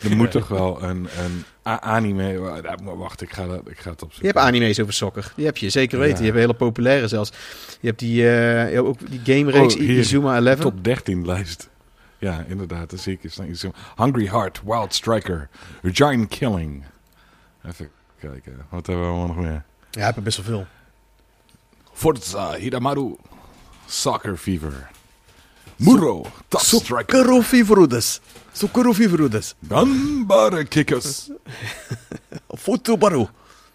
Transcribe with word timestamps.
Er 0.10 0.16
moet 0.16 0.30
toch 0.30 0.48
wel 0.48 0.82
een, 0.82 1.08
een 1.18 1.44
anime... 1.80 2.38
Wacht, 2.82 3.22
ik 3.22 3.32
ga, 3.32 3.46
dat, 3.46 3.60
ik 3.68 3.78
ga 3.78 3.90
het 3.90 4.00
Je 4.00 4.06
opzoeken. 4.06 4.26
hebt 4.26 4.38
anime's 4.38 4.80
over 4.80 4.92
sokker. 4.92 5.32
Die 5.36 5.44
heb 5.46 5.56
je, 5.56 5.70
zeker 5.70 5.98
weten. 5.98 6.16
Ja. 6.16 6.20
Je 6.20 6.26
hebt 6.26 6.38
hele 6.38 6.54
populaire 6.54 7.08
zelfs. 7.08 7.32
Je 7.80 7.86
hebt 7.86 7.98
die, 7.98 8.14
je 8.14 8.24
hebt 8.24 8.76
ook 8.76 8.98
die 9.10 9.20
game 9.36 9.50
reeks 9.50 9.74
Oh. 9.76 9.82
Izuma 9.82 10.36
11. 10.36 10.60
Top 10.60 10.84
13 10.84 11.26
lijst. 11.26 11.68
Ja, 12.18 12.44
inderdaad. 12.48 12.90
Dat 12.90 13.00
zie 13.00 13.18
ik. 13.22 13.22
het 13.22 13.66
Hungry 13.96 14.26
Heart, 14.26 14.60
Wild 14.64 14.94
Striker, 14.94 15.48
Giant 15.82 16.28
Killing. 16.28 16.84
Even 17.66 17.90
kijken. 18.20 18.66
Wat 18.68 18.86
hebben 18.86 19.04
we 19.04 19.10
allemaal 19.10 19.34
nog 19.34 19.44
meer? 19.44 19.62
Ja, 19.90 20.04
heb 20.04 20.16
er 20.16 20.22
best 20.22 20.36
wel 20.36 20.46
veel. 20.46 20.66
Forza, 21.92 22.54
Hidamaru, 22.54 23.16
Soccer 23.86 24.36
Fever, 24.36 24.90
Muro. 25.80 26.24
Sukuru 28.52 28.92
Fivrudes. 28.94 29.54
Ganbare 29.68 30.64
Kickers, 30.68 31.30
Futubaru. 32.62 33.28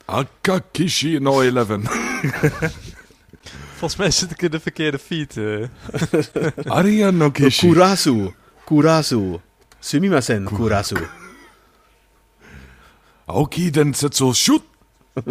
Akakishi 0.07 1.19
no 1.19 1.41
11, 1.41 1.79
Volgens 3.77 3.95
mij 3.95 4.11
zit 4.11 4.31
ik 4.31 4.41
in 4.41 4.51
de 4.51 4.59
verkeerde 4.59 4.99
feed. 4.99 5.37
eh. 5.37 5.67
Aria 6.77 7.09
no 7.11 7.31
Kishi, 7.31 7.67
Kurasu. 7.67 8.33
Kurasu. 8.65 9.39
Sumimasen, 9.79 10.43
Kurasu. 10.43 10.95
Aoki 13.25 13.69
Densetsu 13.71 14.33
Shoot, 14.33 14.61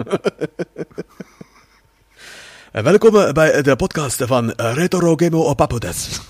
welkom 2.72 3.33
bij 3.33 3.62
de 3.62 3.77
podcast 3.77 4.22
van 4.27 4.50
Retro 4.50 5.16
Game 5.16 5.36
Opapodes. 5.36 6.20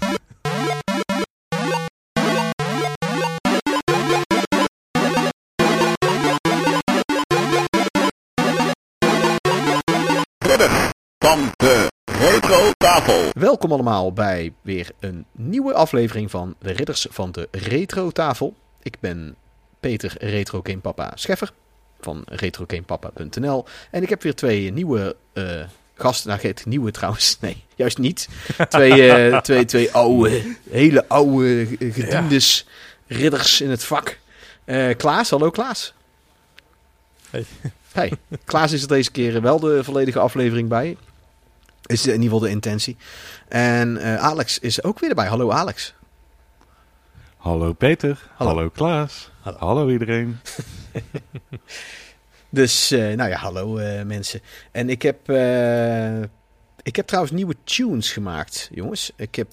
Van 11.25 11.53
de 11.57 11.91
retro 12.05 12.71
tafel. 12.77 13.31
Welkom 13.33 13.73
allemaal 13.73 14.13
bij 14.13 14.53
weer 14.63 14.91
een 15.01 15.25
nieuwe 15.33 15.75
aflevering 15.75 16.31
van 16.31 16.55
de 16.59 16.73
Ridders 16.73 17.07
van 17.11 17.33
de 17.33 17.49
Retro 17.51 18.11
Tafel. 18.11 18.55
Ik 18.83 18.97
ben 19.01 19.37
Peter 19.81 20.15
Retro 20.19 20.61
Game 20.63 20.79
Papa 20.79 21.13
Scheffer 21.15 21.53
van 22.01 22.23
retrogamepapa.nl 22.25 23.65
en 23.91 24.03
ik 24.03 24.09
heb 24.09 24.23
weer 24.23 24.35
twee 24.35 24.73
nieuwe 24.73 25.17
eh, 25.33 25.61
gasten. 25.95 26.29
Nou, 26.29 26.41
geen 26.41 26.55
nieuwe 26.65 26.91
trouwens. 26.91 27.37
Nee, 27.41 27.65
juist 27.75 27.99
niet. 27.99 28.29
Twee, 28.69 29.13
eh, 29.13 29.39
twee, 29.39 29.65
twee 29.65 29.93
oude, 29.93 30.57
hele 30.71 31.09
oude 31.09 31.67
gediendes, 31.79 32.67
ridders 33.07 33.61
in 33.61 33.71
het 33.71 33.85
vak. 33.85 34.19
Eh, 34.65 34.97
Klaas, 34.97 35.31
hallo 35.31 35.51
Klaas. 35.51 35.95
Hey. 37.31 37.45
Hey, 37.93 38.13
Klaas 38.45 38.73
is 38.73 38.83
er 38.83 38.89
deze 38.89 39.11
keer 39.11 39.41
wel 39.41 39.61
de 39.61 39.85
volledige 39.85 40.19
aflevering 40.19 40.69
bij. 40.69 40.97
Is 41.87 42.07
in 42.07 42.13
ieder 42.13 42.23
geval 42.25 42.39
de 42.39 42.49
intentie. 42.51 42.97
En 43.49 43.97
eh, 43.97 44.17
Alex 44.17 44.59
is 44.59 44.83
ook 44.83 44.99
weer 44.99 45.09
erbij. 45.11 45.27
Hallo 45.27 45.51
Alex. 45.51 45.95
Hallo 47.37 47.73
Peter, 47.73 48.19
Hallo. 48.35 48.55
hallo, 48.55 48.71
Klaas, 48.71 49.31
Hallo. 49.41 49.59
hallo, 49.59 49.89
iedereen. 49.91 50.39
Dus, 52.49 52.91
eh, 52.91 53.15
nou 53.15 53.31
ja, 53.31 53.37
hallo 53.37 53.77
eh, 53.77 54.03
mensen. 54.05 54.41
En 54.73 54.89
ik 54.91 55.03
heb, 55.03 55.21
ik 56.83 56.97
heb 56.97 57.07
trouwens 57.07 57.35
nieuwe 57.35 57.55
tunes 57.65 58.13
gemaakt, 58.13 58.69
jongens. 58.73 59.13
Ik 59.17 59.35
heb, 59.35 59.49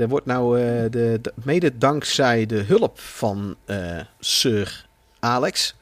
er 0.00 0.08
wordt 0.08 0.26
nou, 0.26 0.58
de, 0.90 1.18
de- 1.22 1.32
mede 1.44 1.78
dankzij 1.78 2.46
de 2.46 2.60
hulp 2.62 3.00
van 3.00 3.56
Sir 4.20 4.86
Alex, 5.20 5.74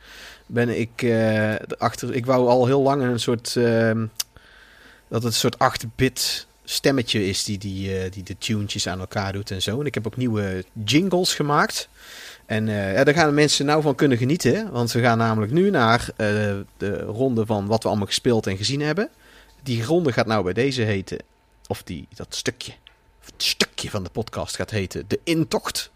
ben 0.46 0.80
ik 0.80 1.02
eh, 1.02 1.54
achter. 1.78 2.14
Ik 2.14 2.26
wou 2.26 2.48
al 2.48 2.66
heel 2.66 2.82
lang 2.82 3.02
een 3.02 3.20
soort, 3.20 3.56
ehm, 3.56 4.06
dat 5.12 5.22
het 5.22 5.32
een 5.32 5.38
soort 5.38 5.84
8-bit 5.84 6.46
stemmetje 6.64 7.26
is 7.26 7.44
die, 7.44 7.58
die, 7.58 7.98
eh, 7.98 8.10
die 8.10 8.22
de 8.22 8.38
tunetjes 8.38 8.88
aan 8.88 9.00
elkaar 9.00 9.32
doet 9.32 9.50
en 9.50 9.62
zo. 9.62 9.80
En 9.80 9.86
ik 9.86 9.94
heb 9.94 10.06
ook 10.06 10.16
nieuwe 10.16 10.64
jingles 10.84 11.34
gemaakt. 11.34 11.88
En 12.46 12.68
eh, 12.68 12.94
ja, 12.94 13.04
daar 13.04 13.14
gaan 13.14 13.26
de 13.26 13.34
mensen 13.34 13.66
nou 13.66 13.82
van 13.82 13.94
kunnen 13.94 14.18
genieten. 14.18 14.70
Want 14.70 14.92
we 14.92 15.00
gaan 15.00 15.18
namelijk 15.18 15.52
nu 15.52 15.70
naar 15.70 16.08
eh, 16.16 16.26
de 16.76 17.00
ronde 17.00 17.46
van 17.46 17.66
wat 17.66 17.82
we 17.82 17.88
allemaal 17.88 18.06
gespeeld 18.06 18.46
en 18.46 18.56
gezien 18.56 18.80
hebben. 18.80 19.08
Die 19.62 19.84
ronde 19.84 20.12
gaat 20.12 20.26
nou 20.26 20.44
bij 20.44 20.52
deze 20.52 20.82
heten. 20.82 21.18
Of 21.66 21.82
die, 21.82 22.08
dat 22.14 22.34
stukje. 22.34 22.72
of 23.20 23.26
Het 23.26 23.42
stukje 23.42 23.90
van 23.90 24.02
de 24.02 24.10
podcast 24.10 24.56
gaat 24.56 24.70
heten 24.70 25.04
De 25.08 25.20
Intocht. 25.24 25.90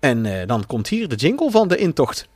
En 0.00 0.46
dan 0.46 0.66
komt 0.66 0.88
hier 0.88 1.08
de 1.08 1.14
jingle 1.16 1.50
van 1.50 1.68
De 1.68 1.76
Intocht. 1.76 2.28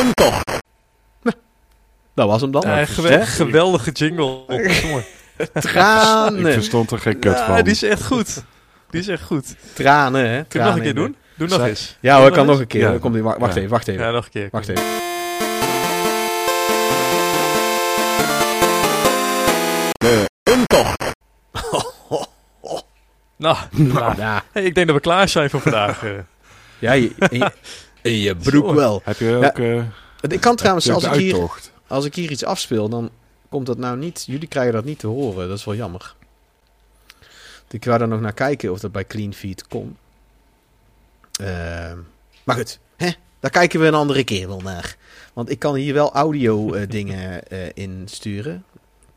De 0.00 0.06
intocht. 0.06 0.58
Dat 2.14 2.28
was 2.28 2.40
hem 2.40 2.50
dan. 2.50 2.62
Ja, 2.66 2.84
gewe- 2.86 3.08
Hè? 3.08 3.26
geweldige 3.26 3.90
jingle. 3.90 4.40
Jongen. 4.82 5.04
Ik 5.36 5.50
Tranen. 5.52 6.52
verstond 6.52 6.90
er 6.90 6.98
geen 6.98 7.18
kut 7.18 7.32
Ja, 7.38 7.46
van. 7.46 7.62
die 7.64 7.72
is 7.72 7.82
echt 7.82 8.04
goed. 8.06 8.42
Die 8.90 9.00
is 9.00 9.08
echt 9.08 9.22
goed. 9.22 9.54
Tranen, 9.74 10.20
hè? 10.20 10.26
Kun 10.28 10.36
je 10.38 10.44
Tranen 10.48 10.68
nog 10.68 10.76
een 10.76 10.82
keer 10.82 10.94
doen? 10.94 11.16
Doe 11.36 11.48
nog 11.48 11.58
Zij- 11.58 11.68
eens. 11.68 11.96
Ja 12.00 12.18
hoor, 12.20 12.30
kan 12.30 12.46
nog 12.46 12.58
een 12.58 12.66
keer. 12.66 12.92
Ja. 12.92 12.98
Komt 12.98 13.14
die- 13.14 13.22
Wacht 13.22 13.40
Ja. 13.40 13.48
even, 13.56 13.68
wacht 13.68 13.88
even. 13.88 14.04
Ja, 14.04 14.10
nog 14.10 14.24
een 14.24 14.30
keer. 14.30 14.48
Wacht 14.50 14.68
even. 14.68 14.82
De 19.98 20.26
intocht. 20.44 20.96
Nou, 23.36 23.56
nou. 23.70 24.16
Ja, 24.16 24.42
Hey, 24.52 24.62
ik 24.62 24.74
denk 24.74 24.86
dat 24.86 24.96
we 24.96 25.02
klaar 25.02 25.28
zijn 25.28 25.50
voor 25.50 25.60
vandaag. 25.60 26.04
eh. 26.04 26.10
ja 26.78 26.92
je, 26.92 27.12
je, 27.30 27.50
in 28.02 28.16
je 28.16 28.36
broek 28.36 28.68
Zo. 28.68 28.74
wel. 28.74 29.00
Heb 29.04 29.18
je 29.18 29.36
ook 29.36 29.58
eh, 29.58 29.84
Ik 30.20 30.40
kan 30.40 30.56
trouwens, 30.56 30.90
als 30.90 31.04
ik 31.04 31.12
hier... 31.12 31.50
Als 31.86 32.04
ik 32.04 32.14
hier 32.14 32.30
iets 32.30 32.44
afspeel, 32.44 32.88
dan 32.88 33.10
komt 33.48 33.66
dat 33.66 33.78
nou 33.78 33.96
niet. 33.96 34.24
Jullie 34.26 34.48
krijgen 34.48 34.72
dat 34.72 34.84
niet 34.84 34.98
te 34.98 35.06
horen. 35.06 35.48
Dat 35.48 35.58
is 35.58 35.64
wel 35.64 35.74
jammer. 35.74 36.14
Ik 37.70 37.84
wou 37.84 37.98
daar 37.98 38.08
nog 38.08 38.20
naar 38.20 38.32
kijken 38.32 38.72
of 38.72 38.80
dat 38.80 38.92
bij 38.92 39.04
Clean 39.04 39.34
Feed 39.34 39.66
kon. 39.68 39.96
Ehm, 41.32 41.98
maar 42.44 42.56
goed, 42.56 42.78
hè? 42.96 43.10
daar 43.40 43.50
kijken 43.50 43.80
we 43.80 43.86
een 43.86 43.94
andere 43.94 44.24
keer 44.24 44.48
wel 44.48 44.60
naar. 44.60 44.96
Want 45.32 45.50
ik 45.50 45.58
kan 45.58 45.74
hier 45.74 45.94
wel 45.94 46.12
audio 46.12 46.72
eh, 46.72 46.88
dingen 46.98 47.48
eh 47.48 47.68
insturen. 47.74 48.64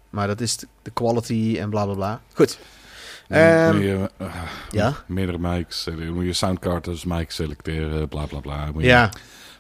Maar 0.10 0.28
dat 0.28 0.42
is 0.42 0.58
de 0.58 0.68
de 0.84 0.92
quality 0.92 1.56
en 1.60 1.70
bla 1.70 1.86
bla 1.86 1.94
bla. 1.94 2.22
Goed. 2.34 2.60
Ehm, 3.28 3.74
moet 3.76 3.84
je 3.84 4.10
eh, 4.18 4.36
ja? 4.72 5.04
meerdere 5.08 5.38
mics, 5.40 5.88
eh, 5.88 5.98
dan 5.98 6.14
moet 6.14 6.26
je 6.26 6.34
soundcard 6.34 6.88
als 6.88 7.06
mic 7.06 7.32
selecteren, 7.32 8.08
bla 8.08 8.26
bla 8.26 8.40
bla. 8.40 8.70
Moet 8.74 8.82
je- 8.82 8.88
Ja, 8.88 9.12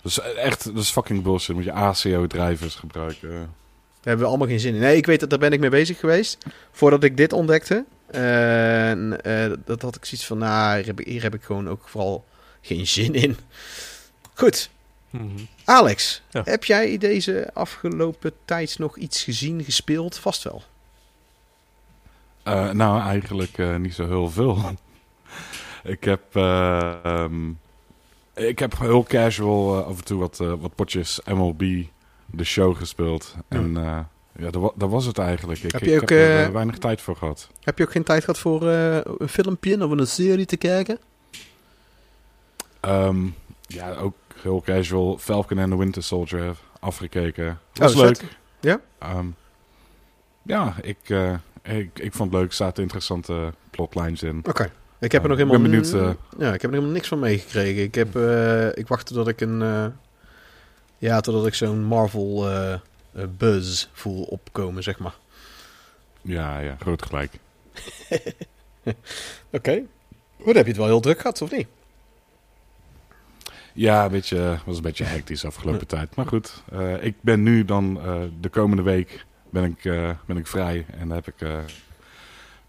is 0.03 0.19
echt, 0.19 0.63
dat 0.63 0.83
is 0.83 0.89
fucking 0.89 1.23
bullshit. 1.23 1.55
Moet 1.55 1.63
je 1.63 1.71
ACO-drijvers 1.73 2.75
gebruiken. 2.75 3.29
daar 3.29 3.47
hebben 4.03 4.25
we 4.25 4.29
allemaal 4.31 4.47
geen 4.47 4.59
zin 4.59 4.73
in. 4.73 4.79
Nee, 4.79 4.97
ik 4.97 5.05
weet 5.05 5.19
dat 5.19 5.29
daar 5.29 5.39
ben 5.39 5.51
ik 5.51 5.59
mee 5.59 5.69
bezig 5.69 5.99
geweest. 5.99 6.37
Voordat 6.71 7.03
ik 7.03 7.17
dit 7.17 7.33
ontdekte. 7.33 7.85
En 8.07 9.21
eh, 9.21 9.51
dat 9.65 9.81
had 9.81 9.95
ik 9.95 10.05
zoiets 10.05 10.27
van, 10.27 10.37
nou, 10.37 10.75
hier 10.77 10.85
heb 10.85 10.99
ik, 10.99 11.07
hier 11.07 11.21
heb 11.23 11.33
ik 11.33 11.43
gewoon 11.43 11.69
ook 11.69 11.81
vooral 11.87 12.25
geen 12.61 12.87
zin 12.87 13.13
in. 13.13 13.37
Goed, 14.33 14.69
Mhm. 15.09 15.27
Alex, 15.65 16.21
Ja. 16.29 16.41
heb 16.45 16.63
jij 16.63 16.97
deze 16.97 17.49
afgelopen 17.53 18.31
tijd 18.45 18.79
nog 18.79 18.97
iets 18.97 19.23
gezien, 19.23 19.63
gespeeld? 19.63 20.17
Vast 20.17 20.43
wel. 20.43 20.63
Eh, 22.43 22.69
nou, 22.69 23.01
eigenlijk 23.01 23.57
eh, 23.57 23.75
niet 23.75 23.93
zo 23.93 24.07
heel 24.07 24.29
veel. 24.29 24.57
ik 25.83 26.03
heb, 26.03 26.35
ehm, 26.35 27.49
ik 28.33 28.59
heb 28.59 28.79
heel 28.79 29.03
casual 29.03 29.83
af 29.83 29.97
en 29.97 30.03
toe 30.03 30.19
wat, 30.19 30.37
wat 30.37 30.75
potjes 30.75 31.21
MLB 31.25 31.63
de 32.25 32.43
show 32.43 32.77
gespeeld. 32.77 33.35
En 33.47 33.73
ja, 34.37 34.49
dat, 34.49 34.73
dat 34.75 34.89
was 34.89 35.05
het 35.05 35.17
eigenlijk. 35.17 35.63
Ik 35.63 35.71
Heb 35.71 35.81
ik 35.81 35.87
je 35.87 35.93
heb 35.93 36.01
ook, 36.03 36.09
er 36.09 36.51
weinig 36.51 36.77
tijd 36.77 37.01
voor 37.01 37.15
gehad. 37.15 37.49
Heb 37.61 37.77
je 37.77 37.83
ook 37.83 37.91
geen 37.91 38.03
tijd 38.03 38.23
gehad 38.23 38.39
voor 38.39 38.67
een 38.67 39.29
filmpje 39.29 39.85
of 39.85 39.91
een 39.91 40.07
serie 40.07 40.45
te 40.45 40.57
kijken? 40.57 40.97
Ehm, 42.79 43.25
ja, 43.67 43.93
ook 43.93 44.15
heel 44.41 44.61
casual. 44.61 45.17
Falcon 45.17 45.59
and 45.59 45.71
the 45.71 45.77
Winter 45.77 46.03
Soldier 46.03 46.55
afgekeken. 46.79 47.59
Was 47.73 47.93
Oh, 47.93 47.97
leuk. 48.01 48.17
vet. 48.17 48.37
Ja? 48.59 48.81
Ehm, 48.99 49.25
ja, 50.43 50.75
ik, 50.81 50.97
ik, 51.63 51.99
ik 51.99 52.13
vond 52.13 52.31
het 52.31 52.39
leuk. 52.39 52.49
Er 52.49 52.55
zaten 52.55 52.81
interessante 52.83 53.53
plotlines 53.69 54.23
in. 54.23 54.41
Oké. 54.43 54.71
Ik 55.03 55.11
heb 55.11 55.23
er 55.23 55.29
nog 55.29 55.39
Ik 55.39 55.45
helemaal, 55.45 55.69
ben 55.69 55.81
benieuwd, 55.81 55.93
eh. 55.93 56.39
ja, 56.39 56.53
ik 56.53 56.61
heb 56.61 56.63
er 56.63 56.69
helemaal 56.69 56.95
niks 56.95 57.07
van 57.07 57.19
meegekregen. 57.19 57.83
Ik, 57.83 57.95
heb, 57.95 58.15
eh, 58.15 58.67
ik 58.67 58.87
wacht 58.87 59.05
totdat 59.05 59.27
ik 59.27 59.41
een... 59.41 59.61
eh, 59.61 59.85
ja, 60.97 61.21
totdat 61.21 61.47
ik 61.47 61.53
zo'n 61.53 61.83
Marvel 61.83 62.47
buzz 63.37 63.87
voel 63.91 64.23
opkomen, 64.23 64.83
zeg 64.83 64.99
maar. 64.99 65.15
Ja, 66.21 66.59
ja, 66.59 66.75
groot 66.79 67.05
gelijk. 67.05 67.31
Oké. 69.49 69.83
Goed, 70.41 70.55
heb 70.55 70.63
je 70.63 70.71
het 70.71 70.77
wel 70.77 70.85
heel 70.85 70.99
druk 70.99 71.19
gehad, 71.19 71.41
of 71.41 71.51
niet? 71.51 71.67
Ja, 73.73 74.05
een 74.05 74.11
beetje, 74.11 74.57
was 74.65 74.75
een 74.75 74.83
beetje 74.83 75.03
hectisch 75.03 75.45
afgelopen 75.45 75.87
tijd. 75.87 76.15
Maar 76.15 76.27
goed, 76.27 76.63
ik 77.01 77.15
ben 77.21 77.43
nu 77.43 77.65
dan 77.65 77.93
de 78.39 78.49
komende 78.49 78.83
week 78.83 79.25
ben 79.53 79.63
ik, 79.63 79.85
eh, 79.85 80.09
ben 80.25 80.37
ik 80.37 80.47
vrij. 80.47 80.85
En 80.99 81.07
dan 81.07 81.17
heb 81.17 81.27
ik 81.27 81.41
eh, 81.41 81.57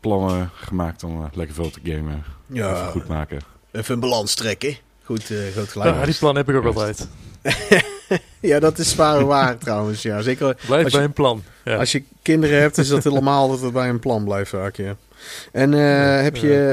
plannen 0.01 0.51
gemaakt 0.55 1.03
om 1.03 1.23
eh, 1.25 1.29
lekker 1.33 1.55
veel 1.55 1.71
te 1.71 1.81
gamen. 1.85 2.25
Even 2.53 2.87
goed 2.91 3.09
maken. 3.09 3.39
even 3.73 3.95
een 3.95 4.01
balans 4.01 4.35
trekken. 4.35 4.77
Goed, 5.05 5.31
eh 5.31 5.39
groot 5.53 5.69
gelijk. 5.69 5.95
Ja, 5.97 6.05
die 6.05 6.15
plan 6.15 6.37
heb 6.37 6.49
ik 6.49 6.57
ook 6.57 6.63
Juist. 6.75 6.77
altijd. 6.79 7.09
Ja, 8.41 8.59
dat 8.59 8.79
is 8.79 8.91
zware 8.91 9.25
waar 9.25 9.59
trouwens. 9.59 10.03
Ja, 10.03 10.21
zeker 10.23 10.57
Blijf 10.67 10.83
Als 10.85 10.93
je- 10.93 10.99
bij 10.99 11.07
een 11.07 11.13
plan. 11.13 11.43
Ja. 11.65 11.77
als 11.77 11.93
je 11.93 12.03
kinderen 12.23 12.61
hebt, 12.61 12.79
is 12.79 12.89
dat 12.89 13.05
helemaal 13.05 13.49
dat 13.49 13.61
het 13.61 13.73
bij 13.73 13.89
een 13.89 13.99
plan 13.99 14.25
blijft 14.25 14.51
vaak. 14.51 14.77
Ja. 14.77 14.97
En 15.53 15.75
eh, 15.75 16.23
heb, 16.23 16.37
je, 16.37 16.69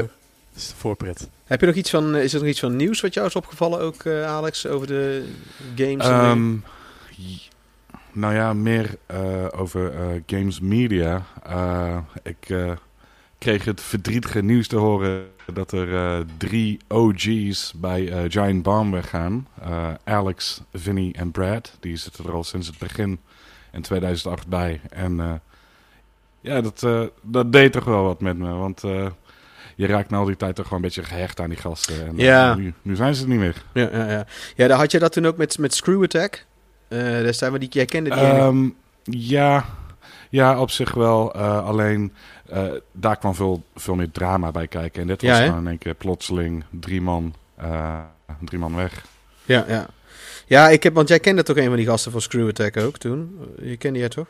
dat 0.54 0.62
is 0.62 0.68
de 0.68 0.74
voorpret. 0.78 1.30
heb 1.46 1.60
je 1.60 1.66
nog 1.66 1.76
iets 1.76 1.90
van, 1.90 2.16
is 2.16 2.34
er 2.34 2.40
nog 2.40 2.48
iets 2.50 2.60
van 2.60 2.76
nieuws 2.76 3.02
wat 3.02 3.14
jou 3.14 3.28
is 3.28 3.36
opgevallen 3.36 3.80
ook, 3.80 4.04
eh, 4.04 4.26
Alex, 4.26 4.68
over 4.68 4.88
de 4.88 5.26
games? 5.76 6.06
en 6.06 6.12
Ehm, 6.12 6.54
j- 6.54 6.60
nou 8.14 8.34
ja, 8.34 8.54
meer 8.54 8.96
eh, 9.06 9.46
over 9.56 9.94
eh, 9.94 10.22
games 10.26 10.60
media. 10.60 11.26
Eh, 11.44 11.98
ik 12.24 12.56
kreeg 13.38 13.66
het 13.66 13.82
verdrietige 13.82 14.42
nieuws 14.42 14.68
te 14.68 14.76
horen 14.76 15.26
dat 15.54 15.72
er 15.72 16.26
drie 16.38 16.80
OG's 16.88 17.74
bij 17.76 18.30
Giant 18.30 18.64
Bomb 18.64 18.94
weggaan. 18.94 19.48
Alex, 20.04 20.62
Vinny 20.74 21.14
en 21.18 21.32
Brad. 21.32 21.78
Die 21.80 21.98
zitten 21.98 22.26
er 22.26 22.32
al 22.32 22.44
sinds 22.44 22.68
het 22.68 22.78
begin 22.78 23.20
in 23.72 23.82
2008 23.82 24.48
bij. 24.48 24.82
En 24.90 25.42
ja, 26.42 26.62
dat, 26.62 26.88
dat 27.22 27.52
deed 27.52 27.72
toch 27.72 27.84
wel 27.84 28.04
wat 28.04 28.22
met 28.22 28.38
me. 28.38 28.54
Want 28.54 28.82
je 29.76 29.86
raakt 29.86 30.10
na 30.10 30.18
al 30.18 30.26
die 30.26 30.36
tijd 30.36 30.56
toch 30.56 30.68
gewoon 30.68 30.84
een 30.84 30.86
beetje 30.86 31.04
gehecht 31.04 31.40
aan 31.40 31.50
die 31.50 31.58
gasten. 31.58 32.08
En, 32.08 32.18
Ja. 32.18 32.56
nu, 32.56 32.74
nu 32.82 32.96
zijn 32.96 33.16
ze 33.16 33.22
het 33.22 33.30
niet 33.30 33.40
meer. 33.40 33.64
Ja, 33.74 33.90
ja, 33.92 34.10
ja. 34.12 34.26
ja 34.56 34.68
daar 34.68 34.78
had 34.78 34.92
je 34.92 35.00
dat 35.00 35.12
toen 35.12 35.26
ook 35.26 35.38
met, 35.38 35.58
met 35.58 35.74
Screw 35.74 36.04
Attack. 36.04 36.46
Eh 36.92 37.00
daar 37.24 37.34
staan 37.34 37.52
we 37.52 37.60
die, 37.60 37.70
jij 37.72 37.86
kende 37.86 38.10
die 38.10 38.20
Ehm, 38.20 38.70
ja, 39.04 39.66
ja, 40.30 40.60
op 40.60 40.72
zich 40.72 40.94
wel. 40.94 41.34
eh, 41.34 41.66
alleen 41.66 42.14
eh, 42.50 42.64
daar 42.92 43.18
kwam 43.18 43.36
veel, 43.36 43.64
veel 43.76 43.96
meer 43.96 44.12
drama 44.12 44.52
bij 44.52 44.68
kijken. 44.68 45.02
En 45.02 45.08
dit 45.08 45.22
was 45.22 45.38
Ja, 45.38 45.46
gewoon 45.46 45.60
in 45.60 45.68
één 45.68 45.78
keer 45.78 45.94
plotseling 45.94 46.64
drie 46.70 47.02
man, 47.02 47.34
drie 48.46 48.60
man 48.60 48.76
weg. 48.76 49.06
Ja, 49.46 49.66
ja. 49.68 49.88
Ja, 50.46 50.70
ik 50.70 50.84
heb, 50.84 50.94
want 50.94 51.08
jij 51.08 51.20
kende 51.20 51.44
toch 51.44 51.58
een 51.58 51.68
van 51.68 51.76
die 51.76 51.86
gasten 51.86 52.12
van 52.12 52.22
Screw 52.22 52.48
Attack 52.48 52.78
ook 52.78 52.98
toen? 52.98 53.40
Je 53.62 53.78
kende 53.78 54.00
jij 54.00 54.10
toch? 54.10 54.28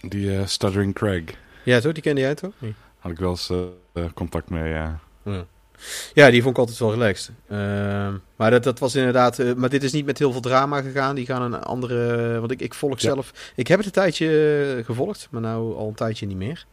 Die 0.00 0.36
eh, 0.36 0.46
Stuttering 0.46 0.94
Craig 0.94 1.22
Ja, 1.64 1.80
toch? 1.80 1.92
Die 1.92 2.02
kende 2.02 2.20
jij 2.20 2.34
toch? 2.34 2.52
Nee. 2.58 2.74
had 2.98 3.12
ik 3.12 3.18
wel 3.18 3.30
eens 3.30 3.52
contact 4.14 4.50
mee, 4.50 4.72
ja. 4.72 4.98
Ja. 5.24 5.44
Ja, 6.14 6.30
die 6.30 6.42
vond 6.42 6.54
ik 6.54 6.60
altijd 6.60 6.78
wel 6.78 6.90
relaxed. 6.92 7.30
Ehm, 7.48 8.12
maar 8.36 8.50
dat, 8.50 8.62
dat 8.62 8.78
was 8.78 8.94
inderdaad... 8.94 9.38
eh, 9.38 9.52
maar 9.52 9.68
dit 9.68 9.82
is 9.82 9.92
niet 9.92 10.06
met 10.06 10.18
heel 10.18 10.32
veel 10.32 10.40
drama 10.40 10.82
gegaan. 10.82 11.14
Die 11.14 11.26
gaan 11.26 11.42
een 11.52 11.62
andere... 11.62 12.38
Want 12.40 12.50
ik, 12.50 12.60
ik 12.60 12.74
volg 12.74 13.00
Ja. 13.00 13.08
zelf... 13.12 13.32
Ik 13.56 13.66
heb 13.68 13.76
het 13.76 13.86
een 13.86 13.92
tijdje 13.92 14.26
eh, 14.78 14.84
gevolgd, 14.84 15.28
maar 15.30 15.40
nou 15.40 15.76
al 15.76 15.88
een 15.88 15.94
tijdje 15.94 16.26
niet 16.26 16.36
meer. 16.36 16.64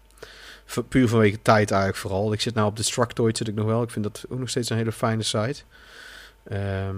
V- 0.66 0.80
puur 0.90 1.07
vanwege 1.07 1.42
tijd 1.42 1.72
eigenlijk 1.72 2.01
vooral. 2.01 2.34
Ik 2.34 2.42
zit 2.42 2.54
nou 2.54 2.68
op 2.68 2.75
Destructoid 2.78 3.38
zit 3.38 3.48
ik 3.48 3.56
nog 3.56 3.66
wel. 3.66 3.84
Ik 3.84 3.90
vind 3.92 4.04
dat 4.04 4.25
ook 4.30 4.40
nog 4.40 4.50
steeds 4.50 4.69
een 4.69 4.78
hele 4.78 4.92
fijne 4.92 5.24
site. 5.24 5.62
Ehm, 6.44 6.95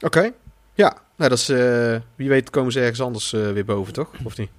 Oké. 0.00 0.30
Ja, 0.74 0.96
nou 1.16 1.30
dat 1.30 1.38
is... 1.38 1.48
eh, 1.48 1.96
wie 2.14 2.28
weet 2.28 2.50
komen 2.50 2.72
ze 2.72 2.80
ergens 2.80 3.00
anders 3.00 3.30
weer 3.30 3.64
boven, 3.64 3.92
toch? 3.92 4.10
Of 4.24 4.36
niet? 4.36 4.50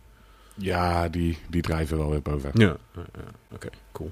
Ja, 0.56 1.10
die, 1.10 1.38
die 1.50 1.62
drijven 1.62 1.98
wel 1.98 2.10
weer 2.10 2.22
boven. 2.22 2.51
Ja. 2.54 2.75
Oké, 3.54 3.69
cool. 3.92 4.12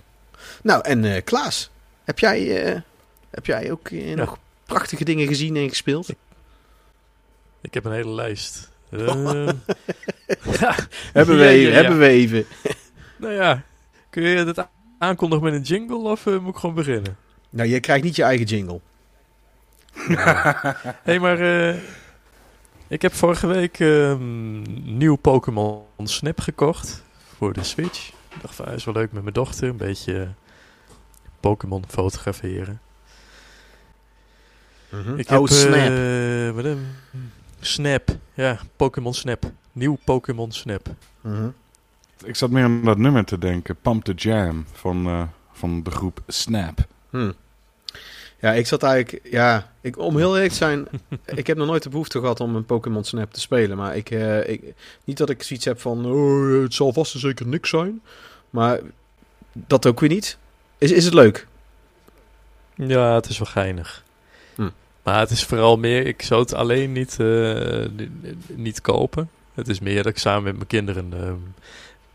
Nou, 0.64 0.82
en 0.84 1.24
Klaas, 1.24 1.70
heb 2.04 2.20
jij, 2.20 2.64
eh, 2.64 2.82
heb 3.30 3.46
jij 3.46 3.72
ook 3.72 3.88
eh, 3.88 4.16
nog 4.16 4.38
prachtige 4.66 5.04
dingen 5.04 5.28
gezien 5.28 5.56
en 5.56 5.70
gespeeld? 5.70 6.10
Ik 7.62 7.74
heb 7.74 7.86
een 7.86 7.92
hele 7.92 8.14
lijst. 8.14 8.70
Ehm, 8.92 9.52
ja, 10.60 10.76
Hebben 11.14 11.38
we 11.38 11.48
even, 11.48 11.72
ja, 11.72 11.78
ja. 11.78 11.82
hebben 11.82 12.00
we 12.00 12.08
even. 12.08 12.46
nou 13.18 13.34
ja, 13.34 13.64
kun 14.10 14.24
je 14.24 14.38
het 14.38 14.68
aankondigen 14.98 15.44
met 15.44 15.54
een 15.54 15.62
jingle 15.62 16.10
of 16.10 16.26
eh, 16.26 16.40
moet 16.40 16.54
ik 16.54 16.60
gewoon 16.60 16.76
beginnen? 16.76 17.18
Nou, 17.50 17.70
je 17.70 17.80
krijgt 17.80 18.04
niet 18.04 18.16
je 18.16 18.24
eigen 18.24 18.46
jingle. 18.46 18.80
Hé, 19.94 20.16
hey, 21.04 21.20
maar 21.20 21.40
eh, 21.40 21.76
ik 22.88 23.02
heb 23.02 23.14
vorige 23.14 23.48
week 23.48 23.80
ehm, 23.80 24.62
nieuw 24.98 25.16
Pokémon 25.16 25.84
Snap 26.04 26.40
gekocht 26.40 27.04
voor 27.38 27.54
de 27.54 27.64
Switch. 27.64 28.10
Ik 28.10 28.42
dacht 28.42 28.56
van, 28.56 28.68
is 28.68 28.86
wel 28.86 28.94
leuk 28.94 29.12
met 29.12 29.22
mijn 29.22 29.34
dochter, 29.34 29.70
een 29.70 29.78
beetje 29.78 30.22
eh, 30.22 30.28
Pokémon 31.42 31.84
fotograferen. 31.88 32.82
Ik 35.16 35.30
oh, 35.30 35.38
heb, 35.38 35.48
snap. 35.48 35.74
eh, 35.74 36.50
wat 36.50 36.66
een- 36.66 36.88
Snap, 37.60 38.10
ja, 38.34 38.60
Pokémon 38.76 39.14
Snap. 39.14 39.52
Nieuw 39.72 39.98
Pokémon 40.04 40.52
Snap. 40.52 40.88
Mhm. 41.22 41.50
Ik 42.24 42.36
zat 42.36 42.50
meer 42.50 42.64
aan 42.64 42.84
dat 42.84 42.98
nummer 42.98 43.26
te 43.26 43.38
denken. 43.38 43.76
Pump 43.82 44.04
the 44.04 44.14
Jam 44.14 44.66
van, 44.72 45.06
eh, 45.08 45.24
van 45.52 45.84
de 45.84 45.92
groep 45.92 46.22
Snap. 46.28 46.86
Hm. 47.10 47.32
Ja, 48.40 48.52
ik 48.54 48.68
zat 48.68 48.84
eigenlijk... 48.84 49.32
Ja, 49.32 49.72
ik, 49.82 49.98
om 49.98 50.18
heel 50.18 50.34
eerlijk 50.34 50.52
te 50.52 50.58
zijn... 50.58 50.88
ik 51.26 51.48
heb 51.48 51.58
nog 51.58 51.68
nooit 51.68 51.84
de 51.84 51.90
behoefte 51.90 52.20
gehad 52.20 52.40
om 52.40 52.56
een 52.56 52.66
Pokémon 52.66 53.04
Snap 53.04 53.34
te 53.34 53.40
spelen. 53.40 53.78
Maar 53.78 53.96
ik, 53.96 54.12
eh, 54.12 54.50
ik... 54.50 54.74
Niet 55.04 55.18
dat 55.18 55.30
ik 55.30 55.44
zoiets 55.44 55.66
heb 55.66 55.80
van... 55.82 56.06
Oh, 56.06 56.62
het 56.62 56.74
zal 56.74 56.94
vast 56.94 57.14
en 57.14 57.20
zeker 57.20 57.48
niks 57.48 57.70
zijn. 57.70 58.02
Maar 58.50 58.80
dat 59.54 59.86
ook 59.86 60.00
weer 60.00 60.10
niet. 60.10 60.38
Is, 60.82 60.92
is 60.92 61.06
het 61.06 61.14
leuk? 61.14 61.48
Ja, 62.76 63.16
het 63.16 63.30
is 63.30 63.38
wel 63.38 63.48
geinig. 63.48 64.04
Hm. 64.56 64.70
Maar 65.04 65.20
het 65.20 65.30
is 65.30 65.44
vooral 65.44 65.78
meer, 65.78 66.06
ik 66.08 66.22
zou 66.22 66.42
het 66.42 66.54
alleen 66.54 66.92
niet, 66.92 67.20
eh, 67.20 67.86
ni- 67.96 68.12
niet 68.48 68.82
kopen. 68.82 69.30
Het 69.54 69.68
is 69.68 69.80
meer 69.80 70.04
dat 70.04 70.12
ik 70.12 70.18
samen 70.18 70.44
met 70.44 70.56
mijn 70.56 70.68
kinderen, 70.68 71.14
eh, 71.14 71.20
mijn 71.20 71.54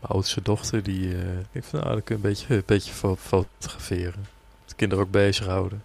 oudste 0.01 0.41
dochter, 0.41 0.83
die 0.83 1.13
eh 1.15 1.21
ik 1.51 1.63
van, 1.63 1.79
nou, 1.79 1.91
dan 1.91 2.03
kun 2.03 2.17
je 2.17 2.23
een 2.23 2.29
beetje, 2.29 2.55
een 2.55 2.63
beetje 2.65 2.93
fo- 2.93 3.15
fotograferen. 3.15 4.27
De 4.65 4.75
kinderen 4.75 5.03
ook 5.03 5.11
bezighouden. 5.11 5.83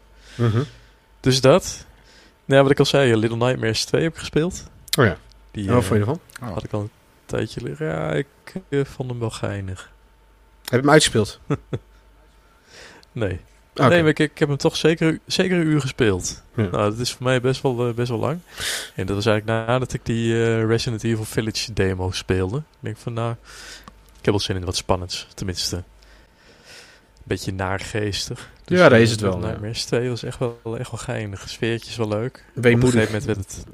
Dus 1.21 1.41
dat. 1.41 1.87
Nou, 2.45 2.63
wat 2.63 2.71
ik 2.71 2.79
al 2.79 2.85
zei, 2.85 3.17
Little 3.17 3.37
Nightmares 3.37 3.85
2 3.85 4.03
heb 4.03 4.13
ik 4.13 4.19
gespeeld. 4.19 4.65
Oh 4.99 5.05
ja. 5.05 5.17
Die 5.51 5.69
En 5.69 5.75
wat 5.75 5.83
eh, 5.83 5.89
vond 5.89 6.01
je 6.01 6.07
ervan? 6.07 6.53
had 6.55 6.65
ik 6.65 6.73
al 6.73 6.81
een 6.81 6.91
tijdje 7.27 7.61
liggen. 7.63 7.87
Ja, 7.87 8.11
ik 8.13 8.27
vond 8.87 9.11
hem 9.11 9.19
wel 9.19 9.31
geinig. 9.31 9.91
Heb 10.63 10.71
je 10.71 10.77
hem 10.77 10.91
uitgespeeld? 10.91 11.41
Nee. 13.13 13.41
Nee, 13.75 14.01
maar 14.01 14.09
ik, 14.11 14.19
ik 14.19 14.39
heb 14.39 14.49
hem 14.49 14.57
toch 14.57 14.77
zeker, 14.77 15.19
zeker 15.27 15.57
een 15.57 15.67
uur 15.67 15.81
gespeeld. 15.81 16.43
Ja. 16.57 16.63
Nou, 16.63 16.91
dat 16.91 16.99
is 16.99 17.13
voor 17.13 17.23
mij 17.23 17.41
best 17.41 17.63
wel, 17.63 17.89
eh, 17.89 17.95
best 17.95 18.09
wel 18.09 18.19
lang. 18.19 18.39
En 18.95 19.07
dat 19.07 19.17
was 19.17 19.27
eigenlijk 19.27 19.67
nadat 19.67 19.93
ik 19.93 20.01
die 20.07 20.33
eh, 20.33 20.65
Resident 20.65 21.05
Evil 21.05 21.25
Village 21.25 21.73
demo 21.73 22.11
speelde. 22.11 22.57
Ik 22.57 22.63
denk 22.81 22.97
van, 22.97 23.13
nou, 23.13 23.33
ik 24.19 24.25
heb 24.25 24.35
wel 24.35 24.41
zin 24.41 24.57
in 24.57 24.65
wat 24.65 24.77
spannends, 24.77 25.27
tenminste. 25.35 25.77
Een 25.77 27.29
beetje 27.29 27.53
naargeestig. 27.53 28.51
Dus, 28.65 28.79
Ja, 28.79 28.85
dat 28.89 28.93
eh, 28.99 29.03
is 29.05 29.11
het 29.11 29.21
wel, 29.21 29.31
Little 29.31 29.47
ja. 29.47 29.53
Nightmares 29.53 29.85
2 29.85 30.09
was 30.09 30.23
echt 30.23 30.39
wel, 30.39 30.59
echt 30.79 30.91
wel 30.91 31.01
geinig. 31.01 31.49
Sfeertje 31.49 31.91
is 31.91 31.97
wel 31.97 32.09
leuk. 32.09 32.45
Op 32.49 32.57
een 32.57 32.63
Weemoedig. 32.63 32.91
gegeven 32.93 33.13
moment 33.13 33.25
werd 33.25 33.39
het... 33.39 33.67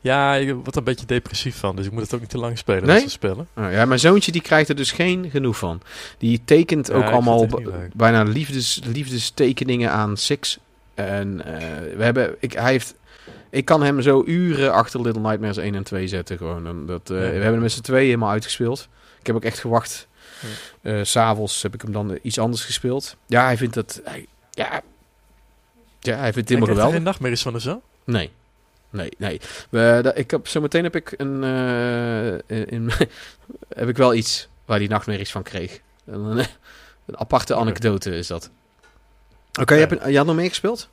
Ja, 0.00 0.34
ik 0.34 0.52
word 0.54 0.66
er 0.66 0.76
een 0.76 0.84
beetje 0.84 1.06
depressief 1.06 1.56
van, 1.56 1.76
dus 1.76 1.86
ik 1.86 1.92
moet 1.92 2.02
het 2.02 2.14
ook 2.14 2.20
niet 2.20 2.30
te 2.30 2.38
lang 2.38 2.58
spelen. 2.58 2.86
Nee? 2.86 3.00
dat 3.00 3.10
spellen. 3.10 3.48
Oh, 3.56 3.72
ja, 3.72 3.84
mijn 3.84 4.00
zoontje 4.00 4.32
die 4.32 4.40
krijgt 4.42 4.68
er 4.68 4.76
dus 4.76 4.92
geen 4.92 5.30
genoeg 5.30 5.56
van. 5.58 5.80
Die 6.18 6.40
tekent 6.44 6.92
ook 6.92 7.04
allemaal 7.04 7.46
bijna 7.94 8.22
liefdes, 8.22 8.80
liefdestekeningen 8.84 9.90
aan 9.90 10.16
Six. 10.16 10.58
En 10.94 11.44
eh, 11.44 11.96
we 11.96 12.04
hebben, 12.04 12.36
ik, 12.38 12.52
hij 12.52 12.70
heeft, 12.70 12.94
ik 13.50 13.64
kan 13.64 13.82
hem 13.82 14.02
zo 14.02 14.22
uren 14.26 14.72
achter 14.72 15.00
Little 15.00 15.22
Nightmares 15.22 15.56
1 15.56 15.74
en 15.74 15.82
2 15.82 16.08
zetten. 16.08 16.36
Gewoon. 16.36 16.66
En 16.66 16.86
dat, 16.86 17.10
eh, 17.10 17.16
Ja. 17.16 17.22
We 17.22 17.26
hebben 17.26 17.52
hem 17.52 17.60
met 17.60 17.72
z'n 17.72 17.80
tweeën 17.80 18.04
helemaal 18.06 18.30
uitgespeeld. 18.30 18.88
Ik 19.20 19.26
heb 19.26 19.36
ook 19.36 19.44
echt 19.44 19.58
gewacht. 19.58 20.08
Ja. 20.82 20.90
Eh, 20.92 21.04
S 21.04 21.10
S'avonds 21.10 21.62
heb 21.62 21.74
ik 21.74 21.82
hem 21.82 21.92
dan 21.92 22.18
iets 22.22 22.38
anders 22.38 22.64
gespeeld. 22.64 23.16
Ja, 23.26 23.44
hij 23.44 23.56
vindt 23.56 23.74
dat... 23.74 24.00
Hij, 24.04 24.26
ja, 24.50 24.80
ja, 26.00 26.16
hij 26.16 26.32
vindt 26.32 26.36
het 26.36 26.48
helemaal 26.48 26.52
Ik 26.52 26.58
heb 26.58 26.68
geweldig. 26.68 26.94
geen 26.94 27.02
nachtmerries 27.02 27.42
van 27.42 27.54
of 27.54 27.60
zo? 27.60 27.82
Nee. 28.04 28.30
Nee, 28.90 29.08
nee. 29.18 29.40
We, 29.70 30.00
da- 30.02 30.14
ik 30.14 30.30
heb, 30.30 30.46
zometeen 30.48 30.82
heb 30.84 30.96
ik 30.96 31.14
een. 31.16 31.44
eh, 31.44 32.56
in, 32.72 32.90
heb 33.80 33.88
ik 33.88 33.96
wel 33.96 34.14
iets 34.14 34.48
waar 34.64 34.78
hij 34.78 34.86
nachtmerries 34.86 35.30
van 35.30 35.42
kreeg. 35.42 35.80
Een, 36.06 36.38
een 37.06 37.18
aparte 37.18 37.54
anekdote 37.54 38.10
is 38.16 38.26
dat. 38.26 38.50
Oké, 39.60 39.74
je, 39.74 39.80
hebt 39.80 40.00
een- 40.02 40.10
je 40.10 40.16
had 40.16 40.26
nog 40.26 40.36
meer 40.36 40.48
gespeeld? 40.48 40.88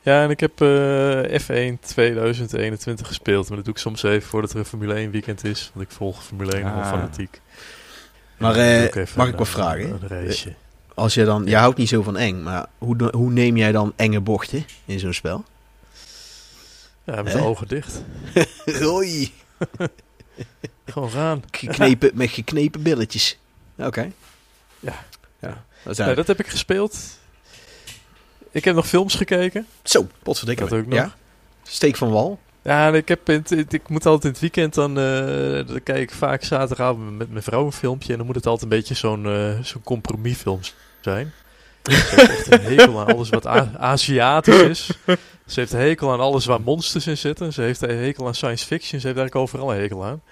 Ja, 0.00 0.22
en 0.22 0.30
ik 0.30 0.40
heb 0.40 0.60
eh, 0.60 1.40
F1 1.40 1.78
2021 1.80 3.06
gespeeld. 3.06 3.46
Maar 3.48 3.56
dat 3.56 3.64
doe 3.64 3.74
ik 3.74 3.80
soms 3.80 4.02
even 4.02 4.28
voordat 4.28 4.50
er 4.52 4.58
een 4.58 4.64
Formule 4.64 4.94
1 4.94 5.10
weekend 5.10 5.44
is. 5.44 5.70
Want 5.74 5.86
ik 5.86 5.92
volg 5.96 6.24
Formule 6.24 6.52
1 6.52 6.62
helemaal 6.62 6.82
Ah. 6.82 6.88
fanatiek. 6.90 7.40
Maar, 8.38 8.54
eh, 8.56 8.84
ik 8.84 9.14
mag 9.16 9.28
ik 9.28 9.34
wat 9.36 9.48
vragen? 9.48 9.98
Een. 10.10 10.54
Als 10.94 11.14
je 11.14 11.24
dan. 11.24 11.44
Je 11.44 11.56
houdt 11.56 11.78
niet 11.78 11.88
zo 11.88 12.02
van 12.02 12.16
eng, 12.16 12.42
maar 12.42 12.66
hoe, 12.78 13.08
hoe 13.16 13.30
neem 13.30 13.56
jij 13.56 13.72
dan 13.72 13.92
enge 13.96 14.20
bochten 14.20 14.64
in 14.84 14.98
zo'n 14.98 15.12
spel? 15.12 15.44
Ja, 17.14 17.22
met 17.22 17.32
de 17.32 17.40
ogen 17.42 17.68
dicht. 17.68 18.02
Oei. 18.82 19.32
Gewoon 20.86 21.10
gaan. 21.10 21.42
Geknepen, 21.50 22.10
met 22.14 22.30
geknepen 22.30 22.82
billetjes. 22.82 23.38
Oké. 23.78 24.10
Ja. 24.80 25.04
ja. 25.40 25.64
Dat 25.82 25.96
dat 25.96 26.26
heb 26.26 26.38
ik 26.40 26.46
gespeeld. 26.46 26.98
Ik 28.50 28.64
heb 28.64 28.74
nog 28.74 28.86
films 28.86 29.14
gekeken. 29.14 29.66
Zo, 29.82 30.06
potverdikke. 30.22 30.62
Dat 30.64 30.72
ook 30.78 30.86
nog. 30.86 30.98
Ja? 30.98 31.14
Steek 31.62 31.96
van 31.96 32.10
wal. 32.10 32.38
Ja, 32.62 32.88
ik, 32.92 33.08
heb 33.08 33.28
in 33.28 33.34
het- 33.34 33.50
het- 33.50 33.72
ik 33.72 33.88
moet 33.88 34.06
altijd 34.06 34.24
in 34.24 34.30
het 34.30 34.40
weekend 34.40 34.74
dan, 34.74 34.98
eh, 34.98 35.66
dan 35.66 35.82
kijk 35.82 35.98
ik 35.98 36.10
vaak 36.10 36.42
zaterdagavond 36.44 37.16
met 37.18 37.30
mijn 37.30 37.42
vrouw 37.42 37.64
een 37.64 37.72
filmpje. 37.72 38.10
En 38.12 38.16
dan 38.18 38.26
moet 38.26 38.34
het 38.34 38.46
altijd 38.46 38.72
een 38.72 38.78
beetje 38.78 38.94
zo'n 38.94 39.26
eh, 39.26 39.58
zo'n 39.62 39.82
compromisfilm 39.82 40.60
zijn. 41.00 41.32
Ze 41.90 42.14
heeft 42.16 42.30
echt 42.30 42.52
een 42.52 42.76
hekel 42.76 43.00
aan 43.00 43.06
alles 43.06 43.28
wat 43.28 43.46
A- 43.46 43.70
Aziatisch 43.78 44.62
is. 44.62 44.90
Ze 45.46 45.60
heeft 45.60 45.72
een 45.72 45.80
hekel 45.80 46.12
aan 46.12 46.20
alles 46.20 46.44
waar 46.46 46.60
monsters 46.60 47.06
in 47.06 47.16
zitten. 47.18 47.52
Ze 47.52 47.62
heeft 47.62 47.82
een 47.82 47.96
hekel 47.96 48.26
aan 48.26 48.34
science 48.34 48.66
fiction. 48.66 49.00
Ze 49.00 49.06
heeft 49.06 49.18
eigenlijk 49.18 49.34
overal 49.34 49.72
een 49.74 49.80
hekel 49.80 50.04
aan. 50.04 50.22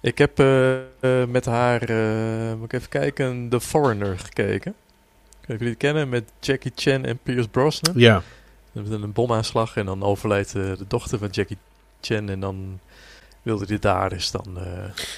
Ik 0.00 0.18
heb 0.18 0.38
eh, 0.38 0.74
eh, 0.74 1.28
met 1.28 1.44
haar, 1.44 1.82
eh, 1.82 2.54
moet 2.54 2.64
ik 2.64 2.72
even 2.72 2.88
kijken, 2.88 3.48
The 3.48 3.60
Foreigner 3.60 4.18
gekeken. 4.18 4.74
Of 5.40 5.46
jullie 5.50 5.68
het 5.68 5.76
kennen, 5.78 6.08
met 6.08 6.24
Jackie 6.40 6.72
Chan 6.74 7.04
en 7.04 7.18
Pierce 7.22 7.48
Brosnan. 7.48 7.94
Ja. 7.96 8.22
Was 8.72 8.88
een 8.88 9.12
bomaanslag 9.12 9.76
en 9.76 9.86
dan 9.86 10.02
overlijdt 10.02 10.52
de 10.52 10.76
dochter 10.88 11.18
van 11.18 11.28
Jackie 11.30 11.56
Chan. 12.00 12.28
En 12.28 12.40
dan 12.40 12.80
wilde 13.44 13.64
hij 13.68 13.78
daar 13.78 14.08
dus 14.08 14.30
dan... 14.30 14.58
eh, 14.58 14.62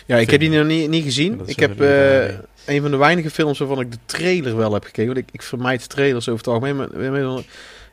Ja, 0.06 0.16
ik 0.16 0.30
heb 0.30 0.40
die 0.40 0.50
nog 0.50 0.66
niet, 0.66 0.88
niet 0.88 1.04
gezien. 1.04 1.40
Ik 1.40 1.48
is 1.48 1.56
heb 1.56 1.80
eh, 1.80 2.24
een 2.66 2.82
van 2.82 2.90
de 2.90 2.96
weinige 2.96 3.30
films 3.30 3.58
waarvan 3.58 3.80
ik 3.80 3.92
de 3.92 3.98
trailer 4.06 4.56
wel 4.56 4.72
heb 4.72 4.84
gekeken. 4.84 5.14
Want 5.14 5.18
ik, 5.26 5.28
ik 5.32 5.42
vermijd 5.42 5.88
trailers 5.88 6.28
over 6.28 6.44
het 6.44 6.54
algemeen. 6.54 6.76
Maar, 6.76 6.88
maar- 7.32 7.42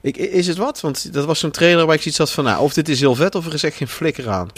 ik, 0.02 0.18
is 0.18 0.48
het 0.48 0.58
wat? 0.58 0.82
Want 0.82 1.14
dat 1.14 1.26
was 1.26 1.40
zo'n 1.40 1.52
trailer 1.52 1.86
waar 1.86 1.96
ik 1.96 2.02
zoiets 2.02 2.20
had 2.20 2.32
van... 2.32 2.44
Nou, 2.44 2.62
of 2.62 2.74
dit 2.74 2.90
is 2.90 3.00
heel 3.00 3.16
vet 3.16 3.36
of 3.36 3.46
er 3.46 3.54
is 3.54 3.64
echt 3.64 3.76
geen 3.78 3.88
flikker 3.88 4.30
aan. 4.30 4.50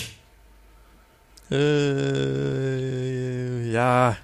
eh, 1.96 3.72
ja... 3.72 4.17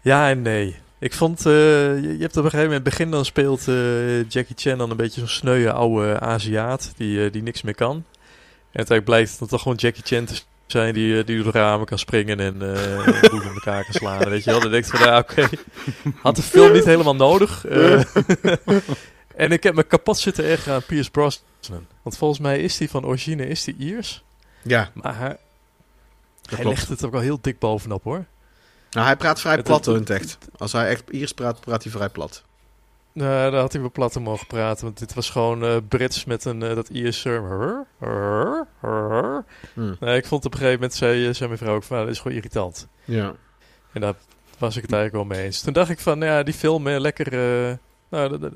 Ja 0.00 0.28
en 0.30 0.42
nee. 0.42 0.76
Ik 0.98 1.12
vond, 1.12 1.42
je, 1.42 1.98
je 2.02 2.22
hebt 2.22 2.36
op 2.36 2.44
een 2.44 2.50
gegeven 2.50 2.64
moment 2.66 2.82
begin 2.84 3.10
dan 3.10 3.24
speelt 3.24 3.64
Jackie 4.28 4.56
Chan 4.56 4.78
dan 4.78 4.90
een 4.90 4.96
beetje 4.96 5.20
zo'n 5.20 5.28
sneuwe 5.28 5.72
oude 5.72 6.20
Aziat 6.20 6.92
die, 6.96 7.30
die 7.30 7.42
niks 7.42 7.62
meer 7.62 7.74
kan. 7.74 8.04
En 8.76 8.82
uiteindelijk 8.86 9.04
blijkt 9.04 9.40
het 9.40 9.48
toch 9.48 9.62
gewoon 9.62 9.76
Jackie 9.76 10.02
Chan 10.04 10.24
te 10.24 10.34
zijn 10.66 10.94
die, 10.94 11.18
eh, 11.18 11.26
die 11.26 11.42
door 11.42 11.52
de 11.52 11.58
ramen 11.58 11.86
kan 11.86 11.98
springen 11.98 12.40
en 12.40 12.62
eh 12.74 13.04
boeven 13.30 13.48
in 13.48 13.54
elkaar 13.54 13.84
kan 13.84 13.94
slaan. 13.94 14.28
Weet 14.28 14.44
je 14.44 14.50
wel, 14.50 14.60
dan 14.60 14.70
denk 14.70 14.84
je 14.84 14.90
van, 14.96 15.06
ja, 15.06 15.18
oké, 15.18 15.48
had 16.22 16.36
de 16.36 16.42
film 16.42 16.72
niet 16.72 16.84
helemaal 16.84 17.16
nodig. 17.16 17.66
eh. 17.66 18.02
en 19.36 19.50
ik 19.52 19.62
heb 19.62 19.74
me 19.74 19.82
kapot 19.82 20.18
zitten 20.18 20.44
ergeren 20.44 20.74
aan 20.74 20.82
Pierce 20.86 21.10
Brosnan. 21.10 21.86
Want 22.02 22.16
volgens 22.16 22.40
mij 22.40 22.58
is 22.60 22.76
die 22.76 22.90
van 22.90 23.04
origine, 23.06 23.46
is 23.46 23.64
die 23.64 23.76
Iers. 23.78 24.24
Ja, 24.62 24.90
Maar 24.94 25.18
hij, 25.18 25.36
legt 26.64 26.88
het 26.88 27.04
ook 27.04 27.12
wel 27.12 27.20
heel 27.20 27.38
dik 27.40 27.58
bovenop 27.58 28.02
hoor. 28.04 28.24
nou, 28.90 29.06
hij 29.06 29.16
praat 29.16 29.40
vrij 29.40 29.54
Het- 29.54 29.64
plat 29.64 29.84
het- 29.84 29.94
in 29.94 30.00
het 30.00 30.10
echt. 30.10 30.38
Als 30.58 30.72
hij 30.72 30.88
echt 30.88 31.10
Iers 31.10 31.32
praat, 31.32 31.60
praat 31.60 31.82
hij 31.82 31.92
vrij 31.92 32.08
plat. 32.08 32.42
Nou, 33.16 33.50
daar 33.50 33.60
had 33.60 33.72
hij 33.72 33.80
wel 33.80 33.90
plat 33.90 34.16
om 34.16 34.22
mogen 34.22 34.46
praten. 34.46 34.84
Want 34.84 34.98
dit 34.98 35.14
was 35.14 35.30
gewoon 35.30 35.64
eh, 35.64 35.76
Brits 35.88 36.24
met 36.24 36.44
een 36.44 36.62
eh, 36.62 36.74
dat 36.74 36.88
Ierse... 36.88 37.28
"Hur, 37.28 37.86
hur, 37.98 38.66
hur." 38.80 39.44
Hm. 39.74 39.94
Nee, 40.00 40.16
ik 40.16 40.26
vond 40.26 40.44
op 40.44 40.52
een 40.52 40.58
gegeven 40.58 40.80
moment, 40.80 40.98
zei, 40.98 41.26
eh, 41.26 41.34
zei 41.34 41.48
mijn 41.48 41.60
vrouw 41.60 41.74
ook 41.74 41.82
van, 41.82 41.96
"Nou, 41.96 42.08
dat 42.08 42.16
is 42.16 42.22
gewoon 42.22 42.36
irritant. 42.36 42.88
Ja. 43.04 43.34
En 43.92 44.00
daar 44.00 44.14
was 44.58 44.76
ik 44.76 44.82
het 44.82 44.92
eigenlijk 44.92 45.28
wel 45.28 45.36
mee 45.36 45.46
eens. 45.46 45.60
Toen 45.60 45.72
dacht 45.72 45.90
ik 45.90 45.98
van, 45.98 46.20
ja, 46.20 46.42
die 46.42 46.54
film, 46.54 46.88
lekker, 46.88 47.30
nou, 48.08 48.50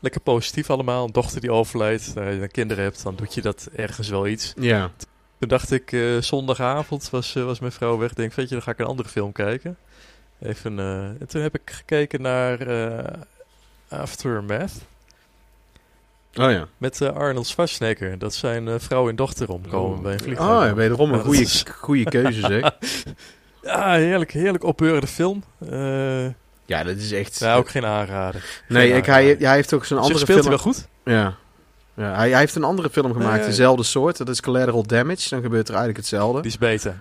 lekker 0.00 0.20
positief 0.20 0.70
allemaal. 0.70 1.04
Een 1.04 1.12
dochter 1.12 1.40
die 1.40 1.52
overlijdt, 1.52 2.14
nou, 2.14 2.26
als 2.26 2.36
je 2.36 2.48
kinderen 2.48 2.84
hebt, 2.84 3.02
dan 3.02 3.16
doet 3.16 3.34
je 3.34 3.42
dat 3.42 3.68
ergens 3.76 4.08
wel 4.08 4.26
iets. 4.26 4.52
Ja. 4.56 4.90
Toen 5.38 5.48
dacht 5.48 5.70
ik, 5.70 5.96
zondagavond 6.20 7.10
was, 7.10 7.32
was 7.32 7.60
mijn 7.60 7.72
vrouw 7.72 7.98
weg. 7.98 8.12
Denk, 8.12 8.32
weet 8.32 8.48
je, 8.48 8.54
dan 8.54 8.64
ga 8.64 8.70
ik 8.70 8.78
een 8.78 8.86
andere 8.86 9.08
film 9.08 9.32
kijken. 9.32 9.76
Even, 10.40 10.78
en 11.20 11.26
toen 11.26 11.42
heb 11.42 11.54
ik 11.54 11.70
gekeken 11.70 12.22
naar 12.22 12.58
Aftermath 13.88 14.72
Oh 16.34 16.50
ja. 16.50 16.66
met 16.78 17.00
eh, 17.00 17.08
Arnold 17.16 17.46
Schwarzenegger. 17.46 18.18
Dat 18.18 18.34
zijn 18.34 18.68
eh, 18.68 18.74
vrouw 18.78 19.08
en 19.08 19.16
dochter 19.16 19.48
omkomen 19.48 19.96
Oh. 19.96 20.02
bij 20.02 20.12
een 20.12 20.20
vliegtuig. 20.20 20.50
Oh 20.60 20.66
ja, 20.66 20.74
wederom 20.74 21.10
een 21.12 21.18
Ja, 21.18 21.24
goede, 21.24 21.40
is- 21.40 21.64
goede 21.78 22.04
keuze 22.04 22.40
zeg. 22.40 22.70
Ja, 23.62 23.92
heerlijk, 23.92 24.30
heerlijk 24.32 24.64
opbeurende 24.64 25.06
film. 25.06 25.42
Eh 25.70 26.24
Ja, 26.64 26.82
dat 26.84 26.96
is 26.96 27.12
echt... 27.12 27.40
nou, 27.40 27.58
ook 27.58 27.68
geen 27.68 27.84
aanrader. 27.86 28.62
nee, 28.68 28.88
geen 28.88 28.96
ik, 28.96 29.06
hij, 29.06 29.22
aanrader. 29.22 29.46
hij 29.46 29.54
heeft 29.56 29.72
ook 29.72 29.84
zo'n 29.84 29.96
zich 29.96 30.06
andere 30.06 30.24
speelt 30.24 30.38
film... 30.44 30.54
hij 30.54 30.62
wel 30.64 30.72
goed. 30.72 30.88
Ja. 31.04 31.34
ja 32.04 32.14
hij, 32.16 32.30
hij 32.30 32.38
heeft 32.38 32.54
een 32.54 32.64
andere 32.64 32.90
film 32.90 33.12
gemaakt, 33.12 33.36
Nee. 33.38 33.46
dezelfde 33.46 33.82
soort. 33.82 34.16
Dat 34.16 34.28
is 34.28 34.40
Collateral 34.40 34.86
Damage. 34.86 35.28
Dan 35.28 35.42
gebeurt 35.42 35.68
er 35.68 35.74
eigenlijk 35.74 35.96
hetzelfde. 35.96 36.40
Die 36.42 36.50
is 36.50 36.58
beter. 36.58 37.00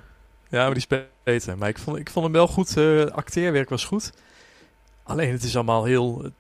Ja, 0.50 0.58
maar 0.64 0.68
die 0.74 0.78
is 0.78 0.88
be- 0.88 1.06
beter. 1.24 1.58
Maar 1.58 1.70
ik 1.70 1.78
vond, 1.78 1.98
ik 1.98 2.10
vond 2.10 2.26
hem 2.26 2.34
wel 2.34 2.48
goed. 2.48 2.78
eh 2.78 3.06
acteerwerk 3.06 3.70
was 3.70 3.86
goed. 3.86 4.12
Alleen 5.08 5.32
het 5.32 5.44
is 5.44 5.56
allemaal 5.56 5.84
heel 5.84 6.32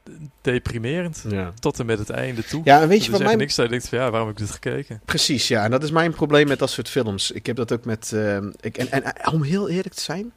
deprimerend. 0.41 1.23
Ja. 1.29 1.53
Tot 1.59 1.79
en 1.79 1.85
met 1.85 1.99
het 1.99 2.09
einde 2.09 2.43
toe. 2.43 2.61
Ja, 2.63 2.81
en 2.81 2.87
weet 2.87 3.05
je 3.05 3.11
wat 3.11 3.23
mijn... 3.23 3.37
niks 3.37 3.55
dat 3.55 3.65
je 3.65 3.71
denkt 3.71 3.89
van 3.89 3.97
ja, 3.97 4.09
waarom 4.09 4.27
heb 4.29 4.39
ik 4.39 4.45
dit 4.45 4.53
gekeken? 4.53 5.01
Precies, 5.05 5.47
ja. 5.47 5.63
En 5.63 5.71
dat 5.71 5.83
is 5.83 5.91
mijn 5.91 6.13
probleem 6.13 6.47
met 6.47 6.59
dat 6.59 6.69
soort 6.69 6.89
films. 6.89 7.31
Ik 7.31 7.45
heb 7.45 7.55
dat 7.55 7.71
ook 7.71 7.85
met... 7.85 8.11
eh, 8.13 8.37
ik, 8.59 8.77
en, 8.77 8.91
en 8.91 9.31
om 9.31 9.43
heel 9.43 9.69
eerlijk 9.69 9.95
te 9.95 10.01
zijn... 10.01 10.31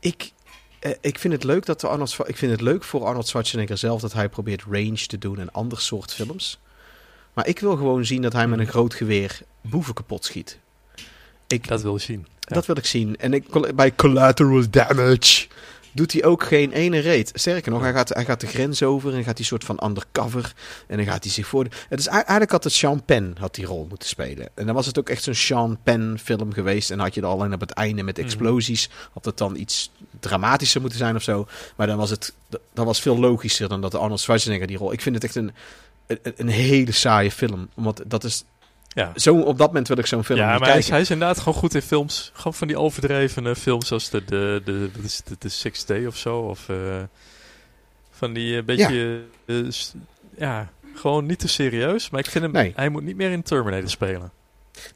Ik, 0.00 0.32
eh, 0.78 0.92
ik 1.00 1.18
vind 1.18 1.32
het 1.32 1.44
leuk 1.44 1.66
dat 1.66 1.80
de 1.80 1.88
Arnold... 1.88 2.16
Ik 2.26 2.36
vind 2.36 2.52
het 2.52 2.60
leuk 2.60 2.84
voor 2.84 3.04
Arnold 3.04 3.28
Schwarzenegger 3.28 3.78
zelf... 3.78 4.00
dat 4.00 4.12
hij 4.12 4.28
probeert 4.28 4.62
range 4.70 5.06
te 5.06 5.18
doen 5.18 5.38
en 5.38 5.52
ander 5.52 5.80
soort 5.80 6.14
films. 6.14 6.60
Maar 7.32 7.46
ik 7.46 7.58
wil 7.58 7.76
gewoon 7.76 8.04
zien 8.04 8.22
dat 8.22 8.32
hij 8.32 8.48
met 8.48 8.58
een 8.58 8.66
groot 8.68 8.94
geweer 8.94 9.40
boeven 9.60 9.94
kapot 9.94 10.24
schiet. 10.24 10.58
Ik, 11.46 11.68
Dat 11.68 11.82
wil 11.82 11.94
je 11.94 12.00
zien. 12.00 12.26
Ja. 12.40 12.54
Dat 12.54 12.66
wil 12.66 12.76
ik 12.76 12.86
zien. 12.86 13.16
En 13.16 13.32
ik, 13.32 13.74
bij 13.74 13.94
Collateral 13.94 14.70
Damage 14.70 15.46
doet 15.98 16.12
hij 16.12 16.24
ook 16.24 16.42
geen 16.42 16.72
ene 16.72 16.98
reet. 16.98 17.30
Sterker 17.34 17.70
nog, 17.72 17.80
hij 17.80 17.92
gaat, 17.92 18.08
hij 18.08 18.24
gaat 18.24 18.40
de 18.40 18.46
grens 18.46 18.82
over 18.82 19.14
en 19.14 19.24
gaat 19.24 19.36
die 19.36 19.46
soort 19.46 19.64
van 19.64 19.80
undercover. 19.84 20.52
En 20.86 20.96
dan 20.96 21.06
gaat 21.06 21.22
hij 21.24 21.32
zich 21.32 21.46
voor... 21.46 21.66
Het 21.88 21.98
is 21.98 22.06
ei- 22.06 22.16
eigenlijk 22.20 22.50
had 22.50 22.64
het 22.64 22.72
Sean 22.72 23.04
Penn 23.04 23.36
had 23.38 23.54
die 23.54 23.64
rol 23.66 23.86
moeten 23.88 24.08
spelen. 24.08 24.48
En 24.54 24.66
dan 24.66 24.74
was 24.74 24.86
het 24.86 24.98
ook 24.98 25.08
echt 25.08 25.22
zo'n 25.22 25.34
Sean 25.34 25.78
Penn 25.82 26.18
film 26.22 26.52
geweest. 26.52 26.90
En 26.90 26.98
had 26.98 27.14
je 27.14 27.20
er 27.20 27.26
alleen 27.26 27.52
op 27.52 27.60
het 27.60 27.70
einde 27.70 28.02
met 28.02 28.16
Mhm. 28.16 28.26
explosies. 28.26 28.88
Had 29.12 29.24
het 29.24 29.38
dan 29.38 29.56
iets 29.56 29.90
dramatischer 30.20 30.80
moeten 30.80 30.98
zijn 30.98 31.16
of 31.16 31.22
zo. 31.22 31.46
Maar 31.76 31.86
dan 31.86 31.96
was 31.96 32.10
het... 32.10 32.34
Dat 32.72 32.84
was 32.86 33.00
veel 33.00 33.18
logischer 33.18 33.68
dan 33.68 33.80
dat 33.80 33.90
de 33.90 33.98
Arnold 33.98 34.20
Schwarzenegger 34.20 34.66
die 34.66 34.76
rol... 34.76 34.92
Ik 34.92 35.00
vind 35.00 35.14
het 35.14 35.24
echt 35.24 35.34
een, 35.34 35.52
een, 36.06 36.18
een 36.36 36.48
hele 36.48 36.92
saaie 36.92 37.30
film. 37.30 37.68
Omdat 37.74 38.02
dat 38.06 38.24
is... 38.24 38.44
Ja. 38.98 39.12
Zo, 39.14 39.40
op 39.40 39.58
dat 39.58 39.66
moment 39.66 39.88
wil 39.88 39.98
ik 39.98 40.06
zo'n 40.06 40.24
film 40.24 40.38
ja, 40.38 40.44
maar 40.46 40.58
hij 40.58 40.68
is, 40.68 40.72
kijken. 40.72 40.92
hij 40.92 41.00
is 41.00 41.10
inderdaad 41.10 41.38
gewoon 41.38 41.54
goed 41.54 41.74
in 41.74 41.82
films. 41.82 42.30
Gewoon 42.34 42.54
van 42.54 42.66
die 42.68 42.78
overdrevene 42.78 43.56
films 43.56 43.86
zoals 43.86 44.10
de, 44.10 44.24
de, 44.24 44.62
de, 44.64 44.90
de, 45.24 45.36
de 45.38 45.48
Sixth 45.48 45.86
Day 45.86 46.06
of 46.06 46.16
zo. 46.16 46.38
Of 46.38 46.68
eh, 46.68 46.76
van 48.10 48.32
die 48.32 48.56
een 48.56 48.64
beetje... 48.64 49.20
eh, 49.46 49.56
ja, 50.38 50.68
gewoon 50.94 51.26
niet 51.26 51.38
te 51.38 51.48
serieus. 51.48 52.10
Maar 52.10 52.20
ik 52.20 52.26
vind 52.30 52.44
hem... 52.44 52.52
Nee. 52.52 52.72
Hij 52.76 52.88
moet 52.88 53.02
niet 53.02 53.16
meer 53.16 53.30
in 53.30 53.42
Terminator 53.42 53.90
spelen. 53.90 54.30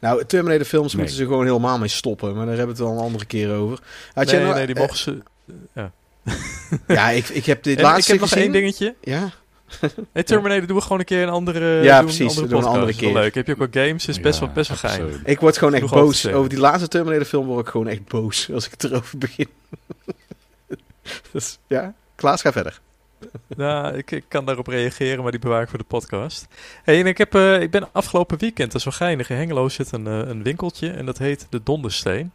Nou, 0.01 0.25
Terminator 0.25 0.65
films 0.67 0.93
Nee. 0.93 0.97
moeten 1.01 1.17
ze 1.21 1.25
gewoon 1.25 1.45
helemaal 1.47 1.79
mee 1.79 1.89
stoppen. 1.89 2.35
Maar 2.35 2.47
daar 2.47 2.57
hebben 2.57 2.77
we 2.77 2.83
het 2.83 2.91
wel 2.91 2.99
een 3.01 3.05
andere 3.05 3.25
keer 3.25 3.53
over. 3.55 3.79
Had 4.15 4.31
jij 4.31 4.39
nee, 4.39 4.49
nou- 4.49 4.59
nee, 4.67 4.75
die 4.75 4.85
eh, 4.85 4.93
ze... 4.95 5.19
Ja, 6.87 7.11
ik, 7.11 7.29
ik 7.29 7.45
heb 7.47 7.63
dit 7.63 7.77
En 7.79 7.83
laatste 7.83 8.01
ik 8.01 8.21
heb 8.21 8.21
nog 8.21 8.29
gezien. 8.29 8.43
één 8.45 8.53
dingetje. 8.53 8.95
Ja, 9.01 9.31
Hey, 10.13 10.23
Terminator 10.23 10.67
doen 10.67 10.77
we 10.77 10.83
gewoon 10.83 10.99
een 10.99 11.05
keer 11.05 11.23
een 11.23 11.29
andere, 11.29 11.83
Ja, 11.83 11.97
doen 11.97 12.05
precies, 12.07 12.37
Een 12.37 12.43
andere 12.43 12.61
een 12.61 12.65
andere 12.67 12.95
keer. 12.95 13.13
leuk. 13.13 13.35
Heb 13.35 13.47
je 13.47 13.53
ook 13.59 13.73
wel 13.73 13.85
games? 13.87 14.07
Is 14.09 14.21
best 14.21 14.39
Ja, 14.41 14.45
wel, 14.45 14.55
best 14.55 14.69
wel 14.83 14.91
absoluut. 14.93 15.21
ik 15.25 15.41
word 15.41 15.59
gewoon 15.59 15.75
echt 15.75 15.91
boos. 15.91 16.27
Over 16.29 16.49
die 16.49 16.59
laatste 16.59 16.89
Terminator 16.89 17.25
film 17.25 17.47
word 17.47 17.67
ik 17.67 17.71
gewoon 17.73 17.89
echt 17.89 18.05
boos. 18.09 18.51
Als 18.53 18.65
ik 18.67 18.71
het 18.71 18.85
erover 18.85 19.19
begin. 19.19 19.49
dus, 21.33 21.59
ja, 21.67 21.95
Klaas, 22.15 22.41
ga 22.41 22.53
verder. 22.53 22.81
Nou, 23.57 23.97
ik, 23.97 24.11
ik 24.11 24.25
kan 24.29 24.45
daarop 24.45 24.67
reageren, 24.67 25.23
maar 25.23 25.31
die 25.31 25.41
bewaar 25.41 25.63
ik 25.63 25.69
voor 25.69 25.79
de 25.79 25.85
podcast. 25.85 26.47
Hey, 26.83 27.01
en 27.01 27.07
ik, 27.07 27.19
heb, 27.19 27.35
eh, 27.35 27.61
ik 27.61 27.71
ben 27.71 27.89
afgelopen 27.93 28.39
weekend, 28.39 28.73
dat 28.73 28.81
is 28.81 28.85
wel 28.85 28.93
geinig, 29.09 29.31
in 29.31 29.37
Hengelo 29.37 29.69
zit 29.69 29.93
een, 29.93 30.07
eh, 30.07 30.19
een 30.19 30.43
winkeltje 30.43 30.91
en 30.91 31.07
dat 31.07 31.19
heet 31.19 31.47
De 31.51 31.63
Dondersteen. 31.63 32.33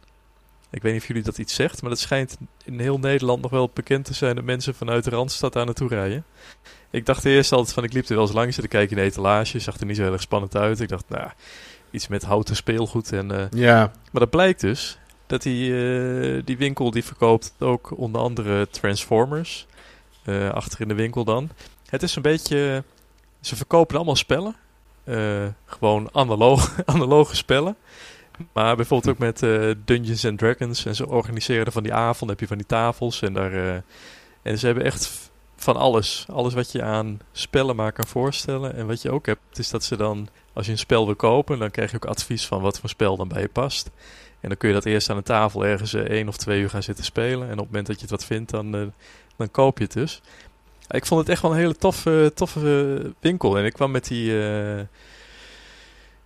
Ik 0.70 0.82
weet 0.82 0.92
niet 0.92 1.00
of 1.02 1.08
jullie 1.08 1.22
dat 1.22 1.38
iets 1.38 1.54
zegt, 1.54 1.80
maar 1.80 1.90
dat 1.90 1.98
schijnt 1.98 2.36
in 2.64 2.80
heel 2.80 2.98
Nederland 2.98 3.42
nog 3.42 3.50
wel 3.50 3.70
bekend 3.74 4.04
te 4.04 4.14
zijn 4.14 4.34
dat 4.34 4.44
mensen 4.44 4.74
vanuit 4.74 5.04
de 5.04 5.10
Randstad 5.10 5.52
daar 5.52 5.64
naartoe 5.64 5.88
rijden. 5.88 6.24
Ik 6.90 7.06
dacht 7.06 7.24
eerst 7.24 7.52
altijd 7.52 7.72
van, 7.74 7.84
ik 7.84 7.92
liep 7.92 8.08
er 8.08 8.14
wel 8.14 8.24
eens 8.24 8.32
langs 8.32 8.54
en 8.54 8.60
dan 8.60 8.70
kijk 8.70 8.90
je 8.90 8.96
in 8.96 9.02
de 9.02 9.08
etalage, 9.08 9.58
zag 9.58 9.76
er 9.80 9.86
niet 9.86 9.96
zo 9.96 10.02
heel 10.02 10.12
erg 10.12 10.20
spannend 10.20 10.56
uit. 10.56 10.80
Ik 10.80 10.88
dacht, 10.88 11.04
nou, 11.08 11.28
iets 11.90 12.08
met 12.08 12.22
houten 12.22 12.56
speelgoed 12.56 13.12
en... 13.12 13.30
eh, 13.30 13.44
Ja, 13.50 13.78
maar 14.10 14.20
dat 14.20 14.30
blijkt 14.30 14.60
dus 14.60 14.98
dat 15.26 15.42
die, 15.42 15.72
eh, 15.76 16.42
die 16.44 16.56
winkel 16.58 16.90
die 16.90 17.04
verkoopt 17.04 17.52
ook 17.58 17.98
onder 17.98 18.20
andere 18.20 18.68
Transformers. 18.70 19.66
eh, 20.24 20.50
achter 20.50 20.80
in 20.80 20.88
de 20.88 20.94
winkel 20.94 21.24
dan. 21.24 21.50
Het 21.88 22.02
is 22.02 22.16
een 22.16 22.22
beetje... 22.22 22.84
Ze 23.40 23.56
verkopen 23.56 23.96
allemaal 23.96 24.16
spellen. 24.16 24.54
Gewoon 25.66 26.08
analoog, 26.12 26.72
analoge 26.84 27.36
spellen. 27.36 27.76
Maar 28.52 28.76
bijvoorbeeld 28.76 29.14
ook 29.14 29.18
met 29.18 29.38
Dungeons 29.84 30.24
and 30.24 30.38
Dragons. 30.38 30.84
En 30.86 30.94
ze 30.94 31.08
organiseren 31.08 31.66
er 31.66 31.72
van 31.72 31.82
die 31.82 31.92
avond. 31.94 32.30
heb 32.30 32.40
je 32.40 32.46
van 32.46 32.56
die 32.56 32.66
tafels. 32.66 33.22
En, 33.22 33.32
daar, 33.32 33.82
en 34.42 34.58
ze 34.58 34.66
hebben 34.66 34.84
echt 34.84 35.27
van 35.60 35.76
alles. 35.76 36.26
Alles 36.32 36.54
wat 36.54 36.72
je 36.72 36.82
aan 36.82 37.20
spellen 37.32 37.76
maar 37.76 37.92
kan 37.92 38.06
voorstellen. 38.06 38.74
En 38.74 38.86
wat 38.86 39.02
je 39.02 39.10
ook 39.10 39.26
hebt, 39.26 39.58
is 39.58 39.70
dat 39.70 39.84
ze 39.84 39.96
dan... 39.96 40.28
Als 40.52 40.66
je 40.66 40.72
een 40.72 40.78
spel 40.78 41.06
wil 41.06 41.16
kopen, 41.16 41.58
dan 41.58 41.70
krijg 41.70 41.90
je 41.90 41.96
ook 41.96 42.04
advies 42.04 42.46
van 42.46 42.60
wat 42.60 42.80
voor 42.80 42.88
spel 42.88 43.16
dan 43.16 43.28
bij 43.28 43.40
je 43.40 43.48
past. 43.48 43.90
En 44.40 44.48
dan 44.48 44.56
kun 44.56 44.68
je 44.68 44.74
dat 44.74 44.84
eerst 44.84 45.10
aan 45.10 45.16
een 45.16 45.22
tafel 45.22 45.66
ergens 45.66 45.94
eh, 45.94 46.02
één 46.02 46.28
of 46.28 46.36
twee 46.36 46.60
uur 46.60 46.70
gaan 46.70 46.82
zitten 46.82 47.04
spelen. 47.04 47.46
En 47.46 47.52
op 47.52 47.58
het 47.58 47.66
moment 47.66 47.86
dat 47.86 47.96
je 47.96 48.02
het 48.02 48.10
wat 48.10 48.24
vindt, 48.24 48.50
dan, 48.50 48.74
eh, 48.74 48.82
dan 49.36 49.50
koop 49.50 49.78
je 49.78 49.84
het 49.84 49.92
dus. 49.92 50.20
Ik 50.88 51.06
vond 51.06 51.20
het 51.20 51.28
echt 51.28 51.42
wel 51.42 51.50
een 51.50 51.56
hele 51.56 51.76
toffe, 51.76 52.32
toffe 52.34 53.00
eh, 53.04 53.10
winkel. 53.20 53.58
En 53.58 53.64
ik 53.64 53.72
kwam 53.72 53.90
met 53.90 54.06
die, 54.06 54.32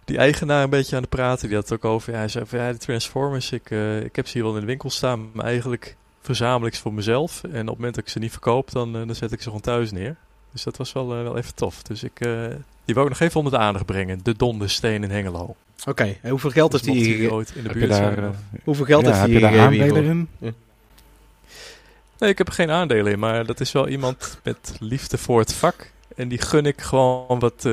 die 0.04 0.18
eigenaar 0.18 0.62
een 0.62 0.70
beetje 0.70 0.96
aan 0.96 1.02
de 1.02 1.08
praten. 1.08 1.46
Die 1.48 1.56
had 1.56 1.68
het 1.68 1.78
ook 1.78 1.90
over. 1.90 2.12
Ja, 2.12 2.18
hij 2.18 2.28
zei 2.28 2.46
van 2.46 2.58
ja, 2.58 2.72
de 2.72 2.78
Transformers, 2.78 3.52
ik, 3.52 3.70
ik 4.04 4.16
heb 4.16 4.26
ze 4.26 4.32
hier 4.32 4.42
wel 4.42 4.54
in 4.54 4.60
de 4.60 4.66
winkel 4.66 4.90
staan, 4.90 5.30
maar 5.32 5.44
eigenlijk 5.44 5.96
verzamel 6.22 6.66
ik 6.66 6.74
ze 6.74 6.80
voor 6.80 6.92
mezelf. 6.92 7.42
En 7.42 7.48
op 7.50 7.54
het 7.54 7.76
moment 7.76 7.94
dat 7.94 8.04
ik 8.04 8.10
ze 8.10 8.18
niet 8.18 8.30
verkoop, 8.32 8.70
dan, 8.70 8.96
eh, 8.96 9.06
dan 9.06 9.14
zet 9.14 9.32
ik 9.32 9.38
ze 9.38 9.44
gewoon 9.44 9.60
thuis 9.60 9.90
neer. 9.90 10.16
Dus 10.52 10.62
dat 10.62 10.76
was 10.76 10.92
wel, 10.92 11.14
eh, 11.14 11.22
wel 11.22 11.36
even 11.36 11.54
tof. 11.54 11.82
Dus 11.82 12.02
ik, 12.02 12.20
eh, 12.20 12.46
die 12.84 12.94
wou 12.94 13.06
ik 13.06 13.12
nog 13.12 13.20
even 13.20 13.36
onder 13.36 13.52
de 13.52 13.64
aandacht 13.64 13.86
brengen. 13.86 14.20
De 14.22 14.36
Dondersteen 14.36 15.02
in 15.02 15.10
Hengelo. 15.10 15.56
Oké, 15.86 16.16
en 16.22 16.30
hoeveel 16.30 16.50
geld 16.50 16.70
Dus 16.70 16.80
heeft 16.80 16.92
hij 16.92 17.04
mocht 17.04 17.12
gegeven? 17.12 17.36
ooit 17.36 17.52
in 17.54 17.62
de 17.62 17.72
buurt 17.72 17.88
daar, 17.88 18.14
zijn, 18.14 18.34
Hoeveel 18.64 18.84
geld 18.84 19.04
ja, 19.04 19.14
heeft 19.14 19.32
hij 19.32 19.40
daar 19.40 19.60
aandelen 19.60 20.04
in? 20.04 20.28
Nee, 22.18 22.30
ik 22.30 22.38
heb 22.38 22.48
er 22.48 22.52
geen 22.52 22.70
aandelen 22.70 23.12
in, 23.12 23.18
maar 23.18 23.46
dat 23.46 23.60
is 23.60 23.72
wel 23.72 23.88
iemand 23.88 24.38
met 24.42 24.76
liefde 24.78 25.18
voor 25.18 25.38
het 25.40 25.54
vak. 25.54 25.90
En 26.16 26.28
die 26.28 26.40
gun 26.40 26.66
ik 26.66 26.80
gewoon 26.80 27.38
wat, 27.38 27.64
eh, 27.64 27.72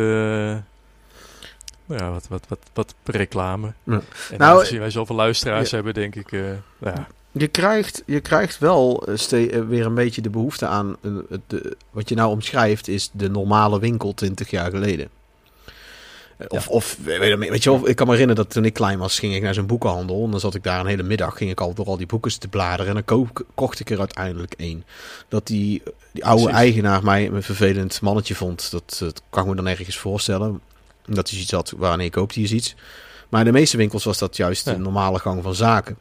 nou 1.85 2.01
ja, 2.01 2.11
wat, 2.11 2.27
wat, 2.27 2.45
wat, 2.47 2.59
wat 2.73 2.95
reclame. 3.03 3.73
Ja. 3.83 4.01
En 4.31 4.37
Nou, 4.37 4.57
aangezien 4.57 4.79
wij 4.79 4.89
zoveel 4.89 5.15
luisteraars 5.15 5.69
ja. 5.69 5.75
hebben, 5.75 5.93
denk 5.93 6.15
ik, 6.15 6.31
eh, 6.31 6.41
nou 6.77 6.95
ja, 6.95 7.07
Je 7.31 7.47
krijgt, 7.47 8.03
je 8.05 8.19
krijgt 8.19 8.57
wel 8.57 9.03
eh, 9.07 9.55
eh, 9.55 9.67
weer 9.67 9.85
een 9.85 9.93
beetje 9.93 10.21
de 10.21 10.29
behoefte 10.29 10.65
aan. 10.65 10.95
eh, 11.01 11.11
de, 11.47 11.75
wat 11.91 12.09
je 12.09 12.15
nou 12.15 12.29
omschrijft 12.29 12.87
is 12.87 13.09
de 13.13 13.29
normale 13.29 13.79
winkel 13.79 14.13
20 14.13 14.49
jaar 14.49 14.69
geleden. 14.71 15.09
Of, 16.47 16.67
of 16.67 16.97
weet, 17.03 17.63
je, 17.63 17.69
wel, 17.71 17.87
ik 17.89 17.95
kan 17.95 18.05
me 18.07 18.11
herinneren 18.13 18.43
dat 18.43 18.53
toen 18.53 18.65
ik 18.65 18.73
klein 18.73 18.97
was, 18.99 19.19
ging 19.19 19.35
ik 19.35 19.41
naar 19.41 19.53
zo'n 19.53 19.65
boekenhandel. 19.65 20.23
En 20.25 20.31
dan 20.31 20.39
zat 20.39 20.55
ik 20.55 20.63
daar 20.63 20.79
een 20.79 20.85
hele 20.85 21.03
middag, 21.03 21.37
ging 21.37 21.51
ik 21.51 21.61
al 21.61 21.73
door 21.73 21.85
al 21.85 21.97
die 21.97 22.05
boeken 22.05 22.39
te 22.39 22.47
bladeren. 22.47 22.87
En 22.87 22.93
dan 22.93 23.05
ko- 23.05 23.43
kocht 23.55 23.79
ik 23.79 23.89
er 23.89 23.99
uiteindelijk 23.99 24.53
één. 24.53 24.83
Dat 25.27 25.47
die, 25.47 25.81
die 26.11 26.25
oude 26.25 26.43
Precies. 26.43 26.59
eigenaar 26.61 27.03
mij 27.03 27.27
een 27.27 27.43
vervelend 27.43 28.01
mannetje 28.01 28.35
vond. 28.35 28.71
Dat, 28.71 28.95
dat 28.99 29.21
kan 29.29 29.43
ik 29.43 29.49
me 29.49 29.55
dan 29.55 29.67
ergens 29.67 29.97
voorstellen. 29.97 30.61
Dat 31.05 31.29
hij 31.29 31.39
iets 31.39 31.51
had, 31.51 31.73
wanneer 31.77 32.09
koopt 32.09 32.35
hij 32.35 32.43
iets. 32.43 32.75
Maar 33.29 33.39
in 33.39 33.45
de 33.45 33.59
meeste 33.59 33.77
winkels 33.77 34.03
was 34.03 34.17
dat 34.17 34.37
juist 34.37 34.65
Ja. 34.65 34.71
de 34.73 34.79
normale 34.79 35.19
gang 35.19 35.43
van 35.43 35.55
zaken. 35.55 35.97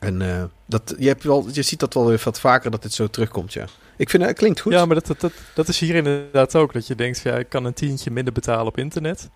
En 0.00 0.22
eh, 0.22 0.44
dat, 0.66 0.94
je, 0.98 1.06
hebt 1.06 1.22
wel, 1.22 1.46
je 1.52 1.62
ziet 1.62 1.80
dat 1.80 1.94
wel 1.94 2.06
weer 2.06 2.20
wat 2.24 2.40
vaker 2.40 2.70
dat 2.70 2.82
dit 2.82 2.92
zo 2.92 3.06
terugkomt, 3.06 3.52
ja. 3.52 3.64
Ik 3.96 4.10
vind 4.10 4.22
het 4.22 4.36
klinkt 4.36 4.60
goed. 4.60 4.72
Ja, 4.72 4.84
maar 4.84 5.02
dat, 5.04 5.20
dat, 5.20 5.32
dat, 5.54 5.68
is 5.68 5.78
hier 5.78 5.94
inderdaad 5.94 6.54
ook. 6.56 6.72
Dat 6.72 6.86
je 6.86 6.94
denkt, 6.94 7.20
ja, 7.20 7.34
ik 7.34 7.48
kan 7.48 7.64
een 7.64 7.74
tientje 7.74 8.10
minder 8.10 8.32
betalen 8.32 8.66
op 8.66 8.78
internet. 8.78 9.28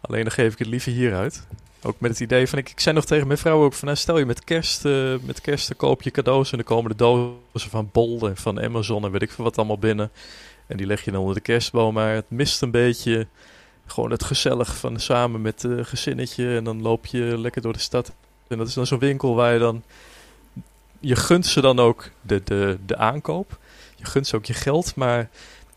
Alleen 0.00 0.22
dan 0.22 0.32
geef 0.32 0.52
ik 0.52 0.58
het 0.58 0.68
liever 0.68 0.92
hieruit. 0.92 1.46
Ook 1.82 2.00
met 2.00 2.10
het 2.10 2.20
idee 2.20 2.48
van, 2.48 2.58
ik, 2.58 2.70
ik 2.70 2.80
zei 2.80 2.94
nog 2.94 3.04
tegen 3.04 3.26
mijn 3.26 3.38
vrouw 3.38 3.62
ook 3.62 3.72
van, 3.72 3.88
nou, 3.88 4.00
stel 4.00 4.18
je 4.18 4.26
met 4.26 4.44
kerst, 4.44 4.84
eh, 4.84 5.14
met 5.22 5.40
kerst 5.40 5.76
koop 5.76 6.02
je 6.02 6.10
cadeaus 6.10 6.50
en 6.50 6.56
dan 6.56 6.66
komen 6.66 6.90
de 6.90 6.96
dozen 6.96 7.70
van 7.70 7.88
Bol 7.92 8.28
en 8.28 8.36
van 8.36 8.62
Amazon 8.62 9.04
en 9.04 9.10
weet 9.10 9.22
ik 9.22 9.30
veel 9.30 9.44
wat 9.44 9.56
allemaal 9.56 9.78
binnen. 9.78 10.10
En 10.66 10.76
die 10.76 10.86
leg 10.86 11.04
je 11.04 11.10
dan 11.10 11.20
onder 11.20 11.34
de 11.34 11.40
kerstboom, 11.40 11.94
maar 11.94 12.14
het 12.14 12.30
mist 12.30 12.62
een 12.62 12.70
beetje 12.70 13.26
gewoon 13.86 14.10
het 14.10 14.24
gezellig 14.24 14.76
van 14.76 15.00
samen 15.00 15.42
met 15.42 15.62
het 15.62 15.86
gezinnetje 15.86 16.56
en 16.56 16.64
dan 16.64 16.82
loop 16.82 17.06
je 17.06 17.38
lekker 17.38 17.62
door 17.62 17.72
de 17.72 17.78
stad. 17.78 18.12
En 18.48 18.58
dat 18.58 18.68
is 18.68 18.74
dan 18.74 18.86
zo'n 18.86 18.98
winkel 18.98 19.34
waar 19.34 19.52
je 19.52 19.58
dan, 19.58 19.82
je 21.00 21.16
gunt 21.16 21.46
ze 21.46 21.60
dan 21.60 21.78
ook 21.78 22.10
de, 22.20 22.40
de, 22.44 22.78
de 22.86 22.96
aankoop. 22.96 23.58
Je 23.96 24.04
gunt 24.04 24.26
ze 24.26 24.36
ook 24.36 24.44
je 24.44 24.54
geld, 24.54 24.94
maar 24.94 25.28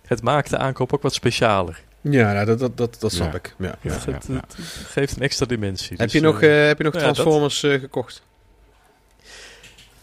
het 0.05 0.21
maakt 0.21 0.49
de 0.49 0.57
aankoop 0.57 0.93
ook 0.93 1.01
wat 1.01 1.13
specialer. 1.13 1.81
Ja, 2.01 2.33
nou, 2.33 2.45
dat, 2.45 2.59
dat, 2.59 2.77
dat, 2.77 2.97
dat 2.99 3.11
snap 3.11 3.31
Ja. 3.31 3.37
ik. 3.37 3.55
Ja. 3.57 3.75
Ja, 3.81 3.91
het, 3.91 4.03
ja, 4.05 4.11
het- 4.11 4.25
ja. 4.27 4.33
het 4.35 4.55
geeft 4.87 5.15
een 5.15 5.21
extra 5.21 5.45
dimensie. 5.45 5.89
Heb, 5.89 5.99
Dus, 5.99 6.11
je 6.11 6.19
nog, 6.21 6.41
eh, 6.41 6.61
eh, 6.61 6.67
heb 6.67 6.77
je 6.77 6.83
nog 6.83 6.93
nou 6.93 7.05
ja, 7.05 7.11
dat- 7.11 7.19
Transformers 7.21 7.63
eh, 7.63 7.79
gekocht? 7.79 8.21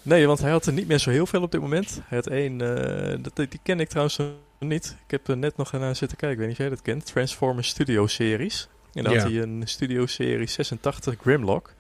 nee, 0.03 0.27
want 0.27 0.41
hij 0.41 0.51
had 0.51 0.67
er 0.67 0.73
niet 0.73 0.87
meer 0.89 0.99
zo 0.99 1.11
heel 1.11 1.27
veel 1.27 1.43
op 1.43 1.51
dit 1.53 1.61
moment. 1.61 2.01
Hij 2.07 2.19
had 2.19 2.27
één, 2.27 2.61
eh, 2.61 3.19
dat, 3.23 3.37
die 3.37 3.61
ken 3.63 3.81
ik 3.81 3.89
trouwens 3.89 4.17
nog 4.17 4.29
niet. 4.59 4.97
Ik 5.05 5.11
heb 5.11 5.29
er 5.29 5.37
net 5.37 5.57
nog 5.57 5.73
naar 5.73 5.97
zitten 5.97 6.17
kijken, 6.19 6.31
ik 6.31 6.39
weet 6.39 6.47
niet 6.49 6.57
of 6.57 6.63
jij 6.63 6.69
dat 6.75 6.83
kent. 6.83 7.07
Transformers 7.07 7.69
Studio 7.69 8.07
Series. 8.07 8.69
En 8.93 9.05
dan 9.05 9.13
Ja. 9.13 9.19
had 9.21 9.31
hij 9.31 9.41
een 9.43 9.63
Studio 9.65 10.07
Series 10.07 10.53
86 10.53 11.15
Grimlock. 11.21 11.73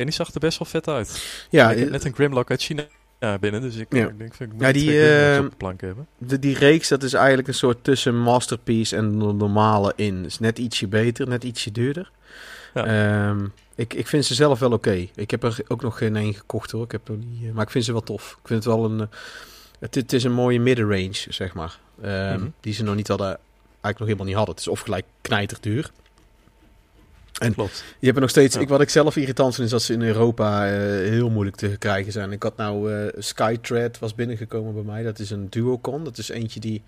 En 0.00 0.06
die 0.06 0.14
zag 0.14 0.34
er 0.34 0.40
best 0.40 0.58
wel 0.58 0.68
vet 0.68 0.88
uit. 0.88 1.24
Ja, 1.50 1.70
ik 1.70 1.76
heb 1.78 1.86
eh, 1.86 1.92
net 1.92 2.04
een 2.04 2.14
Grimlock 2.14 2.50
uit 2.50 2.62
China 2.62 2.86
binnen, 3.40 3.60
dus 3.60 3.76
ik, 3.76 3.86
Ja. 3.94 4.08
ik 4.08 4.18
denk, 4.18 4.34
ik 4.38 4.52
moet 4.52 4.60
Ja, 4.62 4.72
die, 4.72 5.08
eh, 5.08 5.38
op 5.44 5.50
de 5.50 5.56
plank 5.56 5.80
hebben. 5.80 6.06
de, 6.18 6.38
die 6.38 6.58
reeks, 6.58 6.88
dat 6.88 7.02
is 7.02 7.12
eigenlijk 7.12 7.48
een 7.48 7.54
soort 7.54 7.84
tussen 7.84 8.16
Masterpiece 8.20 8.96
en 8.96 9.18
de 9.18 9.32
normale 9.32 9.92
in. 9.96 10.24
Is 10.24 10.38
net 10.38 10.58
ietsje 10.58 10.88
beter, 10.88 11.28
net 11.28 11.44
ietsje 11.44 11.72
duurder. 11.72 12.10
Ja. 12.74 12.84
Ehm, 13.30 13.44
ik, 13.74 13.94
ik 13.94 14.06
vind 14.06 14.24
ze 14.24 14.34
zelf 14.34 14.58
wel 14.58 14.72
oké. 14.72 15.06
Ik 15.14 15.30
heb 15.30 15.42
er 15.42 15.56
ook 15.68 15.82
nog 15.82 15.98
geen 15.98 16.16
één 16.16 16.34
gekocht 16.34 16.70
hoor. 16.70 16.84
Ik 16.84 16.92
heb 16.92 17.08
nog 17.08 17.16
niet, 17.18 17.44
eh, 17.48 17.52
maar 17.52 17.64
ik 17.64 17.70
vind 17.70 17.84
ze 17.84 17.92
wel 17.92 18.02
tof. 18.02 18.30
Ik 18.42 18.46
vind 18.48 18.64
het 18.64 18.74
wel 18.74 18.84
een... 18.84 19.08
het, 19.78 19.94
het 19.94 20.12
is 20.12 20.24
een 20.24 20.32
mooie 20.32 20.60
middenrange, 20.60 21.26
zeg 21.28 21.54
maar. 21.54 21.78
Ehm, 22.02 22.38
Mhm. 22.38 22.48
Die 22.60 22.72
ze 22.74 22.82
nog 22.84 22.94
niet 22.94 23.08
hadden, 23.08 23.26
eigenlijk 23.26 23.98
nog 23.98 24.06
helemaal 24.06 24.26
niet 24.26 24.36
hadden. 24.36 24.54
Het 24.54 24.64
is 24.64 24.68
of 24.70 24.80
gelijk 24.80 25.04
knijterduur. 25.20 25.90
En 27.40 27.54
Klopt. 27.54 27.84
Je 27.98 28.04
hebt 28.04 28.14
er 28.16 28.20
nog 28.22 28.30
steeds. 28.30 28.54
Ja. 28.54 28.60
Ik, 28.60 28.68
wat 28.68 28.80
ik 28.80 28.88
zelf 28.88 29.16
irritant 29.16 29.54
vind, 29.54 29.66
is 29.66 29.72
dat 29.72 29.82
ze 29.82 29.92
in 29.92 30.02
Europa 30.02 30.66
eh, 30.66 30.72
heel 31.08 31.30
moeilijk 31.30 31.56
te 31.56 31.68
krijgen 31.78 32.12
zijn. 32.12 32.32
Ik 32.32 32.42
had 32.42 32.56
nou 32.56 32.92
eh 32.94 33.12
Skytrad 33.18 33.98
was 33.98 34.14
binnengekomen 34.14 34.74
bij 34.74 34.82
mij. 34.82 35.02
Dat 35.02 35.18
is 35.18 35.30
een 35.30 35.46
duocon. 35.50 36.04
Dat 36.04 36.18
is 36.18 36.28
eentje 36.28 36.60
die 36.60 36.82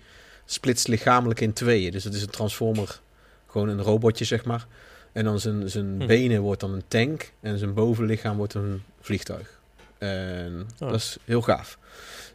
splitst 0.45 0.87
lichamelijk 0.87 1.39
in 1.41 1.53
tweeën. 1.53 1.91
Dus 1.91 2.03
dat 2.03 2.13
is 2.13 2.21
een 2.21 2.29
transformer, 2.29 2.99
gewoon 3.47 3.69
een 3.69 3.81
robotje 3.81 4.25
zeg 4.25 4.45
maar. 4.45 4.67
En 5.11 5.23
dan 5.23 5.39
zijn, 5.39 5.69
zijn 5.69 5.95
Hm. 6.01 6.07
benen 6.07 6.41
wordt 6.41 6.61
dan 6.61 6.73
een 6.73 6.83
tank 6.87 7.31
en 7.41 7.57
zijn 7.57 7.73
bovenlichaam 7.73 8.37
wordt 8.37 8.53
een 8.53 8.83
vliegtuig. 9.01 9.59
En 9.97 10.67
Oh. 10.79 10.89
dat 10.89 10.99
is 10.99 11.17
heel 11.25 11.41
gaaf. 11.41 11.77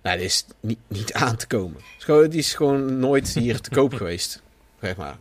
Nou, 0.02 0.16
die 0.16 0.26
is 0.26 0.44
niet, 0.60 0.78
niet 0.88 1.12
aan 1.12 1.36
te 1.36 1.46
komen. 1.46 1.80
Gewoon- 1.98 2.28
Die 2.28 2.38
is 2.38 2.54
gewoon 2.54 2.98
nooit 2.98 3.28
hier 3.34 3.60
te 3.60 3.70
koop 3.70 3.94
geweest. 4.00 4.42
Zeg 4.82 4.96
maar. 4.96 5.16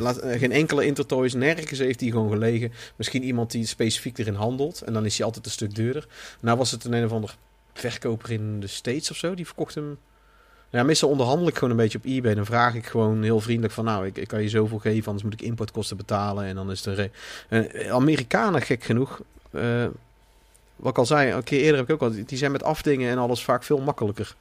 Laat- 0.00 0.16
eh, 0.18 0.38
geen 0.38 0.52
enkele 0.52 0.86
Intertoys, 0.86 1.34
nergens 1.34 1.78
heeft 1.78 1.98
die 1.98 2.10
gewoon 2.10 2.30
gelegen. 2.30 2.72
Misschien 2.96 3.22
iemand 3.22 3.50
die 3.50 3.66
specifiek 3.66 4.18
erin 4.18 4.34
handelt. 4.34 4.80
En 4.82 4.92
dan 4.92 5.04
is 5.04 5.16
hij 5.16 5.26
altijd 5.26 5.44
een 5.46 5.50
stuk 5.52 5.74
duurder. 5.74 6.06
Nou 6.40 6.58
was 6.58 6.70
het 6.70 6.84
een 6.84 6.92
een 6.92 7.04
of 7.04 7.12
ander 7.12 7.36
verkoper 7.74 8.30
in 8.30 8.60
de 8.60 8.66
States 8.66 9.10
of 9.10 9.16
zo. 9.16 9.34
Die 9.34 9.46
verkocht 9.46 9.74
hem. 9.74 9.98
Ja, 10.70 10.82
meestal 10.82 11.08
onderhandel 11.08 11.48
ik 11.48 11.54
gewoon 11.54 11.70
een 11.70 11.76
beetje 11.76 11.98
op 11.98 12.04
eBay. 12.04 12.34
Dan 12.34 12.44
vraag 12.46 12.74
ik 12.74 12.86
gewoon 12.86 13.22
heel 13.22 13.40
vriendelijk 13.40 13.72
van... 13.74 13.84
Nou, 13.84 14.06
ik, 14.06 14.16
ik 14.16 14.28
kan 14.28 14.42
je 14.42 14.48
zoveel 14.48 14.78
geven, 14.78 15.04
anders 15.06 15.24
moet 15.24 15.32
ik 15.32 15.42
importkosten 15.42 15.96
betalen. 15.96 16.44
En 16.44 16.54
dan 16.54 16.70
is 16.70 16.86
er... 16.86 16.94
re- 16.94 17.10
Eh, 17.48 17.90
Amerikanen, 17.92 18.62
gek 18.62 18.84
genoeg... 18.84 19.20
eh, 19.50 19.86
wat 20.76 20.90
ik 20.92 20.98
al 20.98 21.06
zei, 21.06 21.32
een 21.32 21.42
keer 21.42 21.60
eerder 21.60 21.76
heb 21.76 21.88
ik 21.88 21.94
ook 21.94 22.02
al... 22.02 22.24
Die 22.26 22.38
zijn 22.38 22.52
met 22.52 22.62
afdingen 22.62 23.10
en 23.10 23.18
alles 23.18 23.44
vaak 23.44 23.62
veel 23.62 23.78
makkelijker. 23.80 24.34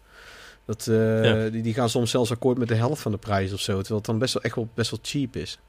Dat, 0.70 0.88
eh, 0.88 1.24
Ja. 1.24 1.50
die, 1.50 1.62
die 1.62 1.74
gaan 1.74 1.90
soms 1.90 2.12
zelfs 2.12 2.32
akkoord 2.32 2.58
met 2.58 2.68
de 2.68 2.76
helft 2.76 3.02
van 3.02 3.12
de 3.12 3.18
prijs 3.18 3.54
of 3.54 3.60
zo. 3.60 3.74
Terwijl 3.74 3.96
het 3.98 4.06
dan 4.06 4.20
best 4.20 4.34
wel, 4.34 4.44
echt 4.44 4.56
wel, 4.56 4.70
best 4.74 4.92
wel 4.92 5.00
cheap 5.02 5.36
is. 5.36 5.60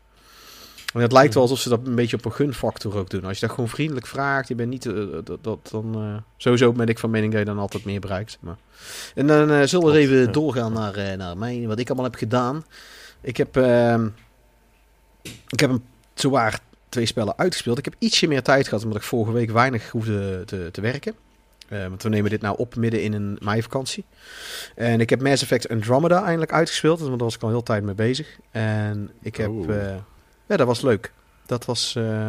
En 0.94 1.00
het 1.00 1.12
lijkt 1.12 1.34
wel 1.34 1.42
alsof 1.42 1.58
ze 1.58 1.68
dat 1.68 1.86
een 1.86 1.94
beetje 1.94 2.16
op 2.16 2.24
een 2.24 2.32
gunfactor 2.32 2.96
ook 2.96 3.10
doen. 3.10 3.24
Als 3.24 3.38
je 3.38 3.46
dat 3.46 3.54
gewoon 3.54 3.70
vriendelijk 3.70 4.06
vraagt, 4.06 4.48
je 4.48 4.54
bent 4.54 4.70
niet... 4.70 4.86
eh, 4.86 4.94
dat, 5.24 5.38
dat, 5.44 5.68
dan, 5.70 5.94
eh, 5.94 6.16
sowieso 6.36 6.72
ben 6.72 6.86
ik 6.86 6.98
van 6.98 7.10
mening 7.10 7.32
dat 7.32 7.40
je 7.40 7.46
dan 7.46 7.58
altijd 7.58 7.84
meer 7.84 8.00
bereikt. 8.00 8.38
Maar. 8.40 8.56
En 9.14 9.26
dan 9.26 9.68
zullen 9.68 9.92
we 9.92 9.98
even 9.98 10.16
ja. 10.16 10.26
doorgaan 10.26 10.72
naar, 10.72 11.16
naar 11.16 11.38
mij, 11.38 11.64
wat 11.66 11.78
ik 11.78 11.86
allemaal 11.86 12.10
heb 12.10 12.14
gedaan. 12.14 12.64
Ik 13.20 13.36
heb, 13.36 13.56
ehm, 13.56 14.08
ik 15.48 15.60
heb 15.60 15.70
een 15.70 15.84
zowaar 16.14 16.60
twee 16.88 17.06
spellen 17.06 17.38
uitgespeeld. 17.38 17.78
Ik 17.78 17.84
heb 17.84 17.94
ietsje 17.98 18.26
meer 18.26 18.42
tijd 18.42 18.68
gehad, 18.68 18.84
omdat 18.84 18.98
ik 18.98 19.04
vorige 19.04 19.32
week 19.32 19.50
weinig 19.50 19.90
hoefde 19.90 20.42
te, 20.46 20.68
te 20.72 20.80
werken. 20.80 21.14
Eh, 21.70 21.86
want 21.86 22.02
we 22.02 22.08
nemen 22.08 22.30
dit 22.30 22.40
nou 22.40 22.58
op 22.58 22.76
midden 22.76 23.02
in 23.02 23.12
een 23.12 23.38
meivakantie. 23.40 24.04
En 24.74 25.00
ik 25.00 25.10
heb 25.10 25.22
Mass 25.22 25.42
Effect 25.42 25.68
Andromeda 25.68 26.24
eindelijk 26.24 26.52
uitgespeeld. 26.52 26.98
Want 26.98 27.10
daar 27.10 27.18
was 27.18 27.34
ik 27.34 27.42
al 27.42 27.48
heel 27.48 27.62
tijd 27.62 27.82
mee 27.82 27.94
bezig. 27.94 28.38
En 28.50 29.10
ik 29.22 29.36
heb... 29.36 29.48
Oh. 29.48 29.70
eh, 29.70 29.96
ja, 30.46 30.56
dat 30.56 30.66
was 30.66 30.80
leuk. 30.80 31.12
Dat 31.46 31.64
was... 31.64 31.94
eh, 31.96 32.28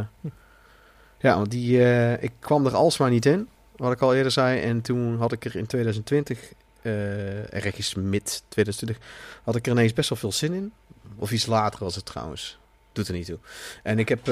ja, 1.19 1.35
want 1.35 1.51
die, 1.51 1.79
ik 2.19 2.31
kwam 2.39 2.65
er 2.65 2.75
alsmaar 2.75 3.09
niet 3.09 3.25
in. 3.25 3.47
Wat 3.75 3.91
ik 3.91 4.01
al 4.01 4.15
eerder 4.15 4.31
zei. 4.31 4.61
En 4.61 4.81
toen 4.81 5.17
had 5.17 5.31
ik 5.31 5.45
er 5.45 5.55
in 5.55 5.65
2020... 5.65 6.39
eh 6.81 7.53
ergens 7.53 7.95
mid 7.95 8.43
2020... 8.47 8.97
had 9.43 9.55
ik 9.55 9.65
er 9.65 9.71
ineens 9.71 9.93
best 9.93 10.09
wel 10.09 10.17
veel 10.17 10.31
zin 10.31 10.53
in. 10.53 10.73
Of 11.15 11.31
iets 11.31 11.45
later 11.45 11.83
was 11.83 11.95
het 11.95 12.05
trouwens. 12.05 12.59
Doet 12.91 13.07
er 13.07 13.13
niet 13.13 13.25
toe. 13.25 13.39
En 13.83 13.99
ik 13.99 14.09
heb... 14.09 14.27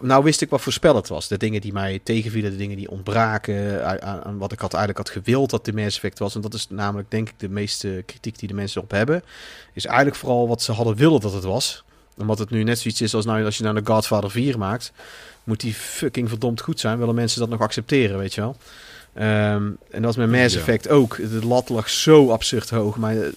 nou 0.00 0.24
wist 0.24 0.40
ik 0.40 0.50
wat 0.50 0.60
voor 0.60 0.72
spel 0.72 0.96
het 0.96 1.08
was. 1.08 1.28
De 1.28 1.38
dingen 1.38 1.60
die 1.60 1.72
mij 1.72 2.00
tegenvielen, 2.02 2.50
de 2.50 2.56
dingen 2.56 2.76
die 2.76 2.90
ontbraken 2.90 3.84
aan, 4.02 4.38
wat 4.38 4.52
ik 4.52 4.58
had, 4.58 4.74
eigenlijk 4.74 5.06
had 5.06 5.16
gewild 5.16 5.50
dat 5.50 5.64
de 5.64 5.72
Mass 5.72 5.96
Effect 5.96 6.18
was. 6.18 6.34
En 6.34 6.40
dat 6.40 6.54
is 6.54 6.66
namelijk 6.70 7.10
denk 7.10 7.28
ik 7.28 7.34
de 7.36 7.48
meeste 7.48 8.02
kritiek 8.06 8.38
die 8.38 8.48
de 8.48 8.54
mensen 8.54 8.82
op 8.82 8.90
hebben. 8.90 9.22
Is 9.72 9.86
eigenlijk 9.86 10.16
vooral 10.16 10.48
wat 10.48 10.62
ze 10.62 10.72
hadden 10.72 10.96
willen 10.96 11.20
dat 11.20 11.32
het 11.32 11.44
was. 11.44 11.84
Omdat 12.16 12.38
het 12.38 12.50
nu 12.50 12.62
net 12.62 12.78
zoiets 12.78 13.00
is 13.00 13.14
als 13.14 13.24
nou, 13.24 13.44
als 13.44 13.56
je 13.56 13.62
nou 13.62 13.74
de 13.74 13.92
Godfather 13.92 14.30
4 14.30 14.58
maakt. 14.58 14.92
Moet 15.44 15.60
die 15.60 15.74
fucking 15.74 16.28
verdomd 16.28 16.60
goed 16.60 16.80
zijn. 16.80 16.98
Willen 16.98 17.14
mensen 17.14 17.40
dat 17.40 17.48
nog 17.48 17.60
accepteren, 17.60 18.18
weet 18.18 18.34
je 18.34 18.40
wel. 18.40 18.56
Ehm, 19.12 19.70
en 19.90 20.02
dat 20.02 20.10
is 20.10 20.16
met 20.16 20.30
Mass 20.30 20.54
Ja. 20.54 20.60
Effect 20.60 20.88
ook. 20.88 21.16
De 21.16 21.46
lat 21.46 21.68
lag 21.68 21.90
zo 21.90 22.30
absurd 22.30 22.70
hoog. 22.70 22.96
Maar 22.96 23.16
eh, 23.16 23.28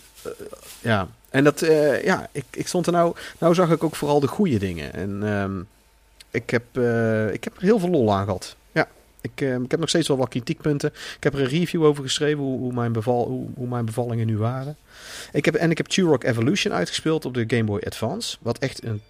ja, 0.81 1.07
en 1.35 1.43
dat, 1.43 1.61
eh, 1.61 2.03
ja, 2.03 2.27
ik, 2.31 2.45
ik 2.51 2.67
stond 2.67 2.85
er 2.85 2.91
nou... 2.91 3.15
Nou 3.37 3.53
zag 3.53 3.71
ik 3.71 3.83
ook 3.83 3.95
vooral 3.95 4.19
de 4.19 4.27
goede 4.27 4.57
dingen. 4.57 4.93
En 4.93 5.19
ehm, 5.23 5.61
ik, 6.35 6.49
heb, 6.49 6.63
eh, 6.71 7.33
ik 7.33 7.43
heb 7.43 7.55
er 7.55 7.61
heel 7.61 7.79
veel 7.79 7.89
lol 7.89 8.13
aan 8.13 8.25
gehad. 8.25 8.55
Ja, 8.71 8.87
ik, 9.21 9.41
eh, 9.41 9.55
ik 9.55 9.71
heb 9.71 9.79
nog 9.79 9.89
steeds 9.89 10.07
wel 10.07 10.17
wat 10.17 10.29
kritiekpunten. 10.29 10.89
Ik 11.15 11.23
heb 11.23 11.33
er 11.33 11.39
een 11.39 11.47
review 11.47 11.83
over 11.83 12.03
geschreven, 12.03 12.43
hoe, 12.43 12.59
hoe, 12.59 12.73
mijn, 12.73 12.91
beval, 12.91 13.49
hoe, 13.55 13.67
mijn 13.67 13.85
bevallingen 13.85 14.27
nu 14.27 14.37
waren. 14.37 14.77
Ik 15.31 15.45
heb, 15.45 15.55
en 15.55 15.71
ik 15.71 15.77
heb 15.77 15.85
Turok 15.85 16.23
Evolution 16.23 16.73
uitgespeeld 16.73 17.25
op 17.25 17.33
de 17.33 17.43
Game 17.47 17.63
Boy 17.63 17.81
Advance. 17.85 18.37
Wat 18.41 18.57
echt 18.57 18.83
een 18.83 19.01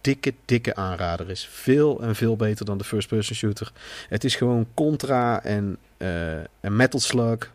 dikke, 0.00 0.34
dikke 0.44 0.74
aanrader 0.74 1.30
is. 1.30 1.48
Veel 1.50 2.02
en 2.02 2.14
veel 2.14 2.36
beter 2.36 2.64
dan 2.64 2.78
de 2.78 2.84
first-person 2.84 3.36
shooter. 3.36 3.72
Het 4.08 4.24
is 4.24 4.36
gewoon 4.36 4.66
Contra 4.74 5.42
en, 5.42 5.76
eh 5.96 6.38
en 6.38 6.76
Metal 6.76 7.00
Slug. 7.00 7.50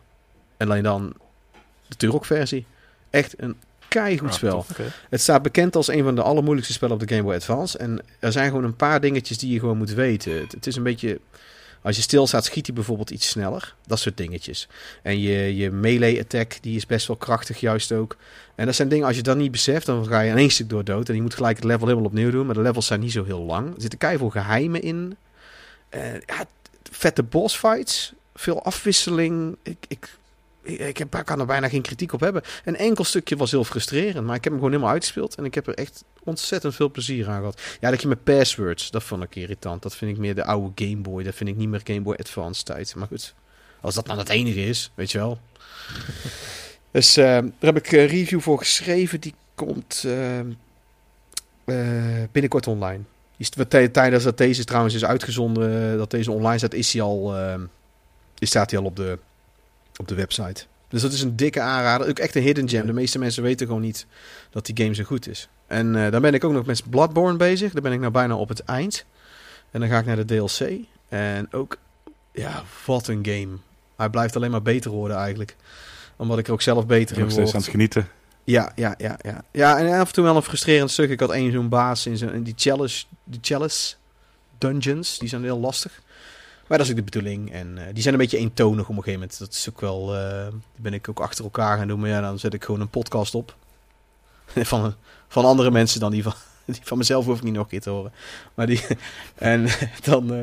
En 0.56 0.66
alleen 0.66 0.82
dan 0.82 1.14
de 1.88 1.96
Turok-versie. 1.96 2.66
Echt 3.10 3.34
een 3.42 3.56
keigoed 3.88 4.28
Ah, 4.28 4.34
spel. 4.34 4.66
Het 5.10 5.20
staat 5.20 5.42
bekend 5.42 5.76
als 5.76 5.88
een 5.88 6.04
van 6.04 6.14
de 6.14 6.22
allermoeilijkste 6.22 6.74
spellen 6.74 6.94
op 6.94 7.00
de 7.00 7.14
Game 7.14 7.22
Boy 7.22 7.34
Advance. 7.34 7.78
En 7.78 8.00
er 8.18 8.32
zijn 8.32 8.48
gewoon 8.48 8.64
een 8.64 8.76
paar 8.76 9.00
dingetjes 9.00 9.38
die 9.38 9.52
je 9.52 9.58
gewoon 9.58 9.76
moet 9.76 9.90
weten. 9.90 10.32
Het, 10.40 10.52
het 10.52 10.66
is 10.66 10.76
een 10.76 10.82
beetje... 10.82 11.20
Als 11.82 11.96
je 11.96 12.02
stilstaat, 12.02 12.44
schiet 12.44 12.66
hij 12.66 12.74
bijvoorbeeld 12.74 13.10
iets 13.10 13.28
sneller. 13.28 13.74
Dat 13.86 13.98
soort 13.98 14.16
dingetjes. 14.16 14.68
En 15.02 15.20
je, 15.20 15.56
je 15.56 15.70
melee 15.70 16.20
attack, 16.20 16.58
die 16.60 16.76
is 16.76 16.86
best 16.86 17.06
wel 17.06 17.16
krachtig 17.16 17.60
juist 17.60 17.92
ook. 17.92 18.16
En 18.54 18.66
dat 18.66 18.74
zijn 18.74 18.88
dingen, 18.88 19.06
als 19.06 19.16
je 19.16 19.22
dat 19.22 19.36
niet 19.36 19.50
beseft, 19.50 19.86
dan 19.86 20.06
ga 20.06 20.20
je 20.20 20.30
in 20.30 20.36
één 20.36 20.50
stuk 20.50 20.68
door 20.68 20.84
dood. 20.84 21.08
En 21.08 21.14
je 21.14 21.22
moet 21.22 21.34
gelijk 21.34 21.56
het 21.56 21.64
level 21.64 21.86
helemaal 21.86 22.08
opnieuw 22.08 22.30
doen. 22.30 22.46
Maar 22.46 22.54
de 22.54 22.60
levels 22.60 22.86
zijn 22.86 23.00
niet 23.00 23.12
zo 23.12 23.24
heel 23.24 23.40
lang. 23.40 23.74
Er 23.74 23.80
zitten 23.80 23.98
keiveel 23.98 24.30
geheimen 24.30 24.82
in. 24.82 25.16
Eh, 25.88 26.12
ja, 26.12 26.44
vette 26.90 27.22
boss 27.22 27.56
fights. 27.56 28.12
Veel 28.34 28.62
afwisseling. 28.62 29.56
Ik, 29.62 29.84
ik, 29.88 30.08
ik, 30.62 30.96
heb, 30.96 31.14
ik 31.16 31.24
kan 31.24 31.40
er 31.40 31.46
bijna 31.46 31.68
geen 31.68 31.82
kritiek 31.82 32.12
op 32.12 32.20
hebben. 32.20 32.42
Een 32.64 32.76
enkel 32.76 33.04
stukje 33.04 33.36
was 33.36 33.50
heel 33.50 33.64
frustrerend. 33.64 34.26
Maar 34.26 34.36
ik 34.36 34.44
heb 34.44 34.52
hem 34.52 34.62
gewoon 34.62 34.70
helemaal 34.70 34.92
uitgespeeld. 34.92 35.34
En 35.34 35.44
ik 35.44 35.54
heb 35.54 35.66
er 35.66 35.74
echt 35.74 36.04
ontzettend 36.24 36.74
veel 36.74 36.90
plezier 36.90 37.28
aan 37.28 37.38
gehad. 37.38 37.60
Ja, 37.80 37.90
dat 37.90 38.02
je 38.02 38.08
met 38.08 38.24
passwords, 38.24 38.90
dat 38.90 39.02
vond 39.02 39.22
ik 39.22 39.36
irritant. 39.36 39.82
Dat 39.82 39.96
vind 39.96 40.10
ik 40.10 40.18
meer 40.18 40.34
de 40.34 40.44
oude 40.44 40.84
Game 40.84 41.00
Boy. 41.02 41.22
Dat 41.22 41.34
vind 41.34 41.48
ik 41.48 41.56
niet 41.56 41.68
meer 41.68 41.80
Game 41.84 42.00
Boy 42.00 42.16
Advance 42.18 42.62
tijd. 42.62 42.94
Maar 42.94 43.06
goed, 43.06 43.34
als 43.80 43.94
dat 43.94 44.06
nou 44.06 44.18
het 44.18 44.28
enige 44.28 44.64
is, 44.64 44.90
weet 44.94 45.10
je 45.10 45.18
wel. 45.18 45.38
dus 46.90 47.16
eh, 47.16 47.24
daar 47.24 47.74
heb 47.74 47.76
ik 47.76 47.92
een 47.92 48.06
review 48.06 48.40
voor 48.40 48.58
geschreven. 48.58 49.20
Die 49.20 49.34
komt 49.54 50.02
eh, 50.06 50.38
eh, 51.68 52.28
binnenkort 52.32 52.66
online. 52.66 53.02
Tijdens 53.92 54.24
dat 54.24 54.38
deze 54.38 54.64
trouwens 54.64 54.94
is 54.94 55.04
uitgezonden, 55.04 55.92
eh, 55.92 55.98
dat 55.98 56.10
deze 56.10 56.32
online 56.32 56.58
staat, 56.58 56.74
is 56.74 56.92
hij 56.92 57.02
al, 57.02 57.36
eh, 57.36 57.54
is 58.38 58.48
staat 58.48 58.70
hij 58.70 58.80
al 58.80 58.86
op 58.86 58.96
de, 58.96 59.18
op 59.98 60.08
de 60.08 60.14
website. 60.14 60.64
Dus 60.88 61.02
dat 61.02 61.12
is 61.12 61.22
een 61.22 61.36
dikke 61.36 61.60
aanrader. 61.60 62.08
Ook 62.08 62.18
echt 62.18 62.34
een 62.34 62.42
hidden 62.42 62.68
gem. 62.68 62.86
De 62.86 62.92
meeste 62.92 63.18
mensen 63.18 63.42
weten 63.42 63.66
gewoon 63.66 63.82
niet 63.82 64.06
dat 64.50 64.66
die 64.66 64.76
game 64.84 64.94
zo 64.94 65.04
goed 65.04 65.28
is. 65.28 65.48
En 65.66 66.04
eh, 66.04 66.10
dan 66.10 66.22
ben 66.22 66.34
ik 66.34 66.44
ook 66.44 66.52
nog 66.52 66.66
met 66.66 66.90
Bloodborne 66.90 67.36
bezig. 67.36 67.72
Daar 67.72 67.82
ben 67.82 67.92
ik 67.92 68.00
nou 68.00 68.12
bijna 68.12 68.36
op 68.36 68.48
het 68.48 68.60
eind. 68.60 69.04
En 69.70 69.80
dan 69.80 69.88
ga 69.88 69.98
ik 69.98 70.06
naar 70.06 70.16
de 70.16 70.24
DLC. 70.24 70.70
En 71.08 71.52
ook, 71.52 71.76
ja, 72.32 72.62
wat 72.86 73.08
een 73.08 73.26
game. 73.26 73.56
Hij 73.96 74.08
blijft 74.08 74.36
alleen 74.36 74.50
maar 74.50 74.62
beter 74.62 74.90
worden 74.90 75.16
eigenlijk. 75.16 75.56
Omdat 76.16 76.38
ik 76.38 76.46
er 76.46 76.52
ook 76.52 76.62
zelf 76.62 76.86
beter 76.86 77.16
in 77.16 77.22
Nog 77.22 77.30
steeds 77.30 77.46
aan 77.46 77.52
word. 77.52 77.64
het 77.64 77.74
genieten. 77.74 78.08
Ja, 78.44 78.72
ja, 78.74 78.94
ja, 78.98 79.18
ja. 79.22 79.44
Ja, 79.52 79.78
en 79.78 80.00
af 80.00 80.08
en 80.08 80.14
toe 80.14 80.24
wel 80.24 80.36
een 80.36 80.42
frustrerend 80.42 80.90
stuk. 80.90 81.10
Ik 81.10 81.20
had 81.20 81.30
één 81.30 81.52
zo'n 81.52 81.68
baas 81.68 82.06
in, 82.06 82.32
in 82.32 82.42
die 82.42 82.54
chalice, 82.56 83.04
die 83.24 83.38
chalice 83.42 83.94
dungeons. 84.58 85.18
Die 85.18 85.28
zijn 85.28 85.42
heel 85.42 85.58
lastig. 85.58 86.00
Maar 86.68 86.78
dat 86.78 86.86
is 86.86 86.92
ook 86.92 86.98
de 86.98 87.10
bedoeling. 87.10 87.52
En 87.52 87.78
eh, 87.78 87.84
die 87.92 88.02
zijn 88.02 88.14
een 88.14 88.20
beetje 88.20 88.38
eentonig 88.38 88.82
op 88.88 88.96
een 88.96 89.02
gegeven 89.02 89.12
moment. 89.20 89.38
Dat 89.38 89.52
is 89.52 89.68
ook 89.68 89.80
wel... 89.80 90.16
eh, 90.16 90.46
die 90.50 90.82
ben 90.82 90.92
ik 90.94 91.08
ook 91.08 91.20
achter 91.20 91.44
elkaar 91.44 91.78
gaan 91.78 91.88
doen. 91.88 92.00
Maar 92.00 92.08
ja, 92.08 92.20
dan 92.20 92.38
zet 92.38 92.54
ik 92.54 92.64
gewoon 92.64 92.80
een 92.80 92.88
podcast 92.88 93.34
op. 93.34 93.56
van, 94.56 94.94
van 95.28 95.44
andere 95.44 95.70
mensen 95.70 96.00
dan 96.00 96.10
die 96.10 96.22
van... 96.22 96.32
Die 96.68 96.80
van 96.82 96.98
mezelf 96.98 97.24
hoef 97.24 97.36
ik 97.36 97.42
niet 97.42 97.52
nog 97.52 97.62
een 97.62 97.68
keer 97.68 97.80
te 97.80 97.90
horen. 97.90 98.12
Maar 98.54 98.66
die... 98.66 98.80
En 99.34 99.66
dan... 100.02 100.34
eh, 100.34 100.42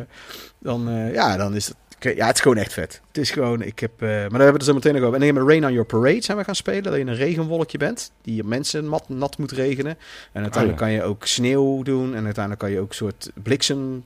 dan 0.60 0.90
eh, 0.90 1.14
ja, 1.14 1.38
dan 1.38 1.56
is 1.56 1.68
het... 1.68 1.76
Ja, 2.16 2.26
het 2.26 2.36
is 2.36 2.42
gewoon 2.42 2.58
echt 2.58 2.74
vet. 2.74 3.02
Het 3.08 3.18
is 3.18 3.32
gewoon... 3.32 3.62
Ik 3.62 3.80
heb... 3.80 3.92
maar 4.00 4.10
daar 4.10 4.22
hebben 4.22 4.48
we 4.48 4.52
het 4.54 4.64
zo 4.64 4.74
meteen 4.74 4.94
nog 4.94 5.04
over. 5.04 5.22
En 5.22 5.36
dan 5.36 5.48
Rain 5.48 5.66
on 5.66 5.72
Your 5.72 5.86
Parade 5.88 6.22
zijn 6.22 6.38
we 6.38 6.44
gaan 6.44 6.56
spelen. 6.56 6.84
Dat 6.84 6.94
je 6.96 7.00
een 7.00 7.16
regenwolkje 7.16 7.78
bent. 7.78 8.12
Die 8.22 8.44
mensen 8.44 8.88
mat, 8.88 9.10
nat 9.10 9.38
moet 9.38 9.52
regenen. 9.52 9.98
En 10.32 10.42
uiteindelijk 10.42 10.82
Oh, 10.82 10.88
kan 10.88 10.92
je 10.96 11.04
ook 11.04 11.26
sneeuw 11.26 11.84
doen. 11.84 12.16
En 12.16 12.24
uiteindelijk 12.24 12.60
kan 12.60 12.72
je 12.72 12.80
ook 12.80 12.94
soort 12.94 13.32
bliksem... 13.44 14.06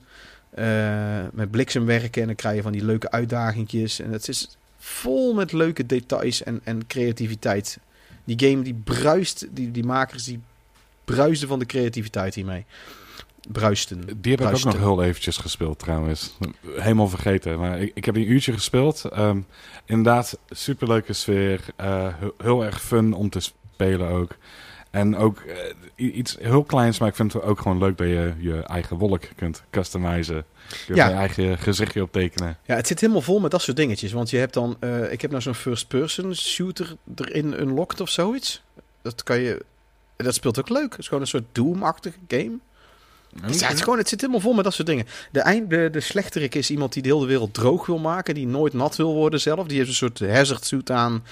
eh, 0.50 1.24
met 1.32 1.50
bliksem 1.50 1.84
werken. 1.86 2.20
En 2.20 2.26
dan 2.26 2.36
krijg 2.36 2.56
je 2.56 2.62
van 2.62 2.72
die 2.72 2.84
leuke 2.84 3.10
uitdagingjes. 3.10 4.00
En 4.00 4.10
het 4.12 4.28
is 4.28 4.56
vol 4.78 5.34
met 5.34 5.52
leuke 5.52 5.86
details 5.86 6.42
en, 6.42 6.60
en 6.64 6.86
creativiteit. 6.86 7.78
Die 8.24 8.48
game 8.48 8.62
die 8.62 8.80
bruist... 8.84 9.46
Die, 9.50 9.70
die 9.70 9.84
makers 9.84 10.24
die 10.24 10.40
bruisten 11.04 11.48
van 11.48 11.58
de 11.58 11.66
creativiteit 11.66 12.34
hiermee. 12.34 12.64
Bruisten. 13.48 14.00
Die 14.16 14.32
heb 14.32 14.40
ik 14.40 14.54
ook 14.54 14.64
nog 14.64 14.78
heel 14.78 15.02
eventjes 15.02 15.36
gespeeld 15.36 15.78
trouwens. 15.78 16.36
Helemaal 16.76 17.08
vergeten. 17.08 17.58
Maar 17.58 17.80
ik, 17.80 17.90
ik 17.94 18.04
heb 18.04 18.16
een 18.16 18.30
uurtje 18.30 18.52
gespeeld. 18.52 19.04
Ehm, 19.04 19.40
inderdaad, 19.84 20.38
superleuke 20.50 21.12
sfeer. 21.12 21.60
eh, 21.76 22.14
heel 22.38 22.64
erg 22.64 22.82
fun 22.82 23.12
om 23.12 23.30
te 23.30 23.40
spelen 23.40 24.08
ook. 24.08 24.36
En 24.90 25.16
ook 25.16 25.38
eh, 25.40 26.14
iets 26.14 26.36
heel 26.40 26.62
kleins, 26.64 26.98
maar 26.98 27.08
ik 27.08 27.14
vind 27.14 27.32
het 27.32 27.42
ook 27.42 27.60
gewoon 27.60 27.78
leuk 27.78 27.98
dat 27.98 28.06
je 28.06 28.34
je 28.38 28.62
eigen 28.62 28.96
wolk 28.96 29.22
kunt 29.36 29.62
customizen. 29.70 30.36
Je 30.36 30.76
kunt 30.86 30.98
Ja. 30.98 31.08
je 31.08 31.14
eigen 31.14 31.58
gezichtje 31.58 32.02
optekenen. 32.02 32.56
Ja, 32.66 32.74
het 32.74 32.86
zit 32.86 33.00
helemaal 33.00 33.22
vol 33.22 33.40
met 33.40 33.50
dat 33.50 33.62
soort 33.62 33.76
dingetjes. 33.76 34.12
Want 34.12 34.30
je 34.30 34.36
hebt 34.36 34.54
dan... 34.54 34.76
eh, 34.80 35.12
ik 35.12 35.20
heb 35.20 35.30
nou 35.30 35.42
zo'n 35.42 35.54
first-person 35.54 36.34
shooter 36.34 36.96
erin 37.14 37.60
unlocked 37.60 38.00
of 38.00 38.08
zoiets. 38.08 38.62
Dat 39.02 39.22
kan 39.22 39.40
je... 39.40 39.64
Dat 40.16 40.34
speelt 40.34 40.58
ook 40.58 40.68
leuk. 40.68 40.90
Het 40.90 40.98
is 40.98 41.06
gewoon 41.08 41.22
een 41.22 41.28
soort 41.28 41.44
Doom-achtige 41.52 42.18
game. 42.28 42.58
Dus 43.46 43.60
ja, 43.60 43.66
het, 43.66 43.76
is 43.76 43.82
gewoon, 43.82 43.98
het 43.98 44.08
zit 44.08 44.20
helemaal 44.20 44.40
vol 44.42 44.52
met 44.54 44.64
dat 44.64 44.74
soort 44.74 44.88
dingen. 44.88 45.06
De, 45.32 45.40
eind, 45.40 45.70
de, 45.70 45.88
de 45.92 46.00
slechterik 46.00 46.54
is 46.54 46.70
iemand 46.70 46.92
die 46.92 47.02
de 47.02 47.14
hele 47.14 47.26
wereld 47.26 47.54
droog 47.54 47.86
wil 47.86 47.98
maken. 47.98 48.34
Die 48.34 48.46
nooit 48.46 48.72
nat 48.72 48.96
wil 48.96 49.14
worden 49.14 49.40
zelf. 49.40 49.66
Die 49.66 49.76
heeft 49.76 49.88
een 49.88 49.94
soort 49.94 50.20
hazard 50.20 50.64
suit 50.64 50.90
aan. 50.90 51.24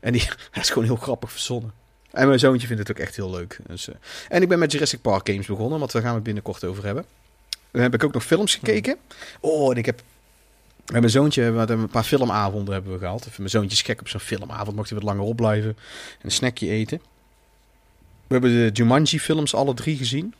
En 0.00 0.12
die 0.12 0.24
dat 0.52 0.62
is 0.62 0.68
gewoon 0.68 0.84
heel 0.84 0.96
grappig 0.96 1.30
verzonnen. 1.32 1.72
En 2.14 2.26
mijn 2.26 2.38
zoontje 2.38 2.66
vindt 2.66 2.88
het 2.88 2.96
ook 2.96 3.02
echt 3.04 3.16
heel 3.16 3.30
leuk. 3.30 3.58
Dus, 3.66 3.88
eh, 3.88 3.94
en 4.28 4.42
ik 4.42 4.48
ben 4.48 4.58
met 4.58 4.72
Jurassic 4.72 5.00
Park 5.00 5.28
games 5.28 5.46
begonnen. 5.46 5.78
Want 5.78 5.92
daar 5.92 6.00
gaan 6.02 6.10
we 6.10 6.16
het 6.16 6.24
binnenkort 6.24 6.64
over 6.64 6.84
hebben. 6.84 7.04
Dan 7.70 7.82
heb 7.82 7.94
ik 7.94 8.04
ook 8.04 8.12
nog 8.12 8.24
films 8.24 8.54
gekeken. 8.54 8.96
Oh, 9.40 9.70
en 9.70 9.76
ik 9.76 9.86
heb... 9.86 10.02
Met 10.84 11.00
mijn 11.00 11.10
zoontje 11.12 11.42
hebben 11.42 11.66
we 11.66 11.72
een 11.72 11.88
paar 11.88 12.04
filmavonden 12.04 12.74
hebben 12.74 12.92
we 12.92 12.98
gehad. 12.98 13.20
Even 13.20 13.32
mijn 13.36 13.50
zoontje 13.50 13.70
is 13.76 13.82
gek 13.82 14.00
op 14.00 14.08
zo'n 14.08 14.20
filmavond. 14.20 14.76
Mocht 14.76 14.88
hij 14.90 14.98
wat 14.98 15.06
langer 15.08 15.24
opblijven. 15.24 15.70
En 15.70 15.76
een 16.22 16.30
snackje 16.30 16.68
eten. 16.68 17.00
We 18.26 18.32
hebben 18.32 18.50
de 18.50 18.70
Jumanji 18.72 19.20
films 19.20 19.54
alle 19.54 19.74
drie 19.74 19.96
gezien. 19.96 20.34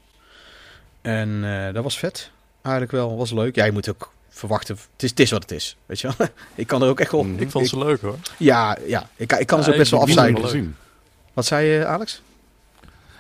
En 1.03 1.41
eh, 1.45 1.75
dat 1.75 1.83
was 1.83 1.99
vet. 1.99 2.31
Eigenlijk 2.63 2.93
wel, 2.95 3.17
was 3.17 3.31
leuk. 3.33 3.55
Ja, 3.55 3.65
je 3.65 3.73
moet 3.73 3.89
ook 3.89 4.13
verwachten. 4.29 4.75
Het 4.93 5.03
is, 5.03 5.11
het 5.11 5.21
is 5.21 5.31
wat 5.31 5.43
het 5.43 5.51
is. 5.51 5.77
Weet 5.87 6.01
je 6.01 6.09
wel? 6.17 6.29
ik 6.55 6.67
kan 6.67 6.83
er 6.83 6.89
ook 6.89 7.01
echt 7.01 7.13
wel. 7.13 7.23
Mm, 7.25 7.39
Ik 7.39 7.51
vond 7.51 7.69
ze 7.69 7.79
leuk 7.79 8.01
hoor. 8.01 8.17
ja, 8.39 8.79
ja, 8.87 9.09
ik, 9.17 9.29
kan- 9.29 9.39
ik 9.39 9.47
kan 9.47 9.63
ze 9.63 9.71
ook 9.71 9.77
best 9.77 9.91
wel 9.91 10.01
ik- 10.09 10.75
Wat 11.35 11.47
zei 11.47 11.67
je, 11.67 11.87
Alex? 11.87 12.23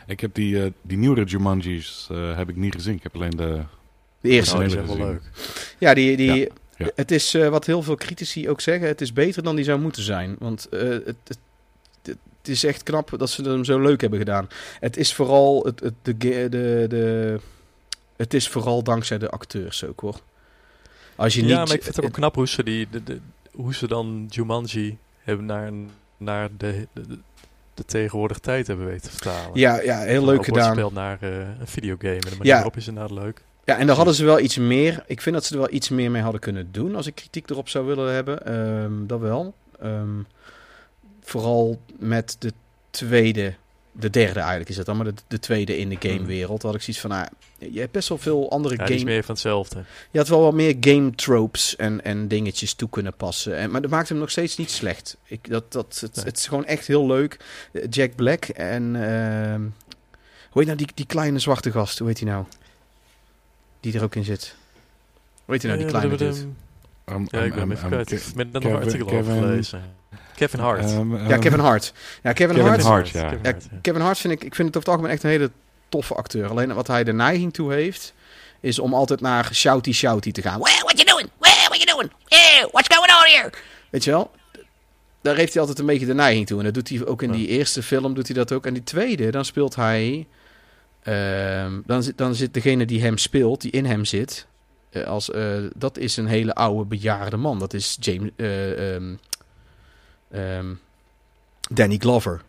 Ik 0.06 0.20
heb 0.20 0.34
die, 0.34 0.62
eh, 0.64 0.70
die 0.82 0.98
nieuwere 0.98 1.24
Jumanji's 1.24 2.08
eh, 2.10 2.36
heb 2.36 2.48
ik 2.48 2.56
niet 2.56 2.74
gezien. 2.74 2.94
Ik 2.94 3.02
heb 3.02 3.14
alleen 3.14 3.30
de... 3.30 3.60
De 4.20 4.28
eerste. 4.28 4.54
Oh, 4.56 4.58
wel 4.66 4.68
gezien. 4.86 4.96
leuk. 5.04 5.22
Ja, 5.78 5.94
die, 5.94 6.16
die, 6.16 6.34
Ja, 6.34 6.46
ja. 6.76 6.90
het 6.94 7.10
is 7.10 7.34
eh, 7.34 7.48
wat 7.48 7.66
heel 7.66 7.82
veel 7.82 7.94
critici 7.96 8.48
ook 8.48 8.60
zeggen. 8.60 8.88
Het 8.88 9.00
is 9.00 9.12
beter 9.12 9.42
dan 9.42 9.56
die 9.56 9.64
zou 9.64 9.80
moeten 9.80 10.02
zijn. 10.02 10.36
Want 10.38 10.68
eh, 10.68 10.80
het, 10.88 11.16
het, 11.24 11.38
het 12.02 12.48
is 12.48 12.64
echt 12.64 12.82
knap 12.82 13.18
dat 13.18 13.30
ze 13.30 13.42
hem 13.42 13.64
zo 13.64 13.80
leuk 13.80 14.00
hebben 14.00 14.18
gedaan. 14.18 14.48
Het 14.80 14.96
is 14.96 15.14
vooral 15.14 15.64
het, 15.64 15.80
het, 15.80 15.94
de, 16.02 16.14
ge- 16.18 16.48
de, 16.50 16.84
de, 16.88 17.38
het 18.16 18.34
is 18.34 18.48
vooral 18.48 18.82
dankzij 18.82 19.18
de 19.18 19.30
acteurs 19.30 19.84
ook 19.84 20.00
hoor. 20.00 20.20
Als 21.16 21.34
je 21.34 21.40
niet, 21.40 21.50
Ja, 21.50 21.64
maar 21.64 21.74
ik 21.74 21.82
vind 21.82 21.96
het 21.96 22.04
ook 22.04 22.12
knap 22.12 22.34
hoe 22.34 22.48
ze, 22.48 22.64
die, 22.64 22.86
de, 22.90 23.02
de, 23.04 23.18
hoe 23.52 23.74
ze 23.74 23.86
dan 23.88 24.26
Jumanji 24.28 24.98
hebben 25.22 25.46
naar, 25.46 25.72
naar 26.16 26.48
de, 26.56 26.86
de, 26.92 27.18
de, 27.74 27.84
tegenwoordige 27.84 28.40
tijd 28.40 28.66
hebben 28.66 28.86
weten 28.86 29.02
te 29.02 29.10
vertalen. 29.10 29.50
Ja, 29.52 29.80
ja, 29.80 29.98
heel 29.98 30.24
leuk 30.24 30.44
gedaan. 30.44 30.72
spel 30.72 30.90
naar 30.92 31.18
eh, 31.20 31.38
een 31.38 31.66
videogame. 31.66 32.14
En 32.14 32.20
de 32.20 32.28
manier 32.30 32.44
Ja. 32.46 32.54
waarop 32.54 32.76
is 32.76 32.88
inderdaad 32.88 33.18
leuk. 33.18 33.44
Ja, 33.64 33.78
en 33.78 33.86
daar 33.86 33.96
hadden 33.96 34.14
ze 34.14 34.24
wel 34.24 34.40
iets 34.40 34.58
meer. 34.58 35.04
Ik 35.06 35.20
vind 35.20 35.34
dat 35.34 35.44
ze 35.44 35.52
er 35.54 35.60
wel 35.60 35.72
iets 35.72 35.88
meer 35.88 36.10
mee 36.10 36.22
hadden 36.22 36.40
kunnen 36.40 36.72
doen. 36.72 36.94
Als 36.94 37.06
ik 37.06 37.14
kritiek 37.14 37.50
erop 37.50 37.68
zou 37.68 37.86
willen 37.86 38.12
hebben. 38.14 38.46
Ehm, 38.46 39.06
dat 39.06 39.20
wel. 39.20 39.54
Ehm, 39.80 40.18
vooral 41.20 41.80
met 41.98 42.36
de 42.38 42.52
tweede. 42.90 43.54
De 43.96 44.10
derde 44.10 44.38
eigenlijk 44.40 44.68
is 44.70 44.76
het 44.76 44.86
dan. 44.86 44.96
Maar 44.96 45.04
de, 45.04 45.14
de 45.28 45.38
tweede 45.38 45.78
in 45.78 45.88
de 45.88 45.96
gamewereld. 46.00 46.62
had 46.62 46.74
ik 46.74 46.80
zoiets 46.82 47.02
van. 47.02 47.10
Nou, 47.10 47.26
je 47.58 47.80
hebt 47.80 47.92
best 47.92 48.08
wel 48.08 48.18
veel 48.18 48.50
andere 48.50 48.76
Ja, 48.76 48.84
die 48.84 48.94
is 48.94 49.00
game. 49.00 49.12
meer 49.12 49.22
van 49.24 49.34
hetzelfde. 49.34 49.84
Je 50.10 50.18
had 50.18 50.28
wel 50.28 50.40
wat 50.40 50.54
meer 50.54 50.76
game 50.80 51.10
tropes 51.14 51.76
en, 51.76 52.04
en 52.04 52.28
dingetjes 52.28 52.74
toe 52.74 52.88
kunnen 52.88 53.14
passen. 53.16 53.56
En, 53.56 53.70
maar 53.70 53.80
dat 53.82 53.90
maakt 53.90 54.08
hem 54.08 54.18
nog 54.18 54.30
steeds 54.30 54.56
niet 54.56 54.70
slecht. 54.70 55.16
Ik, 55.24 55.48
dat, 55.48 55.72
dat, 55.72 55.98
het, 56.00 56.16
Nee. 56.16 56.24
het 56.24 56.36
is 56.38 56.46
gewoon 56.46 56.64
echt 56.64 56.86
heel 56.86 57.06
leuk. 57.06 57.36
Jack 57.90 58.14
Black 58.14 58.44
en... 58.44 58.96
ehm, 58.96 59.60
hoe 60.50 60.62
heet 60.62 60.66
nou 60.66 60.76
die, 60.76 60.88
die 60.94 61.06
kleine 61.06 61.38
zwarte 61.38 61.70
gast? 61.70 61.98
Hoe 61.98 62.08
heet 62.08 62.20
hij 62.20 62.28
nou? 62.30 62.44
Die 63.80 63.94
er 63.94 64.02
ook 64.02 64.14
in 64.14 64.24
zit. 64.24 64.54
Hoe 65.44 65.54
heet 65.54 65.62
hij 65.62 65.70
nou, 65.76 65.84
die 65.84 65.94
Eh, 65.94 66.00
kleine 66.00 66.16
dude? 66.32 66.46
Um, 67.10 67.26
Ja, 67.30 67.42
ik 67.42 67.54
ben 67.54 67.62
um, 67.62 67.70
hem 67.70 67.70
um, 67.70 67.76
even 67.76 67.88
kwijt. 67.88 68.08
Ke- 68.08 68.14
Ik 68.14 68.22
heb 68.24 68.34
net 68.34 68.52
nog 68.52 68.62
Kevin- 68.62 68.76
een 68.76 68.82
artikel 68.84 69.06
over 69.06 69.18
Kevin- 69.18 69.42
gelezen. 69.42 69.82
Kevin 70.36 70.60
Hart. 70.60 70.90
um, 70.92 71.16
Ja, 71.28 71.34
um, 71.34 71.40
Kevin 71.40 71.58
Hart. 71.58 71.92
Ja, 72.22 72.32
Kevin, 72.32 72.54
Kevin 72.56 72.68
Hart. 72.70 72.82
Hart, 72.82 73.08
ja. 73.08 73.22
Kevin 73.22 73.38
Ja, 73.42 73.50
Hart, 73.50 73.66
ja. 73.70 73.78
Kevin 73.82 74.00
Hart 74.00 74.18
vind 74.18 74.32
ik, 74.32 74.44
ik 74.44 74.54
vind 74.54 74.68
het 74.68 74.76
over 74.76 74.88
het 74.88 74.88
algemeen 74.88 75.10
echt 75.10 75.22
een 75.22 75.30
hele 75.30 75.50
toffe 75.88 76.14
acteur. 76.14 76.48
Alleen 76.48 76.74
wat 76.74 76.86
hij 76.86 77.04
de 77.04 77.12
neiging 77.12 77.52
toe 77.52 77.72
heeft, 77.72 78.14
is 78.60 78.78
om 78.78 78.94
altijd 78.94 79.20
naar 79.20 79.48
shouty 79.52 79.92
shouty 79.92 80.32
te 80.32 80.42
gaan. 80.42 80.60
Well, 80.60 80.78
what 80.82 81.00
you 81.00 81.04
doing? 81.04 81.30
Well, 81.38 81.64
what 81.68 81.82
you 81.82 81.96
doing? 81.96 82.10
What's 82.72 82.96
going 82.96 83.12
on 83.12 83.26
here? 83.40 83.52
Weet 83.90 84.04
je 84.04 84.10
wel? 84.10 84.30
Daar 85.22 85.36
heeft 85.36 85.52
hij 85.52 85.60
altijd 85.60 85.78
een 85.78 85.86
beetje 85.86 86.06
de 86.06 86.14
neiging 86.14 86.46
toe. 86.46 86.58
En 86.58 86.64
dat 86.64 86.74
doet 86.74 86.88
hij 86.88 87.06
ook 87.06 87.22
in 87.22 87.30
Ja. 87.30 87.36
die 87.36 87.48
eerste 87.48 87.82
film, 87.82 88.14
doet 88.14 88.26
hij 88.26 88.36
dat 88.36 88.52
ook. 88.52 88.66
En 88.66 88.74
die 88.74 88.84
tweede, 88.84 89.30
dan 89.30 89.44
speelt 89.44 89.74
hij 89.74 90.26
Ehm, 91.02 91.80
dan, 91.86 92.02
zit, 92.02 92.18
dan 92.18 92.34
zit 92.34 92.54
degene 92.54 92.84
die 92.84 93.00
hem 93.02 93.18
speelt, 93.18 93.60
die 93.60 93.70
in 93.70 93.84
hem 93.86 94.04
zit, 94.04 94.46
eh, 94.90 95.02
als, 95.04 95.30
eh, 95.30 95.42
dat 95.74 95.98
is 95.98 96.16
een 96.16 96.26
hele 96.26 96.54
oude 96.54 96.84
bejaarde 96.84 97.36
man. 97.36 97.58
Dat 97.58 97.74
is 97.74 97.96
James, 98.00 98.30
eh, 98.36 98.96
ehm, 100.30 100.74
Danny 101.70 101.96
Glover. 101.98 102.42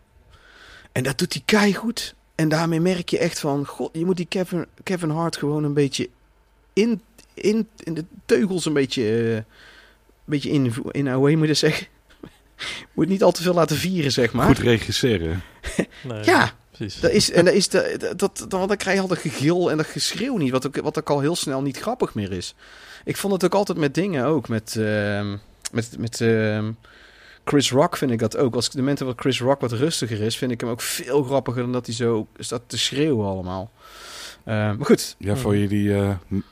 En 0.92 1.02
dat 1.02 1.18
doet 1.18 1.32
hij 1.32 1.42
keigoed. 1.44 2.14
En 2.34 2.48
daarmee 2.48 2.80
merk 2.80 3.08
je 3.08 3.18
echt 3.18 3.38
van, 3.38 3.66
god, 3.66 3.90
je 3.92 4.04
moet 4.04 4.16
die 4.16 4.26
Kevin, 4.26 4.66
Kevin 4.82 5.10
Hart 5.10 5.36
gewoon 5.36 5.64
een 5.64 5.74
beetje 5.74 6.08
in, 6.72 7.00
in, 7.34 7.68
in 7.84 7.94
de 7.94 8.04
teugels 8.26 8.64
een 8.64 8.72
beetje, 8.72 9.02
eh, 9.02 9.34
een 9.34 9.44
beetje 10.24 10.50
in, 10.50 10.74
in 10.90 11.12
hoe 11.12 11.30
moet 11.30 11.40
je 11.40 11.46
dat 11.46 11.56
zeggen? 11.56 11.86
moet 12.94 13.08
niet 13.08 13.22
al 13.22 13.32
te 13.32 13.42
veel 13.42 13.54
laten 13.54 13.76
vieren, 13.76 14.12
zeg 14.12 14.32
maar. 14.32 14.46
Goed 14.46 14.58
regisseren. 14.58 15.42
Nee, 16.02 16.24
Ja, 16.24 16.52
precies. 16.70 17.00
dat 17.00 17.10
is, 17.10 17.30
en 17.30 17.44
dat 17.44 17.54
is 17.54 17.68
de, 17.68 17.94
dat, 17.98 18.18
dat, 18.18 18.46
dan, 18.48 18.68
dan 18.68 18.76
krijg 18.76 18.96
je 18.96 19.02
al 19.02 19.08
dat 19.08 19.18
gegil 19.18 19.70
en 19.70 19.76
dat 19.76 19.86
geschreeuw 19.86 20.36
niet, 20.36 20.50
wat 20.50 20.66
ook, 20.66 20.76
wat 20.76 20.98
ook 20.98 21.10
al 21.10 21.20
heel 21.20 21.36
snel 21.36 21.62
niet 21.62 21.78
grappig 21.78 22.14
meer 22.14 22.32
is. 22.32 22.54
Ik 23.04 23.16
vond 23.16 23.32
het 23.32 23.44
ook 23.44 23.54
altijd 23.54 23.78
met 23.78 23.94
dingen 23.94 24.24
ook, 24.24 24.48
met, 24.48 24.76
ehm, 24.76 25.36
met, 25.72 25.98
met 25.98 26.20
ehm, 26.20 26.72
Chris 27.48 27.70
Rock 27.70 27.96
vind 27.96 28.10
ik 28.10 28.18
dat 28.18 28.36
ook. 28.36 28.54
Als 28.54 28.70
de 28.70 28.78
momenten 28.78 29.06
wat 29.06 29.20
Chris 29.20 29.40
Rock 29.40 29.60
wat 29.60 29.72
rustiger 29.72 30.20
is, 30.20 30.36
vind 30.36 30.50
ik 30.50 30.60
hem 30.60 30.70
ook 30.70 30.80
veel 30.80 31.22
grappiger 31.22 31.62
dan 31.62 31.72
dat 31.72 31.86
hij 31.86 31.94
zo 31.94 32.26
staat 32.38 32.62
te 32.66 32.78
schreeuwen 32.78 33.26
allemaal. 33.26 33.70
Ehm, 34.44 34.76
maar 34.76 34.86
goed, 34.86 35.14
Ja, 35.18 35.36
vond 35.36 35.58
je 35.58 35.68
die, 35.68 35.94
eh, 35.94 36.10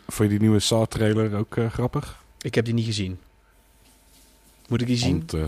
vond 0.08 0.18
je 0.18 0.28
die 0.28 0.40
nieuwe 0.40 0.58
Saw-trailer 0.60 1.36
ook 1.36 1.56
eh, 1.56 1.70
grappig? 1.72 2.16
ik 2.40 2.54
heb 2.54 2.64
die 2.64 2.74
niet 2.74 2.84
gezien. 2.86 3.18
Moet 4.68 4.80
ik 4.80 4.86
die 4.86 4.96
zien? 4.96 5.16
Want, 5.18 5.32
eh, 5.32 5.40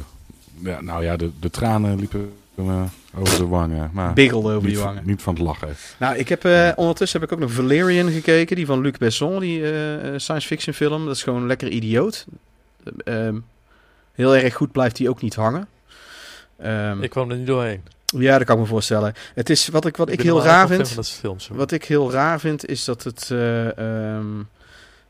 ja, 0.62 0.80
nou 0.80 1.04
ja, 1.04 1.16
de, 1.16 1.30
de 1.40 1.50
tranen 1.50 1.98
liepen 1.98 2.32
over 3.14 3.38
de 3.38 3.46
wangen. 3.46 3.90
Maar 3.92 4.12
Biggelde 4.12 4.54
over 4.54 4.68
die 4.68 4.76
van- 4.78 4.86
wangen. 4.86 5.02
niet 5.06 5.22
van 5.22 5.34
het 5.34 5.42
lachen. 5.42 5.68
Nou, 5.98 6.16
ik 6.16 6.28
heb 6.28 6.44
eh, 6.44 6.72
ondertussen 6.76 7.20
heb 7.20 7.28
ik 7.30 7.34
ook 7.34 7.42
nog 7.42 7.52
Valerian 7.52 8.10
gekeken, 8.10 8.56
die 8.56 8.66
van 8.66 8.80
Luc 8.80 8.96
Besson, 8.98 9.40
die 9.40 9.62
eh, 9.62 9.94
eh, 10.14 10.18
science 10.20 10.46
fiction 10.46 10.74
film. 10.74 11.04
Dat 11.06 11.14
is 11.14 11.22
gewoon 11.22 11.46
lekker 11.46 11.68
idioot. 11.68 12.26
Ehm, 13.04 13.36
heel 14.16 14.36
erg 14.36 14.54
goed 14.54 14.72
blijft 14.72 14.98
hij 14.98 15.08
ook 15.08 15.22
niet 15.22 15.34
hangen. 15.34 15.68
Ehm, 16.58 17.02
Ik 17.02 17.10
kwam 17.10 17.30
er 17.30 17.36
niet 17.36 17.46
doorheen. 17.46 17.82
ja, 18.04 18.38
dat 18.38 18.46
kan 18.46 18.56
ik 18.56 18.62
me 18.62 18.68
voorstellen. 18.68 19.12
Het 19.34 19.50
is 19.50 19.68
wat 19.68 19.86
ik, 19.86 19.96
wat 19.96 20.10
ik 20.10 20.20
heel 20.20 20.42
raar 20.42 20.66
vind. 20.66 20.88
Van 20.88 21.04
films. 21.04 21.48
Wat 21.48 21.70
ik 21.72 21.84
heel 21.84 22.10
raar 22.12 22.40
vind, 22.40 22.66
is 22.66 22.84
dat 22.84 23.02
het, 23.02 23.30
eh, 23.30 23.78
ehm, 23.78 24.26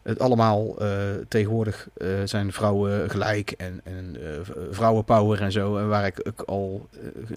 het 0.03 0.19
allemaal 0.19 0.75
eh, 0.79 0.89
tegenwoordig 1.29 1.89
eh, 1.97 2.09
zijn 2.25 2.53
vrouwen 2.53 3.11
gelijk 3.11 3.51
en, 3.51 3.81
en 3.85 4.17
v- 4.43 4.51
vrouwenpower 4.77 5.43
en 5.43 5.53
zo. 5.53 5.77
En 5.77 5.89
waar 5.89 6.07
ik 6.07 6.21
ook 6.29 6.41
al 6.47 6.89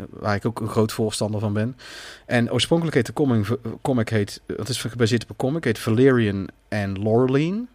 waar 0.09 0.35
ik 0.35 0.45
ook 0.45 0.59
een 0.59 0.69
groot 0.69 0.91
voorstander 0.91 1.39
van 1.39 1.53
ben. 1.53 1.77
En 2.25 2.51
oorspronkelijk 2.51 2.95
heet 2.95 3.05
de 3.05 3.13
comic, 3.13 3.47
comic 3.81 4.09
heet, 4.09 4.41
het 4.57 4.69
is 4.69 4.81
gebaseerd 4.81 5.23
op 5.23 5.29
een 5.29 5.35
comic, 5.35 5.63
heet 5.63 5.79
Valerian 5.79 6.47
en 6.67 7.01
Laureline. 7.03 7.65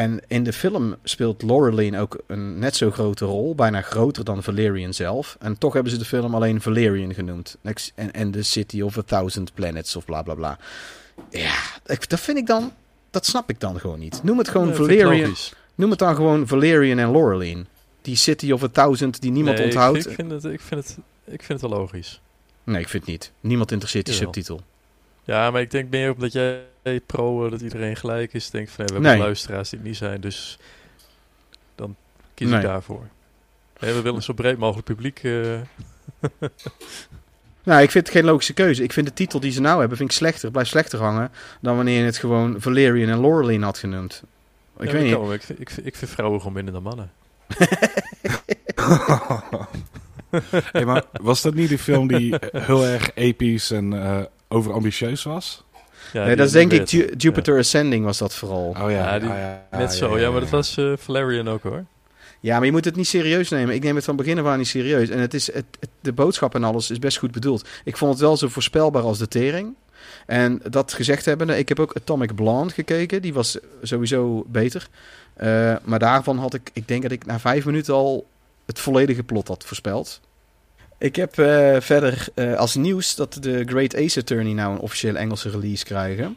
En 0.00 0.20
in 0.26 0.44
de 0.44 0.52
film 0.52 0.96
speelt 1.04 1.42
Laureline 1.42 1.98
ook 2.00 2.18
een 2.26 2.58
net 2.58 2.76
zo 2.76 2.90
grote 2.90 3.24
rol, 3.24 3.54
bijna 3.54 3.80
groter 3.82 4.24
dan 4.24 4.42
Valerian 4.42 4.94
zelf. 4.94 5.36
En 5.40 5.58
toch 5.58 5.72
hebben 5.72 5.92
ze 5.92 5.98
de 5.98 6.04
film 6.04 6.34
alleen 6.34 6.60
Valerian 6.60 7.14
genoemd. 7.14 7.56
En, 7.94 8.12
en 8.12 8.30
The 8.30 8.42
City 8.42 8.80
of 8.80 8.98
a 8.98 9.02
Thousand 9.02 9.54
Planets 9.54 9.96
of 9.96 10.04
bla 10.04 10.22
bla 10.22 10.34
bla. 10.34 10.58
Ja, 11.30 11.54
ik- 11.86 12.08
dat 12.08 12.20
vind 12.20 12.38
ik 12.38 12.46
dan, 12.46 12.72
dat 13.10 13.26
snap 13.26 13.50
ik 13.50 13.60
dan 13.60 13.80
gewoon 13.80 13.98
niet. 13.98 14.20
Noem 14.22 14.38
het 14.38 14.48
gewoon 14.48 14.74
Valerian. 14.74 15.34
Noem 15.74 15.90
het 15.90 15.98
dan 15.98 16.14
gewoon 16.14 16.46
Valerian 16.46 16.98
en 16.98 17.10
Laureline. 17.12 17.64
Die 18.02 18.16
City 18.16 18.52
of 18.52 18.62
a 18.62 18.68
Thousand 18.68 19.20
die 19.20 19.30
niemand 19.30 19.56
Nee, 19.58 19.66
ik- 19.66 19.72
onthoudt. 19.72 20.06
Ik, 20.06 20.12
vind 20.14 20.30
het, 20.30 20.44
ik, 20.44 20.60
vind 20.60 20.80
het, 20.86 20.98
ik 21.24 21.42
vind 21.42 21.60
het 21.60 21.70
wel 21.70 21.78
logisch. 21.80 22.20
Nee, 22.64 22.80
ik 22.80 22.88
vind 22.88 23.02
het 23.02 23.12
niet. 23.12 23.32
Niemand 23.40 23.70
interesseert 23.72 24.06
die 24.06 24.14
Jawel. 24.14 24.32
subtitel. 24.34 24.60
Ja, 25.30 25.50
maar 25.50 25.60
ik 25.60 25.70
denk 25.70 25.90
meer 25.90 26.12
omdat 26.14 26.32
jij 26.32 26.60
pro 27.06 27.44
eh, 27.44 27.50
dat 27.50 27.60
iedereen 27.60 27.96
gelijk 27.96 28.34
is. 28.34 28.50
Denk 28.50 28.68
van, 28.68 28.76
nee, 28.78 28.86
we 28.86 28.92
hebben 28.92 29.10
Nee. 29.10 29.20
luisteraars 29.20 29.68
die 29.70 29.78
het 29.78 29.88
niet 29.88 29.96
zijn, 29.96 30.20
dus 30.20 30.58
dan 31.74 31.96
kies 32.34 32.48
Nee. 32.48 32.58
ik 32.58 32.64
daarvoor. 32.66 33.08
We 33.78 33.86
willen 33.94 34.14
een 34.14 34.22
zo 34.22 34.32
breed 34.32 34.58
mogelijk 34.58 34.86
publiek. 34.86 35.18
eh, 35.22 35.60
Nou, 37.64 37.82
ik 37.82 37.90
vind 37.90 38.06
het 38.06 38.16
geen 38.16 38.24
logische 38.24 38.52
keuze. 38.52 38.82
Ik 38.82 38.92
vind 38.92 39.06
de 39.06 39.12
titel 39.12 39.40
die 39.40 39.52
ze 39.52 39.60
nou 39.60 39.78
hebben, 39.80 39.96
vind 39.96 40.10
ik 40.10 40.16
slechter. 40.16 40.50
Blijft 40.50 40.70
slechter 40.70 40.98
hangen 40.98 41.30
dan 41.60 41.76
wanneer 41.76 41.98
je 41.98 42.04
het 42.04 42.16
gewoon 42.18 42.60
Valerian 42.60 43.08
en 43.08 43.20
Laureline 43.20 43.64
had 43.64 43.78
genoemd. 43.78 44.22
Ik 44.78 44.86
ja, 44.86 44.92
weet 44.92 45.02
niet. 45.02 45.12
kan 45.14 45.32
Ik, 45.32 45.42
vind- 45.42 45.60
ik, 45.60 45.70
vind- 45.70 45.86
ik 45.86 45.96
vind 45.96 46.10
vrouwen 46.10 46.38
gewoon 46.38 46.54
minder 46.54 46.72
dan 46.74 46.82
mannen. 46.82 47.10
Hey, 50.72 50.84
maar 50.84 51.04
was 51.12 51.42
dat 51.42 51.54
niet 51.54 51.68
die 51.68 51.78
film 51.78 52.08
die 52.08 52.34
heel 52.52 52.86
erg 52.86 53.10
episch 53.14 53.70
en 53.70 53.92
eh, 54.02 54.22
overambitieus 54.54 55.22
was? 55.22 55.64
Ja, 56.12 56.24
nee, 56.24 56.36
dat 56.36 56.46
is 56.46 56.52
denk 56.52 56.72
ik 56.72 56.88
Ju- 56.88 57.10
Jupiter 57.16 57.58
Ascending 57.58 58.04
was 58.04 58.18
dat 58.18 58.34
vooral. 58.34 58.68
Oh 58.68 58.76
ja, 58.78 58.88
Ja, 58.88 59.18
die- 59.18 59.28
ah, 59.28 59.36
ja, 59.36 59.66
Net 59.78 59.92
zo, 59.94 60.18
ja, 60.18 60.30
maar 60.30 60.40
dat 60.40 60.48
was 60.50 60.76
eh, 60.76 60.92
Valerian 60.98 61.48
ook 61.48 61.62
hoor. 61.62 61.84
Ja, 62.40 62.56
maar 62.56 62.64
je 62.64 62.72
moet 62.72 62.84
het 62.84 62.96
niet 62.96 63.06
serieus 63.06 63.48
nemen. 63.48 63.74
Ik 63.74 63.82
neem 63.82 63.94
het 63.96 64.04
van 64.04 64.16
begin 64.16 64.38
af 64.38 64.46
aan 64.46 64.58
niet 64.58 64.66
serieus. 64.66 65.08
En 65.08 65.18
het 65.18 65.34
is, 65.34 65.52
het, 65.52 65.64
het- 65.80 65.88
de 66.00 66.12
boodschap 66.12 66.54
en 66.54 66.64
alles 66.64 66.90
is 66.90 66.98
best 66.98 67.18
goed 67.18 67.30
bedoeld. 67.32 67.68
Ik 67.84 67.96
vond 67.96 68.10
het 68.12 68.20
wel 68.20 68.36
zo 68.36 68.48
voorspelbaar 68.48 69.02
als 69.02 69.18
de 69.18 69.28
tering. 69.28 69.74
En 70.26 70.60
dat 70.70 70.92
gezegd 70.92 71.24
hebbende, 71.24 71.58
ik 71.58 71.68
heb 71.68 71.80
ook 71.80 71.96
Atomic 71.96 72.34
Blonde 72.34 72.72
gekeken. 72.74 73.22
Die 73.22 73.34
was 73.34 73.58
sowieso 73.82 74.44
beter. 74.46 74.88
Eh, 75.34 75.74
maar 75.84 75.98
daarvan 75.98 76.38
had 76.38 76.54
ik, 76.54 76.70
ik 76.72 76.88
denk 76.88 77.02
dat 77.02 77.10
ik 77.10 77.26
na 77.26 77.38
vijf 77.38 77.64
minuten 77.64 77.94
al 77.94 78.26
het 78.66 78.78
volledige 78.78 79.22
plot 79.22 79.48
had 79.48 79.64
voorspeld. 79.64 80.20
Ik 81.00 81.16
heb 81.16 81.38
eh, 81.38 81.80
verder 81.80 82.28
eh, 82.34 82.54
als 82.54 82.74
nieuws 82.74 83.14
dat 83.14 83.36
de 83.40 83.64
Great 83.66 83.96
Ace 83.96 84.20
Attorney 84.20 84.52
nou 84.52 84.72
een 84.72 84.80
officiële 84.80 85.18
Engelse 85.18 85.50
release 85.50 85.84
krijgen. 85.84 86.36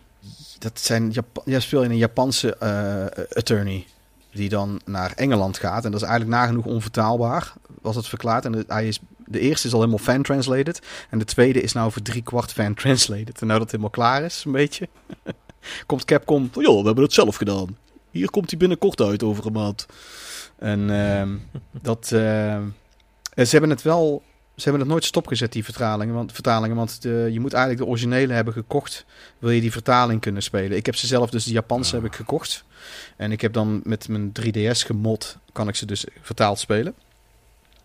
Dat 0.59 0.79
zijn 0.79 1.09
Jap 1.09 1.41
ja, 1.45 1.59
speel 1.59 1.83
in 1.83 1.91
een 1.91 1.97
Japanse 1.97 2.55
eh, 2.55 3.25
attorney 3.37 3.85
die 4.31 4.49
dan 4.49 4.81
naar 4.85 5.13
Engeland 5.15 5.57
gaat. 5.57 5.85
En 5.85 5.91
dat 5.91 6.01
is 6.01 6.07
eigenlijk 6.07 6.39
nagenoeg 6.39 6.65
onvertaalbaar, 6.65 7.53
was 7.81 7.95
het 7.95 8.07
verklaard. 8.07 8.45
En 8.45 8.51
de, 8.51 8.63
hij 8.67 8.87
is, 8.87 8.99
de 9.25 9.39
eerste 9.39 9.67
is 9.67 9.73
al 9.73 9.79
helemaal 9.79 10.05
fan-translated. 10.05 10.81
En 11.09 11.19
de 11.19 11.25
tweede 11.25 11.61
is 11.61 11.73
nou 11.73 11.91
voor 11.91 12.01
drie 12.01 12.23
kwart 12.23 12.51
fan-translated. 12.51 13.41
En 13.41 13.47
nou 13.47 13.59
dat 13.59 13.71
het 13.71 13.71
helemaal 13.71 13.89
klaar 13.89 14.23
is, 14.23 14.43
een 14.45 14.51
beetje, 14.51 14.87
komt 15.85 16.05
Capcom... 16.05 16.49
van, 16.51 16.63
joh, 16.63 16.79
we 16.79 16.85
hebben 16.85 17.03
het 17.03 17.13
zelf 17.13 17.35
gedaan. 17.35 17.77
Hier 18.11 18.29
komt 18.29 18.49
hij 18.49 18.59
binnenkort 18.59 19.01
uit 19.01 19.23
over 19.23 19.45
een 19.45 19.53
maand. 19.53 19.85
En 20.57 20.89
ehm, 20.89 21.35
dat... 21.81 22.11
ehm, 22.11 22.63
eh, 23.33 23.45
ze 23.45 23.51
hebben 23.51 23.69
het 23.69 23.81
wel... 23.81 24.23
Ze 24.55 24.63
hebben 24.63 24.81
het 24.81 24.89
nooit 24.89 25.05
stopgezet, 25.05 25.51
die 25.51 25.63
vertalingen. 25.63 26.13
Want, 26.13 26.31
vertalingen, 26.31 26.75
want 26.75 27.01
de, 27.01 27.29
je 27.31 27.39
moet 27.39 27.53
eigenlijk 27.53 27.83
de 27.83 27.89
originele 27.89 28.33
hebben 28.33 28.53
gekocht. 28.53 29.05
Wil 29.39 29.49
je 29.49 29.61
die 29.61 29.71
vertaling 29.71 30.21
kunnen 30.21 30.43
spelen. 30.43 30.77
Ik 30.77 30.85
heb 30.85 30.95
ze 30.95 31.07
zelf, 31.07 31.29
dus 31.29 31.43
de 31.43 31.51
Japanse 31.51 31.95
Ah. 31.95 32.01
heb 32.01 32.11
ik 32.11 32.17
gekocht. 32.17 32.63
En 33.17 33.31
ik 33.31 33.41
heb 33.41 33.53
dan 33.53 33.81
met 33.83 34.07
mijn 34.07 34.31
3DS 34.41 34.85
gemod, 34.85 35.37
kan 35.51 35.67
ik 35.67 35.75
ze 35.75 35.85
dus 35.85 36.05
vertaald 36.21 36.59
spelen. 36.59 36.93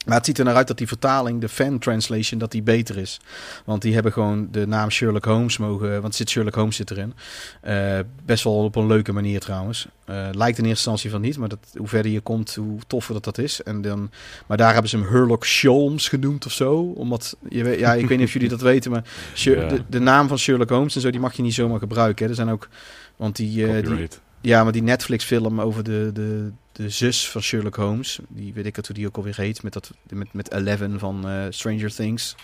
Maar 0.09 0.17
het 0.17 0.27
ziet 0.27 0.39
er 0.39 0.45
naar 0.45 0.55
uit 0.57 0.67
dat 0.69 0.79
die 0.79 0.87
vertaling, 0.89 1.41
de 1.41 1.49
fan 1.49 1.79
translation, 1.79 2.39
dat 2.39 2.51
die 2.51 2.63
beter 2.63 2.97
is. 2.97 3.21
Want 3.65 3.83
die 3.83 3.95
hebben 3.95 4.13
gewoon 4.13 4.49
de 4.51 4.67
naam 4.67 4.91
Sherlock 4.91 5.25
Holmes 5.25 5.59
mogen, 5.59 6.03
want 6.03 6.15
zit 6.15 6.31
Sherlock 6.31 6.55
Holmes 6.55 6.77
zit 6.77 6.91
erin. 6.91 7.15
Eh, 7.61 7.99
best 8.25 8.45
wel 8.45 8.55
op 8.65 8.77
een 8.77 8.87
leuke 8.87 9.13
manier 9.13 9.41
trouwens. 9.41 9.87
Eh, 10.05 10.15
lijkt 10.33 10.59
in 10.59 10.65
eerste 10.65 10.69
instantie 10.69 11.11
van 11.11 11.21
niet, 11.21 11.39
maar 11.39 11.49
dat, 11.49 11.59
hoe 11.77 11.89
verder 11.89 12.13
je 12.13 12.21
komt, 12.21 12.55
hoe 12.55 12.79
toffer 12.87 13.15
dat 13.15 13.25
dat 13.25 13.39
is. 13.39 13.63
En 13.63 13.83
dan, 13.83 14.11
maar 14.47 14.57
daar 14.57 14.73
hebben 14.73 14.91
ze 14.91 14.97
hem 14.99 15.07
Herlock 15.09 15.45
Sholmes 15.47 16.09
genoemd 16.09 16.47
of 16.47 16.53
zo. 16.53 16.75
Omdat, 16.81 17.37
je 17.49 17.65
weet, 17.65 17.79
ja, 17.79 17.95
ik 17.95 18.09
weet 18.09 18.19
niet 18.19 18.27
of 18.27 18.33
jullie 18.33 18.49
dat 18.49 18.61
weten, 18.61 18.91
maar 18.91 19.05
Sher- 19.35 19.63
Ja. 19.63 19.69
de, 19.69 19.83
de 19.89 19.99
naam 19.99 20.29
van 20.29 20.39
Sherlock 20.39 20.71
Holmes 20.71 20.95
en 20.95 21.01
zo, 21.01 21.11
die 21.11 21.21
mag 21.21 21.33
je 21.37 21.43
niet 21.43 21.55
zomaar 21.55 21.79
gebruiken. 21.79 22.25
Hè. 22.25 22.31
Er 22.31 22.37
zijn 22.37 22.51
ook, 22.51 22.69
want 23.17 23.37
die, 23.37 23.67
eh, 23.67 23.85
die. 23.85 24.09
Ja, 24.41 24.63
maar 24.65 24.73
die 24.73 24.83
Netflix-film 24.83 25.61
over 25.61 25.85
de, 25.85 26.11
de, 26.13 26.51
de 26.73 26.89
zus 26.91 27.31
van 27.31 27.43
Sherlock 27.43 27.77
Holmes, 27.77 28.19
die 28.29 28.53
weet 28.53 28.67
ik 28.67 28.77
het 28.77 28.87
hoe 28.87 28.97
die 28.97 29.07
ook 29.07 29.17
alweer 29.17 29.37
heet, 29.37 29.63
met, 29.63 29.73
dat, 29.73 29.91
met, 30.09 30.33
met 30.33 30.53
Eleven 30.53 30.99
van 30.99 31.29
eh, 31.29 31.45
Stranger 31.51 31.95
Things. 31.95 32.35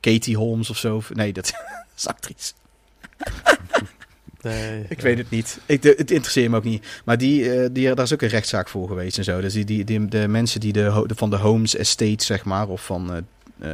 Katie 0.00 0.36
Holmes 0.36 0.70
of 0.70 0.76
zo. 0.78 1.02
Nee, 1.12 1.32
dat 1.32 1.52
is 1.96 2.06
actrice. 2.06 2.52
Nee, 4.40 4.84
Ik 4.88 4.96
ja. 4.96 5.02
weet 5.02 5.18
het 5.18 5.30
niet. 5.30 5.60
Ik, 5.66 5.82
de, 5.82 5.94
het 5.96 6.10
interesseert 6.10 6.50
me 6.50 6.56
ook 6.56 6.64
niet. 6.64 6.86
Maar 7.04 7.18
die, 7.18 7.50
eh, 7.52 7.68
die, 7.72 7.94
daar 7.94 8.04
is 8.04 8.12
ook 8.12 8.22
een 8.22 8.28
rechtszaak 8.28 8.68
voor 8.68 8.88
geweest 8.88 9.18
en 9.18 9.24
zo. 9.24 9.40
Dus 9.40 9.52
die, 9.52 9.64
die, 9.64 9.84
die- 9.84 10.08
de 10.08 10.28
mensen 10.28 10.60
die 10.60 10.72
de, 10.72 11.04
de, 11.06 11.14
van 11.14 11.30
de 11.30 11.36
Holmes 11.36 11.76
Estate, 11.76 12.24
zeg 12.24 12.44
maar, 12.44 12.68
of 12.68 12.84
van 12.84 13.24
eh, 13.58 13.68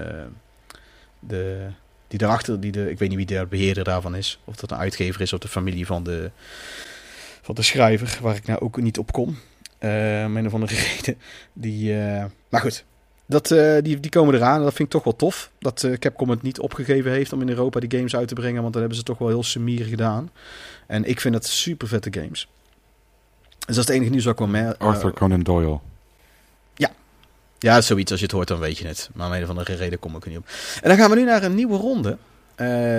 de, 1.18 1.66
die 2.08 2.18
daarachter, 2.18 2.60
die 2.60 2.72
de, 2.72 2.90
ik 2.90 2.98
weet 2.98 3.08
niet 3.08 3.16
wie 3.18 3.26
de 3.38 3.46
beheerder 3.50 3.84
daarvan 3.84 4.14
is. 4.14 4.40
Of 4.44 4.56
dat 4.56 4.70
een 4.70 4.76
uitgever 4.78 5.20
is 5.20 5.32
of 5.32 5.38
de 5.38 5.48
familie 5.48 5.86
van 5.86 6.02
de, 6.04 6.30
van 7.42 7.54
de 7.54 7.62
schrijver, 7.62 8.18
waar 8.22 8.36
ik 8.36 8.46
nou 8.46 8.60
ook 8.60 8.76
niet 8.80 8.98
op 8.98 9.12
kom. 9.12 9.38
Eh 9.78 10.22
om 10.26 10.36
een 10.36 10.46
of 10.46 10.54
andere 10.54 10.74
reden. 10.96 11.18
Die, 11.52 12.00
eh, 12.00 12.24
maar 12.48 12.60
goed, 12.60 12.84
dat, 13.26 13.50
eh, 13.50 13.82
die, 13.82 14.00
die 14.00 14.10
komen 14.10 14.34
eraan. 14.34 14.56
En 14.58 14.62
dat 14.62 14.74
vind 14.74 14.88
ik 14.88 14.94
toch 14.94 15.04
wel 15.04 15.16
tof. 15.16 15.50
Dat 15.58 15.88
Capcom 15.98 16.30
het 16.30 16.42
niet 16.42 16.60
opgegeven 16.60 17.10
heeft 17.10 17.32
om 17.32 17.40
in 17.40 17.48
Europa 17.48 17.80
die 17.80 17.98
games 17.98 18.16
uit 18.16 18.28
te 18.28 18.34
brengen. 18.34 18.60
Want 18.60 18.72
dan 18.72 18.80
hebben 18.82 18.98
ze 18.98 19.04
toch 19.04 19.18
wel 19.18 19.28
heel 19.28 19.42
sumier 19.42 19.84
gedaan. 19.84 20.30
En 20.86 21.04
ik 21.04 21.20
vind 21.20 21.34
het 21.34 21.46
super 21.46 21.88
vette 21.88 22.12
games. 22.12 22.48
Dus 23.66 23.76
dat 23.76 23.76
is 23.76 23.76
het 23.76 23.88
enige 23.88 24.10
nieuws 24.10 24.24
wat 24.24 24.32
ik 24.32 24.38
wel 24.38 24.48
mer- 24.48 24.76
Arthur 24.76 25.12
Conan 25.12 25.42
Doyle. 25.42 25.78
ja, 27.58 27.80
zoiets 27.80 28.10
als 28.10 28.20
je 28.20 28.26
het 28.26 28.34
hoort, 28.34 28.48
dan 28.48 28.58
weet 28.58 28.78
je 28.78 28.86
het. 28.86 29.10
Maar 29.14 29.26
om 29.26 29.32
een 29.32 29.42
of 29.42 29.48
andere 29.48 29.74
reden 29.74 29.98
kom 29.98 30.16
ik 30.16 30.22
er 30.22 30.28
niet 30.28 30.38
op. 30.38 30.46
En 30.82 30.88
dan 30.88 30.98
gaan 30.98 31.10
we 31.10 31.16
nu 31.16 31.24
naar 31.24 31.42
een 31.42 31.54
nieuwe 31.54 31.76
ronde. 31.76 32.18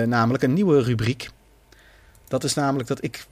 Namelijk 0.06 0.42
een 0.42 0.52
nieuwe 0.52 0.82
rubriek. 0.82 1.28
Dat 2.28 2.44
is 2.44 2.54
namelijk 2.54 2.88
dat 2.88 3.04
ik 3.04 3.26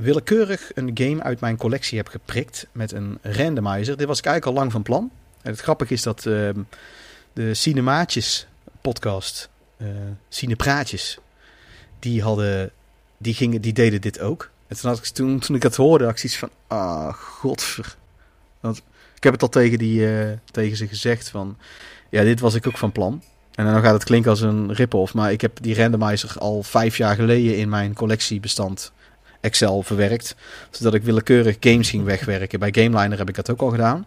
willekeurig 0.00 0.70
een 0.74 0.90
game 0.94 1.22
uit 1.22 1.40
mijn 1.40 1.56
collectie 1.56 1.98
heb 1.98 2.08
geprikt 2.08 2.66
met 2.72 2.92
een 2.92 3.18
randomizer. 3.22 3.96
Dit 3.96 4.06
was 4.06 4.18
ik 4.18 4.24
eigenlijk 4.24 4.56
al 4.56 4.62
lang 4.62 4.72
van 4.72 4.82
plan. 4.82 5.10
En 5.42 5.50
het 5.50 5.60
grappige 5.60 5.92
is 5.92 6.02
dat 6.02 6.26
ehm, 6.26 6.60
de 7.32 7.54
Cinemaatjes 7.54 8.46
podcast, 8.80 9.48
eh 9.76 9.86
Cinepraatjes, 10.28 11.18
die 11.98 12.22
hadden, 12.22 12.70
die 13.16 13.34
gingen, 13.34 13.60
die 13.60 13.72
deden 13.72 14.00
dit 14.00 14.20
ook. 14.20 14.50
En 14.66 14.76
toen, 14.76 14.90
had 14.90 14.98
ik, 14.98 15.04
toen, 15.04 15.38
toen 15.38 15.56
ik 15.56 15.62
dat 15.62 15.76
hoorde, 15.76 16.04
had 16.04 16.12
ik 16.12 16.18
zoiets 16.18 16.38
van, 16.38 16.50
ah, 16.66 17.14
godver. 17.14 17.96
Want 18.60 18.82
ik 19.16 19.22
heb 19.22 19.32
het 19.32 19.42
al 19.42 19.48
tegen, 19.48 19.78
die, 19.78 20.18
eh, 20.18 20.36
tegen 20.50 20.76
ze 20.76 20.88
gezegd 20.88 21.28
van, 21.28 21.56
ja, 22.08 22.22
dit 22.22 22.40
was 22.40 22.54
ik 22.54 22.66
ook 22.66 22.78
van 22.78 22.92
plan. 22.92 23.22
En 23.54 23.64
dan 23.64 23.82
gaat 23.82 23.92
het 23.92 24.04
klinken 24.04 24.30
als 24.30 24.40
een 24.40 24.72
rip-off, 24.72 25.14
maar 25.14 25.32
ik 25.32 25.40
heb 25.40 25.58
die 25.60 25.76
randomizer 25.76 26.38
al 26.38 26.62
vijf 26.62 26.96
jaar 26.96 27.14
geleden 27.14 27.56
in 27.56 27.68
mijn 27.68 27.94
collectiebestand 27.94 28.92
Excel 29.40 29.82
verwerkt. 29.82 30.34
Zodat 30.70 30.94
ik 30.94 31.02
willekeurig 31.02 31.56
games 31.60 31.90
ging 31.90 32.04
wegwerken. 32.04 32.58
Bij 32.58 32.72
GameLiner 32.72 33.18
heb 33.18 33.28
ik 33.28 33.34
dat 33.34 33.50
ook 33.50 33.60
al 33.60 33.70
gedaan. 33.70 34.06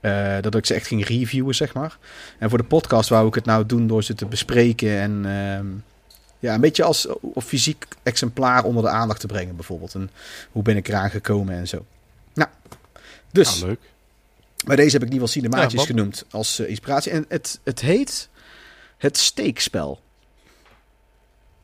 Eh, 0.00 0.36
dat 0.40 0.54
ik 0.54 0.66
ze 0.66 0.74
echt 0.74 0.86
ging 0.86 1.06
reviewen, 1.06 1.54
zeg 1.54 1.74
maar. 1.74 1.98
En 2.38 2.48
voor 2.48 2.58
de 2.58 2.64
podcast 2.64 3.08
wou 3.08 3.28
ik 3.28 3.34
het 3.34 3.44
nou 3.44 3.66
doen 3.66 3.86
door 3.86 4.02
ze 4.04 4.14
te 4.14 4.26
bespreken. 4.26 5.00
En 5.00 5.20
ehm, 5.24 5.66
ja, 6.38 6.54
een 6.54 6.60
beetje 6.60 6.84
als 6.84 7.06
of 7.20 7.44
fysiek 7.44 7.86
exemplaar 8.02 8.64
onder 8.64 8.82
de 8.82 8.88
aandacht 8.88 9.20
te 9.20 9.26
brengen, 9.26 9.56
bijvoorbeeld. 9.56 9.94
En 9.94 10.10
hoe 10.52 10.62
ben 10.62 10.76
ik 10.76 10.88
eraan 10.88 11.10
gekomen 11.10 11.54
en 11.54 11.68
zo. 11.68 11.84
Nou, 12.34 12.50
dus 13.32 13.62
Ah, 13.62 13.68
leuk. 13.68 13.80
bij 14.66 14.76
deze 14.76 14.92
heb 14.92 15.02
ik 15.02 15.08
in 15.08 15.14
ieder 15.14 15.28
geval 15.28 15.42
cinemaatjes 15.42 15.80
Ja, 15.80 15.86
genoemd 15.86 16.24
als 16.30 16.58
eh, 16.58 16.68
inspiratie. 16.68 17.12
En 17.12 17.24
het, 17.28 17.60
het 17.64 17.80
heet 17.80 18.28
het 18.98 19.16
steekspel. 19.16 20.00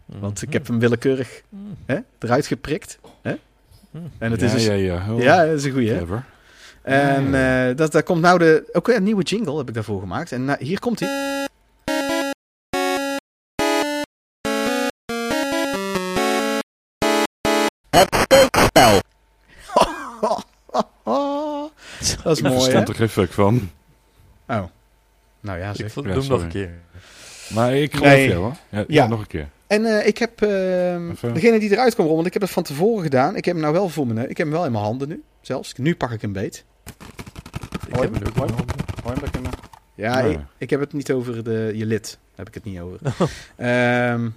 Want 0.06 0.42
ik 0.42 0.52
heb 0.52 0.66
hem 0.66 0.78
willekeurig 0.78 1.42
hè, 1.86 1.98
eruit 2.18 2.46
geprikt. 2.46 2.98
Hè? 3.22 3.34
En 4.18 4.30
het 4.30 4.40
ja, 4.40 4.46
is 4.46 4.52
dus, 4.52 4.64
ja, 4.64 4.72
ja, 4.72 4.94
ja. 4.94 5.02
Heel 5.04 5.46
dat 5.46 5.56
is 5.58 5.64
een 5.64 5.72
goeie. 5.72 5.90
Hè? 5.90 5.96
clever. 5.96 6.24
En 6.82 7.30
Ja, 7.30 7.68
eh, 7.70 7.76
dat, 7.76 7.92
daar 7.92 8.02
komt 8.02 8.20
nou 8.20 8.38
de, 8.38 8.68
ook 8.72 8.86
weer 8.86 8.96
een 8.96 9.02
nieuwe 9.02 9.22
jingle 9.22 9.56
heb 9.58 9.68
ik 9.68 9.74
daarvoor 9.74 10.00
gemaakt. 10.00 10.32
En 10.32 10.44
nou, 10.44 10.64
hier 10.64 10.78
komt 10.78 11.00
hij. 11.00 11.08
Het 17.90 18.14
steekspel. 18.24 19.00
dat 22.22 22.32
is 22.32 22.38
Ik 22.38 22.42
mooi, 22.42 22.54
hè? 22.54 22.60
verstond 22.60 22.88
er 22.88 22.94
geen 22.94 23.08
fuck 23.08 23.32
van. 23.32 23.70
Oh. 24.48 24.62
Nou 25.40 25.58
ja, 25.58 25.70
Ik 25.70 25.76
zeg. 25.76 25.94
Ja, 25.94 26.02
doe 26.02 26.12
hem 26.12 26.26
nog 26.28 26.42
een 26.42 26.48
keer. 26.48 26.70
Maar 27.54 27.74
ik 27.74 27.94
geloof 27.94 28.12
Nee. 28.12 28.28
jou 28.28 28.40
hoor. 28.40 28.56
Ja, 28.68 28.78
ja. 28.78 28.84
Ja. 28.88 29.06
nog 29.06 29.20
een 29.20 29.26
keer. 29.26 29.48
En 29.66 29.84
eh, 29.84 30.06
ik 30.06 30.18
heb 30.18 30.42
ehm, 30.42 31.12
degene 31.32 31.58
die 31.58 31.70
eruit 31.72 31.94
kwam, 31.94 32.06
want 32.06 32.26
ik 32.26 32.32
heb 32.32 32.42
het 32.42 32.50
van 32.50 32.62
tevoren 32.62 33.02
gedaan. 33.02 33.36
Ik 33.36 33.44
heb 33.44 33.54
hem 33.54 33.62
nou 33.62 33.74
wel 33.74 33.88
voor 33.88 34.06
me. 34.06 34.12
neus. 34.12 34.26
Ik 34.26 34.36
heb 34.36 34.46
hem 34.46 34.56
wel 34.56 34.64
in 34.64 34.72
mijn 34.72 34.84
handen 34.84 35.08
nu, 35.08 35.22
zelfs. 35.40 35.72
Nu 35.76 35.96
pak 35.96 36.10
ik 36.10 36.20
hem 36.20 36.32
beet. 36.32 36.64
Ik 37.86 37.94
heb 38.00 38.14
hem 38.14 38.14
ook 38.14 38.26
in 38.26 38.32
mijn 38.34 38.50
handen. 38.54 39.52
Ja, 39.94 40.20
Nee. 40.22 40.32
ik, 40.32 40.38
ik 40.58 40.70
heb 40.70 40.80
het 40.80 40.92
niet 40.92 41.12
over 41.12 41.44
de, 41.44 41.72
je 41.74 41.86
lid. 41.86 42.18
Daar 42.34 42.46
heb 42.46 42.48
ik 42.48 42.54
het 42.54 42.64
niet 42.64 42.80
over. 42.80 42.98
Ehm, 43.56 44.28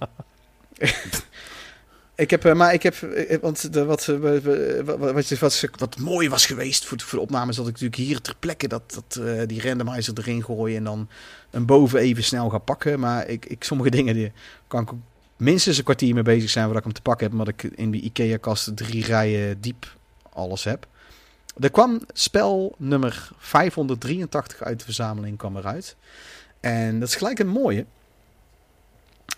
ik 2.14 2.30
heb, 2.30 2.44
eh, 2.44 2.54
maar 2.54 2.72
ik 2.72 2.82
heb, 2.82 2.94
eh, 2.94 3.38
want 3.40 3.72
de, 3.72 3.84
wat, 3.84 4.04
wat, 4.06 4.42
wat, 4.42 4.98
wat, 4.98 5.38
wat, 5.38 5.68
wat 5.78 5.98
mooi 5.98 6.28
was 6.28 6.46
geweest 6.46 6.84
voor, 6.84 6.96
de- 6.96 7.04
voor 7.04 7.18
de 7.18 7.24
opnames, 7.24 7.56
dat 7.56 7.66
ik 7.66 7.72
natuurlijk 7.72 8.00
hier 8.02 8.20
ter 8.20 8.34
plekke 8.38 8.68
dat, 8.68 8.82
dat, 9.08 9.24
eh, 9.24 9.42
die 9.46 9.62
randomizer 9.62 10.14
erin 10.18 10.44
gooi 10.44 10.76
en 10.76 10.84
dan 10.84 11.08
een 11.50 11.66
boven 11.66 11.98
even 12.00 12.24
snel 12.24 12.48
ga 12.48 12.58
pakken. 12.58 13.00
Maar 13.00 13.28
ik, 13.28 13.46
ik, 13.46 13.64
sommige 13.64 13.90
dingen 13.90 14.14
die 14.14 14.32
kan 14.66 14.82
ik 14.82 14.92
ook 14.92 14.98
minstens 15.38 15.78
een 15.78 15.84
kwartier 15.84 16.14
mee 16.14 16.22
bezig 16.22 16.50
zijn 16.50 16.64
voordat 16.64 16.84
ik 16.84 16.88
hem 16.88 16.96
te 17.02 17.08
pakken 17.10 17.26
heb, 17.26 17.38
omdat 17.38 17.48
ik 17.48 17.62
in 17.62 17.90
die 17.90 18.02
IKEA-kast 18.02 18.76
drie 18.76 19.04
rijen 19.04 19.60
diep 19.60 19.96
alles 20.32 20.64
heb. 20.64 20.86
Er 21.60 21.70
kwam 21.70 22.00
spel 22.12 22.74
nummer 22.78 23.30
583 23.38 24.62
uit 24.62 24.78
de 24.78 24.84
verzameling 24.84 25.38
kwam 25.38 25.56
eruit. 25.56 25.96
En 26.60 27.00
dat 27.00 27.08
is 27.08 27.14
gelijk 27.14 27.38
een 27.38 27.48
mooie. 27.48 27.86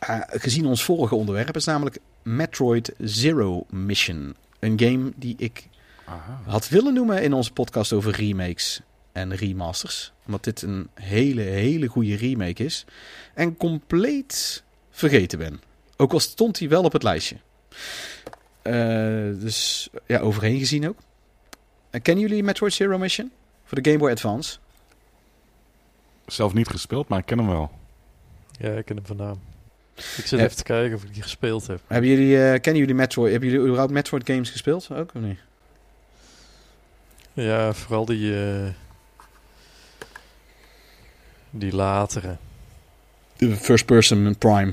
Eh, 0.01 0.21
gezien 0.29 0.67
ons 0.67 0.85
vorige 0.85 1.15
onderwerp 1.15 1.57
is 1.57 1.65
namelijk 1.65 1.99
Metroid 2.23 2.93
Zero 2.99 3.67
Mission. 3.69 4.35
Een 4.59 4.81
game 4.81 5.13
die 5.17 5.35
ik 5.39 5.69
Aha. 6.05 6.41
had 6.45 6.69
willen 6.69 6.95
noemen 6.95 7.23
in 7.23 7.33
onze 7.33 7.53
podcast 7.53 7.93
over 7.93 8.13
remakes 8.13 8.81
en 9.13 9.35
remasters. 9.35 10.13
Omdat 10.27 10.45
dit 10.45 10.63
een 10.63 10.89
hele, 10.95 11.43
hele 11.43 11.87
goede 11.87 12.17
remake 12.17 12.65
is. 12.65 12.85
En 13.35 13.57
compleet 13.57 14.63
vergeten 14.91 15.39
ben. 15.39 15.61
Ook 16.01 16.13
al 16.13 16.21
stond 16.21 16.59
hij 16.59 16.69
wel 16.69 16.83
op 16.83 16.93
het 16.93 17.03
lijstje. 17.03 17.37
Eh, 18.63 18.73
dus 19.41 19.89
ja, 20.07 20.19
overheen 20.19 20.59
gezien 20.59 20.89
ook. 20.89 20.99
En 21.91 22.03
kennen 22.03 22.27
jullie 22.29 22.43
Metroid 22.43 22.73
Zero 22.73 22.99
Mission? 22.99 23.31
Voor 23.65 23.83
de 23.83 23.89
Game 23.91 24.03
Boy 24.03 24.11
Advance. 24.11 24.59
Zelf 26.27 26.53
niet 26.55 26.69
gespeeld, 26.69 27.09
maar 27.09 27.19
ik 27.19 27.27
ken 27.27 27.39
hem 27.39 27.49
wel. 27.49 27.71
Ja, 28.59 28.71
ik 28.71 28.85
ken 28.85 28.97
hem 28.97 29.07
van 29.07 29.17
naam. 29.17 29.41
Ik 29.95 30.27
zit 30.27 30.31
Ja. 30.31 30.45
even 30.45 30.57
te 30.57 30.63
kijken 30.63 30.97
of 30.97 31.03
ik 31.05 31.15
die 31.15 31.23
gespeeld 31.23 31.67
heb. 31.67 31.81
Hebben 31.87 32.11
jullie, 32.11 32.37
eh, 32.45 32.61
kennen 32.61 32.81
jullie 32.81 32.95
Metroid? 32.95 33.31
Hebben 33.31 33.49
jullie 33.49 33.65
überhaupt 33.65 33.93
Metroid 33.93 34.27
games 34.27 34.51
gespeeld? 34.51 34.89
Ook 34.93 35.11
of 35.15 35.21
niet? 35.21 35.39
Ja, 37.33 37.73
vooral 37.73 38.05
die... 38.05 38.45
eh, 38.45 38.69
die 41.51 41.75
latere. 41.75 42.37
De 43.37 43.57
First 43.57 43.87
Person 43.87 44.37
Prime. 44.39 44.73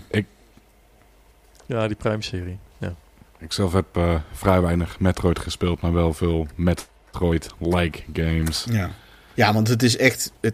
Ja, 1.67 1.87
die 1.87 1.95
Prime-serie. 1.95 2.57
Ja. 2.77 2.95
Ik 3.39 3.53
zelf 3.53 3.73
heb 3.73 3.85
eh, 3.91 4.15
vrij 4.31 4.61
weinig 4.61 4.99
Metroid 4.99 5.39
gespeeld, 5.39 5.81
maar 5.81 5.93
wel 5.93 6.13
veel 6.13 6.47
Metroid-like 6.55 8.03
games. 8.13 8.65
Ja. 8.69 8.91
ja, 9.33 9.53
want 9.53 9.67
het 9.67 9.83
is 9.83 9.97
echt... 9.97 10.31
Het, 10.39 10.53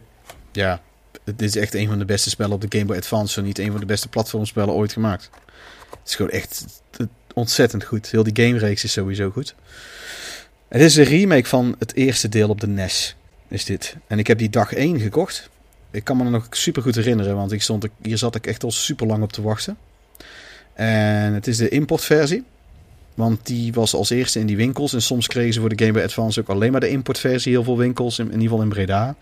ja, 0.52 0.82
het 1.24 1.42
is 1.42 1.56
echt 1.56 1.74
een 1.74 1.88
van 1.88 2.00
de 2.00 2.06
beste 2.06 2.30
spellen 2.30 2.54
op 2.54 2.62
de 2.62 2.78
Game 2.78 2.86
Boy 2.86 2.98
Advance. 2.98 3.34
Zo 3.34 3.42
niet 3.42 3.60
een 3.60 3.72
van 3.72 3.80
de 3.80 3.86
beste 3.86 4.08
platformspellen 4.08 4.74
ooit 4.74 4.94
gemaakt. 4.94 5.30
Het 5.90 6.08
is 6.10 6.16
gewoon 6.16 6.32
echt 6.32 6.82
ontzettend 7.34 7.84
goed. 7.84 8.12
Heel 8.12 8.24
die 8.24 8.46
gamereeks 8.46 8.84
is 8.84 8.92
sowieso 8.92 9.30
goed. 9.30 9.56
Het 10.68 10.82
is 10.82 10.96
een 10.96 11.04
remake 11.04 11.48
van 11.48 11.76
het 11.80 11.96
eerste 11.96 12.30
deel 12.30 12.50
op 12.50 12.62
de 12.62 12.68
NES. 12.68 13.16
Is 13.48 13.66
dit. 13.66 13.96
En 14.08 14.20
ik 14.20 14.28
heb 14.28 14.38
die 14.38 14.50
dag 14.50 14.74
1 14.74 15.00
gekocht. 15.00 15.50
Ik 15.92 16.04
kan 16.04 16.18
me 16.18 16.24
nog 16.24 16.48
super 16.50 16.82
goed 16.82 16.96
herinneren, 16.96 17.36
want 17.36 17.52
ik 17.52 17.62
stond, 17.62 17.88
hier 18.02 18.18
zat 18.18 18.36
ik 18.36 18.48
echt 18.48 18.64
al 18.64 18.72
super 18.72 19.08
lang 19.08 19.24
op 19.24 19.32
te 19.32 19.42
wachten. 19.42 19.78
En 20.74 21.34
het 21.34 21.48
is 21.48 21.58
de 21.58 21.70
importversie. 21.70 22.44
Want 23.14 23.46
die 23.46 23.74
was 23.74 23.94
als 23.94 24.10
eerste 24.10 24.40
in 24.40 24.46
die 24.46 24.58
winkels. 24.58 24.94
En 24.94 25.02
soms 25.02 25.28
kregen 25.28 25.54
ze 25.54 25.60
voor 25.60 25.70
de 25.70 25.80
Game 25.80 25.92
Boy 25.92 26.04
Advance 26.04 26.40
ook 26.40 26.50
alleen 26.50 26.72
maar 26.72 26.80
de 26.80 26.90
importversie. 26.90 27.52
Heel 27.52 27.64
veel 27.64 27.78
winkels, 27.78 28.20
in, 28.20 28.26
ieder 28.26 28.42
geval 28.42 28.62
in 28.62 28.70
Breda. 28.70 29.16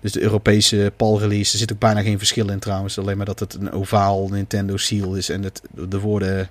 Dus 0.00 0.12
de 0.12 0.20
Europese 0.20 0.92
PAL-release, 0.96 1.52
er 1.52 1.58
zit 1.58 1.72
ook 1.72 1.78
bijna 1.78 2.02
geen 2.02 2.18
verschil 2.18 2.50
in 2.50 2.58
trouwens. 2.58 2.98
Alleen 2.98 3.16
maar 3.16 3.26
dat 3.26 3.40
het 3.40 3.54
een 3.54 3.72
ovaal 3.72 4.28
Nintendo 4.28 4.76
seal 4.76 5.14
is. 5.14 5.28
En 5.28 5.42
het, 5.42 5.62
de 5.88 6.00
woorden, 6.00 6.50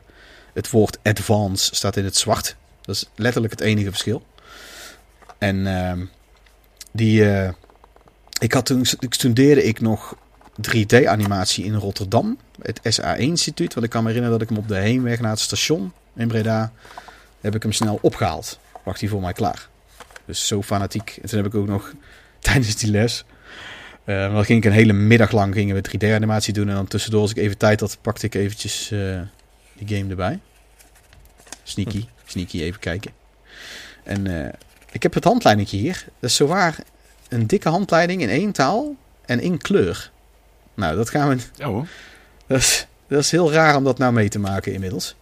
het 0.54 0.70
woord 0.70 1.00
Advance 1.04 1.76
staat 1.76 1.98
in 1.98 2.04
het 2.04 2.18
zwart. 2.18 2.56
Dat 2.82 2.96
is 2.96 3.10
letterlijk 3.16 3.54
het 3.54 3.62
enige 3.62 3.90
verschil. 3.90 4.24
En 5.38 5.68
ehm, 5.68 6.06
die... 6.92 7.32
eh, 7.32 7.50
ik 8.40 8.54
had 8.54 8.66
toen, 8.66 8.84
toen 8.84 9.14
studeerde 9.14 9.64
ik 9.64 9.82
nog 9.82 10.16
3D-animatie 10.67 11.63
in 11.63 11.76
Rotterdam. 11.76 12.38
Het 12.62 12.80
SA-instituut. 12.84 13.74
Want 13.74 13.86
ik 13.86 13.91
kan 13.91 14.04
me 14.04 14.08
herinneren 14.08 14.39
dat 14.39 14.50
ik 14.50 14.56
hem 14.56 14.63
op 14.63 14.67
de 14.67 14.80
heenweg 14.80 15.19
naar 15.19 15.32
het 15.32 15.39
station 15.39 15.93
in 16.15 16.28
Breda... 16.28 16.72
heb 17.41 17.56
ik 17.56 17.63
hem 17.63 17.72
snel 17.72 18.00
opgehaald. 18.02 18.60
Wacht 18.84 19.00
hij 19.00 19.10
voor 19.10 19.22
mij 19.22 19.34
klaar. 19.34 19.69
Dus 20.26 20.48
zo 20.48 20.62
fanatiek. 20.62 21.19
En 21.22 21.30
toen 21.30 21.38
heb 21.38 21.48
ik 21.48 21.56
ook 21.56 21.67
nog 21.67 21.93
tijdens 22.39 22.76
die 22.76 22.91
les... 22.91 23.26
eh, 24.04 24.34
dan 24.34 24.45
ging 24.45 24.60
ik 24.60 24.65
een 24.65 24.78
hele 24.78 24.93
middag 24.93 25.32
lang 25.32 25.54
gingen 25.54 25.76
we 25.76 25.89
3D-animatie 25.89 26.54
doen. 26.54 26.69
En 26.69 26.76
dan 26.76 26.88
tussendoor, 26.88 27.22
als 27.22 27.32
ik 27.32 27.38
even 27.38 27.58
tijd 27.58 27.80
had, 27.80 27.98
pakte 28.02 28.26
ik 28.26 28.36
eventjes 28.36 28.91
eh, 28.91 29.22
die 29.74 29.98
game 29.98 30.10
erbij. 30.10 30.39
Sneaky. 31.63 32.06
Sneaky 32.26 32.62
even 32.62 32.80
kijken. 32.80 33.12
En 34.03 34.45
eh, 34.45 34.53
ik 34.91 35.03
heb 35.03 35.14
het 35.14 35.24
handleidingje 35.24 35.78
hier. 35.78 36.05
Dat 36.20 36.30
is 36.30 36.36
zowaar 36.36 36.78
een 37.30 37.47
dikke 37.47 37.70
handleiding 37.70 38.22
in 38.22 38.30
één 38.30 38.51
taal 38.51 38.95
en 39.26 39.39
in 39.39 39.57
kleur. 39.57 40.12
Nou, 40.80 40.95
dat 40.95 41.09
gaan 41.09 41.30
we... 41.30 41.38
Ja 41.55 41.67
hoor. 41.67 41.88
Dat 42.47 42.57
is, 42.57 42.88
dat 43.07 43.19
is 43.19 43.32
heel 43.32 43.51
raar 43.51 43.75
om 43.75 43.84
dat 43.84 43.97
nou 43.97 44.13
mee 44.13 44.30
te 44.30 44.39
maken 44.39 44.73
inmiddels. 44.73 45.15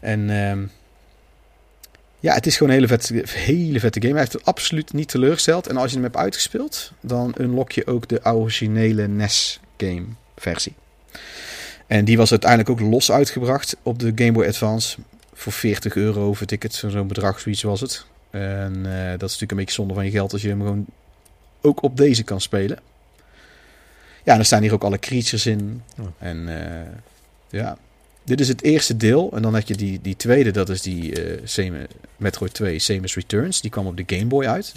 En 0.00 0.30
ehm, 0.30 0.62
ja, 2.20 2.34
het 2.34 2.46
is 2.46 2.56
gewoon 2.56 2.68
een 2.68 2.74
hele 2.74 2.98
vette, 2.98 3.24
hele 3.28 3.80
vette 3.80 4.00
game. 4.00 4.12
Hij 4.12 4.20
heeft 4.20 4.32
het 4.32 4.44
absoluut 4.44 4.92
niet 4.92 5.08
teleurgesteld. 5.08 5.66
En 5.66 5.76
als 5.76 5.88
je 5.88 5.94
hem 5.94 6.04
hebt 6.04 6.16
uitgespeeld, 6.16 6.92
dan 7.00 7.34
unlock 7.38 7.72
je 7.72 7.86
ook 7.86 8.08
de 8.08 8.24
originele 8.24 9.08
NES 9.08 9.60
game 9.76 10.06
versie. 10.36 10.74
En 11.86 12.04
die 12.04 12.16
was 12.16 12.30
uiteindelijk 12.30 12.70
ook 12.70 12.80
los 12.80 13.12
uitgebracht 13.12 13.76
op 13.82 13.98
de 13.98 14.12
Game 14.14 14.32
Boy 14.32 14.46
Advance. 14.46 14.98
Voor 15.34 15.52
40 15.52 15.94
euro 15.94 16.32
vind 16.32 16.50
ik 16.50 16.62
het, 16.62 16.74
zo'n 16.74 17.06
bedrag, 17.06 17.40
zoiets 17.40 17.62
was 17.62 17.80
het. 17.80 18.06
En 18.30 18.86
eh, 18.86 19.10
dat 19.10 19.28
is 19.28 19.38
natuurlijk 19.38 19.50
een 19.50 19.56
beetje 19.56 19.74
zonde 19.74 19.94
van 19.94 20.04
je 20.04 20.10
geld 20.10 20.32
als 20.32 20.42
je 20.42 20.48
hem 20.48 20.60
gewoon 20.60 20.86
ook 21.60 21.82
op 21.82 21.96
deze 21.96 22.22
kan 22.22 22.40
spelen. 22.40 22.78
Ja, 24.24 24.32
en 24.32 24.38
er 24.38 24.44
staan 24.44 24.62
hier 24.62 24.72
ook 24.72 24.84
alle 24.84 24.98
creatures 24.98 25.46
in. 25.46 25.82
Ja. 25.96 26.12
En 26.18 26.48
eh, 26.48 26.86
Ja. 27.50 27.78
Dit 28.24 28.40
is 28.40 28.48
het 28.48 28.62
eerste 28.62 28.96
deel. 28.96 29.30
En 29.34 29.42
dan 29.42 29.54
had 29.54 29.68
je 29.68 29.74
die, 29.74 30.00
die 30.02 30.16
tweede, 30.16 30.50
dat 30.50 30.68
is 30.68 30.82
die 30.82 31.12
Same- 31.44 31.86
Metroid 32.16 32.54
2, 32.54 32.78
Samus 32.78 33.14
Returns. 33.14 33.60
Die 33.60 33.70
kwam 33.70 33.86
op 33.86 33.96
de 33.96 34.16
Game 34.16 34.26
Boy 34.26 34.46
uit. 34.46 34.72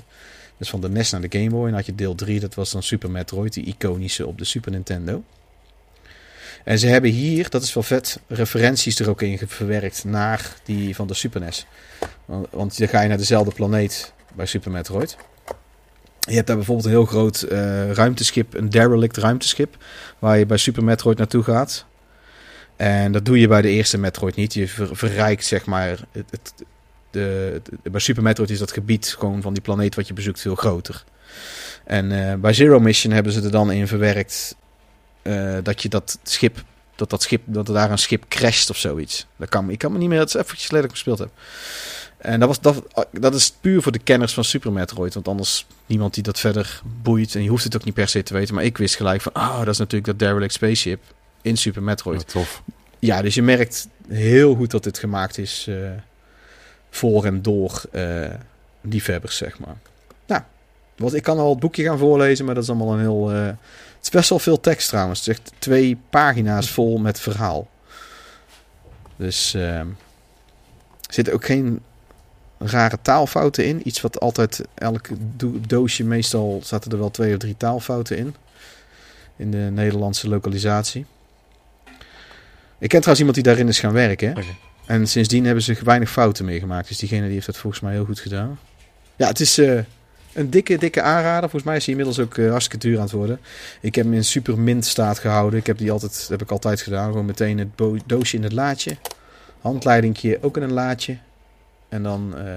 Dus 0.58 0.70
van 0.70 0.82
de 0.82 0.89
NES 0.89 1.12
naar 1.12 1.22
de 1.22 1.38
Game 1.38 1.50
Boy. 1.50 1.60
En 1.62 1.68
dan 1.68 1.76
had 1.76 1.86
je 1.86 1.96
deel 1.96 2.16
3, 2.16 2.39
dat 2.39 2.54
was 2.54 2.72
dan 2.72 2.84
Super 2.84 3.12
Metroid, 3.12 3.54
die 3.54 3.66
iconische 3.66 4.28
op 4.28 4.38
de 4.38 4.44
Super 4.46 4.72
Nintendo. 4.72 5.24
En 6.64 6.80
ze 6.80 6.88
hebben 6.88 7.12
hier, 7.12 7.50
dat 7.50 7.64
is 7.64 7.74
wel 7.74 7.84
vet, 7.84 8.20
referenties 8.28 9.00
er 9.00 9.10
ook 9.10 9.22
in 9.22 9.39
verwerkt 9.48 10.04
naar 10.04 10.54
die 10.64 10.96
van 10.96 11.08
de 11.08 11.14
Super 11.14 11.41
NES. 11.41 11.66
Want, 12.26 12.48
want 12.52 12.78
dan 12.78 12.88
ga 12.88 13.02
je 13.02 13.08
naar 13.08 13.18
dezelfde 13.18 13.54
planeet 13.54 14.14
bij 14.36 14.46
Super 14.46 14.72
Metroid. 14.72 15.18
Je 16.30 16.36
hebt 16.36 16.47
daar 16.47 16.55
bijvoorbeeld 16.55 16.86
een 16.88 16.93
heel 16.93 17.05
groot 17.05 17.41
eh, 17.41 17.91
ruimteschip, 17.91 18.53
een 18.53 18.69
derelict 18.69 19.17
ruimteschip, 19.17 19.78
waar 20.19 20.38
je 20.38 20.45
bij 20.45 20.57
Super 20.57 20.84
Metroid 20.84 21.17
naartoe 21.17 21.43
gaat. 21.43 21.86
En 22.76 23.11
dat 23.11 23.26
doe 23.26 23.39
je 23.39 23.47
bij 23.47 23.61
de 23.61 23.69
eerste 23.69 23.97
Metroid 23.97 24.36
niet. 24.36 24.53
Je 24.53 24.67
ver- 24.67 24.95
verrijkt 24.95 25.45
zeg 25.45 25.65
maar. 25.65 25.99
Het, 26.11 26.26
het, 26.30 26.53
de, 27.11 27.61
bij 27.84 27.99
Super 27.99 28.24
Metroid 28.24 28.49
is 28.49 28.59
dat 28.59 28.71
gebied 28.71 29.15
gewoon 29.19 29.41
van 29.41 29.53
die 29.53 29.61
planeet 29.61 29.95
wat 29.95 30.07
je 30.07 30.13
bezoekt 30.13 30.41
veel 30.41 30.55
groter. 30.55 31.03
En 31.86 32.30
eh, 32.30 32.36
bij 32.36 32.53
Zero 32.53 32.80
Mission 32.80 33.13
hebben 33.13 33.34
ze 33.34 33.41
er 33.41 33.51
dan 33.51 33.71
in 33.71 33.88
verwerkt 33.88 34.55
eh, 35.21 35.57
dat 35.63 35.82
je 35.82 35.89
dat 35.89 36.19
schip, 36.24 36.63
dat 36.95 37.09
dat 37.09 37.21
schip, 37.21 37.41
dat 37.45 37.67
er 37.67 37.74
daar 37.74 37.91
een 37.91 37.97
schip 37.97 38.26
crasht 38.28 38.69
of 38.69 38.78
zoiets. 38.78 39.28
Dat 39.38 39.49
kan, 39.49 39.69
ik 39.69 39.78
kan 39.78 39.91
me 39.91 39.97
niet 39.97 40.09
meer, 40.09 40.19
het 40.19 40.28
is 40.28 40.41
eventjes 40.41 40.69
dat 40.69 40.89
gespeeld 40.89 41.19
heb. 41.19 41.30
En 42.24 42.39
dat, 42.39 42.47
was, 42.47 42.61
dat, 42.61 43.07
dat 43.11 43.34
is 43.34 43.53
puur 43.61 43.82
voor 43.82 43.91
de 43.91 43.99
kenners 43.99 44.34
van 44.34 44.43
Super 44.43 44.71
Metroid. 44.71 45.13
Want 45.13 45.28
anders 45.28 45.65
niemand 45.86 46.13
die 46.13 46.24
dat 46.24 46.39
verder 46.39 46.82
boeit. 47.01 47.36
En 47.36 47.43
je 47.43 47.49
hoeft 47.49 47.63
het 47.63 47.76
ook 47.76 47.84
niet 47.84 47.93
per 47.93 48.07
se 48.07 48.24
te 48.24 48.34
weten. 48.34 48.55
Maar 48.55 48.63
ik 48.63 48.78
wist 48.78 48.95
gelijk 48.95 49.21
van, 49.21 49.34
ah, 49.34 49.57
dat 49.57 49.67
is 49.67 49.78
natuurlijk 49.78 50.05
dat 50.05 50.19
derelict 50.19 50.53
spaceship 50.53 51.01
in 51.41 51.57
Super 51.57 51.84
Metroid. 51.84 52.24
Ja, 52.28 52.28
tof. 52.28 52.61
Ja, 52.99 53.21
dus 53.21 53.36
je 53.36 53.41
merkt 53.41 53.88
heel 54.07 54.55
goed 54.55 54.71
dat 54.71 54.84
dit 54.84 54.97
gemaakt 54.97 55.38
is 55.38 55.65
eh, 55.69 55.76
voor 56.89 57.26
en 57.26 57.41
door 57.41 57.82
eh 57.91 58.30
liefhebbers, 58.82 59.38
zeg 59.38 59.59
maar. 59.59 59.76
Nou, 60.26 60.41
wat, 60.97 61.13
ik 61.13 61.24
kan 61.24 61.39
al 61.39 61.49
het 61.49 61.59
boekje 61.59 61.84
gaan 61.84 61.97
voorlezen, 61.97 62.45
maar 62.45 62.55
dat 62.55 62.63
is 62.63 62.69
allemaal 62.69 62.93
een 62.93 62.99
heel... 62.99 63.32
eh, 63.32 63.45
het 63.45 64.01
is 64.01 64.09
best 64.09 64.30
wel 64.30 64.39
veel 64.39 64.59
tekst 64.59 64.88
trouwens. 64.89 65.19
Het 65.19 65.28
is 65.28 65.34
echt 65.34 65.51
twee 65.57 65.97
pagina's 66.09 66.69
vol 66.69 66.97
met 66.97 67.19
verhaal. 67.19 67.69
Dus 69.15 69.53
eh, 69.53 69.80
er 69.80 69.88
zitten 71.09 71.34
ook 71.34 71.45
geen 71.45 71.82
rare 72.68 72.97
taalfouten 73.01 73.66
in. 73.66 73.88
Iets 73.88 74.01
wat 74.01 74.20
altijd, 74.20 74.61
elk 74.74 75.07
do- 75.36 75.59
doosje 75.68 76.03
meestal 76.03 76.61
zaten 76.64 76.91
er 76.91 76.97
wel 76.97 77.11
twee 77.11 77.34
of 77.34 77.39
drie 77.39 77.57
taalfouten 77.57 78.18
in. 78.18 78.36
In 79.36 79.51
de 79.51 79.57
Nederlandse 79.72 80.30
lokalisatie. 80.30 81.05
Ik 82.78 82.89
ken 82.89 83.01
trouwens 83.01 83.20
iemand 83.20 83.36
die 83.36 83.43
daarin 83.43 83.68
is 83.68 83.80
gaan 83.80 83.93
werken. 83.93 84.34
En 84.86 85.07
sindsdien 85.07 85.45
hebben 85.45 85.64
ze 85.64 85.78
weinig 85.84 86.11
fouten 86.11 86.45
meegemaakt. 86.45 86.88
Dus 86.88 86.97
diegene 86.97 87.26
die 87.26 87.34
heeft 87.34 87.45
dat 87.45 87.57
volgens 87.57 87.82
mij 87.82 87.93
heel 87.93 88.05
goed 88.05 88.20
gedaan. 88.20 88.59
Ja, 89.16 89.28
het 89.28 89.39
is 89.39 89.57
eh, 89.57 89.80
een 90.34 90.49
dikke, 90.49 90.78
dikke 90.78 91.01
aanrader. 91.01 91.49
Volgens 91.49 91.64
mij 91.64 91.76
is 91.76 91.86
hij 91.86 91.95
inmiddels 91.95 92.26
ook 92.26 92.38
eh, 92.38 92.49
hartstikke 92.49 92.88
duur 92.88 92.97
aan 92.97 93.03
het 93.03 93.11
worden. 93.11 93.39
Ik 93.82 93.95
heb 93.95 94.05
hem 94.05 94.14
in 94.14 94.24
super 94.24 94.59
mint 94.59 94.86
staat 94.86 95.20
gehouden. 95.20 95.59
Ik 95.59 95.68
heb 95.68 95.78
die 95.78 95.91
altijd, 95.91 96.11
dat 96.20 96.28
heb 96.28 96.41
ik 96.41 96.51
altijd 96.51 96.82
gedaan. 96.82 97.07
Gewoon 97.07 97.26
meteen 97.26 97.57
het 97.57 97.68
doosje 98.05 98.36
in 98.36 98.43
het 98.43 98.51
laadje. 98.51 98.97
Handleidingje 99.61 100.38
ook 100.41 100.57
in 100.57 100.64
een 100.64 100.74
laadje. 100.74 101.18
En 101.94 102.04
dan... 102.04 102.34
eh, 102.38 102.54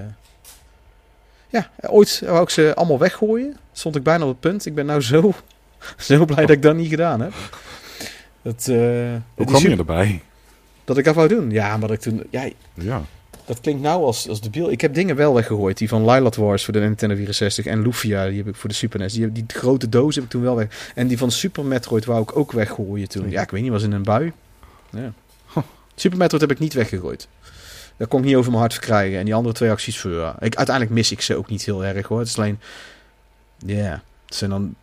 ja, 1.49 1.71
ooit 1.91 2.23
wou 2.25 2.43
ik 2.43 2.51
ze 2.51 2.73
allemaal 2.75 2.99
weggooien. 2.99 3.57
Stond 3.73 3.97
ik 3.97 4.03
bijna 4.03 4.25
op 4.25 4.31
het 4.31 4.41
punt. 4.41 4.67
Ik 4.67 4.75
ben 4.75 4.87
nou 4.87 5.01
zo, 5.01 5.33
zo 5.99 6.25
blij 6.25 6.47
dat 6.47 6.57
ik 6.57 6.63
dat 6.63 6.75
niet 6.77 6.89
gedaan 6.89 7.21
heb. 7.21 7.33
Dat, 8.43 8.69
eh, 8.69 8.77
Hoe 9.35 9.47
kwam 9.47 9.63
je 9.63 9.77
erbij? 9.77 10.23
dat 10.85 10.99
ik 10.99 11.05
dat 11.05 11.15
wou 11.15 11.29
doen. 11.29 11.51
Ja, 11.51 11.69
maar 11.77 11.89
dat 11.89 11.97
ik 11.97 12.01
toen... 12.03 12.23
Ja, 12.31 12.49
Ja. 12.75 13.03
dat 13.45 13.61
klinkt 13.61 13.83
nou 13.83 14.05
als, 14.05 14.29
als 14.29 14.41
debiel. 14.41 14.71
Ik 14.71 14.81
heb 14.81 14.95
dingen 14.95 15.17
wel 15.17 15.35
weggegooid. 15.35 15.79
Die 15.79 15.89
van 15.89 16.11
Lilat 16.11 16.37
Wars 16.37 16.65
voor 16.65 16.73
de 16.73 16.81
Nintendo 16.81 17.15
64 17.15 17.67
en 17.67 17.83
Lufia, 17.83 18.27
die 18.29 18.37
heb 18.37 18.47
ik 18.49 18.55
voor 18.57 18.69
de 18.69 18.75
Super 18.75 18.99
NES. 18.99 19.13
Die, 19.13 19.33
die 19.33 19.45
grote 19.47 19.89
doos 19.89 20.15
heb 20.15 20.25
ik 20.25 20.31
toen 20.31 20.43
wel 20.43 20.57
weg. 20.57 20.91
En 20.95 21.07
die 21.07 21.19
van 21.19 21.31
Super 21.31 21.65
Metroid 21.65 22.05
wou 22.05 22.23
ik 22.23 22.37
ook 22.37 22.53
weggooien 22.53 23.09
toen. 23.09 23.31
Ja, 23.31 23.43
ik 23.43 23.51
weet 23.51 23.63
niet, 23.63 23.71
was 23.71 23.83
in 23.83 23.93
een 23.93 24.03
bui. 24.03 24.33
Ja. 24.91 25.13
Super 25.95 26.19
Metroid 26.19 26.43
heb 26.43 26.51
ik 26.51 26.59
niet 26.59 26.73
weggegooid. 26.75 27.29
Daar 27.97 28.09
kon 28.09 28.21
ik 28.21 28.27
niet 28.27 28.35
over 28.37 28.51
mijn 28.51 28.61
hart 28.61 28.73
verkrijgen. 28.75 29.19
En 29.19 29.25
die 29.25 29.35
andere 29.35 29.55
twee 29.55 29.71
acties 29.71 29.99
voor. 29.99 30.11
ja. 30.11 30.37
Ik, 30.41 30.57
uiteindelijk 30.57 30.95
mis 30.97 31.13
ik 31.13 31.21
ze 31.21 31.37
ook 31.37 31.49
niet 31.49 31.65
heel 31.65 31.85
erg 31.85 32.07
hoor. 32.07 32.19
Het 32.19 32.29
is 32.29 32.39
alleen. 32.39 32.61
Ja, 33.59 34.03
het 34.25 34.35
zijn 34.35 34.51
dan. 34.51 34.75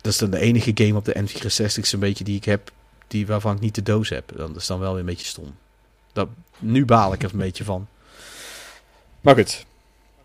Dat 0.00 0.12
is 0.12 0.18
dan 0.18 0.30
de 0.30 0.38
enige 0.38 0.70
game 0.74 0.96
op 0.96 1.04
de 1.04 1.14
N64 1.16 1.80
zo'n 1.82 2.00
beetje 2.00 2.24
die 2.24 2.36
ik 2.36 2.44
heb. 2.44 2.70
Die 3.06 3.26
waarvan 3.26 3.54
ik 3.54 3.60
niet 3.60 3.74
de 3.74 3.82
doos 3.82 4.08
heb. 4.08 4.32
Dat 4.36 4.56
is 4.56 4.66
dan 4.66 4.78
wel 4.78 4.90
weer 4.90 5.00
een 5.00 5.06
beetje 5.06 5.26
stom. 5.26 5.54
Dat, 6.12 6.28
nu 6.58 6.84
baal 6.84 7.12
ik 7.12 7.22
er 7.22 7.30
een 7.32 7.38
beetje 7.38 7.64
van. 7.64 7.88
Maar 9.20 9.34
goed. 9.34 9.66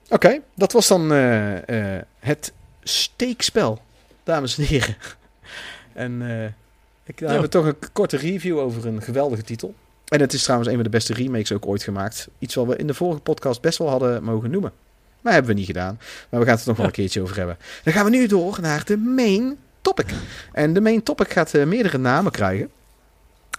Oké, 0.10 0.40
dat 0.56 0.72
was 0.72 0.88
dan 0.88 1.12
eh, 1.12 1.96
eh, 1.98 2.04
het 2.20 2.54
steekspel, 2.84 3.82
dames 4.24 4.58
en 4.58 4.64
heren. 4.64 4.96
En 5.94 6.22
eh, 6.30 6.46
ik 7.04 7.20
Ja. 7.20 7.26
hebben 7.26 7.42
we 7.44 7.50
toch 7.50 7.66
een 7.66 7.76
korte 7.94 8.18
review 8.18 8.58
over 8.60 8.86
een 8.86 9.02
geweldige 9.02 9.42
titel. 9.44 9.76
En 10.14 10.20
het 10.20 10.34
is 10.34 10.44
trouwens 10.44 10.70
een 10.70 10.76
van 10.76 10.84
de 10.84 10.90
beste 10.90 11.14
remakes 11.14 11.52
ook 11.52 11.66
ooit 11.66 11.84
gemaakt. 11.84 12.28
Iets 12.40 12.56
wat 12.56 12.66
we 12.66 12.76
in 12.76 12.88
de 12.88 12.94
vorige 12.94 13.22
podcast 13.22 13.62
best 13.62 13.78
wel 13.78 13.90
hadden 13.90 14.24
mogen 14.24 14.52
noemen. 14.52 14.72
Maar 15.22 15.34
hebben 15.34 15.52
we 15.52 15.58
niet 15.58 15.68
gedaan. 15.68 16.00
Maar 16.30 16.40
we 16.40 16.46
gaan 16.46 16.56
het 16.56 16.64
er 16.64 16.68
nog 16.68 16.78
wel 16.78 16.86
een 16.86 16.92
keertje 16.92 17.22
over 17.22 17.38
hebben. 17.38 17.58
Dan 17.84 17.94
gaan 17.94 18.06
we 18.06 18.10
nu 18.12 18.28
door 18.28 18.58
naar 18.62 18.86
de 18.86 18.98
main 18.98 19.58
topic. 19.82 20.14
En 20.52 20.74
de 20.74 20.82
main 20.82 21.04
topic 21.04 21.32
gaat 21.32 21.54
eh, 21.54 21.66
meerdere 21.66 21.98
namen 21.98 22.32
krijgen. 22.32 22.70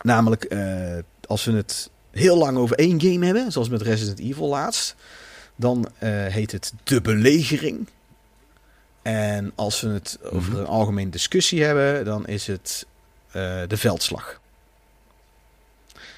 Namelijk, 0.03 0.45
eh, 0.45 0.99
als 1.27 1.45
we 1.45 1.53
het 1.53 1.91
heel 2.11 2.37
lang 2.37 2.57
over 2.59 2.77
één 2.77 3.01
game 3.01 3.25
hebben, 3.25 3.53
zoals 3.53 3.69
met 3.69 3.83
Resident 3.83 4.19
Evil 4.19 4.49
laatst, 4.49 4.95
dan 5.57 5.89
eh, 5.99 6.11
heet 6.11 6.53
het 6.53 6.73
De 6.85 7.01
Belegering. 7.01 7.89
En 9.03 9.53
als 9.55 9.81
we 9.81 9.89
het 9.89 10.19
over 10.31 10.51
Mhm. 10.53 10.61
een 10.61 10.67
algemene 10.67 11.11
discussie 11.11 11.63
hebben, 11.65 12.05
dan 12.05 12.27
is 12.27 12.47
het 12.47 12.87
De 13.69 13.77
Veldslag. 13.77 14.41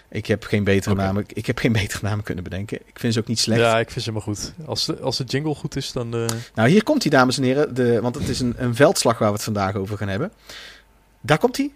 Ik 0.08 0.26
heb 0.26 0.44
geen 0.44 0.64
betere 0.64 0.94
namen. 0.94 1.24
Ik 1.32 1.46
heb 1.46 1.58
geen 1.58 1.72
betere 1.72 1.98
namen 2.06 2.24
kunnen 2.24 2.44
bedenken. 2.44 2.78
Ik 2.86 2.98
vind 2.98 3.12
ze 3.14 3.18
ook 3.20 3.26
niet 3.26 3.38
slecht. 3.38 3.60
Ja, 3.60 3.78
ik 3.78 3.90
vind 3.90 4.04
ze 4.04 4.12
maar 4.12 4.22
goed. 4.22 4.52
Als 4.66 4.84
de, 4.86 4.98
als 5.00 5.16
de 5.16 5.24
jingle 5.24 5.54
goed 5.54 5.76
is, 5.76 5.92
dan... 5.92 6.14
eh, 6.14 6.24
Nou, 6.54 6.68
hier 6.68 6.82
komt 6.82 7.02
hij, 7.02 7.10
dames 7.10 7.36
en 7.36 7.42
heren. 7.42 7.74
De, 7.74 8.00
want 8.00 8.14
het 8.14 8.28
is 8.28 8.40
een, 8.40 8.54
een 8.56 8.74
veldslag 8.74 9.18
waar 9.18 9.28
we 9.28 9.34
het 9.34 9.44
vandaag 9.44 9.74
over 9.74 9.96
gaan 9.96 10.08
hebben. 10.08 10.32
Daar 11.20 11.38
komt 11.38 11.56
hij. 11.56 11.70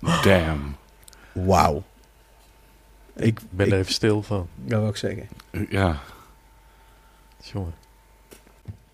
Damn. 0.22 0.76
Wauw. 1.32 1.82
Ik 3.16 3.38
ben 3.50 3.66
ik, 3.66 3.72
er 3.72 3.78
even 3.78 3.92
stil 3.92 4.22
van. 4.22 4.48
Dat 4.54 4.80
wil 4.80 4.88
ik 4.88 4.96
zeggen. 4.96 5.28
Ja. 5.68 6.00
Jongen. 7.40 7.74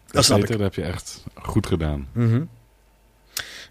Dat 0.06 0.24
snap 0.24 0.40
Peter, 0.40 0.54
ik. 0.54 0.60
dat 0.60 0.74
heb 0.74 0.84
je 0.84 0.92
echt 0.92 1.24
goed 1.34 1.66
gedaan. 1.66 2.08
Mhm. 2.12 2.44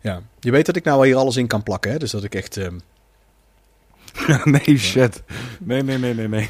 Ja, 0.01 0.21
je 0.39 0.51
weet 0.51 0.65
dat 0.65 0.75
ik 0.75 0.83
nou 0.83 1.05
hier 1.05 1.15
alles 1.15 1.35
in 1.35 1.47
kan 1.47 1.63
plakken, 1.63 1.91
hè? 1.91 1.97
Dus 1.97 2.11
dat 2.11 2.23
ik 2.23 2.35
echt... 2.35 2.57
ehm, 2.57 2.79
nee, 4.43 4.77
shit. 4.77 5.23
Nee, 5.59 5.83
nee, 5.83 5.97
nee, 5.97 6.13
nee, 6.13 6.27
nee. 6.27 6.49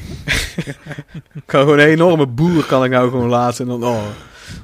Ik 1.34 1.42
kan 1.46 1.60
gewoon 1.60 1.78
een 1.78 1.86
enorme 1.86 2.26
boer 2.26 2.64
kan 2.64 2.84
ik 2.84 2.90
nou 2.90 3.10
gewoon 3.10 3.28
laten. 3.28 3.64
En 3.64 3.80
dan, 3.80 3.84
oh. 3.90 4.06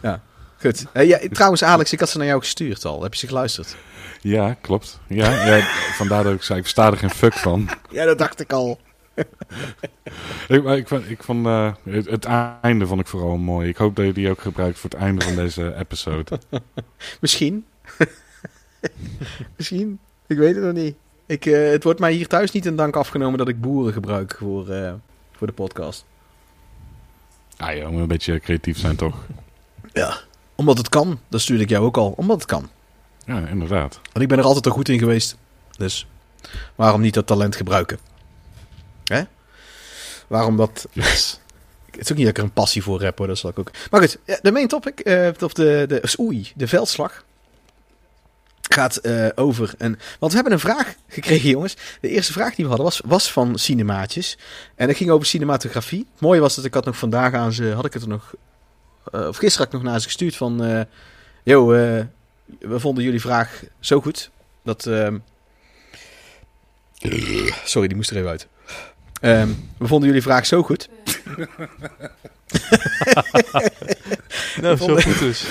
Ja, 0.03 0.23
goed. 0.61 0.85
Eh, 0.93 1.09
ja, 1.09 1.19
trouwens, 1.31 1.65
Alex, 1.65 1.93
ik 1.93 2.01
had 2.01 2.09
ze 2.09 2.19
naar 2.19 2.27
jou 2.27 2.41
gestuurd 2.41 2.85
al. 2.85 3.03
Heb 3.03 3.13
je 3.13 3.19
ze 3.19 3.27
geluisterd? 3.27 3.77
Ja, 4.21 4.55
klopt. 4.61 5.01
Ja, 5.07 5.47
ja, 5.47 5.67
vandaar 5.95 6.25
dat 6.25 6.33
ik 6.35 6.43
zei, 6.43 6.59
ik 6.59 6.65
versta 6.65 6.87
er 6.91 6.97
geen 6.97 7.11
fuck 7.11 7.33
van. 7.35 7.69
Ja, 7.91 8.05
dat 8.05 8.19
dacht 8.19 8.41
ik 8.41 8.53
al. 8.53 8.81
Ik, 10.49 10.65
ik, 10.65 10.89
vond- 10.89 11.11
ik 11.11 11.23
vond, 11.23 11.47
eh, 11.47 11.73
het, 11.83 12.07
het 12.11 12.25
einde 12.61 12.87
vond 12.87 13.01
ik 13.01 13.07
vooral 13.07 13.37
mooi. 13.37 13.69
Ik 13.69 13.77
hoop 13.77 13.97
dat 13.97 14.05
je 14.07 14.13
die 14.13 14.31
ook 14.31 14.41
gebruikt 14.41 14.79
voor 14.79 14.91
het 14.91 14.99
einde 14.99 15.25
van 15.25 15.35
deze 15.35 15.75
episode. 15.77 16.39
Misschien. 17.21 17.65
Misschien. 19.57 19.99
Ik 20.27 20.37
weet 20.37 20.55
het 20.55 20.65
nog 20.65 20.73
niet. 20.75 20.95
Ik, 21.27 21.47
eh, 21.47 21.71
het 21.71 21.85
wordt 21.85 22.01
mij 22.01 22.13
hier 22.13 22.27
thuis 22.29 22.51
niet 22.51 22.67
in 22.67 22.77
dank 22.77 22.97
afgenomen 22.97 23.39
dat 23.39 23.49
ik 23.49 23.61
boeren 23.61 23.93
gebruik 23.93 24.37
voor, 24.39 24.69
eh, 24.69 24.93
voor 25.33 25.47
de 25.47 25.53
podcast. 25.53 26.05
Ah 27.57 27.77
joh, 27.77 27.89
moet 27.91 28.01
een 28.01 28.07
beetje 28.09 28.39
creatief 28.41 28.79
zijn 28.79 28.97
toch? 28.97 29.27
Ja. 29.93 30.19
Omdat 30.55 30.79
het 30.79 30.89
kan. 30.89 31.19
Dat 31.29 31.41
stuurde 31.41 31.63
ik 31.63 31.69
jou 31.69 31.85
ook 31.85 31.97
al. 31.97 32.13
Omdat 32.17 32.37
het 32.37 32.47
kan. 32.47 32.69
Ja, 33.27 33.47
inderdaad. 33.47 34.01
Want 34.03 34.21
ik 34.21 34.29
ben 34.29 34.39
er 34.39 34.45
altijd 34.45 34.67
al 34.67 34.73
goed 34.73 34.89
in 34.89 34.99
geweest. 34.99 35.37
Dus 35.77 36.07
waarom 36.75 37.01
niet 37.01 37.15
dat 37.15 37.27
talent 37.27 37.57
gebruiken? 37.57 37.99
Hè? 39.13 39.23
Waarom 40.27 40.57
dat... 40.57 40.87
Yes. 40.93 41.41
Het 41.91 42.01
is 42.01 42.11
ook 42.11 42.17
niet 42.17 42.27
dat 42.27 42.37
ik 42.37 42.43
er 42.43 42.49
een 42.49 42.53
passie 42.63 42.83
voor 42.83 43.03
heb 43.03 43.19
hoor, 43.19 43.27
dat 43.27 43.39
zal 43.39 43.51
ik 43.51 43.59
ook. 43.59 43.71
Maar 43.91 44.01
goed, 44.01 44.19
de 44.43 44.53
main 44.53 44.69
topic, 44.69 45.01
eh, 45.01 45.29
of 45.41 45.53
de, 45.53 45.85
de, 45.89 46.15
oei, 46.21 46.53
de 46.55 46.69
veldslag. 46.69 47.25
gaat 48.61 48.97
eh, 48.97 49.29
over 49.35 49.75
een... 49.79 49.99
Want 50.19 50.33
we 50.33 50.39
hebben 50.39 50.53
een 50.53 50.61
vraag 50.61 50.95
gekregen, 51.09 51.49
jongens. 51.51 51.77
De 52.01 52.09
eerste 52.09 52.33
vraag 52.33 52.55
die 52.55 52.65
we 52.65 52.69
hadden 52.69 52.85
was, 52.87 53.01
was 53.05 53.33
van 53.33 53.59
Cinemaatjes. 53.59 54.39
En 54.75 54.87
dat 54.87 54.97
ging 54.97 55.11
over 55.11 55.27
cinematografie. 55.27 56.07
Het 56.13 56.21
mooie 56.21 56.41
was 56.41 56.55
dat 56.55 56.65
ik 56.65 56.75
had 56.75 56.85
nog 56.85 56.97
vandaag 56.97 57.33
aan 57.33 57.53
ze... 57.53 57.65
Had 57.65 57.85
ik 57.85 57.93
het 57.93 58.03
er 58.03 58.09
nog... 58.09 58.35
eh, 59.13 59.27
of 59.27 59.37
gisteren 59.37 59.67
had 59.67 59.75
ik 59.75 59.83
nog 59.83 59.91
naar 59.91 60.01
ze 60.01 60.07
gestuurd 60.07 60.37
van... 60.37 60.65
eh 60.65 60.81
yo, 61.43 61.67
we 61.67 62.81
vonden 62.81 63.05
jullie 63.05 63.21
vraag 63.21 63.63
zo 63.81 64.01
goed. 64.01 64.31
Dat... 64.65 64.87
ehm, 64.87 65.19
sorry, 67.65 67.89
die 67.89 67.97
moest 67.97 68.11
er 68.11 68.17
even 68.17 68.31
uit. 68.31 68.47
Ehm, 69.23 69.49
we 69.79 69.87
vonden 69.87 70.09
jullie 70.09 70.23
vraag 70.23 70.47
zo 70.47 70.63
goed. 70.63 70.89
Nou, 74.61 74.77
zo 74.77 74.97
goed 74.97 75.19
dus. 75.19 75.45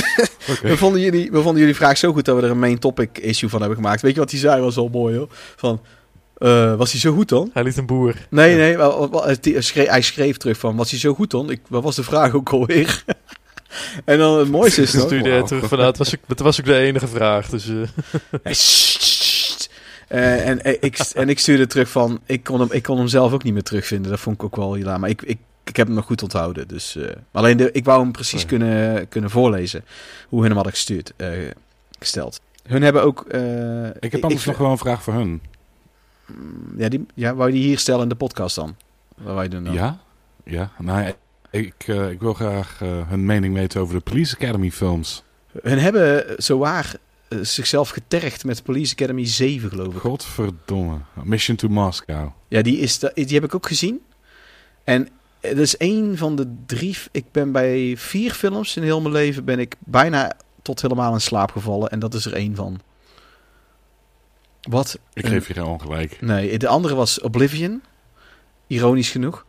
We, 0.62 0.76
vonden 0.76 1.00
jullie, 1.00 1.30
we 1.30 1.42
vonden 1.42 1.60
jullie 1.60 1.76
vraag 1.76 1.98
zo 1.98 2.12
goed 2.12 2.24
dat 2.24 2.36
we 2.36 2.42
er 2.42 2.50
een 2.50 2.58
main 2.58 2.78
topic 2.78 3.18
issue 3.18 3.48
van 3.48 3.60
hebben 3.60 3.78
gemaakt. 3.78 4.02
Weet 4.02 4.14
je 4.14 4.20
wat 4.20 4.30
hij 4.30 4.40
zei? 4.40 4.62
Was 4.62 4.74
wel 4.74 4.88
mooi 4.88 5.16
hoor. 5.16 5.28
Van, 5.56 5.80
eh, 6.36 6.74
was 6.74 6.90
hij 6.90 7.00
zo 7.00 7.12
goed 7.12 7.28
dan? 7.28 7.50
Hij 7.52 7.62
liet 7.62 7.76
een 7.76 7.86
boer. 7.86 8.14
Nee, 8.30 8.56
nee. 8.56 8.76
hij 9.10 9.60
schreef, 9.60 9.88
hij 9.88 10.02
schreef 10.02 10.36
terug 10.36 10.58
van, 10.58 10.76
was 10.76 10.90
hij 10.90 10.98
zo 10.98 11.14
goed 11.14 11.30
dan? 11.30 11.50
Ik, 11.50 11.60
wat 11.68 11.82
was 11.82 11.96
de 11.96 12.02
vraag 12.02 12.34
ook 12.34 12.48
alweer? 12.48 13.04
en 14.04 14.18
dan 14.18 14.38
het 14.38 14.50
mooiste 14.50 14.82
is 14.82 14.92
dan... 14.92 15.00
Stuurde 15.00 15.30
wauw. 15.30 15.44
terug 15.44 15.68
van, 15.68 15.78
nou, 15.78 15.90
het, 15.90 15.98
was 15.98 16.14
ook, 16.14 16.20
het 16.26 16.40
was 16.40 16.60
ook 16.60 16.66
de 16.66 16.76
enige 16.76 17.08
vraag. 17.08 17.48
Dus 17.48 17.68
eh, 17.68 18.52
Eh, 20.10 20.48
en, 20.48 20.64
eh, 20.64 20.76
ik, 20.80 20.98
en 20.98 21.28
ik 21.28 21.38
stuurde 21.38 21.66
terug 21.66 21.90
van, 21.90 22.20
ik 22.26 22.44
kon, 22.44 22.60
hem, 22.60 22.68
ik 22.72 22.82
kon 22.82 22.98
hem 22.98 23.08
zelf 23.08 23.32
ook 23.32 23.42
niet 23.42 23.52
meer 23.52 23.62
terugvinden. 23.62 24.10
Dat 24.10 24.20
vond 24.20 24.36
ik 24.36 24.42
ook 24.44 24.56
wel 24.56 24.74
hilarisch. 24.74 25.00
Maar 25.00 25.10
ik, 25.10 25.22
ik, 25.22 25.38
ik 25.64 25.76
heb 25.76 25.86
hem 25.86 25.96
nog 25.96 26.04
goed 26.04 26.22
onthouden. 26.22 26.68
Dus, 26.68 26.96
eh, 26.96 27.08
alleen 27.32 27.56
de, 27.56 27.72
ik 27.72 27.84
wou 27.84 28.02
hem 28.02 28.12
precies 28.12 28.40
Ja. 28.42 28.46
kunnen, 28.48 29.08
kunnen 29.08 29.30
voorlezen. 29.30 29.84
Hoe 30.28 30.38
hun 30.38 30.46
hem 30.46 30.54
hadden 30.56 30.72
gestuurd, 30.72 31.12
gesteld. 31.98 32.40
Hun 32.62 32.82
hebben 32.82 33.02
ook... 33.02 33.24
Ik 34.00 34.12
heb 34.12 34.22
anders 34.24 34.44
nog 34.44 34.58
wel 34.58 34.70
een 34.70 34.78
vraag 34.78 35.02
voor 35.02 35.14
hun. 35.14 35.42
Ja, 36.76 36.88
die, 36.88 37.06
ja, 37.14 37.34
wou 37.34 37.48
je 37.48 37.54
die 37.54 37.64
hier 37.64 37.78
stellen 37.78 38.02
in 38.02 38.08
de 38.08 38.14
podcast 38.14 38.56
dan? 38.56 38.76
Wat 39.16 39.34
wij 39.34 39.48
doen 39.48 39.64
dan? 39.64 39.72
Ja? 39.72 39.98
Ja? 40.44 40.70
Nou, 40.78 41.12
ik, 41.50 41.74
ik 42.10 42.20
wil 42.20 42.34
graag 42.34 42.78
hun 43.08 43.24
mening 43.24 43.54
weten 43.54 43.80
over 43.80 43.94
de 43.94 44.00
Police 44.00 44.34
Academy 44.36 44.70
films. 44.70 45.22
Hun 45.62 45.78
hebben 45.78 46.24
zowaar 46.36 46.94
zichzelf 47.40 47.88
getergd 47.88 48.44
met 48.44 48.62
Police 48.62 48.92
Academy 48.92 49.26
7, 49.26 49.68
geloof 49.68 49.94
ik. 49.94 50.00
Godverdomme. 50.00 50.98
Mission 51.22 51.56
to 51.56 51.68
Moscow. 51.68 52.28
Ja, 52.48 52.62
die, 52.62 52.78
is 52.78 52.98
da- 52.98 53.12
die 53.14 53.34
heb 53.34 53.44
ik 53.44 53.54
ook 53.54 53.66
gezien. 53.66 54.00
En 54.84 55.08
dat 55.40 55.58
is 55.58 55.76
één 55.76 56.16
van 56.16 56.36
de 56.36 56.54
drie... 56.66 56.96
Ik 57.10 57.24
ben 57.32 57.52
bij 57.52 57.94
vier 57.96 58.32
films 58.32 58.76
in 58.76 58.82
heel 58.82 59.00
mijn 59.00 59.12
leven... 59.14 59.44
ben 59.44 59.58
ik 59.58 59.74
bijna 59.78 60.32
tot 60.62 60.82
helemaal 60.82 61.12
in 61.12 61.20
slaap 61.20 61.50
gevallen. 61.50 61.90
En 61.90 61.98
dat 61.98 62.14
is 62.14 62.24
er 62.24 62.32
één 62.32 62.54
van. 62.54 62.80
Wat? 64.60 64.98
Ik 65.12 65.26
geef 65.26 65.48
je 65.48 65.54
geen 65.54 65.64
ongelijk. 65.64 66.20
Nee, 66.20 66.58
de 66.58 66.68
andere 66.68 66.94
was 66.94 67.20
Oblivion. 67.20 67.82
Ironisch 68.66 69.10
genoeg. 69.10 69.46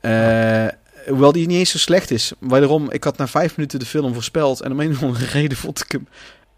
Eh, 0.00 0.66
hoewel 1.08 1.32
die 1.32 1.46
niet 1.46 1.58
eens 1.58 1.70
zo 1.70 1.78
slecht 1.78 2.10
is. 2.10 2.32
Wederom, 2.38 2.90
ik 2.90 3.04
had 3.04 3.16
na 3.16 3.26
vijf 3.26 3.56
minuten 3.56 3.78
de 3.78 3.86
film 3.86 4.14
voorspeld. 4.14 4.60
En 4.60 4.72
om 4.72 4.80
een 4.80 4.90
of 4.90 5.02
andere 5.02 5.26
reden 5.26 5.58
vond 5.58 5.80
ik 5.80 5.92
hem... 5.92 6.08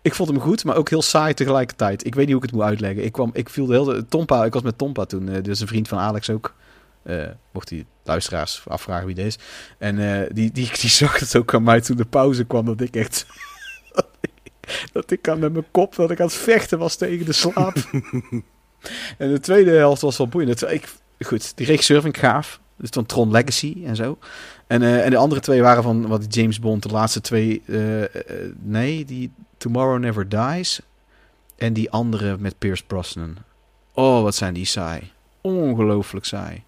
Ik 0.02 0.14
vond 0.14 0.28
hem 0.28 0.40
goed, 0.40 0.64
maar 0.64 0.76
ook 0.76 0.88
heel 0.88 1.02
saai 1.02 1.34
tegelijkertijd. 1.34 2.06
Ik 2.06 2.14
weet 2.14 2.24
niet 2.24 2.34
hoe 2.34 2.44
ik 2.44 2.50
het 2.50 2.58
moet 2.58 2.68
uitleggen. 2.68 3.04
Ik, 3.04 3.12
kwam, 3.12 3.30
ik 3.32 3.48
viel 3.48 3.66
de 3.66 3.74
hele... 3.74 4.06
Tompa, 4.06 4.44
ik 4.44 4.52
was 4.52 4.62
met 4.62 4.78
Tompa 4.78 5.04
toen. 5.04 5.28
eh, 5.28 5.42
dus 5.42 5.60
een 5.60 5.66
vriend 5.66 5.88
van 5.88 5.98
Alex 5.98 6.30
ook. 6.30 6.54
Eh, 7.02 7.28
mocht 7.52 7.68
die 7.68 7.86
luisteraars 8.04 8.62
afvragen 8.68 9.06
wie 9.06 9.16
is. 9.16 9.38
En 9.78 9.98
eh, 9.98 10.30
die, 10.32 10.52
die, 10.52 10.70
die 10.80 10.90
zag 11.00 11.18
het 11.18 11.36
ook 11.36 11.54
aan 11.54 11.62
mij 11.62 11.80
toen 11.80 11.96
de 11.96 12.04
pauze 12.04 12.44
kwam. 12.44 12.64
Dat 12.64 12.80
ik 12.80 12.96
echt... 12.96 13.26
dat 14.92 15.10
ik 15.10 15.28
aan 15.28 15.38
met 15.38 15.52
mijn 15.52 15.70
kop... 15.70 15.94
Dat 15.94 16.10
ik 16.10 16.20
aan 16.20 16.26
het 16.26 16.34
vechten 16.34 16.78
was 16.78 16.96
tegen 16.96 17.26
de 17.26 17.32
slaap. 17.32 17.76
En 19.18 19.32
de 19.32 19.40
tweede 19.40 19.70
helft 19.70 20.02
was 20.02 20.16
wel 20.16 20.28
boeiend. 20.28 20.70
Ik, 20.70 20.88
goed, 21.20 21.56
die 21.56 21.66
regisseur 21.66 22.00
vind 22.00 22.16
ik 22.16 22.22
gaaf. 22.22 22.60
Dus 22.76 22.88
van 22.92 23.06
Tron 23.06 23.30
Legacy 23.30 23.82
en 23.84 23.96
zo. 23.96 24.18
En, 24.66 24.82
en 24.82 25.10
de 25.10 25.16
andere 25.16 25.40
twee 25.40 25.62
waren 25.62 25.82
van 25.82 26.06
wat 26.06 26.34
James 26.34 26.58
Bond, 26.58 26.82
de 26.82 26.88
laatste 26.88 27.20
twee. 27.20 27.62
nee, 28.62 29.04
die 29.04 29.32
Tomorrow 29.60 29.98
Never 29.98 30.28
Dies. 30.28 30.80
En 31.56 31.72
die 31.72 31.90
andere 31.90 32.36
met 32.38 32.58
Pierce 32.58 32.84
Brosnan. 32.84 33.36
Oh, 33.94 34.22
wat 34.22 34.34
zijn 34.34 34.54
die 34.54 34.64
saai. 34.64 35.12
Ongelooflijk 35.40 36.24
saai. 36.24 36.62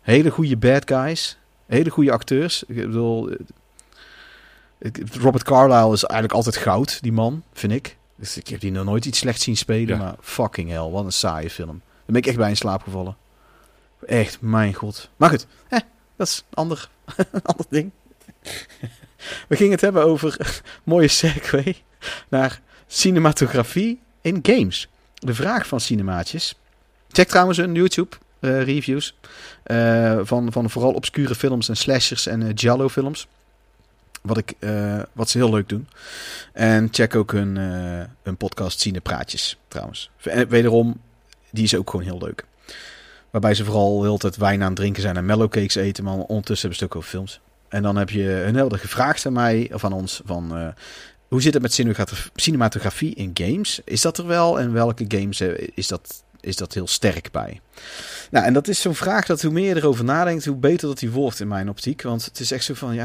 Hele 0.00 0.30
goede 0.30 0.56
bad 0.56 0.82
guys. 0.88 1.38
Hele 1.66 1.90
goede 1.90 2.12
acteurs. 2.12 2.62
Ik 2.62 2.74
bedoel, 2.74 3.30
eh, 3.30 4.90
Robert 5.20 5.42
Carlyle 5.44 5.92
is 5.92 6.04
eigenlijk 6.04 6.32
altijd 6.32 6.56
goud, 6.56 7.02
die 7.02 7.12
man, 7.12 7.42
vind 7.52 7.72
ik. 7.72 7.96
Dus 8.16 8.36
ik 8.36 8.48
heb 8.48 8.60
die 8.60 8.70
nog 8.70 8.84
nooit 8.84 9.04
iets 9.04 9.18
slechts 9.18 9.42
zien 9.44 9.56
spelen, 9.56 9.96
Ja. 9.96 10.02
maar 10.02 10.14
fucking 10.20 10.68
hell, 10.70 10.90
wat 10.90 11.04
een 11.04 11.12
saaie 11.12 11.50
film. 11.50 11.68
Daar 11.84 12.04
ben 12.06 12.16
ik 12.16 12.26
echt 12.26 12.36
bij 12.36 12.48
in 12.48 12.56
slaap 12.56 12.82
gevallen. 12.82 13.16
Echt, 14.06 14.40
mijn 14.40 14.74
god. 14.74 15.08
Maar 15.16 15.30
goed, 15.30 15.46
hè, 15.68 15.78
dat 16.16 16.26
is 16.26 16.44
een 16.50 16.56
ander, 16.56 16.88
ander 17.42 17.66
ding. 17.68 17.90
We 19.48 19.56
gingen 19.56 19.72
het 19.72 19.80
hebben 19.80 20.04
over, 20.04 20.60
mooie 20.84 21.08
segue, 21.08 21.76
naar 22.28 22.60
cinematografie 22.86 24.00
in 24.20 24.38
games. 24.42 24.88
De 25.14 25.34
vraag 25.34 25.66
van 25.66 25.80
cinemaatjes. 25.80 26.54
Check 27.10 27.28
trouwens 27.28 27.58
hun 27.58 27.74
YouTube 27.74 28.16
eh, 28.40 28.62
reviews 28.62 29.14
eh, 29.62 30.20
van, 30.22 30.52
van 30.52 30.70
vooral 30.70 30.92
obscure 30.92 31.34
films 31.34 31.68
en 31.68 31.76
slashers 31.76 32.26
en 32.26 32.42
eh 32.42 32.50
giallo 32.54 32.88
films. 32.88 33.26
Wat, 34.22 34.38
ik, 34.38 34.54
wat 35.12 35.30
ze 35.30 35.38
heel 35.38 35.50
leuk 35.50 35.68
doen. 35.68 35.88
En 36.52 36.88
check 36.90 37.14
ook 37.14 37.32
hun, 37.32 37.56
hun 38.22 38.36
podcast 38.36 38.80
Cinepraatjes 38.80 39.58
trouwens. 39.68 40.10
En 40.22 40.48
wederom, 40.48 41.00
die 41.50 41.64
is 41.64 41.74
ook 41.74 41.90
gewoon 41.90 42.04
heel 42.04 42.18
leuk. 42.18 42.44
Waarbij 43.32 43.54
ze 43.54 43.64
vooral 43.64 44.02
hele 44.02 44.18
tijd 44.18 44.36
wijn 44.36 44.60
aan 44.60 44.66
het 44.66 44.76
drinken 44.76 45.02
zijn 45.02 45.16
en 45.16 45.26
mellowcakes 45.26 45.74
eten. 45.74 46.04
Maar 46.04 46.14
ondertussen 46.14 46.68
hebben 46.68 46.78
ze 46.78 46.84
het 46.84 46.92
ook 46.92 46.96
over 46.96 47.10
films. 47.10 47.40
En 47.72 47.82
dan 47.82 47.96
heb 47.96 48.10
je 48.10 48.22
hun 48.22 48.56
hadden 48.56 48.78
gevraagd 48.78 49.26
aan 49.26 49.32
mij, 49.32 49.70
of 49.72 49.84
aan 49.84 49.92
ons, 49.92 50.20
van... 50.24 50.56
eh, 50.56 50.68
hoe 51.28 51.42
zit 51.42 51.52
het 51.54 51.62
met 51.62 51.80
cinematografie- 52.34 53.14
in 53.14 53.30
games? 53.34 53.80
Is 53.84 54.00
dat 54.00 54.18
er 54.18 54.26
wel? 54.26 54.60
En 54.60 54.72
welke 54.72 55.04
games 55.08 55.40
eh, 55.40 55.68
is 55.74 55.86
dat, 55.88 56.22
is 56.40 56.56
dat 56.56 56.74
heel 56.74 56.86
sterk 56.86 57.30
bij? 57.30 57.60
Nou, 58.30 58.46
en 58.46 58.52
dat 58.52 58.68
is 58.68 58.80
zo'n 58.80 58.94
vraag 58.94 59.26
dat 59.26 59.42
hoe 59.42 59.52
meer 59.52 59.68
je 59.68 59.76
erover 59.76 60.04
nadenkt, 60.04 60.44
hoe 60.44 60.56
beter 60.56 60.88
dat 60.88 60.98
die 60.98 61.10
wordt 61.10 61.40
in 61.40 61.48
mijn 61.48 61.68
optiek. 61.68 62.02
Want 62.02 62.24
het 62.24 62.40
is 62.40 62.50
echt 62.50 62.64
zo 62.64 62.74
van, 62.74 62.94
ja, 62.94 63.04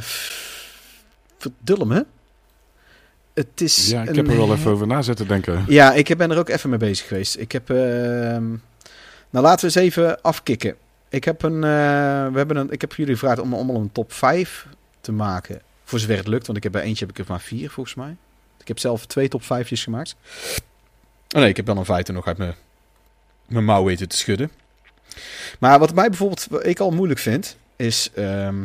verdulm 1.38 1.92
hè? 1.92 2.02
Het 3.34 3.62
is 3.62 3.90
Ja, 3.90 4.02
ik 4.02 4.10
een 4.10 4.16
heb 4.16 4.28
er 4.28 4.38
wel 4.38 4.54
even 4.54 4.72
over 4.72 4.88
na 4.88 5.02
zitten 5.02 5.28
denken. 5.28 5.64
ja, 5.68 5.94
ik 5.94 6.18
ben 6.18 6.32
er 6.32 6.38
ook 6.38 6.50
even 6.50 6.70
mee 6.70 6.80
bezig 6.80 7.08
geweest. 7.08 7.38
Ik 7.38 7.52
heb. 7.52 7.70
ehm, 7.70 8.48
nou, 9.30 9.46
laten 9.46 9.60
we 9.60 9.66
eens 9.66 9.76
even 9.94 10.22
afkicken. 10.22 10.76
Ik 11.10 11.24
heb 11.24 11.44
een. 11.44 11.54
eh, 11.54 11.60
we 12.32 12.38
hebben 12.38 12.58
een. 12.58 12.72
Ik 12.72 12.82
heb 12.82 12.94
jullie 12.94 13.14
gevraagd 13.14 13.40
om 13.40 13.54
allemaal 13.54 13.76
een 13.76 13.92
top 13.92 14.14
5 14.14 14.68
te 15.02 15.12
maken. 15.12 15.62
Voor 15.84 16.00
zover 16.00 16.18
het 16.18 16.28
lukt, 16.28 16.46
want 16.46 16.58
ik 16.58 16.64
heb 16.64 16.72
bij 16.72 16.82
eentje 16.82 17.06
heb 17.06 17.18
ik 17.18 17.24
er 17.26 17.32
maar 17.32 17.42
vier 17.42 17.70
volgens 17.70 17.96
mij. 17.96 18.16
Ik 18.60 18.68
heb 18.68 18.80
zelf 18.80 19.06
twee 19.06 19.28
top 19.28 19.42
5'jes 19.42 19.82
gemaakt. 19.84 20.16
Oh 21.36 21.42
nee, 21.42 21.50
ik 21.50 21.56
heb 21.58 21.66
dan 21.66 21.78
een 21.78 21.86
vijfde 21.86 22.14
nog 22.14 22.28
uit 22.28 22.38
mijn, 22.38 22.56
mijn 23.48 23.66
mouw 23.66 23.84
weten 23.84 24.08
te 24.08 24.18
schudden. 24.18 24.52
Maar 25.60 25.80
wat 25.80 25.94
mij 25.94 26.10
bijvoorbeeld 26.10 26.48
wat 26.50 26.66
ik 26.66 26.80
al 26.80 26.92
moeilijk 26.92 27.20
vind, 27.20 27.58
is. 27.76 28.12
ehm, 28.16 28.58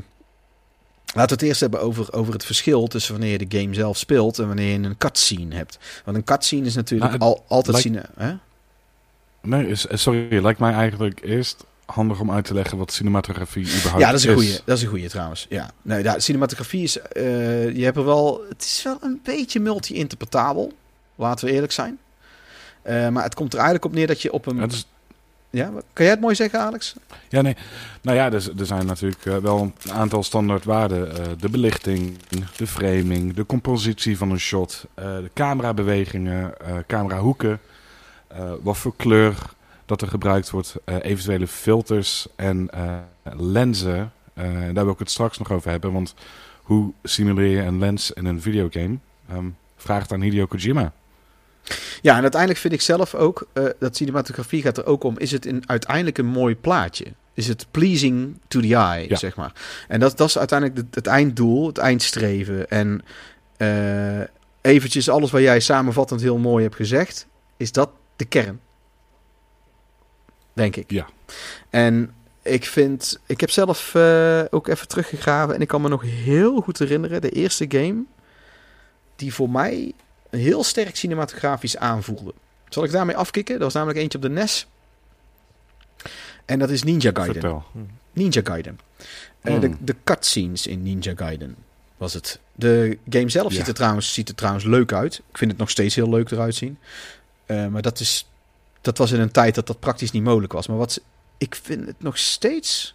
laten 1.14 1.28
we 1.28 1.32
het 1.32 1.42
eerst 1.42 1.60
hebben 1.60 1.80
over, 1.80 2.12
over 2.12 2.32
het 2.32 2.44
verschil 2.44 2.86
tussen 2.86 3.12
wanneer 3.12 3.40
je 3.40 3.46
de 3.46 3.58
game 3.58 3.74
zelf 3.74 3.96
speelt 3.96 4.38
en 4.38 4.46
wanneer 4.46 4.80
je 4.80 4.86
een 4.86 4.98
cutscene 4.98 5.54
hebt. 5.54 5.78
Want 6.04 6.16
een 6.16 6.24
cutscene 6.24 6.66
is 6.66 6.74
natuurlijk 6.74 7.10
Nou, 7.18 7.22
al, 7.22 7.44
altijd 7.48 7.84
lijkt- 7.92 8.08
zien. 8.16 8.26
Hè? 8.26 8.34
Nee, 9.40 9.72
sorry, 9.74 10.42
lijkt 10.42 10.58
mij 10.60 10.72
eigenlijk 10.72 11.20
eerst 11.24 11.64
handig 11.94 12.20
om 12.20 12.30
uit 12.30 12.44
te 12.44 12.54
leggen 12.54 12.78
wat 12.78 12.92
cinematografie 12.92 13.64
überhaupt 13.76 14.00
Ja, 14.00 14.10
dat 14.10 14.18
is 14.20 14.26
een 14.26 14.34
goeie. 14.34 14.58
Dat 14.64 14.76
is 14.76 14.82
een 14.82 14.88
goeie 14.88 15.08
trouwens. 15.08 15.46
Ja. 15.48 15.70
Nee, 15.82 16.02
ja, 16.02 16.18
cinematografie 16.18 16.82
is. 16.82 16.98
eh, 17.00 17.76
je 17.76 17.84
hebt 17.84 17.96
er 17.96 18.04
wel. 18.04 18.44
Het 18.48 18.62
is 18.62 18.82
wel 18.84 18.98
een 19.00 19.20
beetje 19.24 19.60
multi-interpretabel. 19.60 20.72
Laten 21.14 21.46
we 21.46 21.52
eerlijk 21.52 21.72
zijn. 21.72 21.98
Eh, 22.82 23.08
maar 23.08 23.22
het 23.24 23.34
komt 23.34 23.52
er 23.52 23.58
eigenlijk 23.58 23.86
op 23.86 23.92
neer 23.94 24.06
dat 24.06 24.22
je 24.22 24.32
op 24.32 24.46
een. 24.46 24.56
Ja, 24.56 24.66
dus- 24.66 24.86
Ja, 25.50 25.66
kan 25.92 26.04
jij 26.04 26.10
het 26.14 26.20
mooi 26.20 26.34
zeggen, 26.34 26.60
Alex? 26.60 26.94
ja, 27.28 27.40
nee. 27.40 27.56
Nou 28.02 28.16
ja, 28.16 28.30
dus, 28.30 28.48
er 28.58 28.66
zijn 28.66 28.86
natuurlijk 28.86 29.26
eh, 29.26 29.36
wel 29.36 29.58
een 29.82 29.92
aantal 29.92 30.22
standaardwaarden. 30.22 31.16
eh 31.20 31.26
de 31.38 31.48
belichting, 31.48 32.18
de 32.56 32.66
framing, 32.66 33.34
de 33.34 33.46
compositie 33.46 34.16
van 34.18 34.30
een 34.30 34.40
shot, 34.40 34.84
de 34.94 35.30
camerabewegingen, 35.34 36.54
camerahoeken, 36.86 37.60
wat 38.62 38.76
voor 38.76 38.96
kleur 38.96 39.34
dat 39.92 40.02
er 40.02 40.08
gebruikt 40.08 40.50
wordt, 40.50 40.74
eh, 40.84 40.96
eventuele 41.00 41.46
filters 41.46 42.26
en 42.36 42.70
eh, 42.70 42.96
lenzen. 43.36 44.12
Eh, 44.34 44.44
daar 44.72 44.84
wil 44.84 44.92
ik 44.92 44.98
het 44.98 45.10
straks 45.10 45.38
nog 45.38 45.52
over 45.52 45.70
hebben, 45.70 45.92
want 45.92 46.14
hoe 46.62 46.92
simuleer 47.02 47.56
je 47.56 47.62
een 47.62 47.78
lens 47.78 48.10
in 48.10 48.24
een 48.24 48.40
videogame? 48.40 48.98
Ehm 49.28 49.46
vraagt 49.76 50.12
aan 50.12 50.20
Hideo 50.20 50.46
Kojima. 50.46 50.92
Ja, 52.02 52.16
en 52.16 52.22
uiteindelijk 52.22 52.60
vind 52.60 52.72
ik 52.72 52.80
zelf 52.80 53.14
ook. 53.14 53.46
dat 53.78 53.96
cinematografie 53.96 54.62
gaat 54.62 54.78
er 54.78 54.86
ook 54.86 55.04
om. 55.04 55.18
Is 55.18 55.30
het 55.32 55.46
een, 55.46 55.62
uiteindelijk 55.66 56.18
een 56.18 56.26
mooi 56.26 56.56
plaatje? 56.56 57.06
Is 57.34 57.48
het 57.48 57.66
pleasing 57.70 58.38
to 58.48 58.60
the 58.60 58.74
eye, 58.74 59.08
Ja. 59.08 59.16
zeg 59.16 59.36
maar? 59.36 59.52
En 59.88 60.00
dat, 60.00 60.16
dat 60.16 60.28
is 60.28 60.38
uiteindelijk 60.38 60.78
het, 60.80 60.94
het 60.94 61.06
einddoel, 61.06 61.66
het 61.66 61.78
eindstreven. 61.78 62.68
En 62.68 63.02
eventjes 64.60 65.08
alles 65.08 65.30
wat 65.30 65.40
jij 65.40 65.60
samenvattend 65.60 66.20
heel 66.20 66.38
mooi 66.38 66.62
hebt 66.62 66.76
gezegd, 66.76 67.26
is 67.56 67.72
dat 67.72 67.90
de 68.16 68.24
kern. 68.24 68.60
Denk 70.52 70.76
ik. 70.76 70.90
Ja. 70.90 71.06
En 71.70 72.14
ik 72.42 72.64
vind, 72.64 73.18
ik 73.26 73.40
heb 73.40 73.50
zelf 73.50 73.94
eh, 73.94 74.42
ook 74.50 74.68
even 74.68 74.88
teruggegraven 74.88 75.54
en 75.54 75.60
ik 75.60 75.68
kan 75.68 75.82
me 75.82 75.88
nog 75.88 76.02
heel 76.02 76.60
goed 76.60 76.78
herinneren, 76.78 77.20
de 77.20 77.30
eerste 77.30 77.64
game 77.68 78.02
die 79.16 79.34
voor 79.34 79.50
mij 79.50 79.92
heel 80.30 80.64
sterk 80.64 80.96
cinematografisch 80.96 81.76
aanvoelde. 81.76 82.34
Zal 82.68 82.84
ik 82.84 82.90
daarmee 82.90 83.16
afkicken? 83.16 83.54
Dat 83.54 83.62
was 83.62 83.74
namelijk 83.74 83.98
eentje 83.98 84.18
op 84.18 84.24
de 84.24 84.30
NES. 84.30 84.66
En 86.44 86.58
dat 86.58 86.70
is 86.70 86.82
Ninja 86.82 87.10
Gaiden. 87.14 87.32
Vertel. 87.40 87.64
Ninja 88.12 88.40
Gaiden. 88.44 88.78
Eh, 89.40 89.60
de, 89.60 89.66
Hmm. 89.66 89.78
de 89.80 89.94
cutscenes 90.04 90.66
in 90.66 90.82
Ninja 90.82 91.12
Gaiden 91.16 91.56
was 91.96 92.14
het. 92.14 92.40
De 92.54 92.98
game 93.08 93.28
zelf 93.28 93.50
Ja. 93.52 93.58
ziet, 93.58 93.68
er 93.68 93.74
trouwens, 93.74 94.12
ziet 94.14 94.28
er 94.28 94.34
trouwens 94.34 94.64
leuk 94.64 94.92
uit. 94.92 95.14
Ik 95.30 95.38
vind 95.38 95.50
het 95.50 95.60
nog 95.60 95.70
steeds 95.70 95.94
heel 95.94 96.08
leuk 96.08 96.30
eruit 96.30 96.54
zien. 96.54 96.78
Eh, 97.46 97.66
maar 97.66 97.82
dat, 97.82 98.00
is, 98.00 98.28
dat 98.82 98.98
was 98.98 99.12
in 99.12 99.20
een 99.20 99.30
tijd 99.30 99.54
dat 99.54 99.66
dat 99.66 99.80
praktisch 99.80 100.10
niet 100.10 100.22
mogelijk 100.22 100.52
was. 100.52 100.66
Maar 100.66 100.76
wat, 100.76 100.92
ze- 100.92 101.02
ik 101.38 101.54
vind 101.54 101.86
het 101.86 102.02
nog 102.02 102.18
steeds 102.18 102.94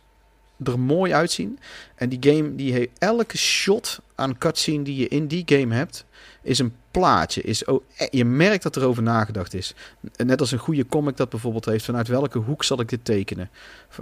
er 0.64 0.80
mooi 0.80 1.14
uitzien. 1.14 1.60
En 1.96 2.10
die 2.10 2.34
game, 2.34 2.56
die 2.56 2.74
heeft 2.74 2.90
elke 2.98 3.38
shot 3.38 4.00
aan 4.16 4.38
cutscene 4.38 4.84
die 4.84 4.96
je 4.96 5.08
in 5.08 5.28
die 5.28 5.44
game 5.46 5.76
hebt, 5.76 6.06
is 6.42 6.60
een 6.60 6.76
plaatje. 6.92 7.42
Is, 7.42 7.66
oh, 7.66 7.84
je 8.10 8.26
merkt 8.26 8.64
dat 8.64 8.76
er 8.76 8.84
over 8.86 9.04
nagedacht 9.04 9.54
is. 9.54 9.74
Net 10.16 10.40
als 10.40 10.52
een 10.52 10.58
goede 10.60 10.86
comic 10.86 11.18
dat 11.18 11.30
bijvoorbeeld 11.30 11.66
heeft. 11.66 11.86
Vanuit 11.86 12.08
welke 12.08 12.38
hoek 12.38 12.64
zal 12.64 12.80
ik 12.80 12.90
dit 12.90 13.06
tekenen? 13.06 13.50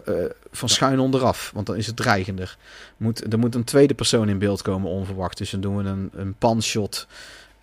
Eh, 0.05 0.13
van 0.51 0.69
schuin 0.69 0.99
onderaf, 0.99 1.51
want 1.53 1.65
dan 1.65 1.75
is 1.75 1.87
het 1.87 1.95
dreigender. 1.95 2.57
Moet, 2.97 3.33
er 3.33 3.39
moet 3.39 3.55
een 3.55 3.63
tweede 3.63 3.93
persoon 3.93 4.29
in 4.29 4.37
beeld 4.39 4.61
komen 4.61 4.91
onverwacht. 4.91 5.37
Dus 5.37 5.49
dan 5.49 5.61
doen 5.61 5.77
we 5.77 5.83
een, 5.83 6.09
een 6.13 6.33
panshot 6.37 7.07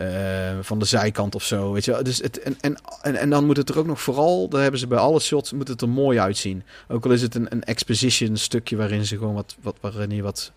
eh, 0.03 0.59
van 0.61 0.79
de 0.79 0.85
zijkant 0.85 1.35
of 1.35 1.45
zo. 1.45 1.73
Weet 1.73 1.85
je? 1.85 1.91
wel. 1.91 2.03
Dus 2.03 2.19
het, 2.19 2.41
en, 2.41 2.57
en, 2.61 3.17
en, 3.17 3.31
dan 3.31 3.47
moet 3.47 3.57
het 3.57 3.69
er 3.69 3.79
ook 3.79 3.87
nog 3.87 4.01
vooral, 4.01 4.49
daar 4.49 4.63
hebben 4.63 4.81
ze 4.81 4.87
bij 4.87 4.99
alle 4.99 5.21
shots, 5.21 5.53
moet 5.53 5.69
het 5.69 5.81
er 5.81 5.89
mooi 5.89 6.19
uitzien. 6.19 6.63
Ook 6.89 7.05
al 7.05 7.11
is 7.11 7.23
het 7.23 7.35
een, 7.35 7.47
een 7.51 7.65
exposition 7.65 8.37
stukje 8.37 8.77
waarin 8.77 9.07
ze 9.07 9.17
gewoon 9.17 9.35
wat, 9.35 9.57
wat, 9.61 9.77
waarin 9.81 10.23
wat 10.23 10.53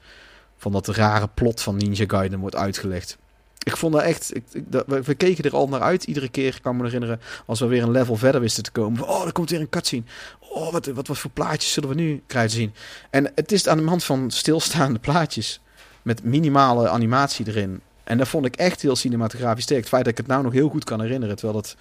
van 0.58 0.72
dat 0.72 0.88
rare 0.88 1.30
plot 1.34 1.62
van 1.62 1.78
Ninja 1.78 2.04
Gaiden 2.08 2.40
wordt 2.40 2.56
uitgelegd. 2.56 3.18
Ik 3.64 3.78
vond 3.78 3.94
dat 3.94 4.02
echt, 4.02 4.36
ik, 4.36 4.44
dat, 4.72 4.86
we, 4.88 5.16
keken 5.16 5.44
er 5.44 5.56
al 5.56 5.68
naar 5.68 5.82
uit 5.82 6.04
iedere 6.04 6.30
keer, 6.30 6.56
ik 6.56 6.62
kan 6.62 6.78
me 6.78 6.84
herinneren, 6.84 7.20
als 7.46 7.60
we 7.60 7.66
weer 7.66 7.84
een 7.84 7.92
level 7.92 8.16
verder 8.16 8.42
wisten 8.42 8.64
te 8.64 8.72
komen. 8.72 9.08
Oh, 9.08 9.26
er 9.26 9.32
komt 9.32 9.50
weer 9.50 9.60
een 9.60 9.70
cutscene. 9.70 10.04
Oh, 10.40 10.72
wat, 10.72 10.86
wat, 10.86 11.08
wat 11.08 11.18
voor 11.18 11.32
plaatjes 11.32 11.74
zullen 11.74 11.90
we 11.90 11.96
nu 11.96 12.24
krijgen 12.28 12.52
zien? 12.52 12.74
En 13.10 13.32
het 13.36 13.52
is 13.52 13.68
aan 13.68 13.78
de 13.78 13.84
hand 13.84 14.04
van 14.04 14.32
stilstaande 14.32 15.00
plaatjes 15.00 15.62
met 16.02 16.24
minimale 16.24 16.90
animatie 16.90 17.48
erin. 17.48 17.82
En 18.06 18.18
dat 18.18 18.28
vond 18.28 18.46
ik 18.46 18.56
echt 18.56 18.82
heel 18.82 18.96
cinematografisch 18.96 19.64
sterk. 19.64 19.80
Het 19.80 19.90
feit 19.90 20.04
dat 20.04 20.12
ik 20.12 20.20
het 20.20 20.28
nou 20.28 20.44
nog 20.44 20.54
heel 20.54 20.70
goed 20.70 20.84
kan 20.84 21.02
herinneren, 21.02 21.36
terwijl 21.36 21.58
het, 21.60 21.76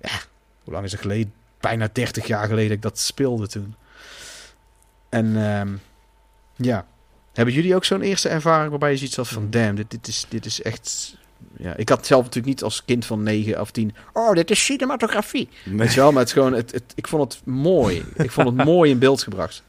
ja, 0.00 0.18
hoe 0.64 0.72
lang 0.72 0.84
is 0.84 0.92
het 0.92 1.00
geleden? 1.00 1.32
Bijna 1.60 1.88
30 1.92 2.26
jaar 2.26 2.46
geleden 2.46 2.68
dat 2.68 2.76
ik 2.76 2.82
dat 2.82 2.98
speelde 2.98 3.46
toen. 3.46 3.74
En 5.08 5.36
ehm, 5.36 5.68
ja, 6.56 6.86
hebben 7.32 7.54
jullie 7.54 7.74
ook 7.74 7.84
zo'n 7.84 8.02
eerste 8.02 8.28
ervaring 8.28 8.70
waarbij 8.70 8.90
je 8.90 8.96
zoiets 8.96 9.16
had 9.16 9.28
van, 9.28 9.50
damn, 9.50 9.74
dit, 9.74 9.90
dit, 9.90 10.08
is, 10.08 10.26
dit 10.28 10.46
is 10.46 10.62
echt... 10.62 11.16
Ja, 11.56 11.76
ik 11.76 11.88
had 11.88 12.06
zelf 12.06 12.22
natuurlijk 12.22 12.54
niet 12.54 12.62
als 12.62 12.84
kind 12.84 13.04
van 13.04 13.22
9 13.22 13.60
of 13.60 13.70
10, 13.70 13.94
oh, 14.12 14.32
dit 14.32 14.50
is 14.50 14.64
cinematografie. 14.64 15.48
Nee. 15.64 15.76
Weet 15.76 15.92
je 15.92 16.00
wel, 16.00 16.10
maar 16.10 16.18
het 16.18 16.28
is 16.28 16.34
gewoon, 16.34 16.52
het, 16.52 16.72
het, 16.72 16.92
ik 16.94 17.08
vond 17.08 17.32
het 17.32 17.46
mooi. 17.46 18.04
Ik 18.14 18.30
vond 18.30 18.56
het 18.56 18.66
mooi 18.74 18.90
in 18.90 18.98
beeld 18.98 19.22
gebracht. 19.22 19.62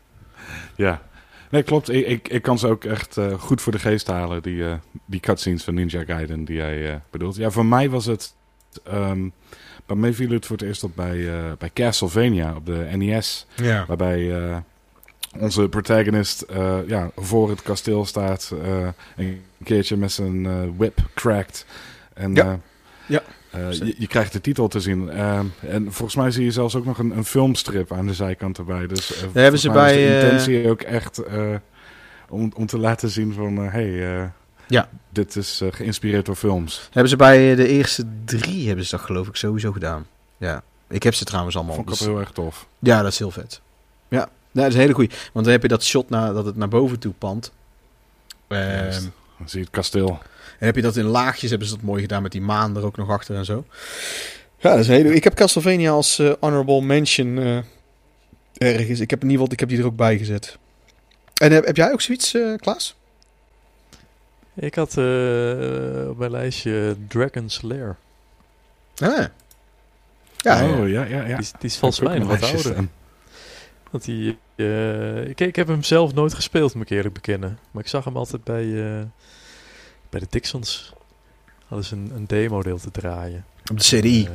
Ja. 0.75 1.01
Nee, 1.49 1.63
klopt. 1.63 1.89
Ik, 1.89 2.07
ik, 2.07 2.27
ik 2.27 2.41
kan 2.41 2.59
ze 2.59 2.67
ook 2.67 2.83
echt 2.83 3.17
eh, 3.17 3.33
goed 3.39 3.61
voor 3.61 3.71
de 3.71 3.79
geest 3.79 4.07
halen, 4.07 4.41
die, 4.41 4.65
eh, 4.65 4.73
die 5.05 5.19
cutscenes 5.19 5.63
van 5.63 5.73
Ninja 5.73 6.03
Gaiden 6.03 6.45
die 6.45 6.55
jij 6.55 6.91
eh, 6.91 6.95
bedoelt. 7.09 7.35
Ja, 7.35 7.49
voor 7.49 7.65
mij 7.65 7.89
was 7.89 8.05
het... 8.05 8.33
ehm, 8.83 9.29
bij 9.85 9.95
mij 9.95 10.13
viel 10.13 10.29
het 10.29 10.45
voor 10.45 10.57
het 10.57 10.65
eerst 10.65 10.83
op 10.83 10.91
bij, 10.95 11.29
bij 11.57 11.69
Castlevania 11.73 12.55
op 12.55 12.65
de 12.65 12.87
NES. 12.95 13.45
Ja. 13.55 13.85
Waarbij 13.85 14.31
onze 15.39 15.69
protagonist 15.69 16.45
ja, 16.87 17.11
voor 17.15 17.49
het 17.49 17.61
kasteel 17.61 18.05
staat. 18.05 18.53
een 19.15 19.41
keertje 19.63 19.97
met 19.97 20.11
zijn 20.11 20.77
whip 20.77 20.99
crackt. 21.13 21.65
En 22.13 22.33
Ja. 22.33 22.59
Ja. 23.05 23.23
Eh, 23.65 23.71
je, 23.71 23.95
je 23.97 24.07
krijgt 24.07 24.33
de 24.33 24.41
titel 24.41 24.67
te 24.67 24.79
zien. 24.79 25.09
Eh, 25.09 25.39
en 25.61 25.93
volgens 25.93 26.15
mij 26.15 26.31
zie 26.31 26.43
je 26.43 26.51
zelfs 26.51 26.75
ook 26.75 26.85
nog 26.85 26.97
een, 26.97 27.17
een 27.17 27.25
filmstrip 27.25 27.91
aan 27.93 28.07
de 28.07 28.13
zijkant 28.13 28.57
erbij. 28.57 28.87
Dus 28.87 29.15
eh, 29.15 29.21
Daar 29.33 29.43
hebben 29.43 29.61
ze 29.61 29.69
bij, 29.69 29.93
de 29.93 30.07
eh, 30.07 30.23
intentie 30.23 30.69
ook 30.69 30.81
echt 30.81 31.21
om, 32.29 32.51
om 32.55 32.65
te 32.65 32.77
laten 32.77 33.09
zien 33.09 33.33
van... 33.33 33.57
hey, 33.57 34.29
Ja. 34.67 34.89
dit 35.09 35.35
is 35.35 35.61
geïnspireerd 35.69 36.25
door 36.25 36.35
films. 36.35 36.87
Hebben 36.91 37.09
ze 37.09 37.15
bij 37.15 37.55
de 37.55 37.67
eerste 37.67 38.05
drie, 38.25 38.67
hebben 38.67 38.85
ze 38.85 38.95
dat 38.95 39.05
geloof 39.05 39.27
ik 39.27 39.35
sowieso 39.35 39.71
gedaan. 39.71 40.05
Ja. 40.37 40.63
Ik 40.89 41.03
heb 41.03 41.13
ze 41.13 41.25
trouwens 41.25 41.55
allemaal. 41.55 41.75
Vond 41.75 41.89
ik 41.89 41.97
dus- 41.97 42.05
heel 42.05 42.19
erg 42.19 42.31
tof. 42.31 42.67
Ja, 42.79 43.01
dat 43.01 43.11
is 43.11 43.19
heel 43.19 43.31
vet. 43.31 43.61
Ja, 44.07 44.17
nou, 44.17 44.29
dat 44.51 44.67
is 44.67 44.73
een 44.73 44.79
hele 44.79 44.93
goeie. 44.93 45.09
Want 45.33 45.45
dan 45.45 45.53
heb 45.53 45.61
je 45.61 45.67
dat 45.67 45.83
shot 45.83 46.09
na, 46.09 46.33
dat 46.33 46.45
het 46.45 46.55
naar 46.55 46.67
boven 46.67 46.99
toe 46.99 47.13
pant. 47.17 47.51
Ehm. 48.47 48.91
Dan 49.37 49.49
zie 49.49 49.59
je 49.59 49.65
het 49.65 49.69
kasteel. 49.75 50.19
En 50.59 50.65
heb 50.65 50.75
je 50.75 50.81
dat 50.81 50.95
in 50.95 51.05
laagjes, 51.05 51.49
hebben 51.49 51.67
ze 51.67 51.75
dat 51.75 51.83
mooi 51.83 52.01
gedaan 52.01 52.21
met 52.21 52.31
die 52.31 52.41
maan 52.41 52.77
er 52.77 52.85
ook 52.85 52.97
nog 52.97 53.09
achter 53.09 53.35
en 53.35 53.45
zo. 53.45 53.65
Ja, 54.59 54.69
dat 54.69 54.79
is 54.79 54.87
een 54.87 54.93
hele... 54.93 55.13
Ik 55.15 55.23
heb 55.23 55.33
Castlevania 55.33 55.91
als 55.91 56.19
eh, 56.19 56.31
honorable 56.39 56.81
mention 56.81 57.37
eh, 57.39 57.57
ergens. 58.73 58.99
Ik 58.99 59.09
heb 59.09 59.21
in 59.23 59.29
ieder 59.29 59.39
geval 59.41 59.51
ik 59.53 59.59
heb 59.59 59.69
die 59.69 59.77
er 59.79 59.85
ook 59.85 59.95
bij 59.95 60.17
gezet. 60.17 60.57
En 61.33 61.51
heb, 61.51 61.65
heb 61.65 61.75
jij 61.75 61.91
ook 61.91 62.01
zoiets, 62.01 62.33
eh 62.33 62.55
Klaas? 62.55 62.95
Ik 64.55 64.75
had 64.75 64.97
eh, 64.97 66.09
op 66.09 66.17
mijn 66.17 66.31
lijstje 66.31 66.95
Dragon's 67.07 67.61
Lair. 67.61 67.95
Ah. 68.97 69.17
Ja, 70.37 70.61
ja. 70.61 70.69
oh, 70.69 70.89
ja, 70.89 71.03
ja, 71.03 71.19
ja. 71.21 71.25
Die, 71.25 71.37
is- 71.37 71.51
die 71.51 71.69
is 71.69 71.77
volgens 71.77 71.99
mij 72.01 72.17
nog 72.19 72.27
wat 72.27 72.41
ouder. 72.43 72.59
staan. 72.59 72.91
Want 73.91 74.03
die, 74.05 74.37
ik, 75.29 75.39
ik 75.39 75.55
heb 75.55 75.67
hem 75.67 75.83
zelf 75.83 76.13
nooit 76.13 76.33
gespeeld, 76.33 76.73
moet 76.73 76.83
ik 76.83 76.97
eerlijk 76.97 77.13
bekennen. 77.13 77.59
Maar 77.71 77.83
ik 77.83 77.89
zag 77.89 78.03
hem 78.05 78.17
altijd 78.17 78.43
bij, 78.43 78.63
eh, 78.99 79.01
bij 80.09 80.19
de 80.19 80.27
Dixons. 80.29 80.93
Hadden 81.67 81.85
ze 81.87 81.95
een, 81.95 82.11
een 82.15 82.27
demo-deel 82.27 82.77
te 82.77 82.91
draaien. 82.91 83.45
Op 83.71 83.77
de 83.77 83.83
serie. 83.83 84.27
Eh, 84.27 84.33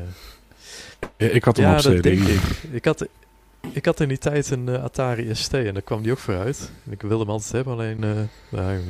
Ja, 1.17 1.29
ik 1.29 1.45
had 1.45 1.57
hem 1.57 1.67
ja, 1.67 1.77
op 1.77 1.83
dat 1.83 1.95
CD. 1.95 2.03
denk 2.03 2.21
ik. 2.27 2.43
Ik 2.71 2.85
had, 2.85 3.07
ik 3.73 3.85
had 3.85 4.01
in 4.01 4.09
die 4.09 4.19
tijd 4.19 4.51
een 4.51 4.69
eh, 4.69 4.83
Atari 4.83 5.35
ST 5.35 5.55
en 5.55 5.73
daar 5.73 5.83
kwam 5.83 6.03
die 6.03 6.13
ook 6.13 6.19
vooruit. 6.19 6.71
En 6.87 6.93
ik 6.93 7.01
wilde 7.03 7.19
hem 7.25 7.33
altijd 7.33 7.53
hebben, 7.53 7.73
alleen 7.73 8.05
eh, 8.05 8.11
nou, 8.49 8.81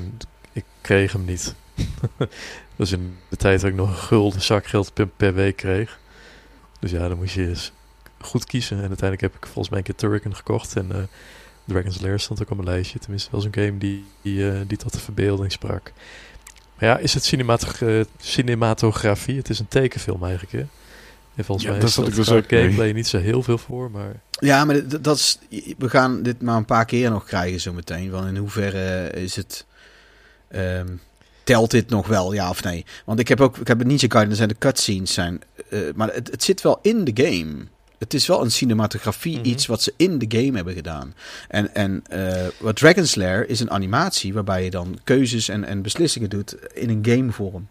ik 0.53 0.65
kreeg 0.81 1.13
hem 1.13 1.25
niet. 1.25 1.55
dat 2.17 2.29
was 2.77 2.93
in 2.99 3.17
de 3.29 3.37
tijd 3.37 3.61
dat 3.61 3.71
ik 3.71 3.77
nog 3.77 3.89
een 3.89 3.97
gulden 3.97 4.43
zakgeld 4.43 4.95
per, 4.95 5.07
per 5.07 5.35
week 5.35 5.57
kreeg. 5.57 5.99
Dus 6.79 6.91
ja, 6.91 7.09
dan 7.09 7.17
moest 7.17 7.35
je 7.35 7.49
eens 7.49 7.73
goed 8.21 8.45
kiezen. 8.45 8.77
En 8.77 8.89
uiteindelijk 8.89 9.21
heb 9.21 9.35
ik 9.35 9.45
volgens 9.45 9.69
mij 9.69 9.79
een 9.79 9.85
keer 9.85 9.95
Turrican 9.95 10.37
gekocht. 10.37 10.77
En 10.77 10.93
eh, 10.93 11.03
Dragon's 11.65 12.01
Lair 12.01 12.21
stond 12.21 12.43
ook 12.43 12.51
op 12.51 12.57
mijn 12.57 12.69
lijstje. 12.69 12.99
Tenminste, 12.99 13.31
wel 13.31 13.41
zo'n 13.41 13.55
game 13.55 13.79
die, 13.79 14.05
die, 14.23 14.67
die 14.67 14.79
tot 14.79 14.93
de 14.93 14.99
verbeelding 15.01 15.53
sprak. 15.53 15.93
Maar 16.83 16.91
ja, 16.91 16.99
is 16.99 17.15
het 17.15 17.25
cinematogra- 17.25 17.87
eh, 17.99 18.05
cinematografie? 18.21 19.37
Het 19.37 19.51
is 19.51 19.59
een 19.59 19.69
tekenfilm 19.69 20.23
eigenlijk, 20.23 20.53
hè? 20.53 20.65
En 21.35 21.45
volgens 21.45 21.67
Ja, 21.67 21.73
mij 21.73 21.83
is 21.83 21.95
zat 21.95 22.05
dat 22.05 22.13
ik 22.13 22.19
dus 22.19 22.31
ook 22.31 22.45
gameplay 22.49 22.93
niet 22.93 23.07
zo 23.07 23.19
heel 23.19 23.43
veel 23.43 23.59
voor, 23.59 23.91
maar... 23.91 24.21
Ja, 24.31 24.65
maar 24.65 25.01
dat 25.03 25.17
is, 25.17 25.39
we 25.79 25.89
gaan 25.89 26.23
dit 26.23 26.43
maar 26.43 26.57
een 26.57 26.65
paar 26.65 26.85
keer 26.85 27.11
nog 27.11 27.25
krijgen 27.25 27.61
zo 27.61 27.73
meteen. 27.73 28.11
Want 28.11 28.27
in 28.27 28.37
hoeverre 28.37 29.11
is 29.11 29.37
het... 29.37 29.67
ehm, 30.49 30.87
telt 31.45 31.71
dit 31.71 31.89
nog 31.89 32.07
wel, 32.07 32.33
ja 32.33 32.49
of 32.49 32.63
nee? 32.65 32.85
Want 33.05 33.19
ik 33.21 33.29
heb 33.29 33.41
ook, 33.41 33.57
ik 33.57 33.69
heb 33.69 33.81
een 33.81 33.87
Ninja 33.87 34.07
Gaiden, 34.09 34.31
er 34.31 34.37
zijn 34.37 34.49
de 34.49 34.59
cutscenes 34.59 35.13
zijn, 35.13 35.41
eh, 35.71 35.81
maar 35.95 36.13
het, 36.15 36.31
het 36.31 36.43
zit 36.43 36.63
wel 36.63 36.79
in 36.83 37.05
de 37.05 37.23
game. 37.25 37.55
Het 38.03 38.15
is 38.15 38.27
wel 38.27 38.43
een 38.43 38.51
cinematografie, 38.51 39.39
Mhm. 39.39 39.47
iets 39.49 39.67
wat 39.67 39.83
ze 39.83 39.93
in 39.97 40.19
de 40.19 40.39
game 40.39 40.57
hebben 40.57 40.75
gedaan. 40.75 41.15
En, 41.49 41.75
en 41.75 42.03
eh, 42.09 42.47
wat 42.61 42.77
Dragon's 42.77 43.15
Lair 43.15 43.49
is 43.49 43.61
een 43.61 43.71
animatie 43.71 44.33
waarbij 44.35 44.65
je 44.65 44.71
dan 44.71 44.99
keuzes 45.05 45.49
en, 45.49 45.65
en 45.65 45.83
beslissingen 45.83 46.31
doet 46.31 46.57
in 46.75 46.89
een 46.91 46.99
gamevorm. 47.03 47.69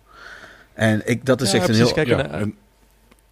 En 0.74 1.02
ik, 1.08 1.26
dat 1.26 1.42
is 1.42 1.52
Ja, 1.52 1.58
echt 1.58 1.70
een 1.70 1.76
heel... 1.76 1.92
Kijk, 1.94 2.08
Ja, 2.08 2.20
een- 2.34 2.42
een 2.42 2.56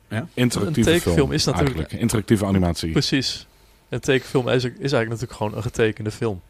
Ja? 0.09 0.27
interactieve 0.33 0.91
Een 0.91 0.99
film 0.99 1.31
is 1.31 1.45
natuurlijk- 1.45 1.75
eigenlijk. 1.75 2.01
Interactieve 2.01 2.45
animatie. 2.45 2.91
Precies. 2.91 3.47
Een 3.89 3.99
tekenfilm 3.99 4.47
is, 4.47 4.55
is 4.63 4.63
eigenlijk 4.63 5.09
natuurlijk 5.09 5.33
gewoon 5.37 5.55
een 5.55 5.61
getekende 5.61 6.11
film. 6.11 6.41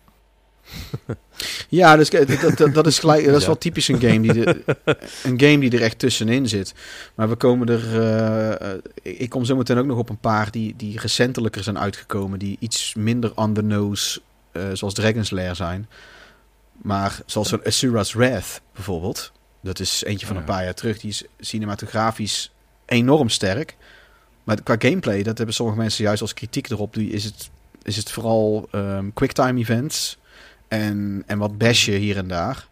Ja, 1.69 1.95
dus 1.95 2.09
dat, 2.09 2.57
dat, 2.57 2.73
dat 2.73 2.87
is 2.87 2.99
gelijk. 2.99 3.25
Dat 3.25 3.35
is 3.35 3.41
Ja. 3.41 3.47
wel 3.47 3.57
typisch 3.57 3.87
een 3.87 3.99
game 4.01 4.19
die 4.19 4.43
er, 4.45 4.61
een 5.23 5.39
game 5.39 5.59
die 5.59 5.71
er 5.71 5.81
echt 5.81 5.99
tussenin 5.99 6.47
zit. 6.47 6.73
Maar 7.15 7.29
we 7.29 7.35
komen 7.35 7.67
er. 7.69 7.99
eh, 8.01 8.71
eh, 8.73 8.77
ik 9.01 9.29
kom 9.29 9.45
zo 9.45 9.55
meteen 9.55 9.77
ook 9.77 9.85
nog 9.85 9.97
op 9.97 10.09
een 10.09 10.17
paar 10.19 10.51
die, 10.51 10.73
die 10.77 10.99
recentelijker 10.99 11.63
zijn 11.63 11.79
uitgekomen, 11.79 12.39
die 12.39 12.57
iets 12.59 12.93
minder 12.95 13.31
on 13.35 13.53
the 13.53 13.61
nose, 13.61 14.21
eh, 14.51 14.63
zoals 14.73 14.93
Dragon's 14.93 15.29
Lair 15.29 15.55
zijn. 15.55 15.89
Maar 16.81 17.19
zoals 17.25 17.51
een 17.51 17.63
Asura's 17.65 18.13
Wrath 18.13 18.61
bijvoorbeeld. 18.73 19.31
Dat 19.61 19.79
is 19.79 20.03
eentje 20.03 20.25
van 20.25 20.35
Ja. 20.35 20.41
een 20.41 20.47
paar 20.47 20.63
jaar 20.63 20.73
terug. 20.73 20.99
Die 20.99 21.09
is 21.09 21.23
cinematografisch 21.39 22.51
enorm 22.85 23.29
sterk. 23.29 23.75
Maar 24.43 24.61
qua 24.63 24.75
gameplay, 24.79 25.23
dat 25.23 25.37
hebben 25.37 25.55
sommige 25.55 25.77
mensen 25.77 26.03
juist 26.03 26.21
als 26.21 26.33
kritiek 26.33 26.69
erop. 26.69 26.93
Die 26.93 27.09
is 27.09 27.23
het, 27.23 27.49
is 27.83 27.95
het 27.95 28.11
vooral 28.11 28.67
ehm, 28.71 29.09
quicktime 29.13 29.59
events. 29.59 30.17
En, 30.69 31.23
en 31.25 31.37
wat 31.37 31.57
bashen 31.57 31.93
hier 31.93 32.17
en 32.17 32.27
daar. 32.27 32.67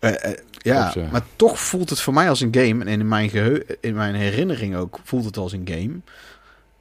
Eh, 0.00 0.24
eh, 0.24 0.38
ja, 0.52 0.90
Klopt, 0.90 1.10
maar 1.10 1.22
toch 1.36 1.60
voelt 1.60 1.90
het 1.90 2.00
voor 2.00 2.14
mij 2.14 2.28
als 2.28 2.40
een 2.40 2.54
game. 2.54 2.84
En 2.84 2.88
in 2.88 3.08
mijn, 3.08 3.30
geheu 3.30 3.62
in 3.80 3.94
mijn 3.94 4.14
herinnering 4.14 4.76
ook 4.76 4.98
voelt 5.04 5.24
het 5.24 5.36
als 5.36 5.52
een 5.52 5.68
game. 5.70 5.94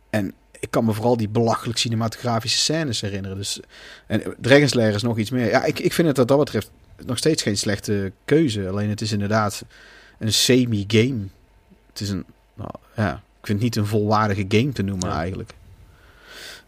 En 0.09 0.33
ik 0.59 0.71
kan 0.71 0.85
me 0.85 0.93
vooral 0.93 1.17
die 1.17 1.29
belachelijk 1.29 1.77
cinematografische 1.79 2.57
scènes 2.57 3.01
herinneren. 3.01 3.37
Dus, 3.37 3.59
en 4.07 4.23
Dragon's 4.37 4.73
Lair 4.73 4.93
is 4.95 5.01
nog 5.03 5.17
iets 5.17 5.29
meer. 5.29 5.49
Ja, 5.49 5.63
ik, 5.63 5.79
ik 5.79 5.93
vind 5.93 6.07
het 6.07 6.17
wat 6.17 6.27
dat 6.27 6.39
betreft 6.39 6.69
nog 7.05 7.17
steeds 7.17 7.43
geen 7.43 7.57
slechte 7.57 8.11
keuze. 8.25 8.67
Alleen 8.69 8.89
het 8.89 9.01
is 9.01 9.11
inderdaad 9.11 9.65
een 10.19 10.33
semi-game. 10.33 11.21
Het 11.89 11.99
is 12.01 12.09
een, 12.09 12.25
nou, 12.53 12.69
ja, 12.95 13.13
ik 13.13 13.45
vind 13.45 13.57
het 13.61 13.61
niet 13.61 13.75
een 13.75 13.85
volwaardige 13.85 14.45
game 14.47 14.71
te 14.71 14.83
noemen 14.83 15.09
Ja. 15.09 15.17
eigenlijk. 15.19 15.53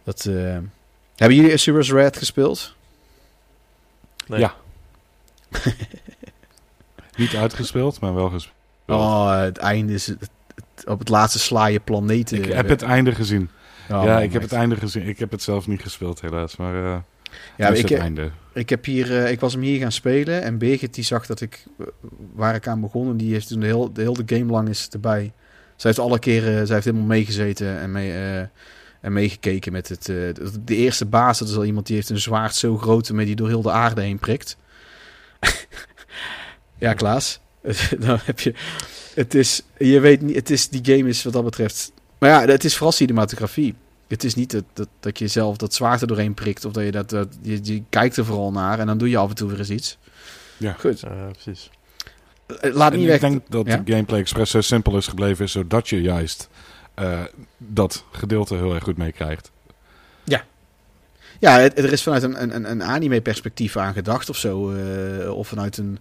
Dat, 0.04 0.26
eh, 0.26 0.58
hebben 1.16 1.38
jullie 1.38 1.54
Asura's 1.54 1.92
Red 1.92 2.18
gespeeld? 2.18 2.76
Nee. 4.28 4.40
Ja. 4.40 4.54
Niet 7.16 7.36
uitgespeeld, 7.36 8.00
maar 8.00 8.14
wel 8.14 8.30
gespeeld. 8.30 8.56
Oh, 8.86 9.40
het 9.42 9.58
einde 9.58 9.94
is 9.94 10.08
het, 10.08 10.20
het- 10.20 10.86
op 10.88 11.00
het 11.00 11.10
laatste 11.10 11.40
sla 11.40 11.66
je 11.66 11.80
planeten. 11.80 12.38
Ik 12.38 12.54
heb 12.54 12.70
het 12.70 12.82
einde 12.82 13.16
gezien. 13.16 13.50
Oh, 13.92 14.04
ja, 14.04 14.20
ik 14.22 14.34
heb 14.34 14.42
het 14.42 14.52
einde 14.52 14.76
gezien. 14.76 15.08
Ik 15.08 15.20
heb 15.20 15.32
het 15.32 15.42
zelf 15.44 15.68
niet 15.68 15.82
gespeeld 15.82 16.22
helaas, 16.22 16.56
maar 16.56 16.76
eh 16.76 16.98
Ja, 17.58 17.68
ik, 17.68 17.90
het 17.90 18.00
einde. 18.00 18.30
ik, 18.54 18.70
heb 18.70 18.86
hier, 18.86 19.24
eh, 19.24 19.32
ik 19.32 19.40
was 19.40 19.54
hem 19.54 19.62
hier 19.62 19.80
gaan 19.80 19.92
spelen 19.92 20.42
en 20.42 20.58
Birgit 20.58 20.94
die 20.94 21.04
zag 21.04 21.26
dat 21.26 21.42
ik 21.42 21.66
eh, 21.80 21.86
waar 22.34 22.56
ik 22.56 22.68
aan 22.68 22.82
begon 22.82 23.10
en 23.10 23.18
die 23.18 23.34
heeft 23.34 23.48
toen 23.48 23.60
de, 23.60 23.66
heel, 23.66 23.94
de 23.94 24.02
hele 24.02 24.24
game 24.26 24.52
lang 24.52 24.70
is 24.70 24.88
erbij. 24.92 25.34
Zij 25.76 25.90
heeft 25.92 26.00
alle 26.00 26.20
keren, 26.20 26.66
zij 26.66 26.76
heeft 26.76 26.88
helemaal 26.88 27.08
meegezeten 27.08 27.80
en, 27.80 27.92
mee, 27.92 28.12
eh, 28.14 28.46
en 29.08 29.14
meegekeken 29.14 29.72
met 29.72 29.90
het. 29.90 30.10
eh, 30.10 30.16
de, 30.66 30.76
eerste 30.76 31.06
baas, 31.06 31.40
dat 31.40 31.48
is 31.50 31.56
al 31.56 31.66
iemand 31.66 31.86
die 31.88 31.96
heeft 31.96 32.10
een 32.10 32.20
zwaard 32.20 32.56
zo 32.56 32.78
groot 32.78 33.08
waarmee 33.08 33.26
die 33.26 33.36
door 33.36 33.48
heel 33.48 33.62
de 33.62 33.72
aarde 33.72 34.02
heen 34.02 34.20
prikt. 34.20 34.58
ja, 36.78 36.94
Klaas. 36.94 37.40
Dan 38.00 38.20
heb 38.24 38.40
je. 38.40 38.54
Het 39.14 39.36
is, 39.36 39.62
je 39.78 40.00
weet 40.00 40.22
niet, 40.22 40.36
het 40.36 40.50
is, 40.50 40.70
die 40.70 40.96
game 40.96 41.10
is 41.10 41.24
wat 41.24 41.34
dat 41.34 41.44
betreft. 41.44 41.92
Maar 42.18 42.30
ja, 42.30 42.46
het 42.52 42.64
is 42.64 42.74
vooral 42.74 42.92
cinematografie. 42.92 43.76
Het 44.08 44.24
is 44.24 44.36
niet 44.36 44.52
dat, 44.52 44.64
dat, 44.74 44.88
dat 45.00 45.20
je 45.20 45.28
zelf 45.28 45.58
dat 45.58 45.74
zwaard 45.74 46.02
er 46.02 46.08
doorheen 46.08 46.34
prikt. 46.34 46.66
Of 46.66 46.72
dat 46.74 46.84
je 46.84 46.92
dat, 46.92 47.10
dat 47.10 47.28
je, 47.42 47.60
je 47.64 47.84
kijkt 47.90 48.18
er 48.18 48.26
vooral 48.26 48.52
naar 48.52 48.80
en 48.80 48.88
dan 48.88 48.98
doe 48.98 49.10
je 49.10 49.18
af 49.18 49.30
en 49.30 49.36
toe 49.36 49.50
weer 49.50 49.60
eens 49.60 49.70
iets. 49.70 49.98
Ja. 50.58 50.76
Goed. 50.80 51.04
Precies. 51.32 51.70
Eh, 52.62 52.74
Laat 52.74 52.92
En 52.92 52.98
niet 53.00 53.06
ik 53.08 53.12
weg. 53.12 53.30
denk 53.30 53.42
dat 53.50 53.68
Ja? 53.68 53.78
de 53.78 53.92
gameplay 53.92 54.20
expres 54.20 54.50
zo 54.50 54.62
simpel 54.62 54.98
is 54.98 55.08
gebleven, 55.08 55.50
zodat 55.50 55.90
je 55.90 56.02
juist 56.02 56.50
eh, 56.98 57.22
dat 57.58 58.04
gedeelte 58.12 58.56
heel 58.56 58.74
erg 58.74 58.84
goed 58.84 58.98
meekrijgt. 58.98 59.52
Ja, 61.40 61.60
het- 61.60 61.78
er 61.78 61.92
is 61.92 62.04
vanuit 62.04 62.24
een, 62.24 62.42
een, 62.56 62.70
een 62.72 62.84
anime-perspectief 62.84 63.78
aan 63.78 63.94
gedacht 63.94 64.30
of 64.30 64.38
zo. 64.38 64.72
eh, 64.72 65.38
of 65.38 65.48
vanuit 65.48 65.78
een. 65.78 66.00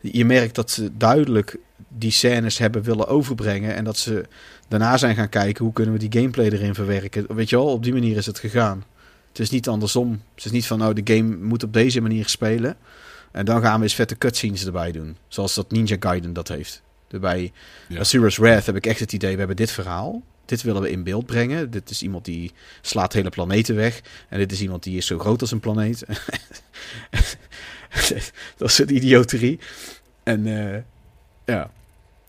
Je 0.00 0.24
merkt 0.24 0.54
dat 0.54 0.70
ze 0.70 0.96
duidelijk 0.96 1.56
die 1.88 2.10
scènes 2.10 2.58
hebben 2.58 2.82
willen 2.82 3.06
overbrengen. 3.06 3.74
En 3.74 3.84
dat 3.84 3.96
ze 3.96 4.24
daarna 4.68 4.96
zijn 4.96 5.14
gaan 5.16 5.28
kijken 5.28 5.64
hoe 5.64 5.72
kunnen 5.72 5.92
we 5.94 6.08
die 6.08 6.20
gameplay 6.20 6.48
erin 6.48 6.74
verwerken. 6.74 7.34
Weet 7.34 7.48
je 7.50 7.56
wel, 7.56 7.66
op 7.66 7.82
die 7.82 7.92
manier 7.92 8.16
is 8.16 8.26
het 8.26 8.38
gegaan. 8.38 8.84
Het 9.28 9.38
is 9.38 9.50
niet 9.50 9.68
andersom. 9.68 10.22
Het 10.34 10.44
is 10.44 10.50
niet 10.50 10.66
van, 10.66 10.78
nou, 10.78 11.02
de 11.02 11.14
game 11.14 11.36
moet 11.36 11.62
op 11.62 11.72
deze 11.72 12.00
manier 12.00 12.28
spelen. 12.28 12.76
En 13.32 13.44
dan 13.44 13.60
gaan 13.62 13.76
we 13.78 13.82
eens 13.82 13.94
vette 13.94 14.18
cutscenes 14.18 14.66
erbij 14.66 14.92
doen. 14.92 15.16
Zoals 15.28 15.54
dat 15.54 15.70
Ninja 15.70 15.96
Gaiden 16.00 16.32
dat 16.32 16.48
heeft. 16.48 16.82
Bij 17.20 17.52
Ja. 17.88 17.98
Asura's 18.00 18.36
Wrath 18.36 18.66
heb 18.66 18.76
ik 18.76 18.86
echt 18.86 19.00
het 19.00 19.12
idee, 19.12 19.32
we 19.32 19.38
hebben 19.38 19.56
dit 19.56 19.70
verhaal. 19.70 20.22
Dit 20.44 20.62
willen 20.62 20.82
we 20.82 20.90
in 20.90 21.02
beeld 21.02 21.26
brengen. 21.26 21.70
Dit 21.70 21.90
is 21.90 22.02
iemand 22.02 22.24
die 22.24 22.52
slaat 22.80 23.12
hele 23.12 23.30
planeten 23.30 23.74
weg. 23.74 24.00
En 24.28 24.38
dit 24.38 24.52
is 24.52 24.60
iemand 24.60 24.82
die 24.82 24.96
is 24.96 25.06
zo 25.06 25.18
groot 25.18 25.40
als 25.40 25.50
een 25.50 25.60
planeet. 25.60 26.04
dat 28.56 28.68
is 28.68 28.78
een 28.78 28.94
idioterie. 28.94 29.58
En 30.22 30.46
eh, 30.74 30.80
ja, 31.44 31.70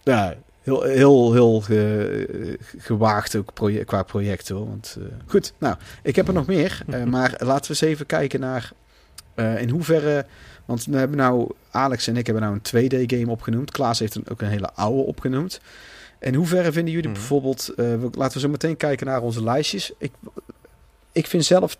ja 0.03 0.35
heel, 0.61 0.81
heel, 0.83 1.33
heel 1.33 1.61
ge- 1.61 2.57
gewaagd 2.77 3.35
ook 3.35 3.51
qua 3.85 4.03
project 4.03 4.49
hoor. 4.49 4.67
Want, 4.67 4.97
eh, 4.99 5.05
goed, 5.27 5.53
nou, 5.57 5.75
ik 6.03 6.15
heb 6.15 6.27
er 6.27 6.33
nog 6.33 6.45
meer. 6.47 6.81
eh, 6.87 7.03
maar 7.15 7.29
laten 7.39 7.63
we 7.63 7.69
eens 7.69 7.81
even 7.81 8.05
kijken 8.05 8.39
naar 8.39 8.71
eh, 9.35 9.61
in 9.61 9.69
hoeverre... 9.69 10.25
Want 10.65 10.85
we 10.85 10.97
hebben 10.97 11.17
nou, 11.17 11.51
Alex 11.71 12.07
en 12.07 12.17
ik 12.17 12.25
hebben 12.25 12.43
nou 12.43 12.59
een 12.71 12.89
2D-game 13.05 13.31
opgenoemd. 13.31 13.71
Klaas 13.71 13.99
heeft 13.99 14.15
een, 14.15 14.29
ook 14.29 14.41
een 14.41 14.47
hele 14.49 14.73
oude 14.73 15.01
opgenoemd. 15.01 15.59
In 16.19 16.33
hoeverre 16.35 16.71
vinden 16.71 16.93
jullie 16.93 17.09
Mhm. 17.09 17.17
bijvoorbeeld... 17.19 17.67
eh, 17.69 18.03
laten 18.11 18.33
we 18.33 18.39
zo 18.39 18.49
meteen 18.49 18.77
kijken 18.77 19.05
naar 19.07 19.21
onze 19.21 19.43
lijstjes. 19.43 19.91
Ik, 19.97 20.11
ik 21.11 21.27
vind 21.27 21.45
zelf... 21.45 21.77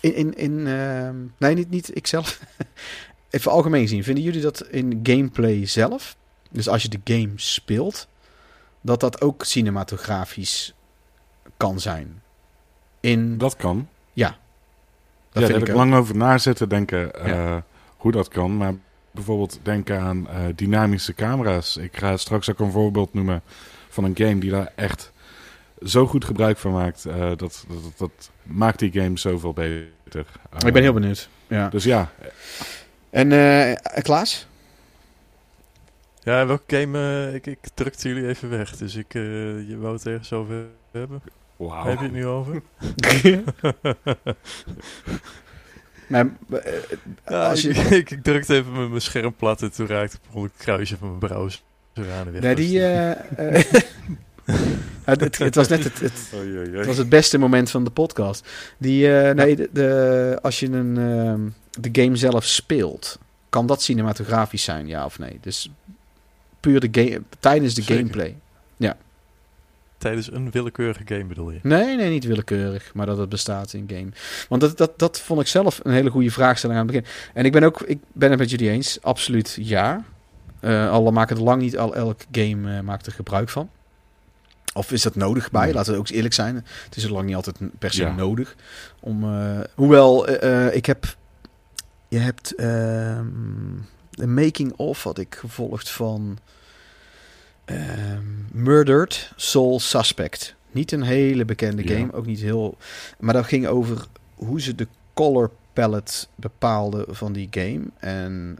In, 0.00 0.14
in, 0.14 0.34
in, 0.36 0.66
ehm, 0.66 1.16
nee, 1.38 1.54
niet, 1.54 1.70
niet 1.70 1.96
ikzelf. 1.96 2.40
Even 3.30 3.50
algemeen 3.50 3.82
gezien. 3.82 4.04
Vinden 4.04 4.24
jullie 4.24 4.40
dat 4.40 4.66
in 4.66 5.00
gameplay 5.02 5.66
zelf... 5.66 6.16
Dus 6.50 6.68
als 6.68 6.82
je 6.82 6.88
de 6.88 7.00
game 7.04 7.32
speelt... 7.36 8.08
Dat 8.80 9.00
dat 9.00 9.20
ook 9.20 9.44
cinematografisch 9.44 10.74
kan 11.56 11.80
zijn? 11.80 12.22
In, 13.00 13.38
Dat 13.38 13.56
kan. 13.56 13.76
dat 13.76 13.86
ja, 14.12 14.28
vind 14.28 14.38
daar 15.32 15.42
heb 15.42 15.56
ik 15.56 15.62
ik 15.62 15.68
ook. 15.68 15.76
lang 15.76 15.94
over 15.94 16.16
na 16.16 16.38
zitten 16.38 16.68
denken 16.68 17.14
eh, 17.14 17.26
Ja. 17.28 17.64
hoe 17.96 18.12
dat 18.12 18.28
kan. 18.28 18.56
Maar 18.56 18.74
bijvoorbeeld 19.10 19.58
denken 19.62 20.00
aan 20.00 20.28
eh, 20.28 20.44
dynamische 20.54 21.14
camera's. 21.14 21.76
Ik 21.76 21.96
ga 21.96 22.16
straks 22.16 22.50
ook 22.50 22.58
een 22.58 22.70
voorbeeld 22.70 23.14
noemen 23.14 23.42
van 23.88 24.04
een 24.04 24.16
game 24.16 24.38
die 24.38 24.50
daar 24.50 24.72
echt 24.74 25.12
zo 25.84 26.06
goed 26.06 26.24
gebruik 26.24 26.58
van 26.58 26.72
maakt. 26.72 27.04
eh, 27.04 27.18
dat, 27.18 27.38
dat, 27.38 27.64
dat, 27.68 27.92
dat 27.98 28.30
maakt 28.42 28.78
die 28.78 28.92
game 28.92 29.18
zoveel 29.18 29.52
beter. 29.52 30.26
Ik 30.66 30.72
ben 30.72 30.82
heel 30.82 30.92
benieuwd. 30.92 31.28
Ja. 31.46 31.68
Dus 31.68 31.84
ja, 31.84 32.10
En 33.10 33.32
eh 33.32 34.02
Klaas? 34.02 34.46
Ja, 36.22 36.46
welke 36.46 36.76
game... 36.76 37.26
eh, 37.28 37.34
ik, 37.34 37.46
ik 37.46 37.58
drukte 37.74 38.08
jullie 38.08 38.28
even 38.28 38.50
weg, 38.50 38.76
dus 38.76 38.94
ik... 38.94 39.14
eh, 39.14 39.22
je 39.68 39.76
wou 39.78 39.94
het 39.94 40.06
ergens 40.06 40.32
over 40.32 40.64
hebben? 40.90 41.22
wauw. 41.56 41.84
Heb 41.84 41.98
je 41.98 42.04
het 42.04 42.12
nu 42.12 42.26
over? 42.26 42.62
Maar, 46.08 46.26
eh, 46.50 46.72
Ja, 47.28 47.48
als 47.48 47.62
je, 47.62 47.68
ik, 47.68 47.90
ik, 48.00 48.10
ik 48.10 48.22
drukte 48.22 48.54
even 48.54 48.72
mijn, 48.72 48.88
mijn 48.88 49.00
scherm 49.02 49.34
plat 49.34 49.62
en 49.62 49.72
toen 49.72 49.86
raakte 49.86 50.16
ik 50.34 50.42
het 50.42 50.52
kruisje 50.56 50.96
van 50.96 51.08
mijn 51.08 51.18
browser 51.32 51.60
aan 52.18 52.40
nee, 52.40 52.54
die, 52.54 52.78
het. 52.80 53.18
eh, 53.36 53.58
eh, 53.58 53.64
het, 55.04 55.20
het, 55.20 55.38
het 55.38 55.54
was 55.54 55.68
net 55.68 55.84
het, 55.84 56.00
het, 56.70 56.86
was 56.86 56.96
het 56.96 57.08
beste 57.08 57.38
moment 57.38 57.70
van 57.70 57.84
de 57.84 57.90
podcast. 57.90 58.48
Die, 58.78 59.06
nee, 59.08 59.56
de, 59.56 59.68
de- 59.72 60.38
als 60.42 60.60
je 60.60 60.66
een, 60.66 60.96
ehm, 60.98 61.40
de 61.82 62.02
game 62.02 62.16
zelf 62.16 62.44
speelt, 62.44 63.18
kan 63.48 63.66
dat 63.66 63.82
cinematografisch 63.82 64.62
zijn, 64.62 64.86
ja 64.86 65.04
of 65.04 65.18
nee? 65.18 65.38
Dus 65.40 65.70
puur 66.60 66.80
de 66.80 66.88
game, 67.02 67.22
tijdens 67.40 67.74
de 67.74 67.82
Zeker. 67.82 67.96
gameplay. 67.96 68.36
Tijdens 69.98 70.32
een 70.32 70.50
willekeurige 70.50 71.02
game 71.04 71.24
bedoel 71.24 71.50
je? 71.50 71.58
Nee, 71.62 71.96
nee, 71.96 72.10
niet 72.10 72.24
willekeurig, 72.24 72.94
maar 72.94 73.06
dat 73.06 73.18
het 73.18 73.28
bestaat 73.28 73.72
in 73.72 73.84
game. 73.92 74.08
Want 74.48 74.60
dat, 74.60 74.76
dat, 74.76 74.98
dat 74.98 75.20
vond 75.20 75.40
ik 75.40 75.46
zelf 75.46 75.80
een 75.82 75.92
hele 75.92 76.10
goede 76.10 76.30
vraagstelling 76.30 76.78
aan 76.78 76.86
het 76.86 76.94
begin. 76.96 77.10
En 77.34 77.44
ik 77.44 77.52
ben 77.52 77.62
ook, 77.62 77.80
ik 77.80 77.98
ben 78.12 78.30
het 78.30 78.38
met 78.38 78.50
jullie 78.50 78.70
eens, 78.70 79.02
absoluut 79.02 79.56
ja. 79.60 80.04
Eh 80.60 80.90
al 80.90 81.12
maken 81.12 81.36
er 81.36 81.42
lang 81.42 81.62
niet 81.62 81.78
al 81.78 81.94
elk 81.94 82.20
game 82.32 82.76
eh, 82.76 82.80
maakt 82.82 83.06
er 83.06 83.12
gebruik 83.12 83.48
van. 83.48 83.70
Of 84.74 84.92
is 84.92 85.02
dat 85.02 85.14
nodig 85.14 85.50
bij? 85.50 85.64
Nee. 85.64 85.74
Laten 85.74 85.92
we 85.92 85.98
ook 85.98 86.08
eerlijk 86.08 86.34
zijn. 86.34 86.54
Het 86.84 86.96
is 86.96 87.04
er 87.04 87.12
lang 87.12 87.26
niet 87.26 87.34
altijd 87.36 87.56
per 87.78 87.92
se 87.92 88.02
Ja. 88.02 88.14
nodig. 88.14 88.56
Om, 89.00 89.24
eh, 89.24 89.60
hoewel, 89.74 90.30
ik 90.74 90.86
heb... 90.86 91.16
Je 92.08 92.18
hebt 92.18 92.54
ehm 92.54 93.26
de 94.10 94.26
making 94.26 94.72
of 94.76 95.02
had 95.02 95.18
ik 95.18 95.34
gevolgd 95.34 95.90
van 95.90 96.38
ehm, 97.68 98.24
Murdered 98.52 99.32
Soul 99.36 99.80
Suspect. 99.80 100.54
Niet 100.70 100.92
een 100.92 101.02
hele 101.02 101.44
bekende 101.44 101.88
Ja. 101.88 101.94
game, 101.96 102.12
ook 102.12 102.26
niet 102.26 102.40
heel... 102.40 102.76
Maar 103.18 103.34
dat 103.34 103.46
ging 103.46 103.66
over 103.66 104.06
hoe 104.34 104.60
ze 104.60 104.74
de 104.74 104.86
color 105.14 105.50
palette 105.72 106.26
bepaalden 106.34 107.16
van 107.16 107.32
die 107.32 107.48
game. 107.50 107.82
En 107.98 108.58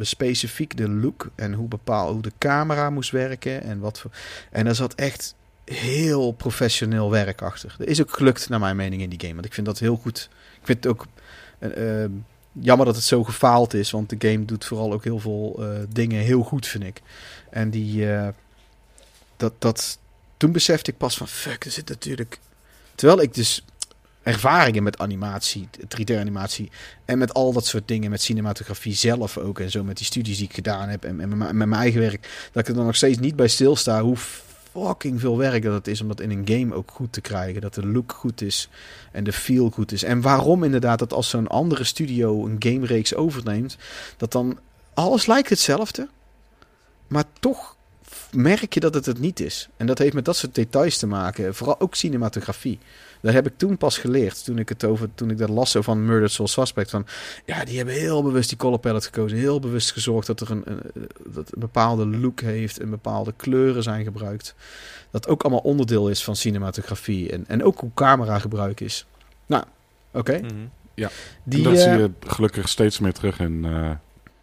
specifiek 0.00 0.76
de 0.76 0.88
look 0.88 1.30
en 1.34 1.52
hoe, 1.52 1.68
bepaal, 1.68 2.12
hoe 2.12 2.22
de 2.22 2.32
camera 2.38 2.90
moest 2.90 3.10
werken. 3.10 3.62
En, 3.62 3.78
wat 3.78 4.00
voor, 4.00 4.10
en 4.50 4.66
er 4.66 4.74
zat 4.74 4.94
echt 4.94 5.34
heel 5.64 6.32
professioneel 6.32 7.10
werk 7.10 7.42
achter. 7.42 7.76
Er 7.78 7.88
is 7.88 8.00
ook 8.00 8.12
gelukt, 8.12 8.48
naar 8.48 8.60
mijn 8.60 8.76
mening, 8.76 9.02
in 9.02 9.10
die 9.10 9.20
game. 9.20 9.34
Want 9.34 9.46
ik 9.46 9.54
vind 9.54 9.66
dat 9.66 9.78
heel 9.78 9.96
goed. 9.96 10.28
Ik 10.60 10.66
vind 10.66 10.84
het 10.84 10.92
ook 10.92 11.06
eh, 11.58 12.02
eh, 12.04 12.10
jammer 12.52 12.86
dat 12.86 12.94
het 12.94 13.04
zo 13.04 13.24
gefaald 13.24 13.74
is. 13.74 13.90
Want 13.90 14.10
de 14.10 14.28
game 14.28 14.44
doet 14.44 14.64
vooral 14.64 14.92
ook 14.92 15.04
heel 15.04 15.18
veel 15.18 15.56
eh, 15.58 15.68
dingen 15.88 16.20
heel 16.20 16.42
goed, 16.42 16.66
vind 16.66 16.84
ik. 16.84 17.02
En 17.54 17.70
die... 17.70 18.12
eh, 18.12 18.28
dat, 19.36 19.52
dat, 19.58 19.98
toen 20.36 20.52
besefte 20.52 20.90
ik 20.90 20.96
pas 20.96 21.16
van... 21.16 21.28
Fuck, 21.28 21.64
er 21.64 21.70
zit 21.70 21.88
natuurlijk... 21.88 22.38
Terwijl 22.94 23.20
ik 23.22 23.34
dus 23.34 23.64
ervaringen 24.22 24.82
met 24.82 24.98
animatie, 24.98 25.68
3D-animatie... 25.78 26.70
en 27.04 27.18
met 27.18 27.34
al 27.34 27.52
dat 27.52 27.66
soort 27.66 27.88
dingen, 27.88 28.10
met 28.10 28.22
cinematografie 28.22 28.94
zelf 28.94 29.38
ook... 29.38 29.60
en 29.60 29.70
zo 29.70 29.84
met 29.84 29.96
die 29.96 30.06
studies 30.06 30.36
die 30.36 30.46
ik 30.46 30.54
gedaan 30.54 30.88
heb 30.88 31.04
en, 31.04 31.20
en 31.20 31.38
met, 31.38 31.52
mijn- 31.52 31.72
eigen 31.72 32.00
werk... 32.00 32.48
dat 32.52 32.62
ik 32.62 32.68
er 32.68 32.74
dan 32.74 32.86
nog 32.86 32.96
steeds 32.96 33.18
niet 33.18 33.36
bij 33.36 33.48
stilsta 33.48 34.02
hoe 34.02 34.16
fucking 34.16 35.20
veel 35.20 35.36
werk 35.38 35.62
dat 35.62 35.74
het 35.74 35.88
is... 35.88 36.00
om 36.00 36.08
dat 36.08 36.20
in 36.20 36.30
een 36.30 36.48
game 36.48 36.74
ook 36.74 36.90
goed 36.90 37.12
te 37.12 37.20
krijgen. 37.20 37.60
Dat 37.60 37.74
de 37.74 37.86
look 37.86 38.12
goed 38.12 38.42
is 38.42 38.68
en 39.12 39.24
de 39.24 39.32
feel 39.32 39.70
goed 39.70 39.92
is. 39.92 40.02
En 40.02 40.20
waarom 40.20 40.64
inderdaad 40.64 40.98
dat 40.98 41.12
als 41.12 41.28
zo'n 41.28 41.48
andere 41.48 41.84
studio 41.84 42.46
een 42.46 42.56
gamereeks 42.58 43.14
overneemt... 43.14 43.76
dat 44.16 44.32
dan 44.32 44.58
alles 44.94 45.26
lijkt 45.26 45.48
hetzelfde, 45.48 46.08
maar 47.14 47.24
toch 47.40 47.76
merk 48.32 48.74
je 48.74 48.80
dat 48.80 48.94
het 48.94 49.06
het 49.06 49.18
niet 49.18 49.40
is. 49.40 49.68
En 49.76 49.86
dat 49.86 49.98
heeft 49.98 50.14
met 50.14 50.24
dat 50.24 50.36
soort 50.36 50.54
details 50.54 50.98
te 50.98 51.06
maken, 51.06 51.54
vooral 51.54 51.80
ook 51.80 51.94
cinematografie. 51.94 52.78
Dat 53.20 53.32
heb 53.32 53.46
ik 53.46 53.52
toen 53.56 53.76
pas 53.76 53.98
geleerd, 53.98 54.44
toen 54.44 54.58
ik 54.58 54.68
het 54.68 54.84
over, 54.84 55.08
toen 55.14 55.30
ik 55.30 55.38
dat 55.38 55.48
las 55.48 55.70
zo 55.70 55.82
van 55.82 56.04
Murdered 56.04 56.32
Soul 56.32 56.48
Suspect. 56.48 56.90
Van, 56.90 57.06
ja, 57.44 57.64
die 57.64 57.76
hebben 57.76 57.94
heel 57.94 58.22
bewust 58.22 58.48
die 58.48 58.58
color 58.58 58.78
palette 58.78 59.06
gekozen, 59.06 59.38
heel 59.38 59.60
bewust 59.60 59.92
gezorgd 59.92 60.26
dat 60.26 60.40
er 60.40 60.50
een, 60.50 60.62
een, 60.66 60.80
dat 61.26 61.52
een 61.52 61.60
bepaalde 61.60 62.06
look 62.06 62.40
heeft 62.40 62.80
en 62.80 62.90
bepaalde 62.90 63.32
kleuren 63.36 63.82
zijn 63.82 64.04
gebruikt. 64.04 64.54
Dat 65.10 65.28
ook 65.28 65.42
allemaal 65.42 65.60
onderdeel 65.60 66.08
is 66.08 66.24
van 66.24 66.36
cinematografie 66.36 67.30
en, 67.30 67.44
en 67.48 67.62
ook 67.62 67.78
hoe 67.78 67.90
camera 67.94 68.38
gebruik 68.38 68.80
is. 68.80 69.06
Nou, 69.46 69.64
oké. 70.12 70.38
Mhm. 70.38 70.54
Die, 71.44 71.58
en 71.58 71.62
dat 71.62 71.72
eh, 71.72 71.82
zie 71.82 71.90
je 71.90 72.10
gelukkig 72.20 72.68
steeds 72.68 72.98
meer 72.98 73.12
terug 73.12 73.38
in, 73.38 73.64
eh, 73.64 73.90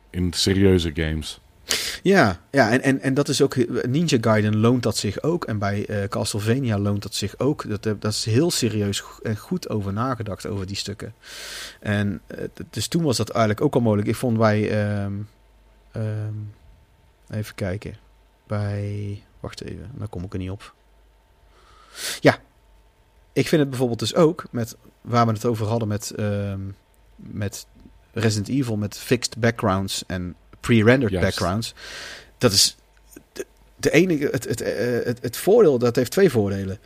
in 0.09 0.33
serieuze 0.33 0.91
games. 0.93 1.39
Ja, 2.03 2.41
ja 2.51 2.71
en, 2.71 2.81
en, 2.81 2.99
en 3.01 3.13
dat 3.13 3.27
is 3.27 3.41
ook. 3.41 3.55
Ninja 3.87 4.17
Gaiden 4.21 4.57
loont 4.57 4.83
dat 4.83 4.97
zich 4.97 5.21
ook. 5.21 5.45
En 5.45 5.57
bij 5.59 5.85
eh, 5.85 6.07
Castlevania 6.07 6.79
loont 6.79 7.01
dat 7.01 7.13
zich 7.13 7.39
ook. 7.39 7.69
Dat, 7.69 7.85
eh, 7.85 7.93
dat 7.99 8.11
is 8.11 8.25
heel 8.25 8.51
serieus 8.51 9.03
en 9.23 9.37
goed 9.37 9.69
over 9.69 9.93
nagedacht 9.93 10.45
over 10.47 10.65
die 10.65 10.75
stukken. 10.75 11.13
En 11.79 12.21
eh, 12.27 12.37
dus 12.69 12.87
toen 12.87 13.03
was 13.03 13.17
dat 13.17 13.29
eigenlijk 13.29 13.61
ook 13.61 13.73
al 13.73 13.81
mogelijk. 13.81 14.07
Ik 14.07 14.15
vond 14.15 14.37
bij. 14.37 14.69
ehm, 14.69 15.13
ehm, 15.91 16.33
even 17.29 17.55
kijken. 17.55 17.95
Bij. 18.47 19.23
Wacht 19.39 19.61
even, 19.61 19.91
daar 19.93 20.07
kom 20.07 20.23
ik 20.23 20.33
er 20.33 20.39
niet 20.39 20.49
op. 20.49 20.73
Ja, 22.19 22.37
ik 23.33 23.47
vind 23.47 23.61
het 23.61 23.69
bijvoorbeeld 23.69 23.99
dus 23.99 24.15
ook 24.15 24.43
met 24.51 24.75
waar 25.01 25.25
we 25.25 25.31
het 25.31 25.45
over 25.45 25.67
hadden 25.67 25.87
met, 25.87 26.11
ehm, 26.11 26.59
met 27.15 27.65
Resident 28.13 28.47
Evil 28.47 28.77
met 28.77 28.97
fixed 28.97 29.37
backgrounds 29.37 30.03
en 30.07 30.35
pre-rendered 30.61 31.21
backgrounds. 31.21 31.73
Dat 32.37 32.51
is 32.51 32.77
de, 33.33 33.45
de 33.75 33.91
enige. 33.91 34.27
Het, 34.31 34.47
het, 34.47 34.61
eh, 34.61 35.05
het, 35.05 35.19
het 35.21 35.37
voordeel, 35.37 35.77
dat 35.77 35.95
heeft 35.95 36.11
twee 36.11 36.29
voordelen. 36.29 36.77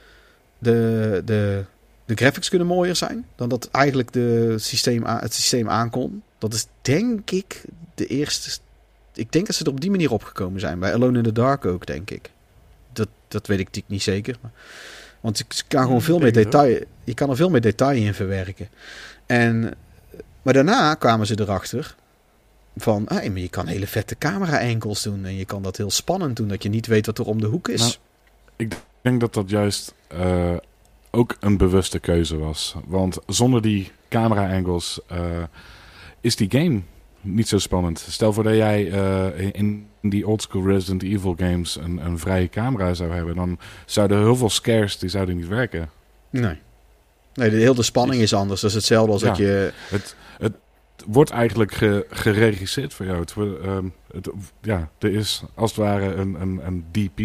De, 0.57 1.21
de, 1.25 1.63
de 2.05 2.15
graphics 2.15 2.49
kunnen 2.49 2.67
mooier 2.67 2.95
zijn 2.95 3.25
dan 3.35 3.49
dat 3.49 3.69
eigenlijk 3.71 4.13
de 4.13 4.55
systeem, 4.57 5.03
het 5.05 5.33
systeem 5.33 5.69
aankon. 5.69 6.23
Dat 6.37 6.53
is 6.53 6.67
denk 6.81 7.31
ik 7.31 7.61
de 7.95 8.05
eerste. 8.05 8.59
Ik 9.13 9.31
denk 9.31 9.45
dat 9.45 9.55
ze 9.55 9.63
er 9.63 9.71
op 9.71 9.81
die 9.81 9.91
manier 9.91 10.11
opgekomen 10.11 10.59
zijn. 10.59 10.79
Bij 10.79 10.93
Alone 10.93 11.17
in 11.17 11.23
the 11.23 11.31
Dark 11.31 11.65
ook, 11.65 11.85
denk 11.85 12.11
ik. 12.11 12.31
Dat, 12.93 13.07
dat 13.27 13.47
weet 13.47 13.59
ik 13.59 13.65
natuurlijk 13.65 13.93
niet 13.93 14.03
zeker. 14.03 14.35
Maar, 14.41 14.51
want 15.21 15.39
ik 15.39 15.63
kan 15.67 15.83
gewoon 15.83 16.01
veel 16.01 16.19
meer 16.19 16.33
detail. 16.33 16.83
Je 17.03 17.13
kan 17.13 17.29
er 17.29 17.35
veel 17.35 17.49
meer 17.49 17.61
detail 17.61 17.97
in 17.97 18.13
verwerken. 18.13 18.69
En, 19.25 19.73
maar 20.41 20.53
daarna 20.53 20.93
kwamen 20.93 21.27
ze 21.27 21.39
erachter 21.39 21.95
van, 22.77 23.07
ah, 23.07 23.27
maar 23.27 23.39
je 23.39 23.49
kan 23.49 23.67
hele 23.67 23.87
vette 23.87 24.17
camera-angles 24.17 25.01
doen. 25.01 25.25
En 25.25 25.35
je 25.35 25.45
kan 25.45 25.61
dat 25.61 25.77
heel 25.77 25.91
spannend 25.91 26.35
doen, 26.35 26.47
dat 26.47 26.63
je 26.63 26.69
niet 26.69 26.87
weet 26.87 27.05
wat 27.05 27.17
er 27.17 27.25
om 27.25 27.41
de 27.41 27.47
hoek 27.47 27.67
is. 27.67 27.79
Nou, 27.81 27.93
Ik 28.55 28.73
denk 29.01 29.19
dat 29.19 29.33
dat 29.33 29.49
juist 29.49 29.93
eh, 30.07 30.53
ook 31.11 31.37
een 31.39 31.57
bewuste 31.57 31.99
keuze 31.99 32.37
was. 32.37 32.75
Want 32.85 33.17
zonder 33.27 33.61
die 33.61 33.91
camera-angles 34.09 34.99
eh, 35.07 35.19
is 36.21 36.35
die 36.35 36.51
game 36.51 36.81
niet 37.21 37.47
zo 37.47 37.57
spannend. 37.59 37.99
Stel 38.09 38.33
voor 38.33 38.43
dat 38.43 38.55
jij 38.55 38.91
eh, 38.91 39.49
in 39.51 39.87
die 40.01 40.27
oldschool 40.27 40.67
Resident 40.67 41.03
Evil 41.03 41.35
games 41.37 41.75
een, 41.75 42.05
een 42.05 42.19
vrije 42.19 42.49
camera 42.49 42.93
zou 42.93 43.11
hebben, 43.11 43.35
dan 43.35 43.59
zouden 43.85 44.19
heel 44.19 44.35
veel 44.35 44.49
scares 44.49 44.97
die 44.97 45.09
zouden 45.09 45.35
niet 45.35 45.47
werken. 45.47 45.89
nee. 46.29 46.57
Nee, 47.33 47.49
de 47.49 47.55
hele 47.55 47.83
spanning 47.83 48.21
is 48.21 48.33
anders. 48.33 48.61
Dat 48.61 48.69
is 48.69 48.75
hetzelfde 48.75 49.11
als 49.11 49.21
Ja. 49.21 49.27
dat 49.27 49.37
je... 49.37 49.73
Het, 49.89 50.15
het 50.37 50.53
wordt 51.05 51.29
eigenlijk 51.29 51.73
ge- 51.73 52.05
geregisseerd 52.09 52.93
voor 52.93 53.05
jou. 53.05 53.19
Het, 53.19 53.33
ehm, 53.63 53.85
het, 54.13 54.29
ja, 54.61 54.89
er 54.99 55.13
is 55.13 55.43
als 55.53 55.69
het 55.71 55.79
ware 55.79 56.13
een, 56.13 56.41
een, 56.41 56.59
een 56.65 56.85
DP 56.91 57.17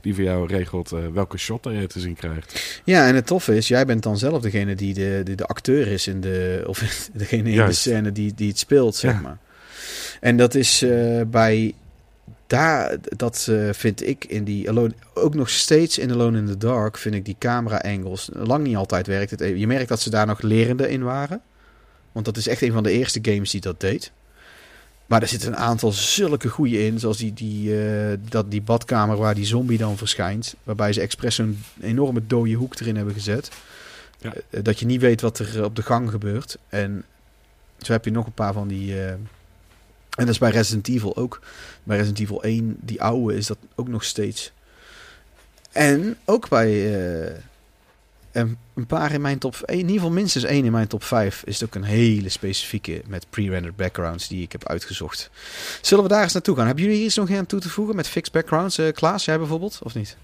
die 0.00 0.14
voor 0.14 0.24
jou 0.24 0.46
regelt 0.46 0.92
eh, 0.92 0.98
welke 1.12 1.38
shot 1.38 1.64
je 1.64 1.86
te 1.86 2.00
zien 2.00 2.14
krijgt. 2.14 2.80
Ja, 2.84 3.06
en 3.08 3.14
het 3.14 3.26
toffe 3.26 3.56
is, 3.56 3.68
jij 3.68 3.86
bent 3.86 4.02
dan 4.02 4.18
zelf 4.18 4.42
degene 4.42 4.74
die 4.74 4.94
de, 4.94 5.20
die 5.24 5.36
de 5.36 5.46
acteur 5.46 5.86
is 5.86 6.06
in 6.06 6.20
de... 6.20 6.64
Of 6.66 6.78
degene 7.12 7.50
in 7.50 7.66
de 7.66 7.72
scène 7.72 8.12
die, 8.12 8.34
die 8.34 8.48
het 8.48 8.58
speelt, 8.58 8.96
zeg 8.96 9.12
Ja. 9.12 9.20
maar. 9.20 9.38
En 10.20 10.36
dat 10.36 10.54
is 10.54 10.82
eh, 10.82 11.20
bij... 11.26 11.74
Daar, 12.46 12.96
dat 13.02 13.46
eh, 13.50 13.68
vind 13.72 14.06
ik 14.06 14.24
in 14.24 14.44
die 14.44 14.68
Alone, 14.68 14.92
ook 15.14 15.34
nog 15.34 15.50
steeds 15.50 15.98
in 15.98 16.10
Alone 16.12 16.38
in 16.38 16.46
the 16.46 16.56
Dark, 16.56 16.98
vind 16.98 17.14
ik 17.14 17.24
die 17.24 17.36
camera 17.38 17.76
angles 17.76 18.28
lang 18.32 18.64
niet 18.66 18.76
altijd 18.76 19.06
werkt. 19.06 19.30
Het. 19.30 19.40
Je 19.40 19.66
merkt 19.66 19.88
dat 19.88 20.00
ze 20.00 20.10
daar 20.10 20.26
nog 20.26 20.40
lerende 20.42 20.90
in 20.90 21.02
waren. 21.02 21.40
Want 22.18 22.30
dat 22.30 22.44
is 22.44 22.48
echt 22.48 22.62
een 22.62 22.72
van 22.72 22.82
de 22.82 22.90
eerste 22.90 23.18
games 23.22 23.50
die 23.50 23.60
dat 23.60 23.80
deed. 23.80 24.12
Maar 25.06 25.22
er 25.22 25.28
zitten 25.28 25.48
een 25.48 25.56
aantal 25.56 25.92
zulke 25.92 26.48
goede 26.48 26.84
in, 26.84 26.98
zoals 26.98 27.16
die, 27.16 27.32
die, 27.32 27.82
eh, 27.82 28.18
dat, 28.28 28.50
die 28.50 28.62
badkamer 28.62 29.16
waar 29.16 29.34
die 29.34 29.46
zombie 29.46 29.78
dan 29.78 29.96
verschijnt. 29.96 30.54
Waarbij 30.62 30.92
ze 30.92 31.00
expres 31.00 31.34
zo'n 31.34 31.62
enorme 31.80 32.26
dode 32.26 32.52
hoek 32.52 32.80
erin 32.80 32.96
hebben 32.96 33.14
gezet. 33.14 33.50
Ja. 34.18 34.32
Eh, 34.50 34.62
dat 34.62 34.78
je 34.78 34.86
niet 34.86 35.00
weet 35.00 35.20
wat 35.20 35.38
er 35.38 35.58
eh, 35.58 35.64
op 35.64 35.76
de 35.76 35.82
gang 35.82 36.10
gebeurt. 36.10 36.58
En 36.68 37.04
zo 37.78 37.92
heb 37.92 38.04
je 38.04 38.10
nog 38.10 38.26
een 38.26 38.32
paar 38.32 38.52
van 38.52 38.68
die... 38.68 38.94
eh, 38.94 39.08
en 39.10 39.20
dat 40.16 40.28
is 40.28 40.38
bij 40.38 40.50
Resident 40.50 40.88
Evil 40.88 41.16
ook. 41.16 41.40
Bij 41.82 41.96
Resident 41.96 42.20
Evil 42.20 42.42
1, 42.42 42.76
die 42.80 43.02
oude, 43.02 43.36
is 43.36 43.46
dat 43.46 43.58
ook 43.74 43.88
nog 43.88 44.04
steeds. 44.04 44.52
En 45.72 46.16
ook 46.24 46.48
bij 46.48 46.70
eh, 46.94 47.34
een, 48.38 48.58
een 48.74 48.86
paar 48.86 49.12
in 49.12 49.20
mijn 49.20 49.38
top... 49.38 49.56
In 49.64 49.76
ieder 49.76 49.92
geval 49.92 50.10
minstens 50.10 50.44
één 50.44 50.64
in 50.64 50.72
mijn 50.72 50.86
top 50.86 51.04
5 51.04 51.42
is 51.46 51.60
het 51.60 51.68
ook 51.68 51.74
een 51.74 51.88
hele 51.88 52.28
specifieke 52.28 53.02
met 53.06 53.26
pre-rendered 53.30 53.76
backgrounds 53.76 54.28
die 54.28 54.42
ik 54.42 54.52
heb 54.52 54.68
uitgezocht. 54.68 55.30
Zullen 55.80 56.04
we 56.04 56.10
daar 56.10 56.22
eens 56.22 56.32
naartoe 56.32 56.56
gaan? 56.56 56.66
Hebben 56.66 56.82
jullie 56.82 56.98
hier 56.98 57.06
iets 57.06 57.16
nog 57.16 57.30
aan 57.30 57.46
toe 57.46 57.60
te 57.60 57.68
voegen 57.68 57.96
met 57.96 58.08
fixed 58.08 58.32
backgrounds? 58.32 58.78
Eh 58.78 58.92
Klaas, 58.92 59.24
jij 59.24 59.38
bijvoorbeeld, 59.38 59.78
of 59.82 59.94
niet? 59.94 60.16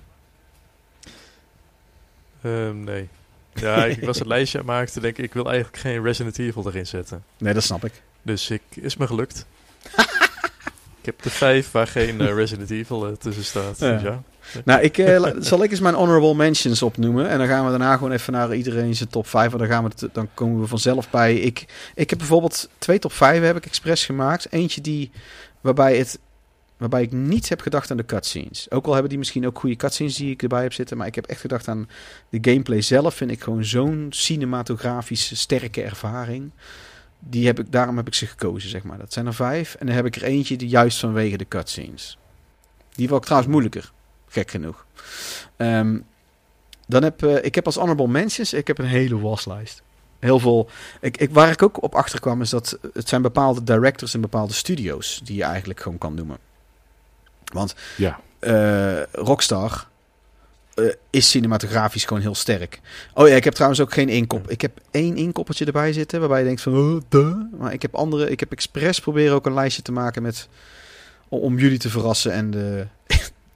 Ehm, 2.42 2.84
nee. 2.84 3.08
Ja, 3.54 3.84
ik 3.84 4.04
was 4.04 4.20
een 4.20 4.26
lijstje 4.36 4.58
aan 4.58 4.64
het 4.64 4.74
maken. 4.74 4.92
Toen 4.92 5.02
denk 5.02 5.18
ik, 5.18 5.24
ik 5.24 5.32
wil 5.32 5.46
eigenlijk 5.46 5.76
geen 5.76 6.02
Resident 6.02 6.38
Evil 6.38 6.66
erin 6.66 6.86
zetten. 6.86 7.24
Nee, 7.38 7.54
dat 7.54 7.62
snap 7.62 7.84
ik. 7.84 7.92
Dus 8.22 8.50
ik, 8.50 8.62
is 8.70 8.96
me 8.96 9.06
gelukt. 9.06 9.46
ik 11.00 11.04
heb 11.04 11.22
de 11.22 11.30
vijf 11.30 11.70
waar 11.70 11.86
geen 11.86 12.20
eh, 12.20 12.34
Resident 12.34 12.70
Evil 12.70 13.06
eh, 13.06 13.12
tussen 13.12 13.44
staat. 13.44 13.78
Ja. 13.78 13.92
Dus 13.92 14.02
ja. 14.02 14.22
Nou, 14.64 14.80
ik, 14.80 14.98
eh, 14.98 15.30
zal 15.38 15.62
ik 15.62 15.70
eens 15.70 15.80
mijn 15.80 15.94
honorable 15.94 16.34
mentions 16.34 16.82
opnoemen. 16.82 17.28
En 17.28 17.38
dan 17.38 17.46
gaan 17.46 17.64
we 17.64 17.70
daarna 17.70 17.94
gewoon 17.96 18.12
even 18.12 18.32
naar 18.32 18.54
iedereen 18.54 18.94
zijn 18.94 19.08
top 19.08 19.26
5. 19.26 19.50
Want 19.50 19.62
dan, 19.62 19.72
gaan 19.72 19.84
we 19.84 20.08
dan 20.12 20.28
komen 20.34 20.60
we 20.60 20.66
vanzelf 20.66 21.10
bij. 21.10 21.34
Ik, 21.34 21.64
ik 21.94 22.10
heb 22.10 22.18
bijvoorbeeld 22.18 22.68
twee 22.78 22.98
top 22.98 23.12
5 23.12 23.42
heb 23.42 23.56
ik 23.56 23.66
expres 23.66 24.04
gemaakt. 24.04 24.52
Eentje 24.52 24.80
die, 24.80 25.10
waarbij, 25.60 25.96
het, 25.96 26.18
waarbij 26.76 27.02
ik 27.02 27.12
niet 27.12 27.48
heb 27.48 27.60
gedacht 27.60 27.90
aan 27.90 27.96
de 27.96 28.04
cutscenes. 28.04 28.70
Ook 28.70 28.86
al 28.86 28.92
hebben 28.92 29.10
die 29.10 29.18
misschien 29.18 29.46
ook 29.46 29.58
goede 29.58 29.76
cutscenes 29.76 30.16
die 30.16 30.30
ik 30.30 30.42
erbij 30.42 30.62
heb 30.62 30.72
zitten. 30.72 30.96
Maar 30.96 31.06
ik 31.06 31.14
heb 31.14 31.26
echt 31.26 31.40
gedacht 31.40 31.68
aan 31.68 31.88
de 32.28 32.38
gameplay 32.40 32.80
zelf. 32.80 33.14
Vind 33.14 33.30
ik 33.30 33.42
gewoon 33.42 33.64
zo'n 33.64 34.06
cinematografische 34.10 35.36
sterke 35.36 35.82
ervaring. 35.82 36.50
Die 37.18 37.46
heb 37.46 37.58
ik, 37.58 37.72
daarom 37.72 37.96
heb 37.96 38.06
ik 38.06 38.14
ze 38.14 38.26
gekozen, 38.26 38.70
zeg 38.70 38.82
maar. 38.82 38.98
Dat 38.98 39.12
zijn 39.12 39.26
er 39.26 39.34
vijf. 39.34 39.74
En 39.74 39.86
dan 39.86 39.94
heb 39.94 40.06
ik 40.06 40.16
er 40.16 40.22
eentje 40.22 40.56
die 40.56 40.68
juist 40.68 40.98
vanwege 40.98 41.36
de 41.36 41.48
cutscenes. 41.48 42.18
Die 42.94 43.14
ik 43.14 43.22
trouwens 43.24 43.52
moeilijker. 43.52 43.92
Gek 44.34 44.50
genoeg. 44.50 44.86
Ehm, 45.56 45.98
dan 46.86 47.02
heb 47.02 47.22
eh, 47.22 47.44
ik 47.44 47.54
heb 47.54 47.66
als 47.66 47.76
honorable 47.76 48.08
mentions, 48.08 48.52
ik 48.52 48.66
heb 48.66 48.78
een 48.78 48.84
hele 48.84 49.18
waslijst. 49.18 49.82
Heel 50.18 50.38
veel. 50.38 50.68
Ik, 51.00 51.16
ik, 51.16 51.30
waar 51.30 51.50
ik 51.50 51.62
ook 51.62 51.82
op 51.82 51.94
achter 51.94 52.20
kwam 52.20 52.40
is 52.40 52.50
dat 52.50 52.78
het 52.92 53.08
zijn 53.08 53.22
bepaalde 53.22 53.62
directors 53.62 54.14
en 54.14 54.20
bepaalde 54.20 54.52
studio's 54.52 55.20
die 55.24 55.36
je 55.36 55.42
eigenlijk 55.42 55.80
gewoon 55.80 55.98
kan 55.98 56.14
noemen. 56.14 56.38
Want 57.52 57.74
Ja, 57.96 58.20
eh, 58.38 59.02
Rockstar 59.12 59.88
eh, 60.74 60.84
is 61.10 61.30
cinematografisch 61.30 62.04
gewoon 62.04 62.22
heel 62.22 62.34
sterk. 62.34 62.80
Oh 63.14 63.28
ja, 63.28 63.34
ik 63.34 63.44
heb 63.44 63.54
trouwens 63.54 63.80
ook 63.80 63.92
geen 63.92 64.08
inkop. 64.08 64.50
Ik 64.50 64.60
heb 64.60 64.80
één 64.90 65.16
inkoppertje 65.16 65.64
erbij 65.64 65.92
zitten 65.92 66.20
waarbij 66.20 66.38
je 66.38 66.44
denkt 66.44 66.62
van, 66.62 66.76
oh, 66.76 67.00
duh. 67.08 67.36
Maar 67.58 67.72
ik 67.72 67.82
heb 67.82 67.94
andere. 67.94 68.30
Ik 68.30 68.40
heb 68.40 68.52
expres 68.52 69.00
proberen 69.00 69.34
ook 69.34 69.46
een 69.46 69.54
lijstje 69.54 69.82
te 69.82 69.92
maken 69.92 70.22
met 70.22 70.48
om 71.28 71.58
jullie 71.58 71.78
te 71.78 71.90
verrassen 71.90 72.32
en 72.32 72.50
de, 72.50 72.86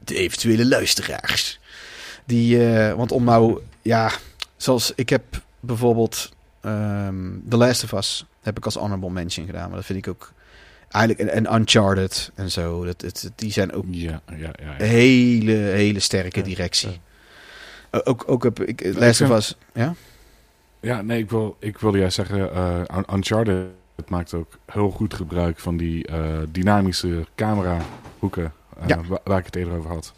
de 0.08 0.16
eventuele 0.16 0.66
luisteraars. 0.66 1.60
Die, 2.24 2.66
eh, 2.66 2.94
want 2.94 3.12
om 3.12 3.24
nou, 3.24 3.60
ja, 3.82 4.10
zoals 4.56 4.92
ik 4.94 5.08
heb 5.08 5.22
bijvoorbeeld 5.60 6.32
ehm 6.60 7.16
The 7.48 7.56
Last 7.56 7.84
of 7.84 7.92
Us 7.92 8.24
heb 8.42 8.56
ik 8.56 8.64
als 8.64 8.74
honorable 8.74 9.10
mention 9.10 9.46
gedaan, 9.46 9.68
maar 9.68 9.76
dat 9.76 9.86
vind 9.86 9.98
ik 9.98 10.08
ook 10.08 10.32
eigenlijk 10.88 11.30
en, 11.30 11.46
en 11.46 11.54
Uncharted 11.54 12.30
en 12.34 12.50
zo. 12.50 12.84
Dat, 12.84 13.00
het, 13.00 13.30
die 13.34 13.52
zijn 13.52 13.72
ook 13.72 13.84
ja, 13.90 14.20
ja, 14.26 14.36
ja. 14.36 14.52
ja. 14.78 14.84
hele, 14.84 15.52
hele 15.52 16.00
sterke 16.00 16.42
directie. 16.42 17.00
Ook, 17.90 18.24
ook 18.26 18.42
heb 18.42 18.60
ik 18.60 18.80
ik 18.80 18.98
Last 18.98 19.20
of 19.20 19.30
Us. 19.30 19.56
Ja? 19.74 19.94
Ja, 20.80 21.02
nee, 21.02 21.18
ik, 21.18 21.30
wil, 21.30 21.56
ik 21.60 21.78
wilde 21.78 21.98
juist 21.98 22.14
zeggen, 22.14 22.38
Un- 22.96 23.14
Uncharted 23.14 23.66
het 23.98 24.08
maakt 24.08 24.34
ook 24.34 24.58
heel 24.66 24.90
goed 24.90 25.14
gebruik 25.14 25.58
van 25.58 25.76
die 25.76 26.06
eh, 26.06 26.38
dynamische 26.48 27.26
camerahoeken 27.34 28.44
eh, 28.44 28.50
Ja. 28.86 29.00
wa- 29.08 29.20
waar 29.24 29.38
ik 29.38 29.46
het 29.46 29.56
eerder 29.56 29.76
over 29.76 29.90
had. 29.90 30.12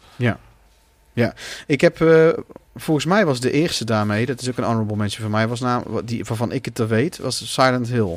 Ik 1.66 1.80
heb, 1.80 2.00
eh, 2.00 2.28
volgens 2.76 3.06
mij 3.06 3.26
was 3.26 3.40
de 3.40 3.50
eerste 3.50 3.84
daarmee, 3.84 4.26
dat 4.26 4.40
is 4.40 4.48
ook 4.48 4.56
een 4.56 4.64
honorable 4.64 4.96
mention 4.96 5.22
van 5.22 5.30
mij, 5.30 5.48
was 5.48 5.60
naam, 5.60 5.82
die, 6.04 6.24
waarvan 6.24 6.52
ik 6.52 6.64
het 6.64 6.74
te 6.74 6.86
weet, 6.86 7.18
was 7.18 7.52
Silent 7.52 7.88
Hill. 7.88 8.16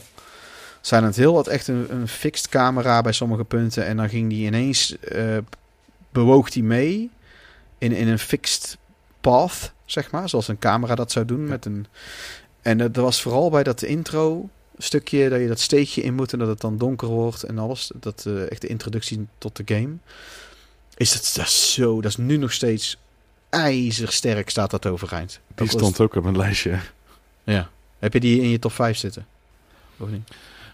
Silent 0.81 1.15
Hill 1.15 1.33
had 1.33 1.47
echt 1.47 1.67
een, 1.67 1.85
een 1.89 2.07
fixed 2.07 2.49
camera 2.49 3.01
bij 3.01 3.11
sommige 3.11 3.43
punten. 3.43 3.85
En 3.85 3.97
dan 3.97 4.09
ging 4.09 4.29
die 4.29 4.45
ineens, 4.45 4.99
eh, 4.99 5.37
bewoog 6.09 6.49
die 6.49 6.63
mee 6.63 7.09
in, 7.77 7.91
in 7.91 8.07
een 8.07 8.19
fixed 8.19 8.77
path, 9.21 9.71
zeg 9.85 10.11
maar. 10.11 10.29
Zoals 10.29 10.47
een 10.47 10.59
camera 10.59 10.95
dat 10.95 11.11
zou 11.11 11.25
doen. 11.25 11.47
Met 11.47 11.65
een, 11.65 11.85
en 12.61 12.77
dat 12.77 12.95
was 12.95 13.21
vooral 13.21 13.49
bij 13.49 13.63
dat 13.63 13.81
intro 13.81 14.49
stukje, 14.77 15.29
dat 15.29 15.39
je 15.39 15.47
dat 15.47 15.59
steekje 15.59 16.01
in 16.01 16.13
moet 16.13 16.33
en 16.33 16.39
dat 16.39 16.47
het 16.47 16.61
dan 16.61 16.77
donker 16.77 17.07
wordt 17.07 17.43
en 17.43 17.57
alles. 17.59 17.91
Dat 17.95 18.23
eh, 18.27 18.51
echt 18.51 18.61
de 18.61 18.67
introductie 18.67 19.27
tot 19.37 19.55
de 19.55 19.75
game. 19.75 19.93
Is 20.97 21.11
dat, 21.13 21.31
dat 21.35 21.45
is 21.45 21.73
zo, 21.73 22.01
dat 22.01 22.11
is 22.11 22.17
nu 22.17 22.37
nog 22.37 22.51
steeds 22.53 22.97
ijzersterk 23.49 24.49
staat 24.49 24.71
dat 24.71 24.85
overeind. 24.85 25.39
Die 25.55 25.67
stond 25.69 25.99
ook 25.99 26.15
op 26.15 26.23
mijn 26.23 26.37
lijstje. 26.37 26.79
ja. 27.43 27.69
Heb 27.99 28.13
je 28.13 28.19
die 28.19 28.41
in 28.41 28.49
je 28.49 28.59
top 28.59 28.71
5 28.71 28.97
zitten? 28.97 29.25
Of 29.97 30.09
niet? 30.09 30.29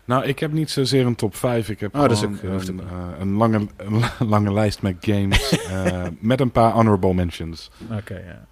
Nou, 0.06 0.26
ik 0.26 0.39
heb 0.39 0.52
niet 0.52 0.72
zozeer 0.72 1.06
een 1.06 1.16
top 1.16 1.36
5. 1.36 1.70
Ik 1.70 1.80
heb 1.80 1.95
Oh, 1.95 2.02
dat 2.10 2.26
ook- 2.26 2.41
een, 2.41 2.80
eh, 2.80 3.08
een, 3.20 3.34
lange, 3.34 3.68
een 3.78 4.04
lange 4.28 4.54
lijst 4.54 4.82
met 4.82 4.95
games. 5.02 5.50
eh, 5.70 6.08
met 6.20 6.39
een 6.39 6.52
paar 6.52 6.72
honorable 6.72 7.14
mentions. 7.14 7.70
Oké, 7.91 8.14
ja. 8.14 8.47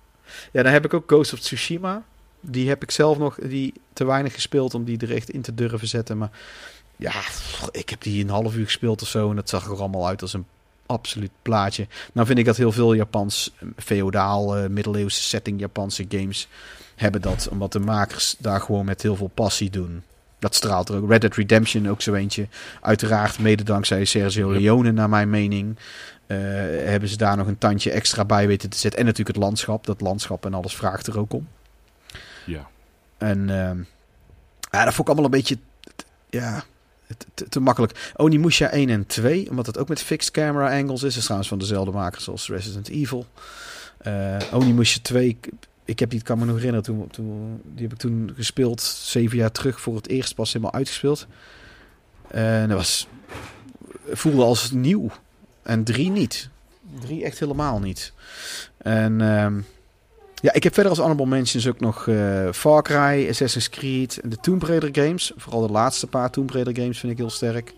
Ja, 0.52 0.64
dan 0.64 0.72
heb 0.72 0.86
ik 0.86 0.94
ook 0.94 1.04
Ghost 1.08 1.34
of 1.34 1.40
Tsushima. 1.40 2.04
Die 2.40 2.70
heb 2.70 2.84
ik 2.84 2.92
zelf 2.92 3.18
nog 3.18 3.36
die 3.36 3.74
te 3.94 4.06
weinig 4.06 4.34
gespeeld 4.34 4.74
om 4.74 4.84
die 4.84 4.98
er 4.98 5.16
echt 5.16 5.30
in 5.30 5.42
te 5.42 5.54
durven 5.54 5.88
zetten. 5.88 6.18
Maar 6.18 6.32
ja, 6.96 7.14
ik 7.72 7.90
heb 7.90 8.02
die 8.02 8.24
een 8.24 8.30
half 8.30 8.56
uur 8.56 8.66
gespeeld 8.66 9.02
of 9.02 9.08
zo. 9.08 9.30
En 9.30 9.36
dat 9.36 9.50
zag 9.50 9.66
er 9.66 9.80
allemaal 9.80 10.08
uit 10.08 10.22
als 10.22 10.34
een 10.34 10.46
absoluut 10.86 11.32
plaatje. 11.42 11.88
Nou 12.14 12.28
vind 12.28 12.40
ik 12.40 12.46
dat 12.46 12.58
heel 12.58 12.72
veel 12.72 12.94
Japans, 12.94 13.54
eh, 13.60 13.68
feodaal, 13.78 14.58
eh, 14.58 14.70
middeleeuwse 14.70 15.22
setting 15.22 15.60
Japanse 15.60 16.06
games 16.10 16.48
hebben 16.96 17.22
dat. 17.22 17.48
Omdat 17.52 17.72
de 17.72 17.80
makers 17.80 18.36
daar 18.40 18.62
gewoon 18.62 18.86
met 18.86 19.02
heel 19.02 19.16
veel 19.16 19.32
passie 19.34 19.70
doen. 19.70 20.04
Dat 20.40 20.56
straalt 20.56 20.90
er 20.90 20.96
ook. 20.96 21.10
Red 21.10 21.22
Dead 21.22 21.36
Redemption 21.36 21.90
ook 21.90 22.02
zo 22.02 22.14
eentje. 22.14 22.48
Uiteraard 22.82 23.40
mede 23.40 23.64
dankzij 23.64 24.06
Sergio. 24.06 24.52
Leone 24.52 24.92
naar 24.92 25.10
mijn 25.10 25.30
mening. 25.30 25.78
eh, 26.28 26.38
hebben 26.84 27.10
ze 27.10 27.18
daar 27.18 27.38
nog 27.38 27.48
een 27.48 27.58
tandje 27.58 27.92
extra 27.92 28.26
bij 28.26 28.48
weten 28.48 28.70
te 28.70 28.78
zetten. 28.78 29.00
En 29.00 29.06
natuurlijk 29.06 29.36
het 29.36 29.46
landschap. 29.46 29.86
Dat 29.86 30.02
landschap 30.02 30.46
en 30.46 30.54
alles 30.54 30.76
vraagt 30.76 31.08
er 31.08 31.20
ook 31.20 31.34
om. 31.34 31.48
Ja. 32.48 32.68
En 33.18 33.50
ehm, 33.50 33.78
ja, 34.72 34.84
dat 34.84 34.94
vond 34.94 35.08
ik 35.08 35.14
allemaal 35.14 35.26
een 35.26 35.32
beetje 35.32 35.58
ja, 36.30 36.64
te, 37.34 37.50
te, 37.50 37.60
makkelijk. 37.60 38.14
Onimusha 38.16 38.70
1 38.70 38.90
en 38.90 39.06
2, 39.06 39.50
omdat 39.50 39.66
het 39.66 39.78
ook 39.78 39.88
met 39.88 40.02
fixed 40.02 40.32
camera 40.32 40.80
angles 40.80 41.04
is. 41.04 41.18
Is 41.18 41.24
trouwens 41.24 41.50
van 41.50 41.60
dezelfde 41.60 41.92
makers 41.92 42.30
als 42.30 42.48
Resident 42.48 42.90
Evil. 42.90 43.26
Eh 43.98 44.38
Onimusha 44.52 45.00
2, 45.02 45.38
ik, 45.86 46.00
heb 46.00 46.10
die, 46.10 46.22
kan 46.22 46.40
me 46.40 46.46
nog 46.46 46.56
herinneren, 46.56 46.84
toen, 46.84 47.08
toen, 47.08 47.62
die 47.64 47.84
heb 47.84 47.94
ik 47.94 48.00
toen 48.00 48.32
gespeeld, 48.36 48.82
zeven 48.82 49.38
jaar 49.38 49.52
terug, 49.52 49.82
voor 49.82 49.96
het 49.96 50.08
eerst 50.08 50.36
pas 50.36 50.54
helemaal 50.54 50.74
uitgespeeld. 50.74 51.28
En 52.28 52.68
dat 52.68 52.78
was, 52.78 53.08
voelde 54.12 54.44
als 54.44 54.72
nieuw. 54.72 55.10
En 55.64 55.84
3 55.84 56.10
niet. 56.10 56.50
3 57.00 57.24
echt 57.24 57.40
helemaal 57.40 57.80
niet. 57.80 58.14
En 58.78 59.22
ehm, 59.22 59.60
ja, 60.42 60.54
ik 60.54 60.64
heb 60.64 60.74
verder 60.74 60.92
als 60.92 61.00
honorable 61.02 61.26
mentions 61.26 61.68
ook 61.68 61.80
nog 61.80 62.08
eh, 62.08 62.50
Far 62.52 62.82
Cry, 62.84 63.28
Assassin's 63.30 63.70
Creed 63.70 64.20
en 64.24 64.30
de 64.30 64.38
Tomb 64.38 64.64
Raider 64.64 64.90
games. 65.06 65.32
Vooral 65.38 65.68
de 65.68 65.74
laatste 65.74 66.08
paar 66.08 66.30
Tomb 66.30 66.50
Raider 66.50 66.76
games 66.76 67.00
vind 67.00 67.12
ik 67.12 67.18
heel 67.18 67.30
sterk. 67.30 67.74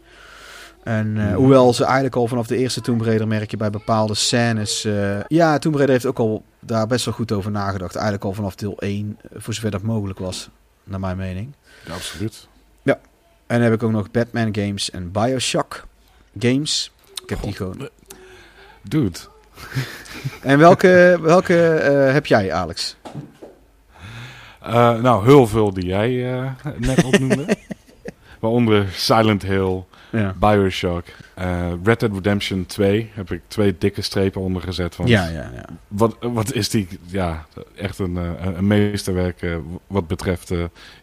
En 0.83 1.17
eh, 1.17 1.23
Mhm. 1.25 1.33
hoewel 1.35 1.73
ze 1.73 1.83
eigenlijk 1.83 2.15
al 2.15 2.27
vanaf 2.27 2.47
de 2.47 2.57
eerste 2.57 2.81
Tomb 2.81 3.01
Raider 3.01 3.27
merk 3.27 3.51
je 3.51 3.57
bij 3.57 3.69
bepaalde 3.69 4.15
scènes... 4.15 4.85
eh, 4.85 5.19
ja, 5.27 5.57
Tomb 5.59 5.75
Raider 5.75 5.95
heeft 5.95 6.07
ook 6.07 6.19
al 6.19 6.43
daar 6.59 6.87
best 6.87 7.05
wel 7.05 7.13
goed 7.13 7.31
over 7.31 7.51
nagedacht. 7.51 7.93
Eigenlijk 7.95 8.25
al 8.25 8.33
vanaf 8.33 8.55
deel 8.55 8.77
1, 8.79 9.17
eh, 9.21 9.29
voor 9.41 9.53
zover 9.53 9.71
dat 9.71 9.81
mogelijk 9.81 10.19
was, 10.19 10.49
naar 10.83 10.99
mijn 10.99 11.17
mening. 11.17 11.53
ja, 11.85 11.93
absoluut. 11.93 12.47
En 12.85 13.55
dan 13.59 13.61
heb 13.69 13.73
ik 13.73 13.83
ook 13.83 13.91
nog 13.91 14.11
Batman 14.11 14.55
games 14.55 14.91
en 14.91 15.11
Bioshock 15.11 15.83
games. 16.39 16.91
Ik 17.23 17.29
heb 17.29 17.41
die 17.41 17.53
gewoon... 17.53 17.89
Dude. 18.83 19.19
En 20.41 20.59
welke, 20.59 21.17
welke 21.21 21.73
eh, 21.73 22.13
heb 22.13 22.25
jij, 22.25 22.53
Alex? 22.53 22.95
Eh, 24.61 25.01
nou, 25.01 25.25
heel 25.25 25.47
veel 25.47 25.73
die 25.73 25.85
jij 25.85 26.33
eh, 26.33 26.51
net 26.77 27.03
opnoemde. 27.03 27.45
Waaronder 28.39 28.85
Silent 28.91 29.41
Hill, 29.41 29.83
Ja, 30.11 30.33
Bioshock, 30.39 31.05
eh, 31.33 31.67
Red 31.83 31.99
Dead 31.99 32.13
Redemption 32.13 32.65
2. 32.65 33.09
Heb 33.13 33.31
ik 33.31 33.41
twee 33.47 33.75
dikke 33.77 34.01
strepen 34.01 34.41
onder 34.41 34.61
gezet. 34.61 34.95
Want 34.95 35.09
ja, 35.09 35.27
ja. 35.27 35.51
ja. 35.55 35.65
Wat, 35.87 36.15
wat 36.19 36.53
is 36.53 36.69
die, 36.69 36.87
ja, 37.05 37.45
echt 37.75 37.99
een, 37.99 38.15
een 38.57 38.67
meesterwerk 38.67 39.45
wat 39.87 40.07
betreft 40.07 40.51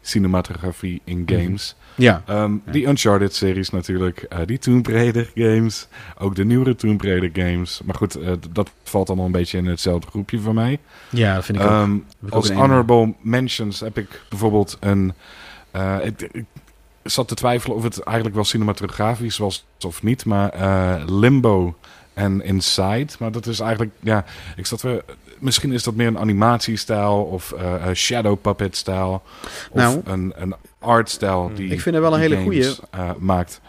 cinematografie 0.00 1.00
in 1.04 1.18
Mhm. 1.20 1.34
games. 1.34 1.76
Ja. 1.96 2.22
Ehm, 2.26 2.52
Ja. 2.66 2.72
Die 2.72 2.86
Uncharted-series 2.86 3.70
natuurlijk, 3.70 4.18
eh, 4.22 4.38
die 4.46 4.58
Tomb 4.58 4.86
Raider 4.86 5.30
games, 5.34 5.88
ook 6.18 6.34
de 6.34 6.44
nieuwere 6.44 6.74
Tomb 6.76 7.00
Raider 7.02 7.30
games. 7.44 7.80
Maar 7.84 7.94
goed, 7.94 8.14
eh, 8.14 8.32
dat 8.50 8.70
valt 8.82 9.06
dan 9.06 9.18
al 9.18 9.24
een 9.24 9.32
beetje 9.32 9.58
in 9.58 9.66
hetzelfde 9.66 10.06
groepje 10.10 10.38
voor 10.40 10.54
mij. 10.54 10.78
ja, 11.10 11.34
dat 11.34 11.44
vind 11.44 11.58
ik 11.58 11.64
ook. 11.64 11.70
Ehm, 11.70 11.94
ook 12.24 12.30
als 12.30 12.48
een 12.48 12.56
honorable 12.56 13.14
mentions 13.20 13.80
heb 13.80 13.98
ik 13.98 14.20
bijvoorbeeld 14.28 14.76
een... 14.80 15.12
eh, 15.70 15.96
ik, 16.02 16.20
ik 16.32 16.44
zat 17.02 17.28
te 17.28 17.34
twijfelen 17.34 17.76
of 17.76 17.82
het 17.82 18.00
eigenlijk 18.02 18.34
wel 18.36 18.44
cinematografisch 18.44 19.38
was 19.38 19.66
of 19.86 20.02
niet, 20.02 20.24
maar 20.24 20.52
Limbo 21.06 21.76
en 22.14 22.42
Inside. 22.44 23.06
Maar 23.18 23.32
dat 23.32 23.46
is 23.46 23.60
eigenlijk, 23.60 23.92
ja, 24.00 24.24
ik 24.56 24.66
zat 24.66 24.82
weer... 24.82 25.04
Misschien 25.38 25.72
is 25.72 25.82
dat 25.82 25.94
meer 25.94 26.06
een 26.06 26.18
animatiestijl 26.18 27.22
of 27.22 27.54
een 27.80 27.96
shadow 27.96 28.40
puppet 28.40 28.76
stijl. 28.76 29.22
Of 29.70 29.80
Nou. 29.82 30.00
een, 30.04 30.32
een 30.36 30.54
artstijl 30.86 31.50
die 31.54 31.70
Ik 31.70 31.80
vind 31.80 31.94
er 31.94 32.00
wel 32.00 32.14
een 32.14 32.20
hele 32.20 32.36
games, 32.36 32.80
eh, 32.90 33.10
maakt. 33.18 33.60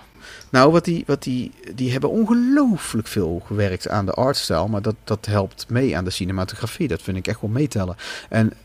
Nou, 0.49 0.71
wat 0.71 0.85
die, 0.85 1.03
wat 1.07 1.23
die, 1.23 1.51
die 1.75 1.91
hebben 1.91 2.09
ongelooflijk 2.09 3.07
veel 3.07 3.41
gewerkt 3.45 3.89
aan 3.89 4.05
de 4.05 4.11
artstijl. 4.11 4.67
Maar 4.67 4.81
dat, 4.81 4.95
dat 5.03 5.25
helpt 5.25 5.65
mee 5.69 5.97
aan 5.97 6.03
de 6.03 6.09
cinematografie. 6.09 6.87
Dat 6.87 7.01
vind 7.01 7.17
ik 7.17 7.27
echt 7.27 7.41
wel 7.41 7.49
meetellen. 7.49 7.95
En 8.29 8.47
op 8.47 8.55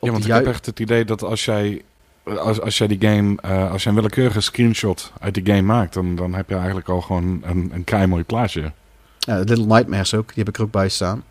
Ja, 0.00 0.10
want 0.10 0.24
ik 0.24 0.32
heb 0.32 0.46
echt 0.46 0.66
het 0.66 0.80
idee 0.80 1.04
dat 1.04 1.22
als 1.22 1.44
jij, 1.44 1.82
als, 2.24 2.60
als 2.60 2.78
jij 2.78 2.86
die 2.86 3.00
game, 3.00 3.36
eh, 3.40 3.70
als 3.70 3.82
jij 3.82 3.92
een 3.92 3.98
willekeurige 3.98 4.40
screenshot 4.40 5.12
uit 5.20 5.34
die 5.34 5.46
game 5.46 5.62
maakt, 5.62 5.94
dan, 5.94 6.16
dan 6.16 6.34
heb 6.34 6.48
je 6.48 6.54
eigenlijk 6.54 6.88
al 6.88 7.00
gewoon 7.00 7.42
een, 7.44 7.70
een 7.74 7.84
kei 7.84 8.06
mooi 8.06 8.24
plaatje. 8.24 8.72
Ja, 9.18 9.38
Little 9.38 9.66
Nightmares 9.66 10.14
ook, 10.14 10.26
die 10.26 10.38
heb 10.44 10.48
ik 10.48 10.56
er 10.56 10.62
ook 10.62 10.70
bij 10.70 10.88
staan. 10.88 11.24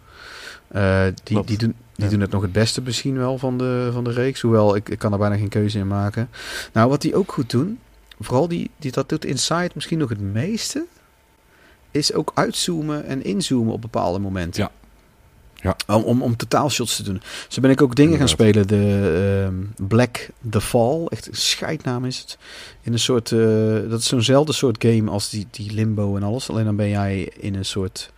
Die, 0.72 1.14
Klopt. 1.24 1.48
die, 1.48 1.58
doen, 1.58 1.76
die 1.98 2.06
Ja. 2.06 2.12
doen 2.12 2.22
het 2.22 2.32
nog 2.32 2.42
het 2.42 2.52
beste 2.52 2.82
misschien 2.82 3.18
wel 3.18 3.38
van 3.38 3.58
de, 3.58 3.90
van 3.94 4.04
de 4.04 4.12
reeks. 4.12 4.42
Hoewel, 4.42 4.76
ik, 4.76 4.90
ik 4.90 5.00
kan 5.00 5.12
er 5.12 5.20
bijna 5.20 5.36
geen 5.36 5.50
keuze 5.50 5.80
in 5.80 5.88
maken. 5.88 6.30
Nou, 6.74 6.90
wat 6.90 7.02
die 7.02 7.16
ook 7.16 7.32
goed 7.32 7.50
doen, 7.50 7.80
vooral 8.20 8.48
die, 8.48 8.72
die 8.78 8.92
dat 8.92 9.10
doet 9.10 9.26
Inside 9.26 9.72
misschien 9.74 9.98
nog 9.98 10.10
het 10.10 10.22
meeste, 10.22 10.86
is 11.92 12.14
ook 12.14 12.32
uitzoomen 12.34 13.06
en 13.06 13.24
inzoomen 13.24 13.74
op 13.74 13.82
bepaalde 13.82 14.20
momenten. 14.20 14.62
Ja. 14.62 14.72
Ja. 15.62 15.76
Om, 15.96 16.04
om, 16.04 16.22
om 16.22 16.36
totaalshots 16.36 16.96
te 16.96 17.04
doen. 17.04 17.22
Zo 17.48 17.62
ben 17.62 17.72
ik 17.72 17.82
ook 17.82 17.96
dingen 17.96 18.18
gaan 18.18 18.28
spelen. 18.28 18.68
De 18.68 19.46
ehm, 19.46 19.88
Black 19.88 20.30
The 20.50 20.62
Fall, 20.62 21.06
echt 21.06 21.28
een 21.28 21.36
scheidnaam 21.36 22.06
is 22.06 22.20
het. 22.20 22.38
In 22.82 22.94
een 22.94 23.00
soort, 23.00 23.32
eh, 23.32 23.40
dat 23.90 24.00
is 24.00 24.06
zo'nzelfde 24.08 24.54
soort 24.54 24.84
game 24.84 25.12
als 25.12 25.30
die, 25.30 25.48
die 25.52 25.74
Limbo 25.74 26.16
en 26.16 26.24
alles. 26.24 26.50
Alleen 26.50 26.66
dan 26.66 26.76
ben 26.76 26.90
jij 26.90 27.32
in 27.40 27.56
een 27.56 27.66
soort 27.66 28.12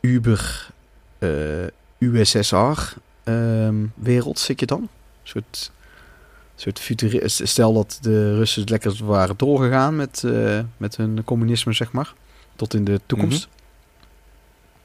Uber 0.00 0.70
eh, 1.18 1.28
USSR 2.12 2.94
ehm, 3.24 3.74
wereld 3.94 4.38
zit 4.38 4.60
je 4.60 4.66
dan. 4.66 4.80
Een 4.80 4.88
soort, 5.22 5.70
soort 6.56 6.80
Stel 7.48 7.72
dat 7.72 7.98
de 8.00 8.34
Russen 8.36 8.62
lekker 8.66 9.04
waren 9.04 9.36
doorgegaan 9.36 9.96
met, 9.96 10.22
eh, 10.24 10.60
met 10.76 10.96
hun 10.96 11.24
communisme, 11.24 11.72
zeg 11.72 11.92
maar. 11.92 12.12
Tot 12.56 12.74
in 12.74 12.84
de 12.84 13.00
toekomst. 13.06 13.48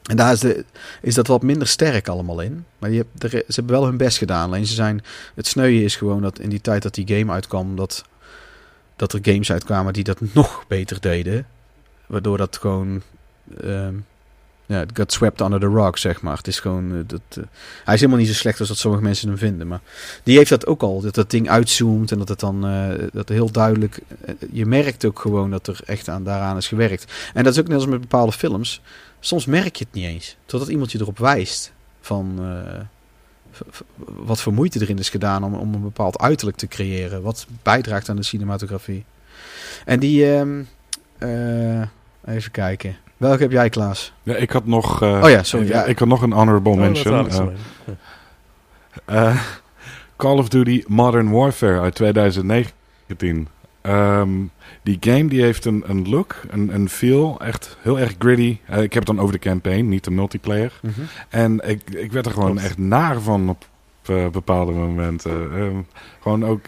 En 0.02 0.16
daar 0.16 0.32
is, 0.32 0.40
de, 0.40 0.64
is 1.02 1.14
dat 1.14 1.26
wat 1.26 1.42
minder 1.42 1.68
sterk 1.68 2.08
allemaal 2.08 2.40
in. 2.40 2.64
Maar 2.78 2.90
je 2.90 2.96
hebt, 2.96 3.22
er- 3.22 3.30
ze 3.30 3.54
hebben 3.54 3.74
wel 3.74 3.84
hun 3.84 3.96
best 3.96 4.18
gedaan. 4.18 4.46
Alleen 4.48 4.66
ze 4.66 4.74
zijn, 4.74 5.02
het 5.34 5.46
sneuien 5.46 5.82
is 5.82 5.96
gewoon 5.96 6.22
dat 6.22 6.38
in 6.38 6.48
die 6.48 6.60
tijd 6.60 6.82
dat 6.82 6.94
die 6.94 7.16
game 7.16 7.32
uitkwam, 7.32 7.76
dat, 7.76 8.04
dat 8.96 9.12
er 9.12 9.18
games 9.22 9.52
uitkwamen 9.52 9.92
die 9.92 10.04
dat 10.04 10.20
nog 10.34 10.64
beter 10.68 11.00
deden. 11.00 11.46
Waardoor 12.06 12.36
dat 12.36 12.56
gewoon. 12.56 13.02
ehm 13.60 13.94
ja, 14.70 14.78
het 14.78 14.90
got 14.94 15.12
swept 15.12 15.40
under 15.40 15.60
the 15.60 15.68
rug, 15.68 15.98
zeg 15.98 16.22
maar. 16.22 16.36
Het 16.36 16.46
is 16.46 16.60
gewoon. 16.60 16.92
eh, 16.92 16.98
dat, 17.06 17.20
eh, 17.28 17.42
hij 17.84 17.94
is 17.94 18.00
helemaal 18.00 18.20
niet 18.20 18.28
zo 18.28 18.34
slecht 18.34 18.58
als 18.58 18.68
dat 18.68 18.76
sommige 18.78 19.02
mensen 19.02 19.28
hem 19.28 19.38
vinden. 19.38 19.66
Maar 19.66 19.80
die 20.22 20.36
heeft 20.36 20.50
dat 20.50 20.66
ook 20.66 20.82
al. 20.82 21.00
Dat 21.00 21.14
dat 21.14 21.30
ding 21.30 21.48
uitzoomt 21.48 22.12
en 22.12 22.18
dat 22.18 22.28
het 22.28 22.40
dan. 22.40 22.66
eh, 22.66 23.08
dat 23.12 23.28
heel 23.28 23.50
duidelijk. 23.50 23.98
je 24.52 24.66
merkt 24.66 25.04
ook 25.04 25.18
gewoon 25.18 25.50
dat 25.50 25.66
er 25.66 25.80
echt 25.84 26.08
aan, 26.08 26.24
daaraan 26.24 26.56
is 26.56 26.68
gewerkt. 26.68 27.12
En 27.34 27.44
dat 27.44 27.52
is 27.52 27.58
ook 27.60 27.68
net 27.68 27.76
als 27.76 27.86
met 27.86 28.00
bepaalde 28.00 28.32
films. 28.32 28.80
Soms 29.20 29.46
merk 29.46 29.76
je 29.76 29.84
het 29.84 29.94
niet 29.94 30.04
eens. 30.04 30.36
Totdat 30.46 30.68
iemand 30.68 30.92
je 30.92 31.00
erop 31.00 31.18
wijst. 31.18 31.72
Van. 32.00 32.40
wat 34.06 34.40
voor 34.40 34.52
moeite 34.52 34.80
erin 34.80 34.98
is 34.98 35.08
gedaan 35.10 35.44
om, 35.44 35.54
om 35.54 35.74
een 35.74 35.82
bepaald 35.82 36.18
uiterlijk 36.18 36.56
te 36.56 36.66
creëren. 36.68 37.22
Wat 37.22 37.46
bijdraagt 37.62 38.08
aan 38.08 38.16
de 38.16 38.22
cinematografie. 38.22 39.04
En 39.84 40.00
die. 40.00 40.34
ehm, 40.34 40.62
eh, 41.18 41.82
even 42.34 42.50
kijken. 42.50 42.96
Welke 43.20 43.42
heb 43.42 43.50
jij, 43.50 43.68
Klaas? 43.68 44.12
Ja, 44.22 44.36
ik 44.36 44.50
had 44.50 44.66
nog, 44.66 45.02
eh, 45.02 45.20
Oh 45.24 45.30
ja, 45.30 45.42
sorry, 45.42 45.68
ja. 45.68 45.84
ik 45.84 45.98
had 45.98 46.08
nog 46.08 46.22
een 46.22 46.32
honorable 46.32 46.72
Oh, 46.72 46.78
mention. 46.78 47.28
eh, 47.30 47.46
eh, 49.28 49.40
Call 50.16 50.38
of 50.38 50.48
Duty 50.48 50.84
Modern 50.86 51.30
Warfare 51.30 51.80
uit 51.80 51.94
2019. 51.94 53.48
Ehm, 53.80 54.30
die 54.82 54.96
game 55.00 55.28
die 55.28 55.42
heeft 55.42 55.64
een, 55.64 55.82
een 55.86 56.08
look, 56.08 56.36
een, 56.48 56.74
een 56.74 56.88
feel, 56.88 57.40
echt 57.40 57.76
heel 57.80 57.98
erg 57.98 58.14
gritty. 58.18 58.58
Ik 58.66 58.92
heb 58.92 58.92
het 58.92 59.06
dan 59.06 59.20
over 59.20 59.32
de 59.32 59.38
campaign, 59.40 59.88
niet 59.88 60.04
de 60.04 60.10
multiplayer. 60.10 60.72
Mhm. 60.82 61.00
En 61.28 61.68
ik, 61.68 61.90
ik 61.90 62.12
werd 62.12 62.26
er 62.26 62.32
gewoon 62.32 62.50
Klopt. 62.50 62.64
echt 62.66 62.78
naar 62.78 63.20
van 63.20 63.48
op 63.48 63.68
bepaalde 64.32 64.72
momenten. 64.72 65.50
Ehm, 65.56 65.76
gewoon 66.20 66.44
ook 66.44 66.64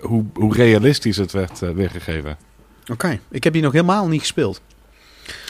hoe, 0.00 0.24
hoe 0.34 0.54
realistisch 0.54 1.16
het 1.16 1.32
werd 1.32 1.58
weergegeven. 1.58 2.36
Oké, 2.92 3.20
ik 3.30 3.44
heb 3.44 3.52
die 3.52 3.62
nog 3.62 3.72
helemaal 3.72 4.08
niet 4.08 4.20
gespeeld. 4.20 4.60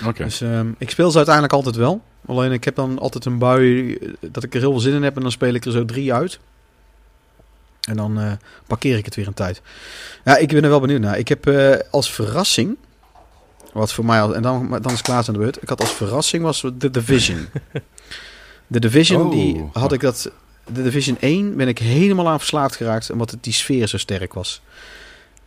Oké. 0.07 0.24
Dus 0.24 0.41
ehm, 0.41 0.68
ik 0.79 0.91
speel 0.91 1.11
ze 1.11 1.16
uiteindelijk 1.16 1.55
altijd 1.55 1.76
wel. 1.76 2.03
Alleen 2.26 2.53
ik 2.53 2.64
heb 2.64 2.74
dan 2.74 2.99
altijd 2.99 3.24
een 3.24 3.39
bui 3.39 3.95
eh, 3.95 4.12
dat 4.20 4.43
ik 4.45 4.55
er 4.55 4.61
heel 4.61 4.70
veel 4.70 4.81
zin 4.81 4.95
in 4.95 5.03
heb 5.03 5.16
en 5.16 5.22
dan 5.22 5.31
speel 5.31 5.55
ik 5.55 5.64
er 5.64 5.72
zo 5.72 5.85
drie 5.85 6.14
uit. 6.14 6.39
En 7.89 7.97
dan 7.97 8.20
eh, 8.20 8.33
parkeer 8.66 8.97
ik 8.97 9.05
het 9.05 9.14
weer 9.14 9.26
een 9.26 9.35
tijd. 9.35 9.62
Ja, 10.24 10.37
ik 10.37 10.49
ben 10.49 10.62
er 10.62 10.68
wel 10.70 10.81
benieuwd 10.81 11.01
naar. 11.01 11.18
Ik 11.18 11.29
heb 11.29 11.47
eh, 11.47 11.76
als 11.91 12.12
verrassing, 12.12 12.76
wat 13.72 13.93
voor 13.93 14.05
mij, 14.05 14.20
en 14.20 14.43
dan, 14.43 14.79
dan 14.83 14.93
is 14.93 15.03
Klaas 15.03 15.29
aan 15.29 15.35
de 15.35 15.41
beurt. 15.41 15.62
Ik 15.62 15.68
had 15.68 15.81
als 15.81 15.93
verrassing 15.93 16.43
was 16.43 16.64
The 16.79 16.91
Division. 16.91 17.49
The 18.72 18.81
Division, 18.81 19.22
Oh. 19.22 19.31
die 19.31 19.68
had 19.72 19.93
ik 19.93 20.01
dat, 20.01 20.31
The 20.72 20.83
Division 20.83 21.16
1 21.20 21.57
ben 21.57 21.68
ik 21.68 21.79
helemaal 21.79 22.29
aan 22.29 22.39
verslaafd 22.39 22.76
geraakt, 22.76 23.11
omdat 23.11 23.31
het 23.31 23.43
die 23.43 23.53
sfeer 23.53 23.87
zo 23.87 23.97
sterk 23.97 24.35
was. 24.35 24.61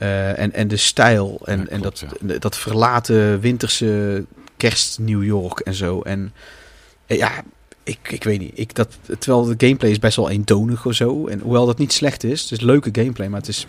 Eh, 0.02 0.40
en, 0.40 0.54
en 0.54 0.68
de 0.68 0.78
stijl 0.78 1.40
en, 1.44 1.60
Ja, 1.60 1.66
en 1.68 1.82
dat, 1.82 2.06
dat 2.40 2.58
verlaten 2.58 3.40
winterse 3.40 4.26
kerst 4.58 5.00
New 5.00 5.24
York 5.24 5.60
en 5.60 5.74
zo. 5.74 6.02
En 6.02 6.34
eh, 7.06 7.18
ja, 7.18 7.44
ik, 7.84 7.98
ik 8.10 8.24
weet 8.24 8.40
niet. 8.40 8.52
Ik, 8.56 8.76
dat, 8.76 8.98
terwijl 9.20 9.46
de 9.46 9.66
gameplay 9.66 9.92
is 9.92 10.00
best 10.00 10.16
wel 10.16 10.30
eentonig 10.30 10.86
of 10.86 10.94
zo. 10.94 11.28
En 11.28 11.40
hoewel 11.40 11.66
dat 11.66 11.78
niet 11.78 11.94
slecht 11.94 12.24
is, 12.24 12.42
het 12.42 12.52
is 12.52 12.60
leuke 12.62 12.90
gameplay, 12.92 13.28
maar 13.28 13.40
het 13.40 13.48
is... 13.50 13.68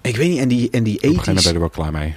Ik 0.00 0.16
weet 0.16 0.28
niet, 0.30 0.38
en 0.38 0.48
die, 0.48 0.70
en 0.70 0.82
die 0.82 0.96
Op 0.96 1.02
een 1.02 1.08
gegeven 1.10 1.24
moment 1.34 1.40
80s 1.40 1.42
ben 1.42 1.52
je 1.52 1.54
er 1.54 1.58
wel 1.60 1.68
klaar 1.90 1.92
mee. 2.02 2.14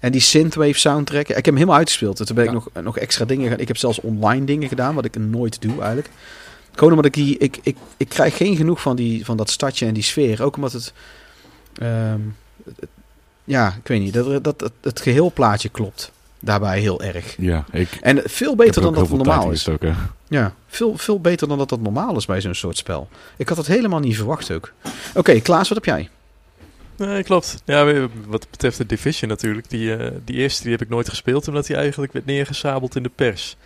en 0.00 0.12
die 0.12 0.20
synthwave 0.20 0.78
soundtrack. 0.78 1.28
Ik 1.28 1.34
heb 1.34 1.44
hem 1.44 1.54
helemaal 1.54 1.76
uitgespeeld. 1.76 2.26
Toen 2.26 2.36
ben 2.36 2.44
ik 2.44 2.52
nog, 2.52 2.68
nog 2.82 2.98
extra 2.98 3.24
dingen 3.24 3.42
gedaan. 3.44 3.60
Ik 3.60 3.68
heb 3.68 3.76
zelfs 3.76 4.00
online 4.00 4.44
dingen 4.44 4.68
gedaan, 4.68 4.94
wat 4.94 5.04
ik 5.04 5.16
nooit 5.18 5.62
doe 5.62 5.78
eigenlijk. 5.78 6.10
Gewoon 6.72 6.90
omdat 6.90 7.06
ik 7.06 7.14
die... 7.14 7.38
Ik, 7.38 7.58
ik, 7.62 7.76
ik 7.96 8.08
krijg 8.08 8.36
geen 8.36 8.56
genoeg 8.56 8.80
van, 8.80 8.96
die, 8.96 9.24
van 9.24 9.36
dat 9.36 9.50
stadje 9.50 9.86
en 9.86 9.94
die 9.94 10.02
sfeer. 10.02 10.42
Ook 10.42 10.56
omdat 10.56 10.72
het... 10.72 10.92
ehm, 11.74 12.20
het- 12.64 12.88
ja, 13.48 13.74
ik 13.82 13.88
weet 13.88 14.00
niet. 14.00 14.12
Dat, 14.14 14.44
dat, 14.44 14.58
dat 14.58 14.72
het 14.80 15.00
geheelplaatje 15.00 15.68
klopt. 15.68 16.12
Daarbij 16.40 16.80
heel 16.80 17.02
erg. 17.02 17.34
Ja, 17.38 17.64
ik 17.72 17.88
En 18.00 18.22
veel 18.24 18.56
beter 18.56 18.74
er 18.76 18.92
dan 18.92 19.02
ook 19.02 19.08
dat 19.08 19.16
normaal 19.18 19.42
is. 19.50 19.62
gestoken. 19.62 19.96
Ja, 20.28 20.54
veel, 20.66 20.96
veel 20.98 21.20
beter 21.20 21.48
dan 21.48 21.58
dat 21.58 21.68
dat 21.68 21.80
normaal 21.80 22.16
is 22.16 22.26
bij 22.26 22.40
zo'n 22.40 22.54
soort 22.54 22.76
spel. 22.76 23.08
Ik 23.36 23.48
had 23.48 23.56
het 23.58 23.66
helemaal 23.66 24.00
niet 24.00 24.16
verwacht 24.16 24.50
ook. 24.52 24.72
Oké, 25.14 25.40
Klaas, 25.40 25.68
wat 25.68 25.84
heb 25.84 25.96
jij? 25.96 26.08
Nee, 26.96 27.22
klopt. 27.22 27.62
Ja, 27.64 28.08
wat 28.26 28.46
betreft 28.50 28.78
de 28.78 28.86
Division 28.86 29.28
natuurlijk. 29.30 29.70
Die, 29.70 29.96
eh, 29.96 30.10
die 30.24 30.36
eerste 30.36 30.62
die 30.62 30.72
heb 30.72 30.82
ik 30.82 30.88
nooit 30.88 31.08
gespeeld, 31.08 31.48
omdat 31.48 31.66
die 31.66 31.76
eigenlijk 31.76 32.12
werd 32.12 32.26
neergesabeld 32.26 32.96
in 32.96 33.02
de 33.02 33.10
pers. 33.14 33.56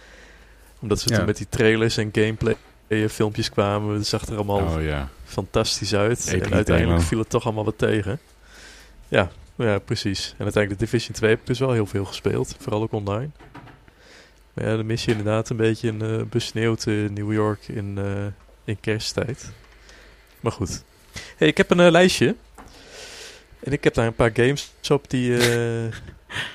Omdat 0.80 1.00
ze 1.00 1.08
Ja. 1.10 1.16
toen 1.16 1.26
met 1.26 1.36
die 1.36 1.46
trailers 1.50 1.96
en 1.96 2.08
gameplay 2.12 2.56
eh, 2.86 3.08
filmpjes 3.08 3.50
kwamen. 3.50 3.94
Het 3.94 4.06
zag 4.06 4.26
er 4.26 4.34
allemaal 4.34 4.60
Oh 4.76 4.82
ja. 4.82 5.08
fantastisch 5.24 5.94
uit. 5.94 6.26
Epic 6.28 6.46
en 6.46 6.54
uiteindelijk 6.54 6.96
demo. 6.96 7.08
viel 7.08 7.18
het 7.18 7.30
toch 7.30 7.44
allemaal 7.44 7.64
wat 7.64 7.78
tegen. 7.78 8.18
Ja, 9.08 9.30
ja, 9.57 9.78
precies. 9.78 10.34
En 10.38 10.44
uiteindelijk 10.44 10.80
de 10.80 10.84
Division 10.84 11.16
2 11.16 11.30
heb 11.30 11.40
ik 11.40 11.46
dus 11.46 11.59
wel 11.59 11.72
heel 11.72 11.86
veel 11.86 12.05
gespeeld. 12.05 12.57
Vooral 12.59 12.82
ook 12.82 12.92
online. 12.92 13.30
Maar 14.55 14.64
ja, 14.64 14.76
dan 14.76 14.86
mis 14.86 15.05
je 15.05 15.11
inderdaad 15.11 15.50
een 15.50 15.57
beetje 15.57 15.88
een 15.88 16.03
eh 16.03 16.22
besneeuwd 16.22 16.86
eh, 16.86 16.94
New 16.94 17.32
York 17.32 17.68
in, 17.68 17.98
eh, 17.98 18.26
in 18.64 18.80
kersttijd. 18.80 19.53
Maar 20.40 20.53
goed. 20.53 20.84
Hey, 21.36 21.48
ik 21.48 21.57
heb 21.57 21.70
een 21.70 21.90
lijstje. 21.90 22.36
En 23.61 23.72
ik 23.72 23.84
heb 23.84 23.94
daar 23.94 24.07
een 24.07 24.14
paar 24.14 24.30
games 24.34 24.72
op 24.90 25.11
die... 25.11 25.30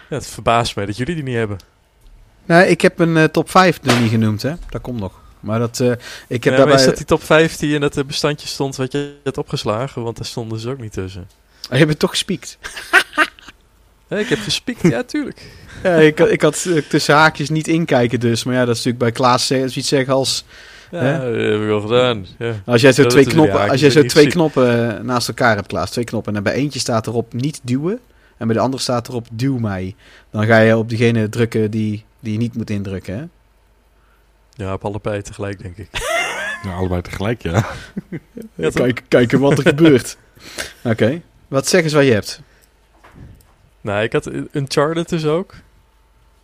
ja, 0.10 0.16
het 0.16 0.28
verbaast 0.28 0.76
mij 0.76 0.86
dat 0.86 0.98
jullie 0.98 1.16
die 1.16 1.24
niet 1.24 1.36
hebben. 1.36 1.58
Nou, 2.46 2.66
ik 2.66 2.82
heb 2.82 3.00
een 3.00 3.32
top 3.32 3.50
5 3.50 3.82
nog 3.82 4.00
niet 4.00 4.10
genoemd, 4.10 4.42
hè. 4.42 4.54
Dat 4.70 4.82
komt 4.82 5.00
nog. 5.00 5.26
Maar 5.40 5.60
dat, 5.60 5.80
eh, 5.80 5.92
ik 6.28 6.44
heb 6.44 6.54
ja, 6.54 6.60
daarbij... 6.60 6.76
is 6.76 6.86
dat 6.86 6.98
die 6.98 7.06
top 7.06 7.24
5 7.24 7.56
die 7.56 7.74
in 7.74 7.82
dat 7.82 8.08
bestandje 8.08 8.48
stond 8.48 8.76
wat 8.76 8.92
je 8.92 9.16
hebt 9.24 9.38
opgeslagen? 9.38 10.04
Want 10.04 10.18
daar 10.18 10.26
stonden 10.26 10.60
ze 10.60 10.70
ook 10.70 10.80
niet 10.80 10.94
tussen. 10.94 11.30
Je 11.70 11.78
hebt 11.78 11.90
het 11.90 12.00
toch 12.00 12.10
gespiekt. 12.10 12.58
Hé, 14.08 14.20
ik 14.20 14.28
heb 14.30 14.40
gespiekt, 14.40 14.82
ja 14.82 15.04
tuurlijk. 15.04 15.42
Ja, 15.84 15.96
ik, 15.96 16.20
ik 16.20 16.42
had 16.42 16.66
eh, 16.66 16.82
tussen 16.90 17.16
haakjes 17.16 17.50
niet 17.50 17.68
inkijken 17.68 18.20
dus. 18.20 18.44
Maar 18.44 18.54
ja, 18.54 18.60
dat 18.66 18.76
is 18.76 18.84
natuurlijk 18.84 19.04
bij 19.04 19.12
Klaas 19.12 19.48
zeg- 19.48 19.58
zoiets 19.70 19.88
zeggen 19.88 20.14
als... 20.14 20.46
Ja, 20.92 21.00
Hè? 21.00 21.12
dat 21.32 21.52
heb 21.52 21.62
ik 21.62 21.70
al 21.70 21.82
gedaan. 21.82 22.26
Ja. 22.38 22.54
Als 22.66 22.82
jij 22.82 22.92
zo 22.92 23.04
twee 23.06 23.26
knoppen, 23.26 23.60
ja, 23.60 23.68
als 23.68 23.80
jij 23.80 23.90
zo 23.90 24.04
twee 24.04 24.28
knoppen 24.28 24.98
eh, 24.98 25.04
naast 25.04 25.28
elkaar 25.28 25.56
hebt, 25.56 25.68
Klaas, 25.68 25.92
twee 25.92 26.04
knoppen. 26.06 26.36
En 26.36 26.44
bij 26.44 26.54
eentje 26.54 26.80
staat 26.80 27.08
erop 27.08 27.34
niet 27.34 27.60
duwen. 27.64 28.00
En 28.38 28.48
bij 28.48 28.56
de 28.56 28.62
andere 28.62 28.82
staat 28.84 29.08
erop 29.08 29.28
duw 29.32 29.58
mij. 29.58 29.96
Dan 30.32 30.46
ga 30.46 30.60
je 30.60 30.78
op 30.78 30.90
diegene 30.90 31.30
drukken 31.30 31.72
die, 31.72 32.06
die 32.20 32.32
je 32.32 32.38
niet 32.40 32.56
moet 32.56 32.70
indrukken, 32.70 33.16
hè? 33.18 33.24
ja, 34.64 34.74
op 34.74 34.86
allebei 34.86 35.22
tegelijk 35.22 35.62
denk 35.62 35.78
ik. 35.78 35.88
Ja, 36.64 36.74
allebei 36.74 37.02
tegelijk, 37.02 37.42
ja. 37.42 37.66
Ja, 38.56 38.70
toch? 38.70 38.74
Kijk, 38.74 39.04
kijken 39.08 39.40
wat 39.40 39.58
er 39.58 39.64
gebeurt. 39.64 40.18
Oké. 40.84 41.22
Wat 41.48 41.68
zeg 41.68 41.84
eens 41.84 41.94
wat 41.94 42.06
je 42.06 42.12
hebt. 42.12 42.42
Nou, 43.82 44.04
ik 44.04 44.14
had 44.14 44.30
Uncharted 44.52 45.10
dus 45.10 45.26
ook. 45.26 45.54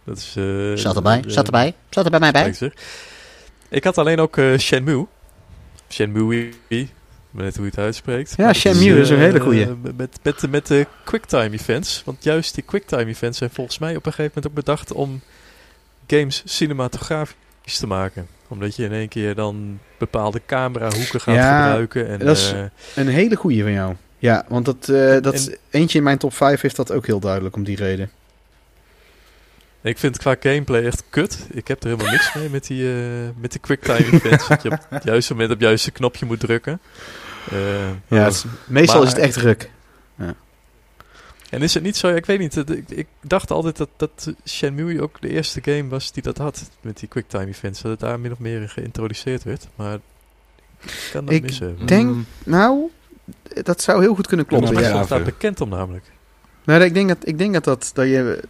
Dat 0.04 0.18
is... 0.18 0.34
eh, 0.38 0.74
Zat 0.74 0.96
erbij, 0.96 1.18
eh, 1.26 1.30
zat 1.32 1.46
erbij, 1.46 1.74
zat 1.90 2.06
er 2.06 2.12
bij 2.12 2.20
mij 2.20 2.32
bij. 2.32 2.52
kijk. 2.52 2.74
Ik 3.70 3.84
had 3.84 3.98
alleen 3.98 4.20
ook 4.20 4.38
eh, 4.38 4.58
Shenmue. 4.58 5.08
Shenmue, 5.90 6.50
ik 6.68 6.88
weet 7.32 7.46
niet 7.46 7.56
hoe 7.56 7.66
je 7.66 7.70
het 7.72 7.80
uitspreekt. 7.80 8.34
Ja, 8.38 8.54
Shenmue 8.54 9.00
is 9.00 9.10
een 9.10 9.18
hele 9.20 9.40
goeie. 9.40 9.68
Met, 9.96 10.20
met, 10.24 10.42
met 10.50 10.68
de 10.68 10.88
quicktime 11.04 11.52
events. 11.52 12.02
Want 12.06 12.24
juist 12.24 12.56
die 12.56 12.64
quicktime 12.64 13.06
events 13.06 13.38
zijn 13.38 13.50
volgens 13.50 13.80
mij 13.80 13.96
op 13.96 14.06
een 14.06 14.14
gegeven 14.14 14.32
moment 14.36 14.48
ook 14.48 14.66
bedacht 14.66 14.92
om 14.94 15.22
games 16.08 16.42
cinematografisch 16.46 17.78
te 17.80 17.88
maken. 17.88 18.28
Omdat 18.48 18.76
je 18.76 18.84
in 18.84 18.92
één 18.92 19.08
keer 19.08 19.36
dan 19.36 19.80
bepaalde 19.98 20.42
camerahoeken 20.46 21.22
gaat 21.22 21.36
Ja, 21.36 21.64
gebruiken. 21.66 22.08
En, 22.08 22.20
dat 22.20 22.38
is- 22.38 22.54
Een 22.96 23.08
hele 23.08 23.36
goeie 23.36 23.62
van 23.64 23.72
jou. 23.72 23.96
Ja, 24.24 24.46
want 24.48 24.66
dat, 24.66 24.90
eh, 24.90 25.22
dat 25.22 25.34
En- 25.48 25.58
eentje 25.70 25.98
in 25.98 26.04
mijn 26.04 26.18
top 26.18 26.34
5 26.34 26.62
heeft 26.62 26.76
dat 26.76 26.92
ook 26.92 27.06
heel 27.06 27.20
duidelijk 27.20 27.56
om 27.56 27.64
die 27.64 27.76
reden. 27.76 28.12
Ik 29.82 29.98
vind 29.98 30.14
het 30.14 30.22
qua 30.24 30.36
gameplay 30.52 30.86
echt 30.86 31.04
kut. 31.10 31.48
Ik 31.52 31.68
heb 31.68 31.84
er 31.84 31.90
helemaal 31.90 32.12
niks 32.12 32.34
mee 32.34 32.50
met 32.50 32.68
die, 32.68 32.92
eh 32.94 32.98
met 33.38 33.52
die 33.52 33.60
quicktime 33.62 34.12
events. 34.12 34.48
dat 34.48 34.62
je 34.64 34.72
op 34.72 34.86
het 34.90 35.04
juiste 35.04 35.34
moment 35.34 35.52
op 35.52 35.58
het 35.60 35.68
juiste 35.68 35.92
knopje 35.92 36.26
moet 36.26 36.40
drukken. 36.40 36.80
Eh, 37.52 37.90
Ja, 38.08 38.24
het 38.24 38.34
is- 38.34 38.44
meestal 38.66 38.98
Maar- 38.98 39.08
is 39.08 39.14
het 39.14 39.22
echt 39.22 39.34
druk. 39.34 39.70
en 41.50 41.62
is 41.62 41.74
het 41.74 41.84
niet 41.84 41.98
zo, 41.98 42.08
ik 42.08 42.26
weet 42.26 42.40
niet, 42.40 42.56
ik, 42.70 42.90
ik 42.90 43.08
dacht 43.22 43.52
altijd 43.52 43.78
dat, 43.78 43.90
dat 43.98 44.34
Shenmue 44.48 45.02
ook 45.02 45.22
de 45.22 45.30
eerste 45.30 45.60
game 45.64 45.88
was 45.88 46.12
die 46.12 46.24
dat 46.24 46.38
had. 46.38 46.70
Met 46.82 46.98
die 47.00 47.08
quicktime 47.10 47.48
events. 47.48 47.82
Dat 47.82 47.92
het 47.92 48.00
daar 48.00 48.20
min 48.20 48.32
of 48.32 48.40
meer 48.40 48.62
in 48.62 48.70
geïntroduceerd 48.70 49.44
werd. 49.44 49.68
Maar 49.76 49.94
ik 50.82 51.10
kan 51.12 51.26
dat 51.26 51.34
Ik 51.34 51.42
missen. 51.42 51.78
denk- 51.86 52.10
Mm, 52.10 52.26
Nou, 52.44 52.90
dat 53.64 53.82
zou 53.82 54.02
heel 54.02 54.16
goed 54.16 54.28
kunnen 54.28 54.46
kloppen. 54.46 54.74
Ja, 54.74 54.80
Ja. 54.90 55.04
staat 55.04 55.24
bekend 55.24 55.62
om 55.62 55.70
namelijk. 55.70 56.06
Nou, 56.64 56.84
ik 56.84 56.94
denk 56.94 57.08
dat, 57.08 57.18
ik 57.24 57.38
denk 57.38 57.54
dat, 57.54 57.64
dat, 57.64 57.92
dat 57.94 58.06
je... 58.06 58.44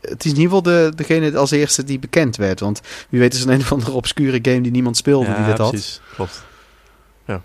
Het 0.00 0.24
is 0.24 0.30
in 0.32 0.38
ieder 0.40 0.56
geval 0.56 0.62
de, 0.62 0.92
degene 0.96 1.36
als 1.36 1.50
eerste 1.50 1.84
die 1.84 1.98
bekend 1.98 2.36
werd. 2.36 2.60
Want 2.60 2.80
wie 3.08 3.20
weet 3.20 3.34
is 3.34 3.40
het 3.40 3.48
een 3.48 3.60
of 3.60 3.72
andere 3.72 3.92
obscure 3.92 4.38
game 4.42 4.60
die 4.60 4.72
niemand 4.72 4.96
speelde 4.96 5.34
die 5.34 5.44
dit 5.44 5.58
had. 5.58 5.70
precies. 5.70 6.00
Klopt. 6.14 6.44
Ja. 7.24 7.42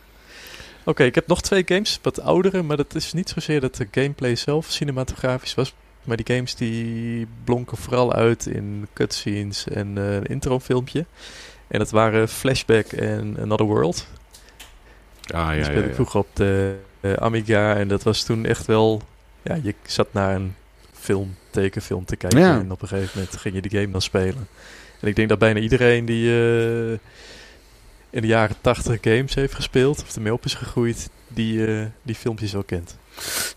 Oké, 0.83 1.03
ik 1.03 1.15
heb 1.15 1.27
nog 1.27 1.41
twee 1.41 1.63
games, 1.65 1.99
wat 2.01 2.21
oudere, 2.21 2.61
maar 2.63 2.77
dat 2.77 2.95
is 2.95 3.13
niet 3.13 3.29
zozeer 3.29 3.61
dat 3.61 3.75
de 3.75 3.87
gameplay 3.91 4.35
zelf 4.35 4.65
cinematografisch 4.71 5.53
was. 5.55 5.73
Maar 6.03 6.17
die 6.17 6.35
games 6.35 6.55
die 6.55 7.27
blonken 7.43 7.77
vooral 7.77 8.13
uit 8.13 8.45
in 8.45 8.87
cutscenes 8.93 9.67
en 9.67 9.97
eh, 9.97 10.13
een 10.13 10.25
introfilmpje. 10.25 11.05
En 11.67 11.79
dat 11.79 11.89
waren 11.89 12.29
Flashback 12.29 12.85
en 12.85 13.37
Another 13.41 13.65
World. 13.65 14.07
Ah, 15.27 15.55
ja, 15.55 15.63
speelde 15.63 15.81
ja, 15.81 15.87
ik 15.87 15.93
vroeger 15.93 16.19
op 16.19 16.27
de 16.33 16.75
eh, 16.99 17.13
Amiga. 17.13 17.75
En 17.75 17.87
dat 17.87 18.03
was 18.03 18.23
toen 18.23 18.45
echt 18.45 18.65
wel... 18.65 19.01
Ja, 19.41 19.59
je 19.63 19.75
zat 19.85 20.07
naar 20.13 20.35
een 20.35 20.55
film, 20.93 21.35
tekenfilm 21.49 22.05
te 22.05 22.15
kijken. 22.15 22.39
En 22.39 22.71
op 22.71 22.81
een 22.81 22.87
gegeven 22.87 23.11
moment 23.13 23.37
ging 23.37 23.55
je 23.55 23.61
die 23.61 23.79
game 23.79 23.91
dan 23.91 24.01
spelen. 24.01 24.47
En 24.99 25.07
ik 25.07 25.15
denk 25.15 25.29
dat 25.29 25.39
bijna 25.39 25.59
iedereen 25.59 26.05
die 26.05 26.29
eh, 26.29 26.91
in 28.09 28.21
de 28.21 28.27
jaren 28.27 28.55
tachtig 28.61 28.97
games 29.01 29.35
heeft 29.35 29.53
gespeeld... 29.53 30.03
of 30.03 30.15
ermee 30.15 30.33
op 30.33 30.45
is 30.45 30.53
gegroeid, 30.53 31.09
die, 31.27 31.67
eh, 31.67 31.85
die 32.01 32.15
filmpjes 32.15 32.51
wel 32.51 32.63
kent. 32.63 32.97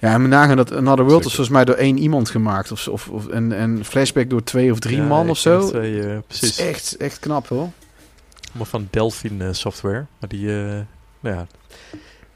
Ja, 0.01 0.13
en 0.13 0.23
we 0.23 0.29
nagaan 0.29 0.57
dat 0.57 0.73
Another 0.73 1.05
World 1.05 1.25
is 1.25 1.35
volgens 1.35 1.49
mij 1.49 1.65
door 1.65 1.75
één 1.75 1.99
iemand 1.99 2.31
gemaakt. 2.31 2.73
Of, 2.73 2.89
of, 2.89 3.09
of, 3.09 3.29
en, 3.29 3.53
en 3.53 3.85
Flashback 3.85 4.31
door 4.31 4.43
twee 4.43 4.73
of 4.73 4.79
drie 4.79 4.97
Ja, 4.97 5.07
man 5.07 5.31
of 5.31 5.39
zo. 5.39 5.69
Twee, 5.69 6.01
eh, 6.03 6.15
Dat 6.15 6.27
precies. 6.27 6.49
is 6.49 6.67
echt, 6.67 6.97
echt 6.97 7.19
knap 7.19 7.49
hoor. 7.49 7.69
Allemaal 8.49 8.67
van 8.67 8.89
Delphine 8.91 9.47
eh, 9.47 9.53
Software. 9.53 10.05
Maar 10.19 10.29
die, 10.29 10.49
nou 11.21 11.37
ja. 11.37 11.47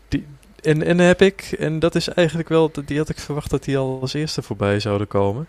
Die, 0.08 0.26
en, 0.62 0.82
en 0.82 0.98
heb 0.98 1.22
ik, 1.22 1.54
en 1.58 1.78
dat 1.78 1.94
is 1.94 2.08
eigenlijk 2.08 2.48
wel, 2.48 2.70
die 2.84 2.98
had 2.98 3.08
ik 3.08 3.18
verwacht 3.18 3.50
dat 3.50 3.64
die 3.64 3.78
al 3.78 3.98
als 4.00 4.12
eerste 4.14 4.42
voorbij 4.42 4.80
zouden 4.80 5.06
komen. 5.06 5.46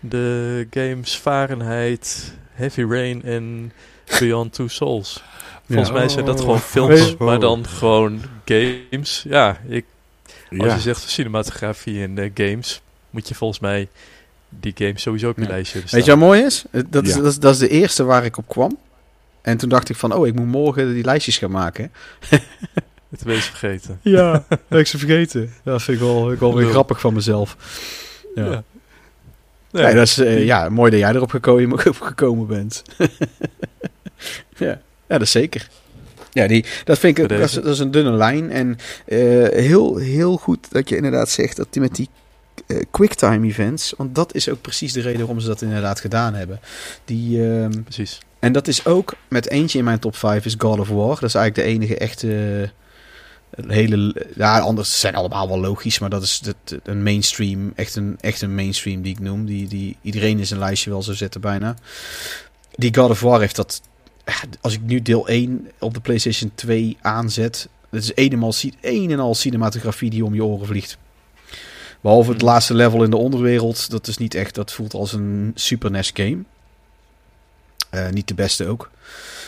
De 0.00 0.66
games 0.70 1.14
Fahrenheit, 1.14 2.34
Heavy 2.52 2.82
Rain 2.82 3.22
en 3.22 3.72
Beyond 4.18 4.52
Two 4.52 4.68
Souls. 4.68 5.22
Volgens 5.66 5.88
Ja. 5.88 5.94
mij 5.94 6.08
zijn 6.08 6.24
dat 6.24 6.34
Oh. 6.38 6.40
gewoon 6.44 6.60
films, 6.60 7.12
Oh. 7.12 7.20
maar 7.20 7.40
dan 7.40 7.66
gewoon 7.66 8.20
games. 8.44 9.24
Ja, 9.28 9.60
ik, 9.68 9.84
als 10.58 10.68
Ja. 10.68 10.74
je 10.74 10.80
zegt 10.80 11.08
cinematografie 11.10 12.02
en 12.02 12.18
eh, 12.18 12.30
games, 12.34 12.80
moet 13.10 13.28
je 13.28 13.34
volgens 13.34 13.60
mij 13.60 13.88
die 14.48 14.72
game 14.74 14.98
sowieso 14.98 15.28
op 15.28 15.36
je 15.36 15.42
Ja. 15.42 15.48
lijstje 15.48 15.78
hebben 15.78 15.94
Weet 15.94 16.04
je 16.04 16.10
wat 16.10 16.20
mooi 16.20 16.42
is? 16.42 16.64
Eh, 16.70 16.82
Dat, 16.90 17.06
is 17.06 17.14
dat, 17.14 17.24
is, 17.24 17.38
dat 17.38 17.52
is 17.52 17.58
de 17.58 17.68
eerste 17.68 18.04
waar 18.04 18.24
ik 18.24 18.36
op 18.36 18.48
kwam. 18.48 18.78
En 19.44 19.56
toen 19.56 19.68
dacht 19.68 19.88
ik 19.88 19.96
van, 19.96 20.12
oh, 20.12 20.26
ik 20.26 20.34
moet 20.34 20.46
morgen 20.46 20.94
die 20.94 21.04
lijstjes 21.04 21.38
gaan 21.38 21.50
maken. 21.50 21.92
Het 23.10 23.22
wees 23.22 23.44
vergeten. 23.44 23.98
Ja, 24.02 24.44
heb 24.48 24.78
ik 24.78 24.86
ze 24.86 24.98
vergeten. 24.98 25.52
Dat 25.62 25.82
vind 25.82 25.96
ik 25.98 26.04
wel, 26.04 26.32
ik 26.32 26.38
wel 26.38 26.54
weer 26.54 26.70
grappig 26.70 27.00
van 27.00 27.14
mezelf. 27.14 27.56
Ja. 28.34 28.44
Ja. 28.44 28.62
Nee, 29.70 29.94
dat 29.94 30.06
is 30.06 30.18
eh, 30.18 30.44
ja, 30.44 30.68
mooi 30.68 30.90
dat 30.90 31.00
jij 31.00 31.14
erop 31.14 31.30
gekomen, 31.30 31.72
op 31.88 32.00
gekomen 32.00 32.46
bent. 32.46 32.82
ja. 34.56 34.66
ja, 34.66 34.80
dat 35.06 35.20
is 35.20 35.30
zeker. 35.30 35.68
Ja, 36.32 36.46
die, 36.46 36.64
dat 36.84 36.98
vind 36.98 37.18
ik 37.18 37.28
dat 37.28 37.38
is, 37.38 37.38
deze. 37.38 37.60
dat 37.60 37.72
is 37.72 37.78
een 37.78 37.90
dunne 37.90 38.12
lijn. 38.12 38.50
En 38.50 38.78
eh, 39.06 39.18
heel, 39.48 39.96
heel 39.96 40.36
goed 40.36 40.72
dat 40.72 40.88
je 40.88 40.96
inderdaad 40.96 41.30
zegt 41.30 41.56
dat 41.56 41.66
die 41.70 41.82
met 41.82 41.94
die 41.94 42.08
quicktime 42.90 43.46
events, 43.46 43.94
want 43.96 44.14
dat 44.14 44.34
is 44.34 44.48
ook 44.48 44.60
precies 44.60 44.92
de 44.92 45.00
reden 45.00 45.18
waarom 45.18 45.40
ze 45.40 45.46
dat 45.46 45.62
inderdaad 45.62 46.00
gedaan 46.00 46.34
hebben. 46.34 46.60
Die, 47.04 47.50
ehm, 47.50 47.82
Precies. 47.82 48.20
En 48.44 48.52
dat 48.52 48.68
is 48.68 48.86
ook 48.86 49.14
met 49.28 49.48
eentje 49.48 49.78
in 49.78 49.84
mijn 49.84 49.98
top 49.98 50.16
5 50.16 50.44
is 50.44 50.54
God 50.58 50.78
of 50.78 50.88
War. 50.88 51.14
Dat 51.20 51.22
is 51.22 51.34
eigenlijk 51.34 51.54
de 51.54 51.74
enige 51.74 51.96
echte 51.98 52.70
eh, 53.50 53.64
hele. 53.68 54.26
Ja, 54.36 54.58
anders 54.58 55.00
zijn 55.00 55.14
allemaal 55.14 55.48
wel 55.48 55.60
logisch, 55.60 55.98
maar 55.98 56.10
dat 56.10 56.22
is 56.22 56.40
het, 56.44 56.78
een 56.82 57.02
mainstream, 57.02 57.72
echt 57.74 57.96
een, 57.96 58.16
echt 58.20 58.40
een 58.42 58.54
mainstream 58.54 59.02
die 59.02 59.12
ik 59.12 59.20
noem. 59.20 59.44
Die, 59.46 59.68
die 59.68 59.96
iedereen 60.02 60.38
in 60.38 60.46
zijn 60.46 60.60
lijstje 60.60 60.90
wel 60.90 61.02
zou 61.02 61.16
zetten 61.16 61.40
bijna. 61.40 61.74
Die 62.74 62.94
God 62.94 63.10
of 63.10 63.20
War 63.20 63.40
heeft 63.40 63.56
dat. 63.56 63.80
Als 64.60 64.72
ik 64.72 64.80
nu 64.82 65.02
deel 65.02 65.28
1 65.28 65.70
op 65.78 65.94
de 65.94 66.00
PlayStation 66.00 66.50
2 66.54 66.96
aanzet, 67.00 67.68
dat 67.90 68.02
is 68.02 68.12
een 68.14 68.32
en 68.32 68.42
al, 68.42 68.52
ci- 68.52 68.74
een 68.80 69.10
en 69.10 69.18
al 69.20 69.34
cinematografie 69.34 70.10
die 70.10 70.24
om 70.24 70.34
je 70.34 70.44
oren 70.44 70.66
vliegt. 70.66 70.98
Behalve 72.00 72.30
het 72.30 72.40
Hmm. 72.40 72.50
laatste 72.50 72.74
level 72.74 73.02
in 73.04 73.10
de 73.10 73.16
onderwereld, 73.16 73.90
dat 73.90 74.06
is 74.06 74.16
niet 74.16 74.34
echt, 74.34 74.54
dat 74.54 74.72
voelt 74.72 74.94
als 74.94 75.12
een 75.12 75.52
Super 75.54 75.90
NES 75.90 76.10
game. 76.14 76.38
Eh, 77.94 78.08
niet 78.12 78.28
de 78.28 78.34
beste 78.34 78.66
ook. 78.66 78.90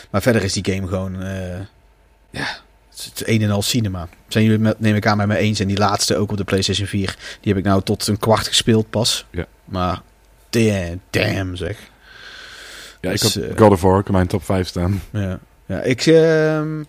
Maar 0.09 0.21
verder 0.21 0.43
is 0.43 0.53
die 0.53 0.73
game 0.73 0.87
gewoon, 0.87 1.21
eh, 1.21 1.59
ja, 2.29 2.47
het 2.89 2.97
is 2.99 3.05
het 3.05 3.27
een 3.27 3.41
en 3.41 3.49
al 3.51 3.61
cinema. 3.61 4.07
Zijn 4.27 4.43
jullie 4.43 4.59
met, 4.59 4.79
neem 4.79 4.95
ik 4.95 5.05
aan 5.07 5.17
met 5.17 5.27
me 5.27 5.37
eens. 5.37 5.59
En 5.59 5.67
die 5.67 5.77
laatste 5.77 6.15
ook 6.17 6.31
op 6.31 6.37
de 6.37 6.43
PlayStation 6.43 6.87
4, 6.87 7.15
die 7.41 7.53
heb 7.53 7.57
ik 7.61 7.67
nou 7.67 7.81
tot 7.83 8.07
een 8.07 8.19
kwart 8.19 8.47
gespeeld 8.47 8.89
pas. 8.89 9.25
Ja. 9.29 9.45
Maar 9.65 10.01
damn, 10.49 11.01
damn 11.09 11.57
zeg. 11.57 11.77
Ja, 13.01 13.11
ik 13.11 13.21
Dus, 13.21 13.33
had 13.35 13.43
eh, 13.43 13.57
God 13.57 13.71
of 13.71 13.81
War 13.81 14.03
in 14.05 14.11
mijn 14.11 14.27
top 14.27 14.43
5 14.43 14.67
staan. 14.67 15.01
Ja, 15.11 15.39
ja 15.65 15.81
ik, 15.81 16.05
ehm, 16.05 16.83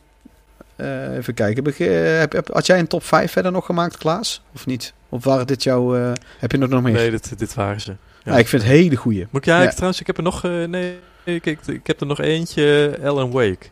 eh, 0.76 1.16
even 1.16 1.34
kijken. 1.34 1.64
Heb, 1.64 1.72
ik, 1.74 1.86
heb, 2.18 2.32
heb- 2.32 2.52
had 2.52 2.66
jij 2.66 2.78
een 2.78 2.86
top 2.86 3.04
5 3.04 3.32
verder 3.32 3.52
nog 3.52 3.66
gemaakt, 3.66 3.96
Klaas? 3.96 4.42
Of 4.54 4.66
niet? 4.66 4.92
Of 5.08 5.24
waren 5.24 5.46
dit 5.46 5.62
jouw, 5.62 5.96
eh, 5.96 6.12
heb 6.38 6.52
je 6.52 6.58
er 6.58 6.68
nog 6.68 6.82
meer? 6.82 6.92
Nee, 6.92 7.10
dit, 7.10 7.38
dit 7.38 7.54
waren 7.54 7.80
ze. 7.80 7.94
Ja, 8.24 8.38
ik 8.38 8.48
vind 8.48 8.62
het 8.62 8.70
hele 8.70 8.96
goeie. 8.96 9.26
Moet 9.30 9.40
ik 9.40 9.46
ja, 9.46 9.68
trouwens, 9.68 10.00
ik 10.00 10.06
heb 10.06 10.16
er 10.16 10.22
nog... 10.22 10.44
eh, 10.44 10.64
nee, 10.64 10.98
ik, 11.24 11.46
ik, 11.46 11.58
ik 11.66 11.86
heb 11.86 12.00
er 12.00 12.06
nog 12.06 12.20
eentje, 12.20 12.96
eh, 13.00 13.08
Alan 13.08 13.30
Wake. 13.30 13.66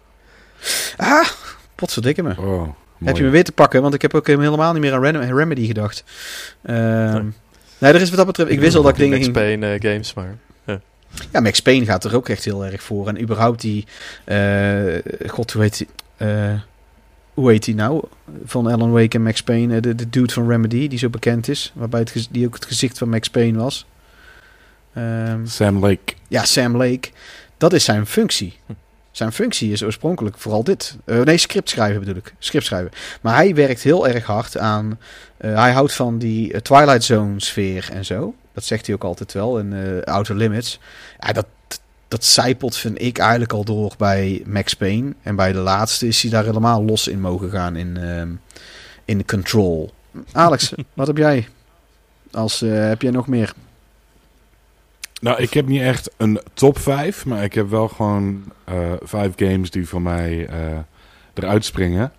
Ah, 0.97 1.28
potverdikke 1.74 2.23
me. 2.23 2.31
Oh, 2.31 2.36
mooi. 2.47 2.73
Heb 3.05 3.16
je 3.16 3.23
me 3.23 3.31
weer 3.31 3.44
te 3.44 3.52
pakken? 3.52 3.82
Want 3.82 3.94
ik 3.94 4.02
heb 4.02 4.14
ook 4.14 4.27
helemaal 4.27 4.73
niet 4.73 4.82
meer 4.82 4.93
aan 4.93 5.01
Rem- 5.02 5.36
Remedy 5.36 5.66
gedacht. 5.66 6.05
Ehm, 6.62 7.12
Nee. 7.12 7.23
nee, 7.78 7.93
er 7.93 8.01
is 8.01 8.09
wat 8.09 8.16
dat 8.18 8.27
betreft... 8.27 8.51
Ik 8.51 8.60
wist 8.60 8.77
al 8.77 8.82
dat 8.82 8.90
ik 8.93 8.97
dingen 8.98 9.12
Max 9.12 9.23
ging... 9.24 9.36
Payne 9.36 9.74
eh, 9.74 9.90
games, 9.90 10.14
maar... 10.14 10.36
Ja, 11.32 11.40
Max 11.40 11.60
Payne 11.60 11.85
gaat 11.85 12.05
er 12.05 12.14
ook 12.16 12.28
echt 12.28 12.44
heel 12.44 12.64
erg 12.66 12.82
voor. 12.82 13.09
En 13.09 13.20
überhaupt 13.23 13.60
die... 13.60 13.85
eh, 14.24 14.94
God, 15.27 15.52
hoe 15.52 15.62
heet 15.62 15.78
die... 15.78 15.89
eh, 16.16 16.52
hoe 17.35 17.51
heet 17.51 17.64
die 17.64 17.74
nou? 17.74 18.02
Van 18.44 18.66
Alan 18.66 18.90
Wake 18.93 19.16
en 19.16 19.23
Max 19.23 19.43
Payne. 19.43 19.74
Eh, 19.77 19.82
De, 19.82 19.94
de 19.94 20.10
dude 20.10 20.32
van 20.32 20.48
Remedy, 20.48 20.89
die 20.89 20.98
zo 20.98 21.09
bekend 21.09 21.48
is. 21.48 21.73
Waarbij 21.74 22.01
het, 22.01 22.28
die 22.31 22.47
ook 22.47 22.55
het 22.55 22.64
gezicht 22.64 22.98
van 22.98 23.09
Max 23.09 23.28
Payne 23.31 23.59
was. 23.59 23.86
Ehm, 24.97 25.47
Sam 25.47 25.78
Lake. 25.78 26.14
ja, 26.28 26.44
Sam 26.44 26.77
Lake. 26.77 27.09
Dat 27.56 27.73
is 27.73 27.85
zijn 27.85 28.06
functie. 28.06 28.59
Hm. 28.66 28.73
Zijn 29.10 29.32
functie 29.32 29.73
is 29.73 29.82
oorspronkelijk 29.82 30.39
vooral 30.39 30.64
dit. 30.64 30.97
Eh, 31.05 31.20
nee, 31.20 31.36
script 31.36 31.70
schrijven 31.70 32.01
bedoel 32.01 32.16
ik. 32.16 32.35
Script 32.39 32.64
schrijven. 32.64 32.90
Maar 33.20 33.35
hij 33.35 33.55
werkt 33.55 33.82
heel 33.82 34.09
erg 34.09 34.24
hard 34.24 34.59
aan... 34.59 34.98
eh, 35.36 35.55
hij 35.55 35.73
houdt 35.73 35.93
van 35.93 36.18
die 36.18 36.52
eh, 36.52 36.60
Twilight 36.60 37.05
Zone 37.05 37.40
sfeer 37.40 37.89
en 37.93 38.05
zo. 38.05 38.35
Dat 38.52 38.64
zegt 38.64 38.86
hij 38.86 38.94
ook 38.94 39.05
altijd 39.05 39.32
wel 39.32 39.59
in 39.59 40.02
Outer 40.05 40.36
Limits. 40.36 40.81
Ja, 41.18 41.32
dat, 41.32 41.47
dat 42.09 42.24
zijpelt 42.24 42.77
vind 42.77 43.02
ik 43.02 43.18
eigenlijk 43.18 43.52
al 43.52 43.64
door 43.64 43.94
bij 43.98 44.43
Max 44.47 44.74
Payne. 44.74 45.14
En 45.23 45.36
bij 45.36 45.52
de 45.52 45.59
laatste 45.59 46.06
is 46.06 46.23
hij 46.23 46.31
daar 46.31 46.44
helemaal 46.44 46.85
los 46.85 47.09
in 47.09 47.20
mogen 47.20 47.51
gaan 47.51 47.77
in, 47.77 47.97
ehm, 47.97 48.28
in 49.05 49.24
Control. 49.24 49.93
Alex, 50.32 50.73
wat 50.94 51.06
heb 51.06 51.16
jij? 51.16 51.48
Als, 52.31 52.60
heb 52.60 53.02
jij 53.02 53.10
nog 53.10 53.27
meer? 53.27 53.52
Nou, 55.21 55.43
ik 55.43 55.53
heb 55.55 55.67
niet 55.67 55.81
echt 55.81 56.11
een 56.17 56.41
top 56.55 56.79
5, 56.79 57.27
maar 57.27 57.45
ik 57.45 57.53
heb 57.55 57.71
wel 57.71 57.89
gewoon 57.89 58.45
eh, 58.65 58.75
vijf 59.03 59.33
games 59.37 59.71
die 59.71 59.89
voor 59.89 60.03
mij 60.03 60.47
eh, 60.47 60.79
eruit 61.35 61.65
springen. 61.65 62.13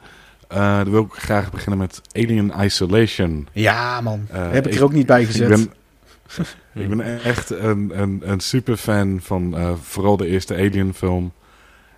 Eh, 0.48 0.76
dan 0.78 0.91
wil 0.91 1.03
ik 1.03 1.11
graag 1.14 1.52
beginnen 1.52 1.78
met 1.80 2.02
Alien 2.11 2.53
Isolation. 2.61 3.48
Ja, 3.52 4.02
man. 4.02 4.26
Heb 4.32 4.65
ik 4.65 4.72
ik- 4.72 4.78
er 4.78 4.84
ook 4.84 4.94
niet 4.94 5.06
bij 5.06 5.22
Ik 5.22 5.28
gezet. 5.28 5.49
ben, 5.49 5.72
ik 6.84 6.90
ben 6.90 7.22
echt 7.24 7.49
een, 7.49 7.91
een, 8.02 8.22
een 8.26 8.40
super 8.40 8.78
fan 8.78 9.19
van 9.22 9.57
eh, 9.57 9.72
vooral 9.82 10.18
de 10.18 10.28
eerste 10.28 10.53
Alien 10.56 10.94
film. 10.94 11.32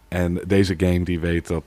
En 0.08 0.40
deze 0.48 0.74
game 0.78 1.04
die 1.04 1.20
weet 1.20 1.48
dat 1.48 1.64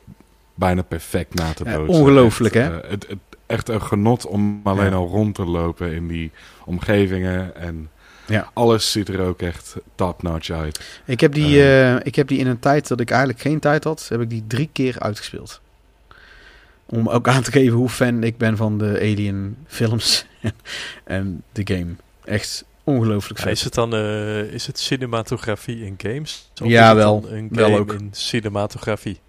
bijna 0.54 0.82
perfect 0.82 1.34
na 1.34 1.52
te 1.52 1.64
Ja, 1.64 1.76
bootsen. 1.76 2.00
ongelooflijk, 2.00 2.54
Echt, 2.54 2.68
hè? 2.70 2.74
het, 2.88 3.06
het, 3.08 3.18
echt 3.46 3.68
een 3.68 3.82
genot 3.82 4.26
om 4.26 4.60
alleen 4.64 4.90
Ja. 4.90 4.96
al 4.96 5.08
rond 5.08 5.34
te 5.34 5.44
lopen 5.44 5.92
in 5.94 6.08
die 6.08 6.30
omgevingen. 6.64 7.56
En 7.56 7.88
Ja. 8.26 8.50
alles 8.54 8.92
ziet 8.92 9.08
er 9.08 9.20
ook 9.20 9.42
echt 9.42 9.76
top-notch 9.94 10.50
uit. 10.50 10.80
Ik 11.04 11.20
heb, 11.20 11.34
die, 11.34 11.62
eh, 11.62 11.96
ik 12.02 12.14
heb 12.14 12.28
die 12.28 12.38
in 12.38 12.46
een 12.46 12.58
tijd 12.58 12.88
dat 12.88 13.00
ik 13.00 13.10
eigenlijk 13.10 13.40
geen 13.40 13.58
tijd 13.60 13.84
had, 13.84 14.06
heb 14.08 14.20
ik 14.20 14.30
die 14.30 14.44
drie 14.46 14.68
keer 14.72 14.98
uitgespeeld. 14.98 15.60
Om 16.86 17.08
ook 17.08 17.28
aan 17.28 17.42
te 17.42 17.50
geven 17.50 17.76
hoe 17.76 17.88
fan 17.88 18.22
ik 18.22 18.36
ben 18.38 18.56
van 18.56 18.78
de 18.78 18.98
Alien 19.00 19.56
films 19.66 20.26
en 21.04 21.42
de 21.52 21.74
game. 21.74 21.94
Echt 22.24 22.64
ongelooflijk 22.84 23.40
Ja, 23.44 23.50
is 23.50 23.64
het 23.64 23.74
dan 23.74 23.94
eh, 23.94 24.40
is 24.42 24.66
het 24.66 24.78
cinematografie 24.78 25.84
in 25.84 25.94
games? 25.96 26.50
Of 26.62 26.68
Ja, 26.68 26.82
is 26.82 26.88
het 26.88 26.96
wel. 26.96 27.20
dan 27.20 27.30
Een 27.32 27.48
Wel 27.50 27.76
ook. 27.76 27.92
in 27.92 28.08
cinematografie. 28.12 29.20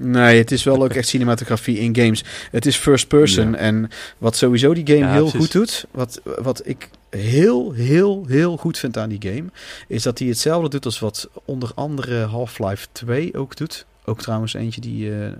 Nee, 0.00 0.38
het 0.38 0.50
is 0.50 0.64
wel 0.64 0.82
ook 0.82 0.92
echt 0.92 1.08
cinematografie 1.08 1.78
in 1.78 1.96
games. 1.96 2.24
Het 2.50 2.66
is 2.66 2.76
first 2.76 3.08
person. 3.08 3.50
Ja. 3.50 3.56
En 3.56 3.90
wat 4.18 4.36
sowieso 4.36 4.74
die 4.74 4.86
game 4.86 4.98
Ja, 4.98 5.12
heel 5.12 5.30
precies. 5.30 5.40
goed 5.40 5.52
doet, 5.52 5.86
wat, 5.90 6.20
wat 6.24 6.62
ik 6.64 6.88
heel, 7.10 7.72
heel, 7.72 8.24
heel 8.26 8.56
goed 8.56 8.78
vind 8.78 8.96
aan 8.96 9.08
die 9.08 9.32
game, 9.32 9.44
is 9.86 10.02
dat 10.02 10.18
hij 10.18 10.28
hetzelfde 10.28 10.68
doet 10.68 10.84
als 10.84 10.98
wat 10.98 11.28
onder 11.44 11.70
andere 11.74 12.24
Half-Life 12.24 12.86
2 12.92 13.36
ook 13.36 13.56
doet. 13.56 13.86
Ook 14.04 14.20
trouwens 14.20 14.54
eentje 14.54 14.80
die 14.80 15.14
eh, 15.14 15.32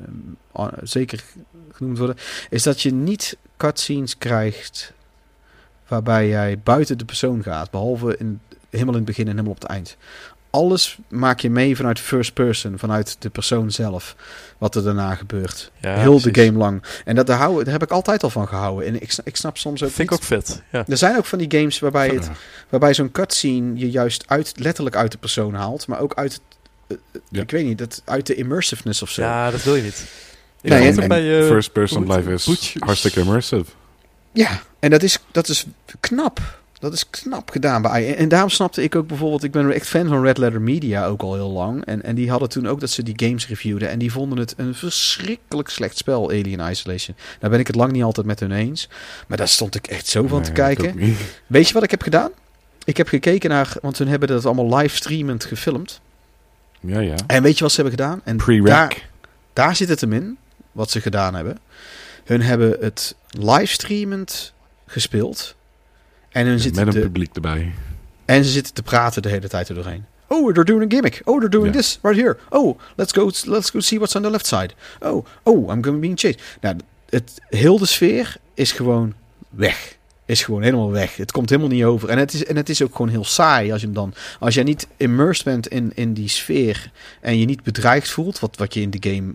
ah, 0.52 0.72
zeker 0.82 1.24
genoemd 1.72 1.98
worden. 1.98 2.16
Is 2.50 2.62
dat 2.62 2.82
je 2.82 2.92
niet 2.92 3.36
cutscenes 3.56 4.18
krijgt 4.18 4.92
waarbij 5.88 6.28
jij 6.28 6.58
buiten 6.58 6.98
de 6.98 7.04
persoon 7.04 7.42
gaat. 7.42 7.70
Behalve 7.70 8.16
in, 8.16 8.40
helemaal 8.70 8.94
in 8.94 9.00
het 9.00 9.08
begin 9.08 9.24
en 9.24 9.30
helemaal 9.30 9.52
op 9.52 9.60
het 9.60 9.70
eind. 9.70 9.96
Alles 10.50 10.98
maak 11.08 11.40
je 11.40 11.50
mee 11.50 11.76
vanuit 11.76 11.98
first 12.00 12.32
person, 12.34 12.78
vanuit 12.78 13.16
de 13.18 13.30
persoon 13.30 13.70
zelf. 13.70 14.16
Wat 14.58 14.74
er 14.74 14.82
daarna 14.82 15.14
gebeurt. 15.14 15.70
Ja, 15.80 15.94
Heel 15.96 16.20
de 16.20 16.34
game 16.44 16.58
lang. 16.58 16.82
En 17.04 17.14
dat, 17.14 17.26
daar, 17.26 17.38
hou, 17.38 17.64
daar 17.64 17.72
heb 17.72 17.82
ik 17.82 17.90
altijd 17.90 18.22
al 18.22 18.30
van 18.30 18.48
gehouden. 18.48 18.86
En 18.86 19.02
ik, 19.02 19.16
ik 19.24 19.36
snap 19.36 19.56
soms 19.58 19.82
ook 19.82 19.90
Vind 19.90 20.10
ik 20.10 20.14
ook 20.16 20.22
vet. 20.22 20.62
Ja. 20.72 20.84
Er 20.88 20.96
zijn 20.96 21.16
ook 21.16 21.24
van 21.24 21.38
die 21.38 21.58
games 21.58 21.78
waarbij, 21.78 22.08
het, 22.08 22.30
waarbij 22.68 22.94
zo'n 22.94 23.10
cutscene 23.12 23.78
je 23.78 23.90
juist 23.90 24.24
uit, 24.26 24.52
letterlijk 24.56 24.96
uit 24.96 25.12
de 25.12 25.18
persoon 25.18 25.54
haalt. 25.54 25.86
Maar 25.86 26.00
ook 26.00 26.14
uit, 26.14 26.40
eh, 26.86 26.96
eh, 27.12 27.20
Ja. 27.30 27.42
ik 27.42 27.50
weet 27.50 27.64
niet, 27.64 27.78
dat, 27.78 28.02
uit 28.04 28.26
de 28.26 28.34
immersiveness 28.34 29.02
of 29.02 29.10
zo. 29.10 29.22
ja, 29.22 29.50
dat 29.50 29.62
wil 29.62 29.74
je 29.74 29.82
niet. 29.82 30.04
Ik 30.60 30.70
Nee, 30.70 30.88
en- 30.88 30.96
het 30.98 31.08
bij, 31.08 31.40
eh, 31.40 31.46
First 31.46 31.72
person 31.72 32.12
life 32.12 32.32
is 32.32 32.74
hartstikke 32.78 33.20
immersive. 33.20 33.64
Ja, 34.32 34.62
en 34.78 34.90
dat 34.90 35.02
is, 35.02 35.18
dat 35.32 35.48
is 35.48 35.66
knap. 36.00 36.57
Dat 36.78 36.92
is 36.92 37.10
knap 37.10 37.50
gedaan 37.50 37.82
bij. 37.82 38.08
En, 38.08 38.16
en 38.16 38.28
daarom 38.28 38.50
snapte 38.50 38.82
ik 38.82 38.94
ook 38.94 39.06
bijvoorbeeld, 39.06 39.42
ik 39.42 39.50
ben 39.50 39.72
echt 39.72 39.86
fan 39.86 40.08
van 40.08 40.22
Red 40.22 40.38
Letter 40.38 40.60
Media 40.60 41.06
ook 41.06 41.22
al 41.22 41.34
heel 41.34 41.50
lang. 41.50 41.84
En, 41.84 42.02
en 42.02 42.14
die 42.14 42.30
hadden 42.30 42.48
toen 42.48 42.68
ook 42.68 42.80
dat 42.80 42.90
ze 42.90 43.02
die 43.02 43.26
games 43.26 43.48
reviewden. 43.48 43.88
En 43.88 43.98
die 43.98 44.12
vonden 44.12 44.38
het 44.38 44.54
een 44.56 44.74
verschrikkelijk 44.74 45.68
slecht 45.68 45.96
spel, 45.96 46.28
Alien 46.28 46.70
Isolation. 46.70 47.16
Daar 47.38 47.50
ben 47.50 47.58
ik 47.58 47.66
het 47.66 47.76
lang 47.76 47.92
niet 47.92 48.02
altijd 48.02 48.26
met 48.26 48.40
hun 48.40 48.52
eens. 48.52 48.88
Maar 49.26 49.38
daar 49.38 49.48
stond 49.48 49.74
ik 49.74 49.86
echt 49.86 50.06
zo 50.06 50.26
van 50.26 50.42
te 50.42 50.52
Nee, 50.52 50.76
kijken. 50.76 51.16
Weet 51.46 51.68
je 51.68 51.74
wat 51.74 51.82
ik 51.82 51.90
heb 51.90 52.02
gedaan? 52.02 52.30
Ik 52.84 52.96
heb 52.96 53.08
gekeken 53.08 53.50
naar, 53.50 53.72
want 53.82 53.98
hun 53.98 54.08
hebben 54.08 54.28
dat 54.28 54.46
allemaal 54.46 54.76
livestreamend 54.76 55.44
gefilmd. 55.44 56.00
Ja, 56.80 57.00
ja. 57.00 57.14
En 57.26 57.42
weet 57.42 57.56
je 57.56 57.64
wat 57.64 57.72
ze 57.72 57.80
hebben 57.80 57.98
gedaan? 57.98 58.20
En 58.24 58.62
daar, 58.64 59.08
daar 59.52 59.76
zit 59.76 59.88
het 59.88 60.00
hem 60.00 60.12
in, 60.12 60.38
wat 60.72 60.90
ze 60.90 61.00
gedaan 61.00 61.34
hebben. 61.34 61.58
Hun 62.24 62.42
hebben 62.42 62.76
het 62.80 63.14
livestreamend 63.30 64.52
gespeeld. 64.86 65.56
En, 66.28 66.60
zitten 66.60 66.84
Met 66.84 66.94
een 66.94 67.00
te, 67.00 67.06
publiek 67.06 67.34
erbij. 67.34 67.72
en 68.24 68.44
ze 68.44 68.50
zitten 68.50 68.74
te 68.74 68.82
praten 68.82 69.22
de 69.22 69.28
hele 69.28 69.48
tijd 69.48 69.68
er 69.68 69.74
doorheen. 69.74 70.04
Oh, 70.26 70.52
they're 70.52 70.64
doing 70.64 70.82
a 70.82 70.86
gimmick. 70.88 71.22
Oh, 71.24 71.38
they're 71.38 71.50
doing 71.50 71.72
this 71.72 71.98
right 72.02 72.20
here. 72.20 72.36
Oh, 72.50 72.78
let's 72.96 73.12
go, 73.12 73.30
let's 73.44 73.70
go 73.70 73.80
see 73.80 73.98
what's 73.98 74.14
on 74.16 74.22
the 74.22 74.30
left 74.30 74.46
side. 74.46 74.74
Oh, 75.00 75.24
oh, 75.42 75.70
I'm 75.70 75.82
going 75.82 76.00
being 76.00 76.18
chased. 76.18 76.40
Nou, 76.60 76.76
het, 77.08 77.40
heel 77.48 77.78
de 77.78 77.86
sfeer 77.86 78.36
is 78.54 78.72
gewoon 78.72 79.14
weg. 79.50 79.96
is 80.28 80.42
gewoon 80.42 80.62
helemaal 80.62 80.90
weg. 80.90 81.16
Het 81.16 81.32
komt 81.32 81.48
helemaal 81.48 81.70
niet 81.70 81.84
over. 81.84 82.08
En 82.08 82.18
het 82.18 82.32
is, 82.32 82.44
en 82.44 82.56
het 82.56 82.68
is 82.68 82.82
ook 82.82 82.92
gewoon 82.92 83.08
heel 83.08 83.24
saai 83.24 83.72
als 83.72 83.80
je 83.80 83.86
hem 83.86 83.94
dan. 83.94 84.14
Als 84.38 84.54
jij 84.54 84.64
niet 84.64 84.86
immersed 84.96 85.44
bent 85.44 85.68
in, 85.68 85.92
in 85.94 86.12
die 86.12 86.28
sfeer. 86.28 86.90
en 87.20 87.38
je 87.38 87.44
niet 87.44 87.62
bedreigd 87.62 88.10
voelt. 88.10 88.38
Wat, 88.38 88.56
wat 88.56 88.74
je 88.74 88.80
in 88.80 88.90
de 88.90 89.10
game 89.10 89.34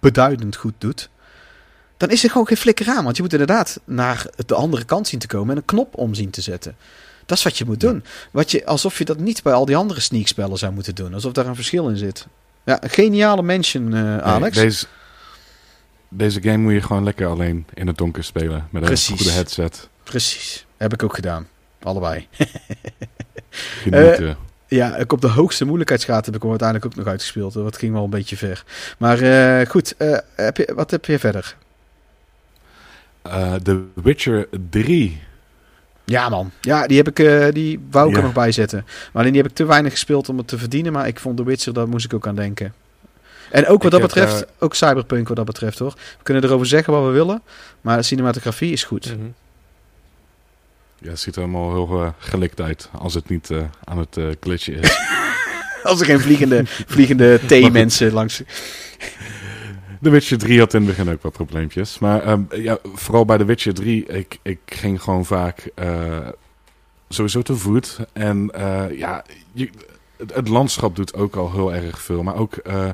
beduidend 0.00 0.56
goed 0.56 0.74
doet. 0.78 1.08
Dan 1.96 2.10
is 2.10 2.24
er 2.24 2.30
gewoon 2.30 2.46
geen 2.46 2.56
flikker 2.56 2.88
aan. 2.88 3.04
Want 3.04 3.16
je 3.16 3.22
moet 3.22 3.32
inderdaad 3.32 3.80
naar 3.84 4.26
de 4.46 4.54
andere 4.54 4.84
kant 4.84 5.08
zien 5.08 5.18
te 5.20 5.26
komen. 5.26 5.50
en 5.50 5.56
een 5.56 5.64
knop 5.64 5.96
om 5.96 6.14
zien 6.14 6.30
te 6.30 6.40
zetten. 6.40 6.76
Dat 7.26 7.38
is 7.38 7.44
wat 7.44 7.58
je 7.58 7.64
moet 7.64 7.80
doen. 7.80 8.04
Wat 8.30 8.50
je, 8.50 8.66
alsof 8.66 8.98
je 8.98 9.04
dat 9.04 9.18
niet 9.18 9.42
bij 9.42 9.52
al 9.52 9.64
die 9.64 9.76
andere 9.76 10.00
sneakspellen 10.00 10.58
zou 10.58 10.72
moeten 10.72 10.94
doen. 10.94 11.14
Alsof 11.14 11.32
daar 11.32 11.46
een 11.46 11.54
verschil 11.54 11.88
in 11.88 11.96
zit. 11.96 12.26
Ja, 12.64 12.82
een 12.82 12.90
geniale 12.90 13.42
mention, 13.42 13.94
eh, 13.94 14.02
Nee, 14.02 14.20
Alex. 14.20 14.56
deze, 14.56 14.86
deze 16.08 16.42
game 16.42 16.56
moet 16.56 16.72
je 16.72 16.82
gewoon 16.82 17.04
lekker 17.04 17.26
alleen 17.26 17.66
in 17.74 17.86
het 17.86 17.96
donker 17.98 18.24
spelen. 18.24 18.68
Met 18.70 18.82
een 18.82 18.88
Precies. 18.88 19.16
goede 19.16 19.32
headset. 19.32 19.88
Precies. 20.02 20.66
Heb 20.76 20.92
ik 20.92 21.02
ook 21.02 21.14
gedaan. 21.14 21.48
Allebei. 21.82 22.26
Genieten. 23.82 24.36
Ja, 24.68 24.96
ik 24.96 25.12
op 25.12 25.20
de 25.20 25.28
hoogste 25.28 25.64
moeilijkheidsgraad 25.64 26.26
heb 26.26 26.34
ik 26.34 26.40
hem 26.40 26.50
uiteindelijk 26.50 26.88
ook 26.90 26.98
nog 26.98 27.06
uitgespeeld. 27.06 27.52
Dat 27.52 27.78
ging 27.78 27.92
wel 27.92 28.04
een 28.04 28.10
beetje 28.10 28.36
ver. 28.36 28.64
Maar 28.98 29.20
eh, 29.20 29.68
goed, 29.68 29.96
eh, 29.96 30.18
heb 30.34 30.56
je, 30.56 30.72
wat 30.74 30.90
heb 30.90 31.04
je 31.04 31.18
verder? 31.18 31.56
Eh, 33.30 33.54
The 33.54 33.82
Witcher 33.94 34.48
3. 34.70 35.20
Ja 36.04 36.28
man, 36.28 36.50
ja, 36.60 36.86
die, 36.86 36.96
heb 36.96 37.08
ik, 37.08 37.18
eh, 37.18 37.46
die 37.52 37.80
wou 37.90 38.10
ik 38.10 38.16
er 38.16 38.22
nog 38.22 38.32
bij 38.32 38.52
zetten. 38.52 38.82
Maar 38.84 39.22
alleen 39.22 39.32
die 39.32 39.42
heb 39.42 39.50
ik 39.50 39.56
te 39.56 39.64
weinig 39.64 39.92
gespeeld 39.92 40.28
om 40.28 40.38
het 40.38 40.48
te 40.48 40.58
verdienen. 40.58 40.92
Maar 40.92 41.06
ik 41.06 41.20
vond 41.20 41.36
The 41.36 41.44
Witcher, 41.44 41.72
daar 41.72 41.88
moest 41.88 42.04
ik 42.04 42.14
ook 42.14 42.26
aan 42.26 42.34
denken. 42.34 42.74
En 43.50 43.66
ook 43.66 43.82
wat 43.82 43.92
Ik 43.92 43.98
dat 44.00 44.08
betreft, 44.08 44.46
ook 44.58 44.74
Cyberpunk 44.74 45.28
wat 45.28 45.36
dat 45.36 45.46
betreft 45.46 45.78
hoor. 45.78 45.90
We 45.90 46.22
kunnen 46.22 46.44
erover 46.44 46.66
zeggen 46.66 46.92
wat 46.92 47.04
we 47.04 47.10
willen. 47.10 47.42
Maar 47.80 47.96
de 47.96 48.02
cinematografie 48.02 48.72
is 48.72 48.84
goed. 48.84 49.16
Mhm. 49.16 49.26
Ja, 50.98 51.10
het 51.10 51.20
ziet 51.20 51.36
er 51.36 51.40
helemaal 51.40 51.72
heel 51.72 52.02
eh, 52.02 52.08
gelikt 52.18 52.60
uit. 52.60 52.88
Als 52.92 53.14
het 53.14 53.28
niet 53.28 53.50
eh, 53.50 53.58
aan 53.84 53.98
het 53.98 54.16
eh 54.16 54.24
glitchen 54.40 54.74
is. 54.74 54.98
Als 55.82 56.00
er 56.00 56.06
geen 56.06 56.20
vliegende, 56.20 56.62
vliegende 56.66 57.40
T-mensen 57.46 58.12
langs... 58.12 58.42
The 60.06 60.12
Witcher 60.12 60.38
3 60.38 60.58
had 60.58 60.74
in 60.74 60.86
het 60.86 60.96
begin 60.96 61.12
ook 61.12 61.22
wat 61.22 61.32
probleempjes. 61.32 61.98
Maar 61.98 62.22
ehm, 62.22 62.42
ja, 62.50 62.78
vooral 62.94 63.24
bij 63.24 63.38
The 63.38 63.44
Witcher 63.44 63.74
3, 63.74 64.04
ik, 64.04 64.38
ik 64.42 64.58
ging 64.66 65.02
gewoon 65.02 65.24
vaak 65.24 65.70
eh, 65.74 66.28
sowieso 67.08 67.42
te 67.42 67.56
voet. 67.56 67.98
En 68.12 68.50
eh, 68.50 68.98
ja, 68.98 69.24
het, 70.16 70.48
landschap 70.48 70.96
doet 70.96 71.14
ook 71.14 71.36
al 71.36 71.52
heel 71.52 71.74
erg 71.74 72.00
veel. 72.00 72.22
Maar 72.22 72.36
ook 72.36 72.54
eh, 72.54 72.88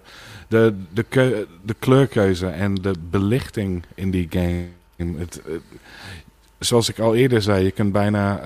de, 0.48 0.74
de, 0.92 1.46
de 1.62 1.74
kleurkeuze 1.78 2.46
en 2.46 2.74
de 2.74 2.94
belichting 3.10 3.82
in 3.94 4.10
die 4.10 4.26
game. 4.30 4.64
Het, 5.18 5.40
zoals 6.58 6.88
ik 6.88 6.98
al 6.98 7.14
eerder 7.14 7.42
zei, 7.42 7.64
je 7.64 7.70
kunt 7.70 7.92
bijna 7.92 8.40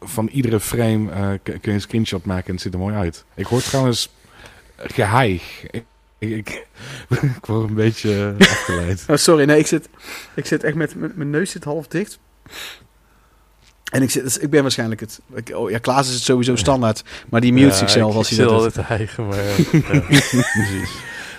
van 0.00 0.28
iedere 0.28 0.60
frame 0.60 1.40
een 1.62 1.80
screenshot 1.80 2.24
maken 2.24 2.46
en 2.46 2.52
het 2.52 2.62
ziet 2.62 2.72
er 2.72 2.78
mooi 2.78 2.94
uit. 2.94 3.24
Ik 3.34 3.46
hoor 3.46 3.62
trouwens 3.62 4.10
geheig. 4.76 5.66
Ik, 5.70 5.84
ik, 6.30 6.66
ik 7.36 7.46
word 7.46 7.68
een 7.68 7.74
beetje 7.74 8.34
eh, 8.38 8.48
afgeleid. 8.50 9.04
Oh, 9.10 9.16
sorry, 9.16 9.44
nee, 9.44 9.58
ik 9.58 9.66
zit, 9.66 9.88
ik 10.34 10.46
zit 10.46 10.64
echt 10.64 10.74
met, 10.74 10.94
met 10.94 11.16
mijn 11.16 11.30
neus 11.30 11.50
zit 11.50 11.64
half 11.64 11.86
dicht. 11.86 12.18
En 13.92 14.02
ik, 14.02 14.10
zit, 14.10 14.22
dus 14.22 14.38
ik 14.38 14.50
ben 14.50 14.62
waarschijnlijk 14.62 15.00
het... 15.00 15.20
Ik, 15.34 15.50
oh, 15.54 15.70
ja, 15.70 15.78
Klaas 15.78 16.08
is 16.08 16.14
het 16.14 16.22
sowieso 16.22 16.56
standaard. 16.56 17.02
Maar 17.30 17.40
die 17.40 17.52
mute 17.52 17.66
Ja, 17.66 17.72
zichzelf 17.74 18.10
ik- 18.10 18.16
als 18.16 18.30
ik 18.30 18.36
hij 18.36 18.46
dat 18.46 18.62
zit 18.62 18.74
doet. 18.74 18.86
altijd 18.88 18.88
te 18.88 18.94
hijgen, 18.94 19.26
maar 19.26 19.92
ja, 19.96 20.00
precies. 20.00 20.90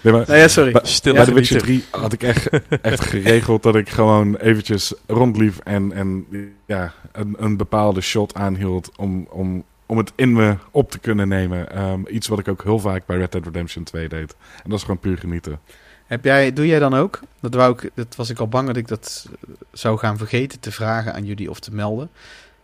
Nee, 0.01 0.13
maar 0.13 0.25
Nee, 0.27 0.39
ja, 0.39 0.47
sorry. 0.47 0.79
Stil 0.83 1.13
bij 1.13 1.25
The 1.25 1.33
Witcher 1.33 1.59
genieten. 1.59 1.89
3 1.91 2.01
had 2.01 2.13
ik 2.13 2.23
echt, 2.23 2.47
echt 2.81 3.01
geregeld 3.05 3.63
dat 3.63 3.75
ik 3.75 3.89
gewoon 3.89 4.35
eventjes 4.35 4.93
rondliep 5.07 5.55
en, 5.63 5.91
en 5.93 6.25
ja, 6.65 6.93
een, 7.11 7.35
een 7.39 7.57
bepaalde 7.57 8.01
shot 8.01 8.33
aanhield 8.35 8.91
om, 8.95 9.27
om, 9.29 9.63
om 9.85 9.97
het 9.97 10.11
in 10.15 10.33
me 10.33 10.55
op 10.71 10.91
te 10.91 10.99
kunnen 10.99 11.27
nemen. 11.27 11.71
Ehm, 11.71 12.01
iets 12.07 12.27
wat 12.27 12.39
ik 12.39 12.47
ook 12.47 12.63
heel 12.63 12.79
vaak 12.79 13.05
bij 13.05 13.17
Red 13.17 13.31
Dead 13.31 13.45
Redemption 13.45 13.83
2 13.83 14.09
deed. 14.09 14.35
En 14.63 14.69
dat 14.69 14.77
is 14.77 14.81
gewoon 14.85 14.99
puur 14.99 15.17
genieten. 15.17 15.59
Heb 16.05 16.23
jij, 16.23 16.53
doe 16.53 16.67
jij 16.67 16.79
dan 16.79 16.93
ook? 16.93 17.19
Dat, 17.39 17.53
wou 17.53 17.73
ik, 17.73 17.91
dat 17.93 18.15
was 18.15 18.29
ik 18.29 18.39
al 18.39 18.47
bang 18.47 18.67
dat 18.67 18.77
ik 18.77 18.87
dat 18.87 19.27
eh, 19.29 19.53
zou 19.71 19.97
gaan 19.97 20.17
vergeten 20.17 20.59
te 20.59 20.71
vragen 20.71 21.13
aan 21.13 21.25
jullie 21.25 21.49
of 21.49 21.59
te 21.59 21.73
melden. 21.73 22.09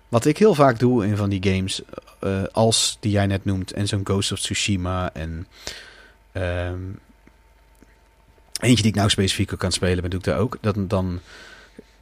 Wat 0.10 0.26
ik 0.26 0.38
heel 0.38 0.56
vaak 0.56 0.80
doe 0.80 1.06
in 1.06 1.18
van 1.18 1.30
die 1.30 1.44
games, 1.54 1.82
eh, 2.20 2.44
als 2.52 2.98
die 3.00 3.12
jij 3.12 3.28
net 3.28 3.46
noemt, 3.46 3.72
en 3.72 3.88
zo'n 3.88 4.02
Ghost 4.06 4.32
of 4.32 4.40
Tsushima 4.40 5.14
en 5.14 5.48
ehm, 6.32 6.82
eentje 8.60 8.82
die 8.82 8.92
ik 8.92 8.98
nou 8.98 9.10
specifiek 9.10 9.58
kan 9.58 9.72
spelen, 9.72 10.02
ben 10.02 10.10
doe 10.10 10.20
ik 10.20 10.26
daar 10.26 10.40
ook. 10.40 10.58
Dan, 10.62 10.88
dan 10.88 11.20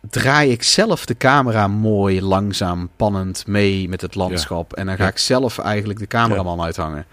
draai 0.10 0.52
ik 0.52 0.64
zelf 0.64 1.06
de 1.06 1.18
camera 1.18 1.68
mooi, 1.68 2.22
langzaam, 2.22 2.90
pannend 2.96 3.48
mee 3.48 3.90
met 3.90 4.02
het 4.02 4.16
landschap. 4.16 4.74
En 4.74 4.86
dan 4.86 4.96
ga 4.98 5.04
Ja. 5.04 5.10
ik 5.10 5.18
zelf 5.18 5.58
eigenlijk 5.60 6.00
de 6.00 6.08
cameraman 6.08 6.62
uithangen. 6.62 7.06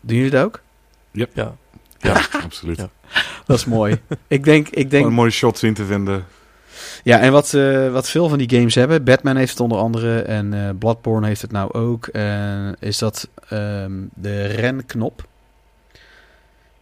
Doen 0.00 0.16
jullie 0.16 0.30
dat 0.32 0.44
ook? 0.44 0.60
Ja, 1.10 1.26
Ja, 1.98 2.20
absoluut. 2.42 2.76
Ja. 2.76 2.88
Dat 3.46 3.56
is 3.58 3.64
mooi. 3.64 4.00
ik 4.28 4.44
denk, 4.44 4.68
ik 4.68 4.90
denk 4.90 5.06
een 5.06 5.12
mooie 5.12 5.30
shot 5.30 5.58
zien 5.58 5.74
te 5.74 5.84
vinden. 5.84 6.24
Ja, 7.02 7.18
en 7.18 7.32
wat, 7.32 7.54
eh, 7.54 7.92
wat 7.92 8.08
veel 8.10 8.28
van 8.28 8.38
die 8.38 8.50
games 8.58 8.74
hebben, 8.74 9.04
Batman 9.04 9.36
heeft 9.36 9.50
het 9.50 9.60
onder 9.60 9.78
andere 9.78 10.20
en 10.22 10.54
eh, 10.54 10.70
Bloodborne 10.78 11.26
heeft 11.26 11.42
het 11.42 11.52
nou 11.52 11.72
ook, 11.72 12.06
eh, 12.06 12.68
is 12.78 12.98
dat 12.98 13.28
ehm, 13.48 13.92
de 14.14 14.44
renknop. 14.46 15.26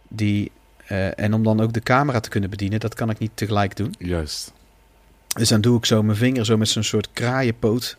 Die, 0.07 0.51
eh, 0.87 1.19
en 1.19 1.33
om 1.33 1.43
dan 1.43 1.61
ook 1.61 1.73
de 1.73 1.81
camera 1.81 2.19
te 2.19 2.29
kunnen 2.29 2.49
bedienen, 2.49 2.79
dat 2.79 2.93
kan 2.93 3.09
ik 3.09 3.19
niet 3.19 3.31
tegelijk 3.33 3.75
doen. 3.75 3.95
Juist. 3.97 4.53
Dus 5.33 5.49
dan 5.49 5.61
doe 5.61 5.77
ik 5.77 5.85
zo 5.85 6.03
mijn 6.03 6.17
vinger 6.17 6.45
zo 6.45 6.57
met 6.57 6.69
zo'n 6.69 6.83
soort 6.83 7.09
kraaienpoot. 7.13 7.97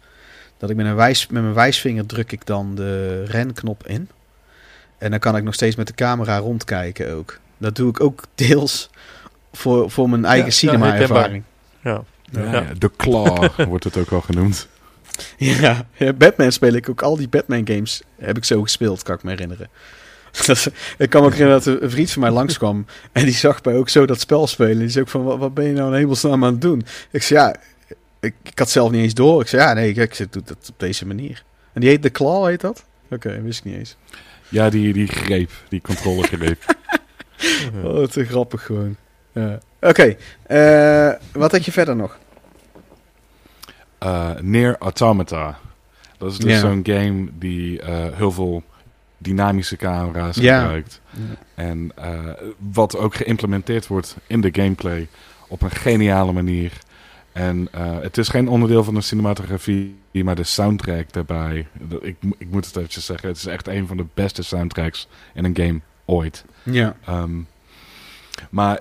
Dat 0.59 0.71
ik 0.71 0.77
met, 0.77 0.87
een 0.87 0.95
wijs, 0.95 1.27
met 1.27 1.43
mijn 1.43 1.55
wijsvinger 1.55 2.07
druk 2.07 2.33
ik 2.33 2.47
dan 2.47 2.75
de 2.75 3.25
renknop 3.25 3.87
in. 3.87 4.09
En 4.99 5.11
dan 5.11 5.19
kan 5.19 5.37
ik 5.37 5.43
nog 5.45 5.55
steeds 5.55 5.77
met 5.77 5.87
de 5.87 5.95
camera 5.95 6.39
rondkijken 6.39 7.15
ook. 7.15 7.39
Dat 7.59 7.77
doe 7.77 7.89
ik 7.89 8.01
ook 8.01 8.23
deels 8.35 8.91
voor, 9.53 9.91
voor 9.91 10.11
mijn 10.11 10.25
eigen 10.25 10.47
ja, 10.47 10.53
cinema-ervaring. 10.53 11.43
ja. 11.83 12.03
Ja, 12.31 12.41
Ja. 12.43 12.53
ja, 12.53 12.67
De 12.79 12.91
Claw 12.97 13.49
wordt 13.69 13.85
het 13.85 13.97
ook 13.97 14.11
al 14.11 14.21
genoemd. 14.21 14.69
Ja, 15.37 15.87
ja, 15.97 16.13
Batman 16.13 16.53
speel 16.53 16.73
ik 16.73 16.89
ook. 16.89 17.03
Al 17.03 17.17
die 17.17 17.29
Batman 17.29 17.67
games 17.67 18.03
heb 18.19 18.37
ik 18.37 18.45
zo 18.45 18.63
gespeeld, 18.63 19.03
kan 19.03 19.15
ik 19.15 19.23
me 19.23 19.31
herinneren. 19.31 19.69
Dat 20.47 20.71
ik 20.99 21.11
kan 21.11 21.21
me 21.21 21.27
ook 21.27 21.33
herinneren 21.33 21.65
dat 21.65 21.83
een 21.83 21.91
vriend 21.91 22.11
van 22.11 22.23
mij 22.23 22.31
langskwam. 22.31 22.87
En 23.13 23.25
die 23.25 23.35
zag 23.35 23.65
mij 23.65 23.75
ook 23.75 23.89
zo 23.89 24.07
dat 24.07 24.21
spel 24.21 24.47
spelen. 24.47 24.79
Die 24.79 24.89
zei 24.89 25.05
ook 25.05 25.11
van, 25.11 25.25
wat, 25.25 25.39
wat 25.39 25.55
ben 25.55 25.65
je 25.65 25.73
nou 25.73 25.93
in 25.93 25.99
hemelsnaam 25.99 26.45
aan 26.45 26.53
het 26.53 26.61
doen? 26.61 26.87
Ik 27.11 27.23
zei, 27.23 27.41
ja, 27.41 27.57
ik, 28.21 28.35
ik 28.43 28.59
had 28.59 28.71
zelf 28.71 28.91
niet 28.91 29.03
eens 29.03 29.15
door. 29.15 29.41
Ik 29.41 29.49
zei, 29.49 29.63
ja, 29.63 29.73
nee, 29.73 29.89
ik, 29.93 30.19
ik 30.19 30.33
doe 30.33 30.43
dat 30.45 30.69
op 30.69 30.79
deze 30.79 31.07
manier. 31.07 31.45
En 31.73 31.81
die 31.81 31.91
heet 31.91 32.03
The 32.03 32.11
Claw, 32.11 32.47
heet 32.47 32.61
dat? 32.61 32.85
Oké, 33.11 33.43
wist 33.43 33.59
ik 33.59 33.65
niet 33.65 33.77
eens. 33.77 33.97
Ja, 34.49 34.71
die, 34.71 34.93
die 34.93 35.07
greep, 35.07 35.51
die 35.69 35.81
controlegreep. 35.81 36.63
Oh, 37.85 38.07
te 38.07 38.25
grappig 38.25 38.63
gewoon. 38.63 38.97
Ja. 39.33 39.59
Oké, 39.81 40.17
eh, 40.47 41.13
wat 41.33 41.53
had 41.53 41.65
je 41.65 41.73
verder 41.73 41.97
nog? 41.97 42.19
Eh 43.99 44.31
Near 44.41 44.77
Automata. 44.79 45.59
Dat 46.19 46.33
is 46.33 46.39
dus 46.39 46.61
zo'n 46.61 46.81
game 46.83 47.29
die 47.39 47.81
eh, 47.81 48.07
heel 48.13 48.33
veel 48.33 48.63
dynamische 49.19 49.77
camera's 49.77 50.37
Ja. 50.37 50.61
gebruikt. 50.61 51.01
En 51.55 51.93
eh, 51.97 52.31
wat 52.73 52.97
ook 52.97 53.15
geïmplementeerd 53.15 53.87
wordt 53.87 54.17
in 54.27 54.41
de 54.41 54.49
gameplay 54.53 55.09
op 55.49 55.63
een 55.63 55.71
geniale 55.71 56.33
manier. 56.33 56.73
En 57.33 57.69
eh, 57.73 57.99
het 58.01 58.19
is 58.19 58.29
geen 58.29 58.49
onderdeel 58.49 58.85
van 58.85 58.95
de 58.95 59.01
cinematografie, 59.01 59.97
maar 60.13 60.35
de 60.35 60.45
soundtrack 60.45 61.13
daarbij. 61.13 61.67
Ik, 62.01 62.17
ik 62.39 62.51
moet 62.51 62.67
het 62.67 62.77
eventjes 62.77 63.05
zeggen, 63.07 63.29
het 63.29 63.37
is 63.37 63.47
echt 63.47 63.69
een 63.69 63.87
van 63.87 63.97
de 63.97 64.07
beste 64.15 64.43
soundtracks 64.43 65.09
in 65.35 65.45
een 65.45 65.57
game 65.57 65.81
ooit. 66.05 66.45
Ja. 66.63 66.97
Ehm, 67.05 67.41
maar 68.51 68.81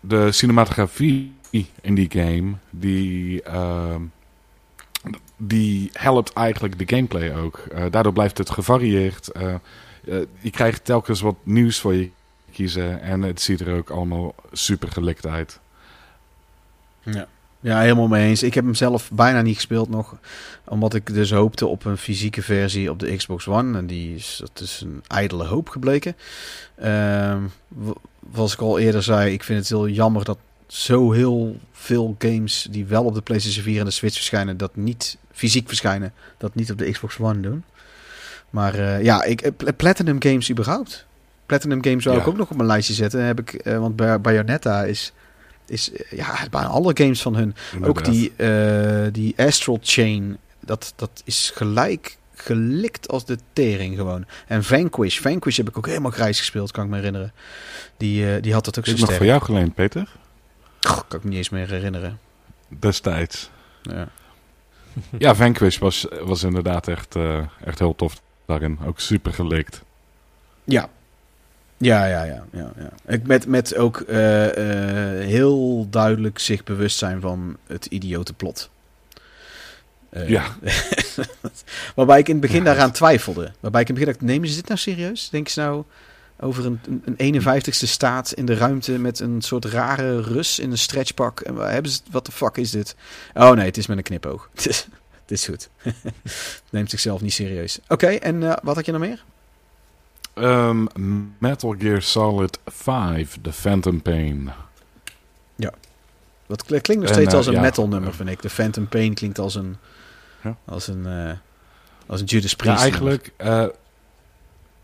de 0.00 0.32
cinematografie 0.32 1.34
in 1.80 1.94
die 1.94 2.10
game, 2.10 2.52
die, 2.70 3.42
ehm, 3.42 4.00
die 5.36 5.90
helpt 5.92 6.32
eigenlijk 6.32 6.78
de 6.78 6.96
gameplay 6.96 7.34
ook. 7.34 7.58
Eh, 7.58 7.84
daardoor 7.90 8.12
blijft 8.12 8.38
het 8.38 8.50
gevarieerd. 8.50 9.28
Eh, 9.28 9.54
eh, 9.54 9.58
je 10.40 10.50
krijgt 10.50 10.84
telkens 10.84 11.20
wat 11.20 11.36
nieuws 11.42 11.78
voor 11.78 11.94
je 11.94 12.10
kiezen 12.52 13.00
en 13.00 13.22
het 13.22 13.40
ziet 13.40 13.60
er 13.60 13.76
ook 13.76 13.90
allemaal 13.90 14.34
super 14.52 14.88
gelikt 14.92 15.26
uit. 15.26 15.60
Ja. 17.02 17.26
ja, 17.60 17.80
helemaal 17.80 18.08
mee 18.08 18.28
eens. 18.28 18.42
Ik 18.42 18.54
heb 18.54 18.64
hem 18.64 18.74
zelf 18.74 19.10
bijna 19.10 19.42
niet 19.42 19.54
gespeeld 19.54 19.88
nog. 19.88 20.16
Omdat 20.64 20.94
ik 20.94 21.14
dus 21.14 21.30
hoopte 21.30 21.66
op 21.66 21.84
een 21.84 21.98
fysieke 21.98 22.42
versie 22.42 22.90
op 22.90 22.98
de 22.98 23.16
Xbox 23.16 23.48
One. 23.48 23.78
En 23.78 23.86
die 23.86 24.14
is, 24.14 24.36
dat 24.40 24.60
is 24.60 24.80
een 24.80 25.02
ijdele 25.06 25.44
hoop 25.44 25.68
gebleken. 25.68 26.16
Ehm, 26.74 27.42
zoals 28.34 28.52
ik 28.52 28.60
al 28.60 28.78
eerder 28.78 29.02
zei, 29.02 29.32
ik 29.32 29.44
vind 29.44 29.58
het 29.58 29.68
heel 29.68 29.88
jammer 29.88 30.24
dat 30.24 30.38
zo 30.66 31.12
heel 31.12 31.60
veel 31.72 32.14
games 32.18 32.66
die 32.70 32.86
wel 32.86 33.04
op 33.04 33.14
de 33.14 33.22
PlayStation 33.22 33.64
4 33.64 33.78
en 33.78 33.84
de 33.84 33.90
Switch 33.90 34.14
verschijnen, 34.14 34.56
dat 34.56 34.76
niet 34.76 35.16
fysiek 35.36 35.66
verschijnen, 35.68 36.12
dat 36.38 36.54
niet 36.54 36.70
op 36.70 36.78
de 36.78 36.90
Xbox 36.90 37.18
One 37.18 37.40
doen. 37.40 37.64
Maar 38.50 38.74
eh, 38.74 39.02
ja, 39.02 39.22
ik, 39.22 39.40
eh, 39.40 39.50
Pl- 39.56 39.72
Platinum 39.76 40.22
Games 40.22 40.50
überhaupt. 40.50 41.06
Platinum 41.46 41.84
Games 41.84 42.02
zou 42.02 42.14
Ja. 42.14 42.20
ik 42.22 42.26
ook 42.28 42.36
nog 42.36 42.50
op 42.50 42.56
mijn 42.56 42.68
lijstje 42.68 42.94
zetten. 42.94 43.22
Heb 43.24 43.38
ik, 43.40 43.52
eh, 43.54 43.78
want 43.78 43.96
Bay- 43.96 44.20
Bayonetta 44.20 44.84
is 44.84 45.12
is 45.68 45.90
ja, 46.10 46.46
bijna 46.50 46.66
alle 46.68 46.90
games 46.96 47.22
van 47.22 47.36
hun. 47.36 47.54
Ook 47.82 48.04
die, 48.04 48.32
die 49.12 49.34
Astral 49.36 49.78
Chain, 49.82 50.36
dat, 50.60 50.92
dat 50.96 51.22
is 51.24 51.52
gelijk 51.54 52.16
gelikt 52.34 53.08
als 53.08 53.24
de 53.24 53.38
tering 53.52 53.96
gewoon. 53.96 54.24
En 54.46 54.64
Vanquish, 54.64 55.18
Vanquish 55.18 55.56
heb 55.56 55.68
ik 55.68 55.76
ook 55.78 55.86
helemaal 55.86 56.10
grijs 56.10 56.38
gespeeld, 56.38 56.70
kan 56.70 56.84
ik 56.84 56.90
me 56.90 56.96
herinneren. 56.96 57.32
Die, 57.96 58.40
die 58.40 58.52
had 58.52 58.64
dat 58.64 58.78
ook 58.78 58.84
Is 58.86 58.90
zo 58.90 58.96
het 58.96 59.06
nog 59.06 59.14
sterk. 59.14 59.16
voor 59.16 59.26
jou 59.26 59.42
geleend, 59.42 59.74
Peter? 59.74 60.08
Goh, 60.80 61.00
kan 61.08 61.18
ik 61.18 61.22
me 61.24 61.28
niet 61.28 61.38
eens 61.38 61.48
meer 61.48 61.68
herinneren. 61.68 62.18
Destijds. 62.68 63.50
Ja. 63.82 64.08
Ja, 65.18 65.34
Vanquish 65.34 65.78
was, 65.78 66.06
was 66.22 66.42
inderdaad 66.42 66.88
echt, 66.88 67.16
eh, 67.16 67.38
echt 67.64 67.78
heel 67.78 67.94
tof 67.94 68.20
daarin. 68.46 68.78
Ook 68.86 69.00
super 69.00 69.32
gelikt. 69.32 69.82
Ja. 70.64 70.88
Ja, 71.76 72.06
ja, 72.06 72.24
ja. 72.24 72.44
ja, 72.52 72.72
ja. 72.78 73.18
Met, 73.22 73.46
met 73.46 73.76
ook 73.76 74.00
eh, 74.00 74.46
eh, 74.46 75.26
heel 75.26 75.86
duidelijk 75.90 76.38
zich 76.38 76.64
bewust 76.64 76.98
zijn 76.98 77.20
van 77.20 77.56
het 77.66 77.86
idiote 77.86 78.32
plot. 78.32 78.70
Ja. 80.26 80.44
waarbij 81.96 82.18
ik 82.18 82.28
in 82.28 82.32
het 82.32 82.42
begin 82.42 82.58
Ja, 82.58 82.64
daaraan 82.64 82.92
twijfelde. 82.92 83.52
Waarbij 83.60 83.80
ik 83.80 83.88
in 83.88 83.94
het 83.94 84.04
begin 84.04 84.18
dacht, 84.18 84.32
nemen 84.32 84.48
ze 84.48 84.54
dit 84.54 84.68
nou 84.68 84.78
serieus? 84.78 85.28
Denken 85.30 85.52
ze 85.52 85.60
nou 85.60 85.84
over 86.40 86.66
een, 86.66 86.80
een, 87.04 87.14
een 87.16 87.42
51ste 87.42 87.70
staat 87.70 88.32
in 88.32 88.46
de 88.46 88.54
ruimte 88.54 88.98
met 88.98 89.20
een 89.20 89.40
soort 89.42 89.64
rare 89.64 90.20
Rus 90.20 90.58
in 90.58 90.70
een 90.70 90.78
stretchpak? 90.78 91.40
En 91.40 91.54
waar 91.54 91.72
hebben 91.72 91.90
ze, 91.92 92.00
wat 92.10 92.26
de 92.26 92.32
fuck 92.32 92.56
is 92.56 92.70
dit? 92.70 92.96
Oh 93.34 93.50
nee, 93.50 93.64
het 93.64 93.76
is 93.76 93.86
met 93.86 93.96
een 93.96 94.02
knipoog. 94.02 94.48
Het 94.54 94.66
is, 94.68 94.86
het 95.22 95.30
is 95.30 95.46
goed. 95.46 95.68
Neemt 96.70 96.90
zichzelf 96.90 97.20
niet 97.20 97.32
serieus. 97.32 97.78
Oké, 97.88 98.06
en 98.06 98.42
eh, 98.50 98.56
wat 98.62 98.74
had 98.74 98.86
je 98.86 98.92
nog 98.92 99.00
meer? 99.00 99.24
Ehm, 100.34 100.84
Metal 101.38 101.74
Gear 101.78 102.02
Solid 102.02 102.58
5, 102.66 103.38
The 103.42 103.52
Phantom 103.52 104.02
Pain. 104.02 104.50
Dat 106.48 106.62
kl- 106.64 106.76
klinkt 106.76 107.02
nog 107.04 107.12
En, 107.12 107.14
steeds 107.14 107.30
eh, 107.32 107.36
als 107.38 107.46
een 107.46 107.52
ja, 107.52 107.60
metal 107.60 107.88
nummer, 107.88 108.10
eh, 108.10 108.16
vind 108.16 108.28
ik. 108.28 108.42
De 108.42 108.50
Phantom 108.50 108.88
Pain 108.88 109.14
klinkt 109.14 109.38
als 109.38 109.54
een, 109.54 109.76
Ja. 110.42 110.56
als 110.64 110.86
een, 110.88 111.06
eh, 111.06 111.32
als 112.06 112.20
een 112.20 112.26
Judas 112.26 112.50
Ja, 112.50 112.56
Priest. 112.56 112.80
eigenlijk, 112.80 113.32
eh, 113.36 113.64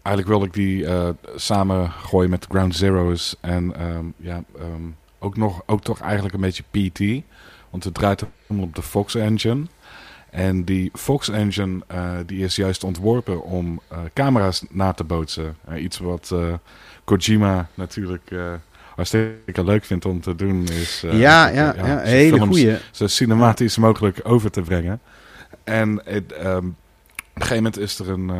eigenlijk 0.03 0.29
wilde 0.29 0.47
ik 0.47 0.53
die 0.53 0.87
eh, 0.87 1.09
samen 1.37 1.91
gooien 1.91 2.31
met 2.31 2.47
Ground 2.49 2.77
Zeroes. 2.77 3.37
En 3.41 3.77
ehm, 3.77 4.05
ja, 4.17 4.43
ehm, 4.59 4.83
ook, 5.19 5.37
nog, 5.37 5.63
ook 5.67 5.83
toch 5.83 6.01
eigenlijk 6.01 6.35
een 6.35 6.41
beetje 6.41 6.63
PT. 6.71 7.25
Want 7.71 7.85
het 7.85 7.95
draait 7.95 8.25
allemaal 8.49 8.67
op 8.67 8.75
de 8.75 8.83
Fox 8.83 9.15
Engine. 9.15 9.63
En 10.31 10.65
die 10.65 10.91
Fox 10.95 11.29
Engine 11.29 11.81
eh, 11.87 12.11
die 12.27 12.45
is 12.45 12.57
juist 12.57 12.85
ontworpen 12.85 13.43
om 13.43 13.81
eh, 13.89 13.99
camera's 14.13 14.65
na 14.71 14.93
te 14.93 15.05
bootsen. 15.05 15.57
Iets 15.77 15.99
wat 15.99 16.35
Kojima 17.05 17.69
natuurlijk 17.75 18.31
hartstikke 18.95 19.65
leuk 19.65 19.85
vindt 19.85 20.05
om 20.05 20.21
te 20.21 20.35
doen. 20.35 20.69
Is, 20.69 21.01
ja, 21.01 21.11
ja, 21.13 21.49
ja, 21.49 21.75
zijn 21.75 22.07
hele 22.07 22.41
goeie. 22.41 22.77
zo 22.91 23.07
cinematisch 23.07 23.77
mogelijk 23.77 24.21
over 24.23 24.51
te 24.51 24.61
brengen. 24.61 25.01
En 25.65 26.03
het, 26.05 26.33
ehm, 26.33 26.57
op 26.57 26.65
een 27.35 27.43
gegeven 27.43 27.57
moment 27.57 27.79
is 27.79 27.99
er 27.99 28.11
een, 28.11 28.31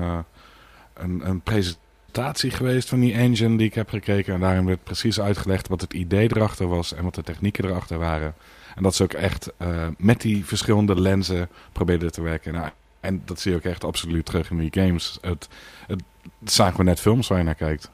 een, 1.03 1.29
een 1.29 1.41
presentatie 1.41 2.51
geweest 2.51 2.89
van 2.89 3.01
die 3.01 3.13
engine 3.13 3.57
die 3.57 3.67
ik 3.67 3.75
heb 3.75 3.89
gekeken. 3.89 4.35
En 4.35 4.41
daarin 4.41 4.67
werd 4.67 4.85
precies 4.85 5.21
uitgelegd 5.21 5.69
wat 5.69 5.81
het 5.81 5.93
idee 5.93 6.31
erachter 6.35 6.69
was 6.69 6.95
en 6.95 7.05
wat 7.05 7.15
de 7.15 7.23
technieken 7.23 7.65
erachter 7.65 7.99
waren. 7.99 8.35
En 8.75 8.83
dat 8.83 8.95
ze 8.95 9.03
ook 9.03 9.13
echt 9.13 9.53
eh, 9.57 9.87
met 9.99 10.21
die 10.21 10.45
verschillende 10.45 11.01
lenzen 11.01 11.49
probeerden 11.73 12.13
te 12.13 12.23
werken. 12.23 12.53
Nou, 12.53 12.71
en 13.01 13.23
dat 13.25 13.41
zie 13.41 13.51
je 13.51 13.57
ook 13.57 13.65
echt 13.65 13.85
absoluut 13.85 14.27
terug 14.27 14.51
in 14.51 14.59
die 14.59 14.83
games. 14.83 15.19
Het, 15.21 15.49
het, 15.87 16.03
het 16.41 16.53
zagen 16.53 16.77
we 16.77 16.85
net 16.85 17.01
films 17.01 17.29
waar 17.29 17.39
je 17.39 17.45
naar 17.45 17.55
kijkt. 17.55 17.91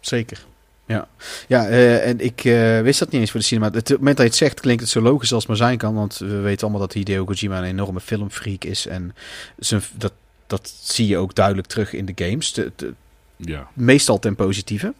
Zeker. 0.00 0.44
Ja, 0.86 1.08
ja 1.48 1.68
eh, 1.68 2.08
en 2.08 2.20
ik 2.20 2.44
eh, 2.44 2.80
wist 2.80 2.98
dat 2.98 3.10
niet 3.10 3.20
eens 3.20 3.30
voor 3.30 3.40
de 3.40 3.46
cinema. 3.46 3.66
Het, 3.66 3.76
op 3.76 3.86
het 3.86 3.98
moment 3.98 4.16
dat 4.16 4.26
je 4.26 4.32
het 4.32 4.40
zegt, 4.40 4.60
klinkt 4.60 4.80
het 4.80 4.90
zo 4.90 5.00
logisch 5.00 5.32
als 5.32 5.42
het 5.42 5.48
maar 5.48 5.68
zijn 5.68 5.78
kan. 5.78 5.94
Want 5.94 6.18
we 6.18 6.40
weten 6.40 6.62
allemaal 6.62 6.80
dat 6.80 6.92
Hideo 6.92 7.24
Kojima 7.24 7.58
een 7.58 7.64
enorme 7.64 8.00
filmfreak 8.00 8.64
is. 8.64 8.86
En 8.86 9.14
zijn, 9.58 9.82
dat, 9.96 10.12
dat 10.50 10.74
zie 10.82 11.06
je 11.06 11.16
ook 11.18 11.34
duidelijk 11.34 11.66
terug 11.66 11.92
in 11.92 12.04
de 12.04 12.12
games. 12.24 12.52
De, 12.52 12.72
de- 12.76 12.94
Ja. 13.36 13.68
meestal 13.72 14.18
ten 14.18 14.34
positieve. 14.36 14.94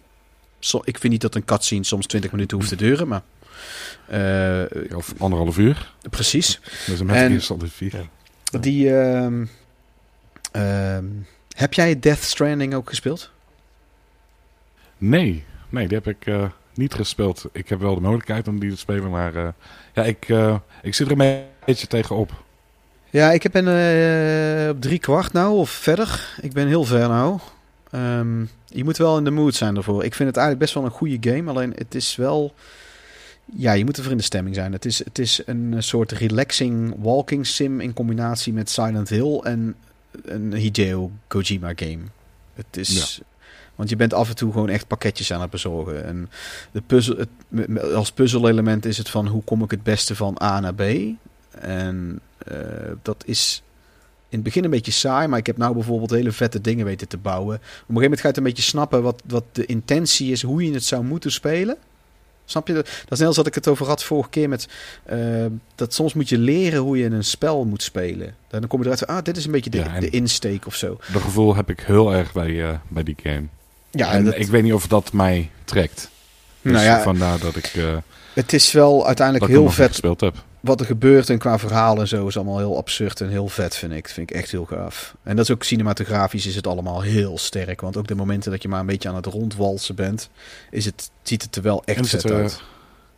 Zo, 0.58 0.80
ik 0.84 0.98
vind 0.98 1.12
niet 1.12 1.22
dat 1.22 1.34
een 1.34 1.44
cutscene 1.44 1.84
soms 1.84 2.06
20 2.06 2.32
minuten 2.32 2.56
hoeft 2.56 2.68
te 2.68 2.76
duren, 2.76 3.08
maar... 3.08 3.22
eh, 4.06 4.96
Of 4.96 5.14
anderhalf 5.18 5.58
uur. 5.58 5.92
precies. 6.10 6.60
Dat 6.86 6.94
is 6.94 7.00
een 7.00 7.40
4. 7.70 8.08
Ja. 8.44 8.58
Die, 8.58 8.96
ehm, 8.98 9.46
ehm, 10.52 11.04
heb 11.56 11.74
jij 11.74 11.98
Death 12.00 12.22
Stranding 12.22 12.74
ook 12.74 12.88
gespeeld? 12.88 13.30
Nee, 14.98 15.44
nee, 15.68 15.88
die 15.88 15.96
heb 15.96 16.06
ik 16.08 16.26
eh, 16.26 16.44
niet 16.74 16.94
gespeeld. 16.94 17.44
Ik 17.52 17.68
heb 17.68 17.80
wel 17.80 17.94
de 17.94 18.00
mogelijkheid 18.00 18.48
om 18.48 18.60
die 18.60 18.70
te 18.70 18.76
spelen, 18.76 19.10
maar 19.10 19.34
eh, 19.34 19.48
ja, 19.94 20.02
ik, 20.04 20.28
eh, 20.28 20.56
ik 20.82 20.94
zit 20.94 21.10
er 21.10 21.20
een 21.20 21.44
beetje 21.64 21.86
tegenop. 21.86 22.44
Ja, 23.10 23.30
ik 23.30 23.50
ben 23.50 23.68
eh, 23.68 24.68
op 24.68 24.80
drie 24.80 24.98
kwart 24.98 25.32
nou, 25.32 25.56
of 25.56 25.70
verder. 25.70 26.38
Ik 26.40 26.52
ben 26.52 26.66
heel 26.66 26.84
ver 26.84 27.08
nou. 27.08 27.38
Ehm, 27.90 28.44
je 28.66 28.84
moet 28.84 28.96
wel 28.96 29.18
in 29.18 29.24
de 29.24 29.30
mood 29.30 29.54
zijn 29.54 29.76
ervoor. 29.76 30.04
Ik 30.04 30.14
vind 30.14 30.28
het 30.28 30.38
eigenlijk 30.38 30.58
best 30.58 30.74
wel 30.74 30.84
een 30.84 30.98
goede 30.98 31.30
game. 31.30 31.50
Alleen 31.50 31.72
het 31.76 31.94
is 31.94 32.16
wel... 32.16 32.54
Ja, 33.56 33.72
je 33.72 33.84
moet 33.84 33.96
ervoor 33.96 34.12
in 34.12 34.18
de 34.18 34.24
stemming 34.24 34.54
zijn. 34.54 34.72
Het 34.72 34.84
is, 34.84 35.04
het 35.04 35.18
is 35.18 35.42
een 35.46 35.74
soort 35.78 36.12
relaxing 36.12 36.94
walking 36.98 37.46
sim 37.46 37.80
in 37.80 37.92
combinatie 37.92 38.52
met 38.52 38.70
Silent 38.70 39.08
Hill 39.08 39.38
en 39.38 39.74
een 40.24 40.54
Hideo 40.54 41.10
Kojima 41.26 41.72
game. 41.76 42.00
Het 42.54 42.76
is... 42.76 43.20
Want 43.74 43.92
je 43.92 43.96
bent 43.96 44.14
af 44.14 44.28
en 44.28 44.36
toe 44.36 44.52
gewoon 44.52 44.68
echt 44.68 44.86
pakketjes 44.86 45.32
aan 45.32 45.40
het 45.40 45.50
bezorgen. 45.50 46.04
En 46.04 46.30
de 46.72 46.82
puzzel, 46.86 47.16
het, 47.16 47.82
als 47.94 48.12
puzzelelement 48.12 48.84
is 48.84 48.98
het 48.98 49.10
van 49.10 49.26
hoe 49.26 49.42
kom 49.42 49.62
ik 49.62 49.70
het 49.70 49.82
beste 49.82 50.16
van 50.16 50.38
A 50.42 50.60
naar 50.60 50.74
B. 50.74 50.82
En 51.50 52.20
dat 53.02 53.22
is 53.26 53.62
in 54.28 54.36
het 54.38 54.42
begin 54.42 54.64
een 54.64 54.70
beetje 54.70 54.92
saai, 54.92 55.28
maar 55.28 55.38
ik 55.38 55.46
heb 55.46 55.56
nou 55.56 55.74
bijvoorbeeld 55.74 56.10
hele 56.10 56.32
vette 56.32 56.60
dingen 56.60 56.84
weten 56.84 57.08
te 57.08 57.16
bouwen. 57.16 57.54
Op 57.56 57.60
een 57.62 57.68
gegeven 57.78 57.94
moment 58.02 58.14
ga 58.20 58.22
je 58.22 58.28
het 58.28 58.36
een 58.36 58.42
beetje 58.52 58.62
snappen 58.62 59.02
wat, 59.02 59.22
wat 59.26 59.44
de 59.52 59.66
intentie 59.66 60.32
is, 60.32 60.42
hoe 60.42 60.64
je 60.64 60.72
het 60.72 60.84
zou 60.84 61.04
moeten 61.04 61.32
spelen. 61.32 61.76
Snap 62.44 62.66
je? 62.66 62.72
Dat 62.74 62.84
Dat 62.86 63.12
is 63.12 63.18
net 63.18 63.26
als 63.26 63.36
dat 63.36 63.46
ik 63.46 63.54
het 63.54 63.68
over 63.68 63.86
had 63.86 64.02
vorige 64.04 64.28
keer 64.28 64.48
met... 64.48 64.68
eh, 65.04 65.18
dat 65.74 65.94
soms 65.94 66.14
moet 66.14 66.28
je 66.28 66.38
leren 66.38 66.78
hoe 66.80 66.98
je 66.98 67.04
een 67.04 67.24
spel 67.24 67.64
moet 67.64 67.82
spelen. 67.82 68.34
Dan 68.48 68.66
kom 68.66 68.78
je 68.78 68.84
eruit 68.84 68.98
van, 69.06 69.16
ah, 69.16 69.22
dit 69.24 69.36
is 69.36 69.44
een 69.44 69.50
beetje 69.52 69.70
de, 69.70 69.76
Ja, 69.78 69.94
en- 69.94 70.00
de 70.00 70.10
insteek 70.10 70.66
of 70.66 70.74
zo. 70.74 70.98
Dat 71.12 71.22
gevoel 71.22 71.54
heb 71.56 71.70
ik 71.70 71.80
heel 71.80 72.14
erg 72.14 72.32
bij, 72.32 72.68
eh, 72.68 72.74
bij 72.88 73.02
die 73.02 73.16
game. 73.22 73.42
Ja, 73.90 74.12
en 74.12 74.24
dat- 74.24 74.38
ik 74.38 74.46
weet 74.46 74.62
niet 74.62 74.72
of 74.72 74.86
dat 74.86 75.12
mij 75.12 75.50
trekt. 75.64 76.10
Dus 76.62 76.72
nou 76.72 76.84
ja, 76.84 77.02
vandaar 77.02 77.38
dat 77.38 77.56
ik, 77.56 77.64
eh 77.76 77.96
het 78.34 78.52
is 78.52 78.72
wel 78.72 79.06
uiteindelijk 79.06 79.46
heel 79.52 79.70
vet 79.70 79.88
gespeeld 79.88 80.20
heb. 80.20 80.44
Wat 80.60 80.80
er 80.80 80.86
gebeurt 80.86 81.30
en 81.30 81.38
qua 81.38 81.58
verhaal 81.58 82.00
en 82.00 82.08
zo 82.08 82.26
is 82.26 82.36
allemaal 82.36 82.58
heel 82.58 82.76
absurd 82.76 83.20
en 83.20 83.28
heel 83.28 83.48
vet, 83.48 83.76
vind 83.76 83.92
ik. 83.92 84.02
Dat 84.02 84.12
vind 84.12 84.30
ik 84.30 84.36
echt 84.36 84.50
heel 84.50 84.64
gaaf. 84.64 85.14
En 85.22 85.36
dat 85.36 85.44
is 85.44 85.50
ook 85.50 85.62
cinematografisch 85.62 86.46
is 86.46 86.56
het 86.56 86.66
allemaal 86.66 87.02
heel 87.02 87.38
sterk. 87.38 87.80
Want 87.80 87.96
ook 87.96 88.06
de 88.06 88.14
momenten 88.14 88.50
dat 88.50 88.62
je 88.62 88.68
maar 88.68 88.80
een 88.80 88.86
beetje 88.86 89.08
aan 89.08 89.14
het 89.14 89.26
rondwalsen 89.26 89.94
bent, 89.94 90.30
is 90.70 90.84
het, 90.84 91.10
ziet 91.22 91.42
het 91.42 91.56
er 91.56 91.62
wel 91.62 91.82
echt 91.84 91.98
er 91.98 92.06
vet 92.06 92.30
uit. 92.30 92.62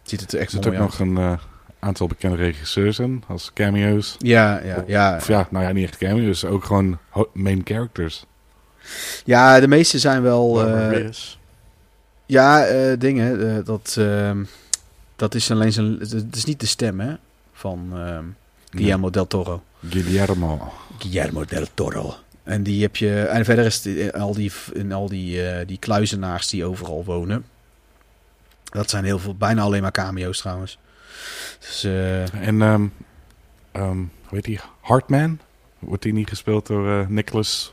Ziet 0.02 0.20
het 0.20 0.32
er 0.32 0.36
Er 0.36 0.42
echt 0.42 0.50
zit 0.50 0.64
mooi 0.64 0.76
ook 0.76 0.82
uit. 0.82 0.90
nog 0.90 1.08
een 1.08 1.16
eh, 1.16 1.38
aantal 1.78 2.06
bekende 2.06 2.36
regisseurs 2.36 2.98
in, 2.98 3.24
als 3.26 3.50
cameo's. 3.54 4.16
Ja, 4.18 4.60
ja, 4.64 4.84
ja. 4.86 5.16
Of 5.16 5.28
ja, 5.28 5.46
nou 5.50 5.64
ja, 5.64 5.72
niet 5.72 5.84
echt 5.84 5.98
cameo's, 5.98 6.44
ook 6.44 6.64
gewoon 6.64 6.98
main 7.32 7.60
characters. 7.64 8.24
Ja, 9.24 9.60
de 9.60 9.68
meeste 9.68 9.98
zijn 9.98 10.22
wel... 10.22 10.66
Eh, 10.66 11.08
ja, 12.26 12.64
eh, 12.64 12.98
dingen. 12.98 13.64
dat, 13.64 13.96
ehm, 13.98 14.44
dat 15.16 15.34
is 15.34 15.50
alleen 15.50 15.72
zijn... 15.72 15.96
Het 15.98 16.36
is 16.36 16.44
niet 16.44 16.60
de 16.60 16.66
stem, 16.66 17.00
hè? 17.00 17.14
Van 17.62 17.90
ehm, 17.92 18.24
Guillermo 18.70 19.10
del 19.10 19.26
Toro. 19.26 19.62
Guillermo. 19.88 20.72
Guillermo 20.98 21.44
del 21.44 21.66
Toro. 21.74 22.14
En 22.42 22.62
die 22.62 22.82
heb 22.82 22.96
je. 22.96 23.20
En 23.22 23.44
verder 23.44 23.64
is 23.64 23.74
het 23.74 23.86
in 23.86 24.12
al 24.12 24.34
die, 24.34 24.52
in 24.72 24.92
al 24.92 25.08
die, 25.08 25.48
eh, 25.48 25.66
die 25.66 25.78
kluizenaars 25.78 26.48
die 26.48 26.64
overal 26.64 27.04
wonen. 27.04 27.44
Dat 28.64 28.90
zijn 28.90 29.04
heel 29.04 29.18
veel, 29.18 29.34
bijna 29.34 29.62
alleen 29.62 29.82
maar 29.82 29.92
cameo's 29.92 30.38
trouwens. 30.38 30.78
Dus, 31.60 31.84
eh, 31.84 32.46
En, 32.46 32.62
ehm 32.62 32.86
ehm 33.72 33.96
hoe 33.98 34.08
heet 34.30 34.44
die? 34.44 34.60
Hartman? 34.80 35.38
Wordt 35.78 36.02
die 36.02 36.12
niet 36.12 36.28
gespeeld 36.28 36.66
door 36.66 36.88
eh, 36.88 37.06
Nicholas 37.06 37.72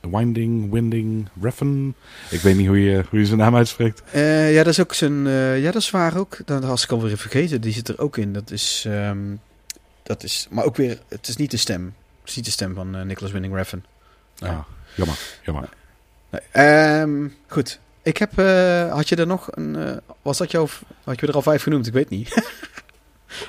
Winding, 0.00 0.70
Winding, 0.72 1.28
Refn? 1.40 1.94
Ik 2.30 2.40
weet 2.40 2.56
niet 2.56 2.66
hoe 2.66 2.80
je, 2.82 3.04
hoe 3.10 3.18
je 3.18 3.26
zijn 3.26 3.38
naam 3.38 3.56
uitspreekt. 3.56 4.02
eh, 4.12 4.52
ja, 4.54 4.62
dat 4.62 4.72
is 4.72 4.80
ook 4.80 4.94
zijn. 4.94 5.26
eh, 5.26 5.58
ja, 5.62 5.70
dat 5.70 5.82
is 5.82 5.90
waar 5.90 6.16
ook. 6.16 6.38
Dat 6.44 6.64
was 6.64 6.84
ik 6.84 6.90
alweer 6.90 7.16
vergeten. 7.18 7.60
Die 7.60 7.72
zit 7.72 7.88
er 7.88 7.98
ook 7.98 8.16
in. 8.16 8.32
Dat 8.32 8.50
is. 8.50 8.84
ehm, 8.86 9.18
dat 10.02 10.22
is 10.22 10.46
maar 10.50 10.64
ook 10.64 10.76
weer. 10.76 10.98
Het 11.08 11.28
is 11.28 11.36
niet 11.36 11.50
de 11.50 11.56
stem. 11.56 11.94
Het 12.20 12.28
is 12.30 12.36
niet 12.36 12.44
de 12.44 12.50
stem 12.50 12.74
van 12.74 12.96
eh, 12.96 13.02
Nicholas 13.02 13.32
Winning 13.32 13.54
Refn. 13.54 13.82
Nee. 14.38 14.50
Ja, 14.50 14.64
jammer, 14.94 15.18
jammer. 15.42 15.68
Nee. 16.30 16.40
Ehm, 16.50 17.28
goed. 17.46 17.80
Ik 18.02 18.16
heb. 18.16 18.30
had 18.90 19.08
je 19.08 19.16
er 19.16 19.26
nog 19.26 19.48
een. 19.50 20.00
was 20.22 20.38
dat 20.38 20.50
jouw. 20.50 20.68
Had 21.04 21.20
je 21.20 21.26
er 21.26 21.34
al 21.34 21.42
vijf 21.42 21.62
genoemd? 21.62 21.86
Ik 21.86 21.92
weet 21.92 22.08
niet. 22.08 22.34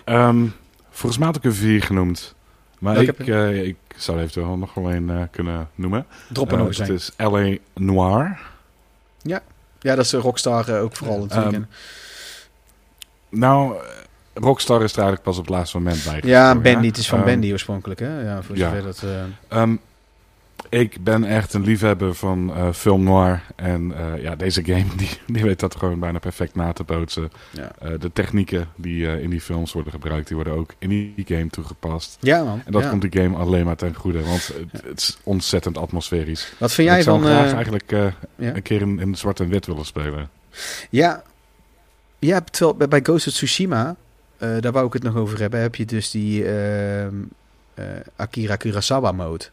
Ehm, 0.05 0.45
volgens 0.89 1.17
mij 1.17 1.27
had 1.27 1.35
ik 1.35 1.43
er 1.43 1.53
vier 1.55 1.81
genoemd. 1.83 2.35
Maar 2.79 2.97
ik, 3.01 3.05
heb 3.05 3.19
ik 3.21 3.75
zou 3.97 4.17
er 4.17 4.23
eventueel 4.23 4.57
nog 4.57 4.73
wel 4.73 4.91
een 4.91 5.09
eh, 5.09 5.21
kunnen 5.31 5.69
noemen. 5.75 6.05
Drop 6.29 6.51
Eh, 6.51 6.57
nog 6.57 6.67
eens 6.67 6.77
Het 6.77 6.89
is 6.89 7.11
L.A. 7.17 7.55
Noir. 7.73 8.39
Ja, 9.21 9.95
dat 9.95 10.05
is 10.05 10.09
de 10.11 10.17
Rockstar 10.17 10.69
eh, 10.69 10.81
ook 10.81 10.95
vooral 10.95 11.19
natuurlijk. 11.19 11.53
Ehm, 11.53 11.63
Nou, 13.29 13.75
Rockstar 14.33 14.83
is 14.83 14.91
er 14.91 14.97
eigenlijk 14.97 15.23
pas 15.27 15.37
op 15.37 15.45
het 15.45 15.55
laatste 15.55 15.77
moment 15.77 16.03
bij. 16.03 16.21
ja, 16.23 16.55
Bandy, 16.55 16.87
het 16.87 16.97
is 16.97 17.09
van 17.09 17.23
Bandy 17.23 17.51
oorspronkelijk, 17.51 17.99
hè? 17.99 18.21
Ja, 18.21 18.41
voor 18.41 18.57
ja. 18.57 18.69
zover 18.69 18.83
dat... 18.83 19.03
eh, 19.03 19.57
Ehm, 19.61 19.75
ik 20.69 21.03
ben 21.03 21.23
echt 21.23 21.53
een 21.53 21.63
liefhebber 21.63 22.15
van 22.15 22.55
eh, 22.55 22.71
film 22.73 23.03
noir. 23.03 23.41
En 23.55 23.93
eh, 23.97 24.21
ja, 24.21 24.35
deze 24.35 24.63
game 24.65 24.85
die, 24.97 25.09
die 25.27 25.43
weet 25.43 25.59
dat 25.59 25.75
gewoon 25.75 25.99
bijna 25.99 26.19
perfect 26.19 26.55
na 26.55 26.73
te 26.73 26.83
bootsen. 26.83 27.31
ja. 27.51 27.71
Eh, 27.79 27.91
de 27.99 28.11
technieken 28.13 28.67
die 28.75 29.21
in 29.21 29.29
die 29.29 29.41
films 29.41 29.73
worden 29.73 29.91
gebruikt, 29.91 30.27
die 30.27 30.35
worden 30.35 30.53
ook 30.53 30.73
in 30.79 30.89
die 30.89 31.25
game 31.25 31.47
toegepast. 31.47 32.17
ja, 32.19 32.43
man. 32.43 32.61
En 32.65 32.71
dat 32.71 32.83
ja. 32.83 32.89
komt 32.89 33.01
die 33.01 33.21
game 33.21 33.37
alleen 33.37 33.65
maar 33.65 33.75
ten 33.75 33.95
goede, 33.95 34.23
want 34.23 34.47
het, 34.47 34.83
het 34.85 34.99
is 34.99 35.17
ontzettend 35.23 35.77
atmosferisch. 35.77 36.53
Wat 36.57 36.73
vind 36.73 36.87
ik 36.87 36.93
jij 36.93 37.03
zou 37.03 37.19
van... 37.19 37.29
graag 37.29 37.47
eh, 37.47 37.53
eigenlijk 37.53 37.91
ja. 37.91 38.13
een 38.35 38.61
keer 38.61 38.81
in, 38.81 38.99
in 38.99 39.15
zwart 39.15 39.39
en 39.39 39.49
wit 39.49 39.65
willen 39.65 39.85
spelen. 39.85 40.29
Ja, 40.89 41.23
ja 42.19 42.41
terwijl 42.41 42.87
bij, 42.89 42.99
Ghost 43.03 43.27
of 43.27 43.33
Tsushima, 43.33 43.95
daar 44.37 44.71
wou 44.71 44.85
ik 44.85 44.93
het 44.93 45.03
nog 45.03 45.15
over 45.15 45.39
hebben, 45.39 45.59
heb 45.59 45.75
je 45.75 45.85
dus 45.85 46.11
die 46.11 46.45
eh, 47.73 47.85
Akira 48.15 48.55
Kurosawa 48.55 49.11
mode. 49.11 49.45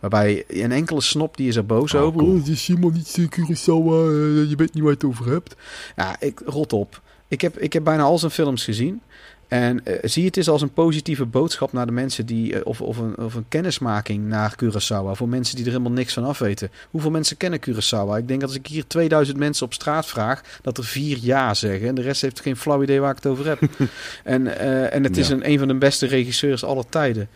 Waarbij 0.00 0.44
een 0.48 0.72
enkele 0.72 1.00
snop 1.00 1.36
die 1.36 1.48
is 1.48 1.56
er 1.56 1.66
boos 1.66 1.94
Oh, 1.94 2.02
over. 2.02 2.18
cool. 2.18 2.30
Oh, 2.32 2.38
het 2.38 2.48
is 2.48 2.66
helemaal 2.66 2.90
niet 2.90 3.08
zo 3.08 3.22
Kurosawa, 3.28 3.92
eh, 3.92 4.50
je 4.50 4.54
weet 4.56 4.74
niet 4.74 4.82
waar 4.82 4.92
je 4.92 4.98
het 4.98 5.04
over 5.04 5.30
hebt. 5.30 5.56
Ja, 5.96 6.16
ik, 6.20 6.40
rot 6.44 6.72
op. 6.72 7.00
Ik 7.28 7.40
heb, 7.40 7.58
ik 7.58 7.72
heb 7.72 7.84
bijna 7.84 8.02
al 8.02 8.18
zijn 8.18 8.32
films 8.32 8.64
gezien. 8.64 9.00
En 9.48 9.84
eh, 9.84 9.94
zie 10.02 10.24
het 10.24 10.36
eens 10.36 10.48
als 10.48 10.62
een 10.62 10.72
positieve 10.72 11.24
boodschap 11.24 11.72
naar 11.72 11.86
de 11.86 11.92
mensen 11.92 12.26
die. 12.26 12.66
of, 12.66 12.80
of, 12.80 12.96
een, 12.96 13.18
of 13.18 13.34
een 13.34 13.48
kennismaking 13.48 14.26
naar 14.26 14.54
Curaçao. 14.64 15.10
Voor 15.12 15.28
mensen 15.28 15.56
die 15.56 15.64
er 15.64 15.70
helemaal 15.70 15.92
niks 15.92 16.12
van 16.12 16.24
af 16.24 16.38
weten. 16.38 16.70
Hoeveel 16.90 17.10
mensen 17.10 17.36
kennen 17.36 17.60
Curaçao? 17.60 18.16
Ik 18.16 18.28
denk 18.28 18.40
dat 18.40 18.48
als 18.48 18.58
ik 18.58 18.66
hier 18.66 18.86
2000 18.86 19.38
mensen 19.38 19.66
op 19.66 19.72
straat 19.72 20.06
vraag. 20.06 20.42
dat 20.62 20.78
er 20.78 20.84
vier 20.84 21.18
ja 21.20 21.54
zeggen. 21.54 21.88
En 21.88 21.94
de 21.94 22.02
rest 22.02 22.22
heeft 22.22 22.40
geen 22.40 22.56
flauw 22.56 22.82
idee 22.82 23.00
waar 23.00 23.10
ik 23.10 23.16
het 23.16 23.26
over 23.26 23.46
heb. 23.46 23.60
en, 24.24 24.60
en 24.92 25.04
het 25.04 25.16
is 25.16 25.28
een, 25.28 25.50
een 25.50 25.58
van 25.58 25.68
de 25.68 25.74
beste 25.74 26.06
regisseurs 26.06 26.64
aller 26.64 26.88
tijden. 26.88 27.28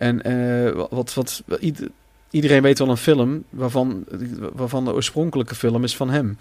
En 0.00 0.22
eh, 0.22 0.84
wat. 0.90 1.14
wat 1.14 1.42
ieder- 1.60 1.90
Iedereen 2.30 2.62
weet 2.62 2.78
wel 2.78 2.88
een 2.88 2.96
film 2.96 3.44
waarvan, 3.50 4.04
waarvan 4.52 4.84
de 4.84 4.92
oorspronkelijke 4.92 5.54
film 5.54 5.84
is 5.84 5.96
van 5.96 6.10
hem. 6.10 6.38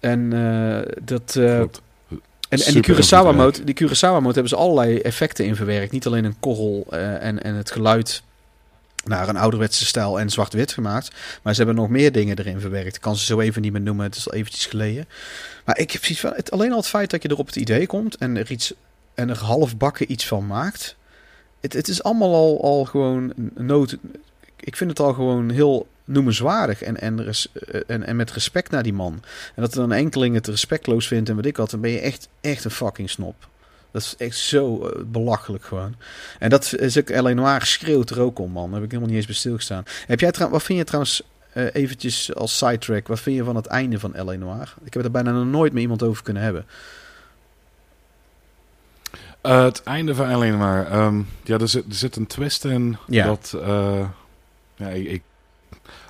En 0.00 0.32
eh, 0.32 0.92
dat. 1.02 1.36
eh, 1.36 1.58
en, 1.58 1.68
en 2.48 2.72
die 2.72 2.82
Kurosawa 2.82 3.32
mode, 3.32 3.64
die 3.64 3.74
Kurosawa 3.74 4.20
mode 4.20 4.32
hebben 4.32 4.48
ze 4.48 4.56
allerlei 4.56 4.98
effecten 4.98 5.44
in 5.44 5.56
verwerkt. 5.56 5.92
Niet 5.92 6.06
alleen 6.06 6.24
een 6.24 6.36
korrel 6.40 6.86
en, 7.20 7.42
en 7.42 7.54
het 7.54 7.70
geluid 7.70 8.22
naar 9.04 9.28
een 9.28 9.36
ouderwetse 9.36 9.84
stijl 9.86 10.20
en 10.20 10.30
zwart-wit 10.30 10.72
gemaakt. 10.72 11.10
Maar 11.42 11.52
ze 11.54 11.62
hebben 11.62 11.80
nog 11.80 11.88
meer 11.90 12.12
dingen 12.12 12.38
erin 12.38 12.60
verwerkt. 12.60 12.94
Ik 12.96 13.00
kan 13.00 13.16
ze 13.16 13.24
zo 13.24 13.40
even 13.40 13.62
niet 13.62 13.72
meer 13.72 13.80
noemen, 13.80 14.04
het 14.04 14.16
is 14.16 14.28
al 14.30 14.34
eventjes 14.34 14.66
geleden. 14.66 15.08
Maar 15.64 15.78
ik 15.78 15.90
heb 15.90 16.02
zoiets 16.04 16.20
van, 16.20 16.32
het, 16.36 16.50
alleen 16.50 16.70
al 16.70 16.76
het 16.76 16.86
feit 16.86 17.10
dat 17.10 17.22
je 17.22 17.28
er 17.28 17.38
op 17.38 17.46
het 17.46 17.56
idee 17.56 17.86
komt 17.86 18.16
en 18.16 18.36
er 18.36 18.50
iets 18.50 18.72
en 19.14 19.28
er 19.30 19.38
half 19.38 19.76
bakken 19.76 20.12
iets 20.12 20.26
van 20.26 20.46
maakt. 20.46 20.96
Het, 21.62 21.72
het 21.72 21.88
is 21.88 22.02
allemaal 22.02 22.34
al, 22.34 22.62
al 22.62 22.84
gewoon 22.84 23.32
nood. 23.54 23.96
Ik 24.60 24.76
vind 24.76 24.90
het 24.90 25.00
al 25.00 25.12
gewoon 25.12 25.50
heel 25.50 25.86
noemenswaardig 26.04 26.82
en, 26.82 27.00
en, 27.00 27.26
eh, 27.26 27.80
en, 27.86 28.06
en 28.06 28.16
met 28.16 28.32
respect 28.32 28.70
naar 28.70 28.82
die 28.82 28.92
man. 28.92 29.22
En 29.54 29.62
dat 29.62 29.74
er 29.74 29.82
een 29.82 29.92
enkeling 29.92 30.34
het 30.34 30.46
respectloos 30.46 31.06
vindt 31.06 31.28
en 31.28 31.36
wat 31.36 31.44
ik 31.44 31.56
had, 31.56 31.70
dan 31.70 31.80
ben 31.80 31.90
je 31.90 32.00
echt, 32.00 32.28
echt 32.40 32.64
een 32.64 32.70
fucking 32.70 33.10
snop. 33.10 33.48
Dat 33.90 34.02
is 34.02 34.14
echt 34.18 34.36
zo 34.36 34.86
eh, 34.86 35.02
belachelijk 35.04 35.64
gewoon. 35.64 35.94
En 36.38 36.50
dat 36.50 36.74
is 36.78 36.98
ook 36.98 37.10
L.A. 37.10 37.32
Noir 37.32 37.66
schreeuwt 37.66 38.10
er 38.10 38.20
ook 38.20 38.38
om, 38.38 38.50
man. 38.50 38.72
Heb 38.72 38.82
ik 38.82 38.90
helemaal 38.90 39.08
niet 39.08 39.18
eens 39.18 39.26
bij 39.26 39.34
stilgestaan. 39.34 39.84
Heb 40.06 40.20
jij 40.20 40.32
wat 40.50 40.62
vind 40.62 40.78
je 40.78 40.84
trouwens, 40.84 41.22
eh, 41.52 41.66
eventjes 41.72 42.34
als 42.34 42.58
sidetrack, 42.58 43.08
wat 43.08 43.20
vind 43.20 43.36
je 43.36 43.44
van 43.44 43.56
het 43.56 43.66
einde 43.66 43.98
van 43.98 44.14
L.A. 44.16 44.62
Ik 44.84 44.94
heb 44.94 45.04
er 45.04 45.10
bijna 45.10 45.32
nog 45.32 45.46
nooit 45.46 45.72
met 45.72 45.82
iemand 45.82 46.02
over 46.02 46.22
kunnen 46.22 46.42
hebben. 46.42 46.64
Eh, 49.42 49.62
het 49.64 49.82
einde 49.82 50.14
van 50.14 50.28
alleen 50.28 50.58
maar. 50.58 50.90
ehm, 50.90 51.20
ja, 51.44 51.58
er 51.58 51.68
zit, 51.68 51.84
er 51.88 51.94
zit 51.94 52.16
een 52.16 52.26
twist 52.26 52.64
in. 52.64 52.96
Ja. 53.06 53.26
Dat, 53.26 53.54
eh, 53.62 54.06
ja, 54.76 54.88
ik, 54.88 55.06
ik- 55.10 55.22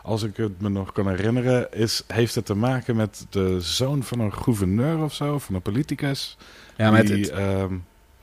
als 0.02 0.22
ik 0.22 0.36
het 0.36 0.60
me 0.60 0.68
nog 0.68 0.92
kan 0.92 1.08
herinneren, 1.08 1.72
is, 1.72 2.02
heeft 2.06 2.34
het 2.34 2.46
te 2.46 2.54
maken 2.54 2.96
met 2.96 3.26
de 3.30 3.60
zoon 3.60 4.02
van 4.02 4.20
een 4.20 4.34
gouverneur 4.34 4.98
of 5.02 5.14
zo, 5.14 5.38
van 5.38 5.54
een 5.54 5.62
politicus. 5.62 6.36
Ja, 6.76 6.90
maar 6.90 7.04
die, 7.04 7.20
het, 7.24 7.30
ehm, 7.30 7.74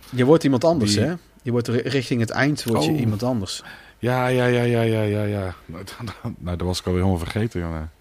je 0.10 0.26
wordt 0.26 0.44
iemand 0.44 0.64
anders, 0.64 0.94
die- 0.94 1.04
hè? 1.04 1.14
Je 1.42 1.52
wordt 1.52 1.68
ri- 1.68 1.78
richting 1.90 2.20
het 2.20 2.30
eind 2.30 2.64
word 2.64 2.84
je 2.86 2.92
Oh. 2.92 3.00
iemand 3.00 3.24
anders. 3.24 3.64
ja, 4.00 4.28
ja, 4.28 4.46
ja, 4.46 4.62
ja, 4.64 4.82
ja, 4.82 5.02
ja, 5.02 5.24
ja. 5.24 5.56
Nou, 5.66 5.84
nou, 6.38 6.58
dat 6.58 6.68
was 6.68 6.80
ik 6.80 6.86
alweer 6.86 7.02
helemaal 7.04 7.24
vergeten, 7.26 7.60
jongen. 7.62 7.92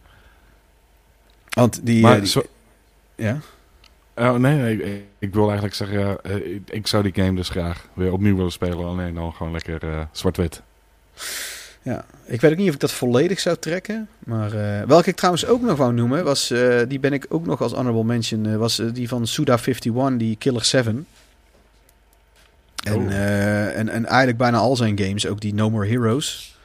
Want 1.49 1.87
die... 1.87 2.03
maar 2.03 2.13
eh, 2.15 2.19
die- 2.19 2.29
zo, 2.29 2.43
ja? 3.15 3.39
Oh, 4.19 4.35
nee, 4.35 4.57
nee 4.57 4.83
ik, 4.83 5.05
ik 5.19 5.35
wil 5.35 5.45
eigenlijk 5.45 5.75
zeggen, 5.75 6.23
eh, 6.23 6.55
ik, 6.55 6.71
ik 6.71 6.87
zou 6.87 7.03
die 7.03 7.25
game 7.25 7.35
dus 7.35 7.49
graag 7.49 7.89
weer 7.93 8.13
opnieuw 8.13 8.37
willen 8.37 8.53
spelen. 8.53 8.85
Alleen 8.85 9.15
dan 9.15 9.33
gewoon 9.33 9.53
lekker 9.53 9.83
eh, 9.83 10.01
zwart-wit. 10.13 10.63
Ja, 11.83 12.05
ik 12.25 12.41
weet 12.41 12.51
ook 12.51 12.57
niet 12.57 12.69
of 12.69 12.75
ik 12.75 12.81
dat 12.81 12.93
volledig 12.93 13.41
zou 13.41 13.57
trekken. 13.57 14.09
Maar 14.19 14.53
eh, 14.53 14.87
welke 14.87 15.09
ik 15.09 15.17
trouwens 15.17 15.47
ook 15.47 15.63
nog 15.63 15.77
wou 15.77 15.93
noemen, 15.93 16.25
was, 16.25 16.55
die 16.89 17.01
ben 17.01 17.13
ik 17.13 17.27
ook 17.29 17.47
nog 17.47 17.63
als 17.63 17.73
honorable 17.73 18.05
mention, 18.05 18.59
was 18.59 18.83
die 18.93 19.09
van 19.09 19.27
Suda51, 19.29 20.17
die 20.17 20.37
Killer 20.37 20.65
7. 20.65 21.07
En, 22.85 22.95
Oh. 22.95 23.15
en, 23.79 23.89
en 23.89 24.07
eigenlijk 24.07 24.39
bijna 24.39 24.59
al 24.59 24.77
zijn 24.77 24.99
games, 24.99 25.27
ook 25.27 25.41
die 25.41 25.55
No 25.55 25.71
More 25.71 25.87
Heroes. 25.87 26.58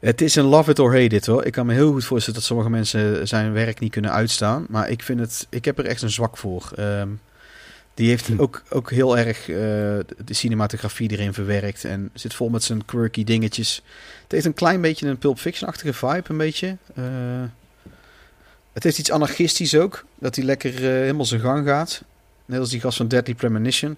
Het 0.00 0.20
is 0.20 0.34
een 0.34 0.44
love 0.44 0.70
it 0.70 0.78
or 0.78 0.92
hate 0.92 1.14
it 1.16 1.26
hoor. 1.26 1.44
Ik 1.44 1.52
kan 1.52 1.66
me 1.66 1.72
heel 1.72 1.92
goed 1.92 2.04
voorstellen 2.04 2.38
dat 2.38 2.48
sommige 2.48 2.70
mensen 2.70 3.28
zijn 3.28 3.52
werk 3.52 3.78
niet 3.80 3.92
kunnen 3.92 4.12
uitstaan. 4.12 4.66
Maar 4.68 4.90
ik 4.90 5.02
vind 5.02 5.20
het, 5.20 5.46
ik 5.50 5.64
heb 5.64 5.78
er 5.78 5.86
echt 5.86 6.02
een 6.02 6.10
zwak 6.10 6.36
voor. 6.36 6.70
Ehm, 6.76 7.08
die 7.94 8.08
heeft 8.08 8.26
Hm. 8.26 8.40
ook, 8.40 8.62
ook 8.70 8.90
heel 8.90 9.18
erg 9.18 9.38
eh, 9.48 9.56
de 10.24 10.34
cinematografie 10.34 11.10
erin 11.10 11.32
verwerkt. 11.34 11.84
En 11.84 12.10
zit 12.14 12.34
vol 12.34 12.48
met 12.48 12.62
zijn 12.62 12.84
quirky 12.84 13.24
dingetjes. 13.24 13.82
Het 14.22 14.32
heeft 14.32 14.44
een 14.44 14.54
klein 14.54 14.80
beetje 14.80 15.06
een 15.08 15.18
Pulp 15.18 15.38
Fiction-achtige 15.38 15.92
vibe, 15.92 16.22
een 16.26 16.36
beetje. 16.36 16.76
Eh, 16.94 17.04
het 18.72 18.82
heeft 18.82 18.98
iets 18.98 19.10
anarchistisch 19.10 19.74
ook. 19.76 20.04
Dat 20.18 20.36
hij 20.36 20.44
lekker 20.44 20.74
eh, 20.74 20.80
helemaal 20.80 21.24
zijn 21.24 21.40
gang 21.40 21.66
gaat. 21.66 22.02
Net 22.44 22.58
als 22.60 22.70
die 22.70 22.80
gast 22.80 22.96
van 22.96 23.08
Deadly 23.08 23.34
Premonition. 23.34 23.96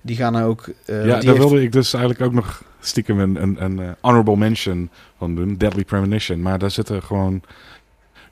Die 0.00 0.16
gaan 0.16 0.34
er 0.36 0.44
ook... 0.44 0.68
eh, 0.84 0.96
ja, 1.00 1.06
daar 1.06 1.22
heeft- 1.22 1.36
wilde 1.38 1.62
ik 1.62 1.72
dus 1.72 1.92
eigenlijk 1.92 2.24
ook 2.24 2.32
nog 2.32 2.62
stiekem 2.80 3.20
een, 3.20 3.42
een, 3.42 3.64
een 3.64 3.78
eh, 3.80 3.88
honorable 4.00 4.36
mention 4.36 4.90
van 5.18 5.34
doen. 5.34 5.56
Deadly 5.56 5.84
Premonition. 5.84 6.42
Maar 6.42 6.58
daar 6.58 6.70
zitten 6.70 7.02
gewoon 7.02 7.42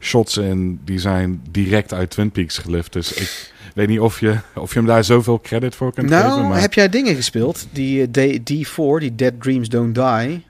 shots 0.01 0.37
in 0.37 0.81
die 0.85 0.99
zijn 0.99 1.43
direct 1.51 1.93
uit 1.95 2.11
Twin 2.11 2.31
Peaks 2.31 2.59
gelift. 2.59 2.93
Dus 2.93 3.13
ik 3.13 3.53
weet 3.75 3.89
niet 3.89 4.01
of 4.01 4.21
je, 4.21 4.39
of 4.55 4.73
je 4.73 4.79
hem 4.79 4.89
daar 4.89 5.05
zoveel 5.05 5.41
credit 5.41 5.75
voor 5.75 5.93
kunt 5.93 6.09
Nou, 6.11 6.31
geven. 6.33 6.49
Maar 6.49 6.61
heb 6.61 6.75
jij 6.75 6.89
dingen 6.89 7.15
gespeeld? 7.15 7.67
Die 7.73 8.03
eh, 8.11 8.37
D- 8.37 8.51
D4, 8.69 8.99
die 9.01 9.15
Dead 9.15 9.33
Dreams 9.41 9.69
Don't 9.69 9.95
Die. 9.95 10.47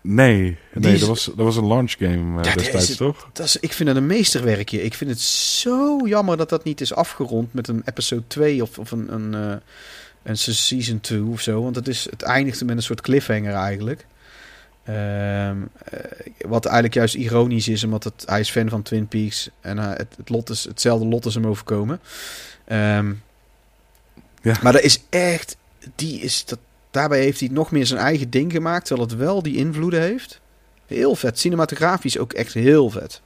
nee, 0.00 0.56
nee 0.74 0.92
is- 0.94 1.00
dat, 1.00 1.08
was, 1.08 1.24
dat 1.24 1.36
was 1.36 1.56
een 1.56 1.66
launch 1.66 1.92
game 1.98 2.38
eh, 2.38 2.42
dat 2.44 2.54
destijds, 2.54 2.90
is- 2.90 2.96
toch? 2.96 3.28
Dat 3.32 3.46
is, 3.46 3.56
ik 3.56 3.72
vind 3.72 3.88
het 3.88 3.98
een 3.98 4.06
meesterwerkje. 4.06 4.82
Ik 4.84 4.94
vind 4.94 5.10
het 5.10 5.20
zo 5.20 5.98
jammer 6.04 6.36
dat 6.36 6.48
dat 6.48 6.64
niet 6.64 6.80
is 6.80 6.94
afgerond 6.94 7.54
met 7.54 7.68
een 7.68 7.82
episode 7.84 8.26
2 8.26 8.62
of, 8.62 8.78
of 8.78 8.90
een, 8.90 9.14
een, 9.14 9.60
een 10.22 10.36
season 10.36 11.00
2 11.00 11.22
of 11.22 11.40
zo. 11.40 11.62
Want 11.62 11.76
het, 11.76 11.88
is, 11.88 12.06
het 12.10 12.22
eindigt 12.22 12.64
met 12.64 12.76
een 12.76 12.82
soort 12.82 13.00
cliffhanger 13.00 13.54
eigenlijk. 13.54 14.06
Ehm, 14.84 15.56
eh, 15.84 16.00
wat 16.38 16.64
eigenlijk 16.64 16.94
juist 16.94 17.14
ironisch 17.14 17.68
is, 17.68 17.84
omdat 17.84 18.04
het, 18.04 18.22
hij 18.26 18.40
is 18.40 18.50
fan 18.50 18.68
van 18.68 18.82
Twin 18.82 19.08
Peaks. 19.08 19.50
En 19.60 19.78
eh, 19.78 19.88
het, 19.88 20.14
het 20.16 20.28
lot 20.28 20.50
is, 20.50 20.64
hetzelfde 20.64 21.06
lot 21.06 21.26
is 21.26 21.34
hem 21.34 21.46
overkomen. 21.46 22.00
Ehm, 22.64 23.12
Ja. 24.42 24.56
Maar 24.62 24.72
dat 24.72 24.82
is 24.82 25.02
echt... 25.10 25.56
Die 25.94 26.20
is, 26.20 26.44
dat, 26.44 26.58
daarbij 26.90 27.20
heeft 27.20 27.40
hij 27.40 27.48
nog 27.52 27.70
meer 27.70 27.86
zijn 27.86 28.00
eigen 28.00 28.30
ding 28.30 28.52
gemaakt, 28.52 28.86
terwijl 28.86 29.08
het 29.08 29.18
wel 29.18 29.42
die 29.42 29.56
invloeden 29.56 30.00
heeft. 30.00 30.40
Heel 30.86 31.14
vet. 31.14 31.38
Cinematografisch 31.38 32.18
ook 32.18 32.32
echt 32.32 32.54
heel 32.54 32.90
vet. 32.90 33.20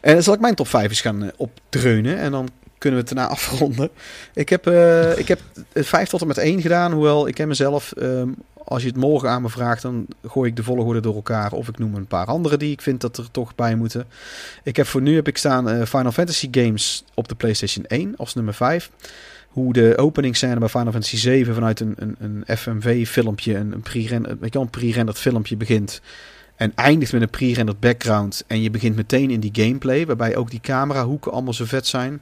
En 0.00 0.14
dan 0.14 0.22
zal 0.22 0.34
ik 0.34 0.40
mijn 0.40 0.54
top 0.54 0.68
5 0.68 0.88
eens 0.88 1.00
gaan 1.00 1.22
eh, 1.22 1.28
opdreunen. 1.36 2.18
En 2.18 2.30
dan 2.30 2.48
kunnen 2.78 3.00
we 3.00 3.06
het 3.06 3.16
daarna 3.16 3.32
afronden. 3.36 3.90
Ik 4.34 4.48
heb, 4.48 4.66
eh, 4.66 5.18
ik 5.18 5.28
heb 5.28 5.40
het 5.72 5.86
5 5.86 6.08
tot 6.08 6.20
en 6.20 6.26
met 6.26 6.38
1 6.38 6.60
gedaan. 6.60 6.92
Hoewel 6.92 7.28
ik 7.28 7.34
ken 7.34 7.48
mezelf. 7.48 7.92
ehm, 7.92 8.28
als 8.68 8.82
je 8.82 8.88
het 8.88 8.96
morgen 8.96 9.28
aan 9.30 9.42
me 9.42 9.48
vraagt, 9.48 9.82
dan 9.82 10.06
gooi 10.26 10.50
ik 10.50 10.56
de 10.56 10.62
volgorde 10.62 11.00
door 11.00 11.14
elkaar. 11.14 11.52
Of 11.52 11.68
ik 11.68 11.78
noem 11.78 11.94
een 11.94 12.06
paar 12.06 12.26
andere 12.26 12.56
die 12.56 12.72
ik 12.72 12.80
vind 12.80 13.00
dat 13.00 13.16
er 13.16 13.30
toch 13.30 13.54
bij 13.54 13.76
moeten. 13.76 14.06
Ik 14.62 14.76
heb 14.76 14.86
voor 14.86 15.02
nu 15.02 15.14
heb 15.14 15.28
ik 15.28 15.38
staan 15.38 15.68
eh, 15.68 15.86
Final 15.86 16.12
Fantasy 16.12 16.48
games 16.50 17.04
op 17.14 17.28
de 17.28 17.34
PlayStation 17.34 17.84
1 17.84 18.16
als 18.16 18.34
nummer 18.34 18.54
5. 18.54 18.90
Hoe 19.48 19.72
de 19.72 19.94
openingsscène 19.96 20.58
bij 20.58 20.68
Final 20.68 20.92
Fantasy 20.92 21.16
7 21.16 21.54
vanuit 21.54 21.80
een, 21.80 21.94
een, 21.96 22.16
een 22.18 22.56
FMV-filmpje, 22.56 23.56
een, 23.56 23.82
een 24.52 24.70
pre-rendered 24.70 25.18
filmpje 25.18 25.56
begint. 25.56 26.00
En 26.56 26.72
eindigt 26.74 27.12
met 27.12 27.22
een 27.22 27.30
pre-rendered 27.30 27.80
background. 27.80 28.44
En 28.46 28.62
je 28.62 28.70
begint 28.70 28.96
meteen 28.96 29.30
in 29.30 29.40
die 29.40 29.64
gameplay. 29.64 30.06
Waarbij 30.06 30.36
ook 30.36 30.50
die 30.50 30.60
camerahoeken 30.60 31.32
allemaal 31.32 31.52
zo 31.52 31.64
vet 31.64 31.86
zijn. 31.86 32.20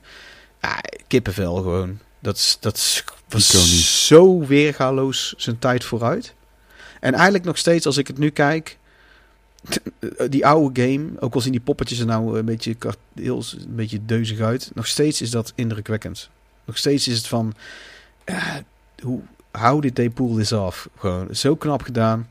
Ja, 0.60 0.80
kippenvel 1.06 1.54
gewoon. 1.54 1.98
Dat, 2.18 2.56
dat 2.60 3.04
was 3.28 3.54
Iconisch. 3.54 4.06
zo 4.06 4.46
weergaloos 4.46 5.34
zijn 5.36 5.58
tijd 5.58 5.84
vooruit. 5.84 6.34
En 7.00 7.14
eigenlijk 7.14 7.44
nog 7.44 7.58
steeds, 7.58 7.86
als 7.86 7.96
ik 7.96 8.06
het 8.06 8.18
nu 8.18 8.30
kijk. 8.30 8.78
die 10.28 10.46
oude 10.46 10.82
game, 10.82 11.08
ook 11.20 11.34
al 11.34 11.40
zien 11.40 11.52
die 11.52 11.60
poppetjes 11.60 11.98
er 11.98 12.06
nou 12.06 12.38
een 12.38 12.44
beetje, 12.44 12.76
heel, 13.14 13.42
een 13.58 13.74
beetje 13.74 14.04
deuzig 14.04 14.40
uit, 14.40 14.70
nog 14.74 14.86
steeds 14.86 15.20
is 15.20 15.30
dat 15.30 15.52
indrukwekkend. 15.54 16.30
Nog 16.64 16.78
steeds 16.78 17.08
is 17.08 17.16
het 17.16 17.26
van, 17.26 17.54
ja, 18.24 18.62
hoe, 19.02 19.20
how 19.50 19.82
did 19.82 19.94
they 19.94 20.10
pull 20.10 20.36
this 20.36 20.52
off? 20.52 20.88
Gewoon 20.96 21.34
zo 21.34 21.56
knap 21.56 21.82
gedaan. 21.82 22.28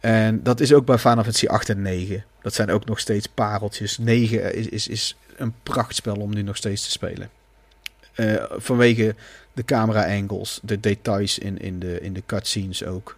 En 0.00 0.42
dat 0.42 0.60
is 0.60 0.72
ook 0.72 0.86
bij 0.86 0.98
Final 0.98 1.22
Fantasy 1.22 1.46
8 1.46 1.68
en 1.68 1.82
9. 1.82 2.24
Dat 2.42 2.54
zijn 2.54 2.70
ook 2.70 2.84
nog 2.84 2.98
steeds 2.98 3.26
pareltjes. 3.26 3.98
9 3.98 4.54
is, 4.54 4.68
is, 4.68 4.88
is 4.88 5.16
een 5.36 5.54
prachtspel 5.62 6.14
om 6.14 6.34
nu 6.34 6.42
nog 6.42 6.56
steeds 6.56 6.84
te 6.84 6.90
spelen. 6.90 7.30
Eh, 8.14 8.44
vanwege 8.50 9.14
de 9.52 9.64
camera 9.64 10.16
angles, 10.18 10.58
de 10.62 10.80
details 10.80 11.38
in, 11.38 11.58
in, 11.58 11.78
de, 11.78 12.00
in 12.00 12.12
de 12.12 12.22
cutscenes 12.26 12.84
ook. 12.84 13.16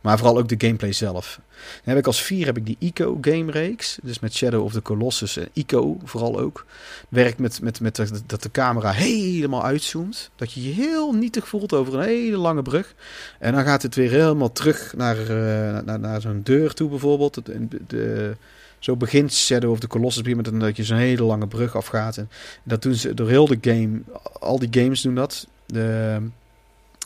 Maar 0.00 0.18
vooral 0.18 0.38
ook 0.38 0.48
de 0.48 0.66
gameplay 0.66 0.92
zelf. 0.92 1.40
Dan 1.58 1.64
heb 1.94 1.96
ik 1.98 2.06
als 2.06 2.22
vier 2.22 2.46
heb 2.46 2.56
ik 2.56 2.66
die 2.66 2.76
Ico 2.78 3.18
game 3.20 3.52
reeks. 3.52 3.98
Dus 4.02 4.18
met 4.18 4.34
Shadow 4.34 4.64
of 4.64 4.72
the 4.72 4.82
Colossus 4.82 5.36
en 5.36 5.48
Ico 5.52 5.98
vooral 6.04 6.40
ook. 6.40 6.66
Werkt 7.08 7.38
met, 7.38 7.60
met, 7.60 7.80
met 7.80 7.96
dat- 8.26 8.42
de 8.42 8.50
camera 8.50 8.90
helemaal 8.90 9.64
uitzoomt. 9.64 10.30
Dat 10.36 10.52
je 10.52 10.62
je 10.62 10.72
heel 10.74 11.12
nietig 11.12 11.48
voelt 11.48 11.72
over 11.72 11.94
een 11.94 12.04
hele 12.04 12.36
lange 12.36 12.62
brug. 12.62 12.94
En 13.38 13.52
dan 13.52 13.64
gaat 13.64 13.82
het 13.82 13.94
weer 13.94 14.10
helemaal 14.10 14.52
terug 14.52 14.94
naar, 14.96 15.18
eh, 15.18 15.82
naar, 15.84 16.00
naar 16.00 16.20
zo'n 16.20 16.40
deur 16.44 16.74
toe 16.74 16.88
bijvoorbeeld. 16.88 17.34
De, 17.46 17.66
de- 17.86 18.36
zo 18.80 18.96
begint 18.96 19.32
Shadow 19.32 19.70
of 19.70 19.78
the 19.78 19.86
Colossus 19.86 20.22
weer 20.22 20.36
met 20.36 20.60
dat 20.60 20.76
je 20.76 20.84
zo'n 20.84 20.96
hele 20.96 21.22
lange 21.22 21.46
brug 21.46 21.76
afgaat. 21.76 22.16
En 22.16 22.30
dat 22.62 22.82
doen 22.82 22.94
ze 22.94 23.14
door 23.14 23.28
heel 23.28 23.46
de 23.46 23.58
game. 23.60 24.00
Al 24.40 24.58
die 24.58 24.82
games 24.82 25.02
doen 25.02 25.14
dat. 25.14 25.46
De, 25.66 26.18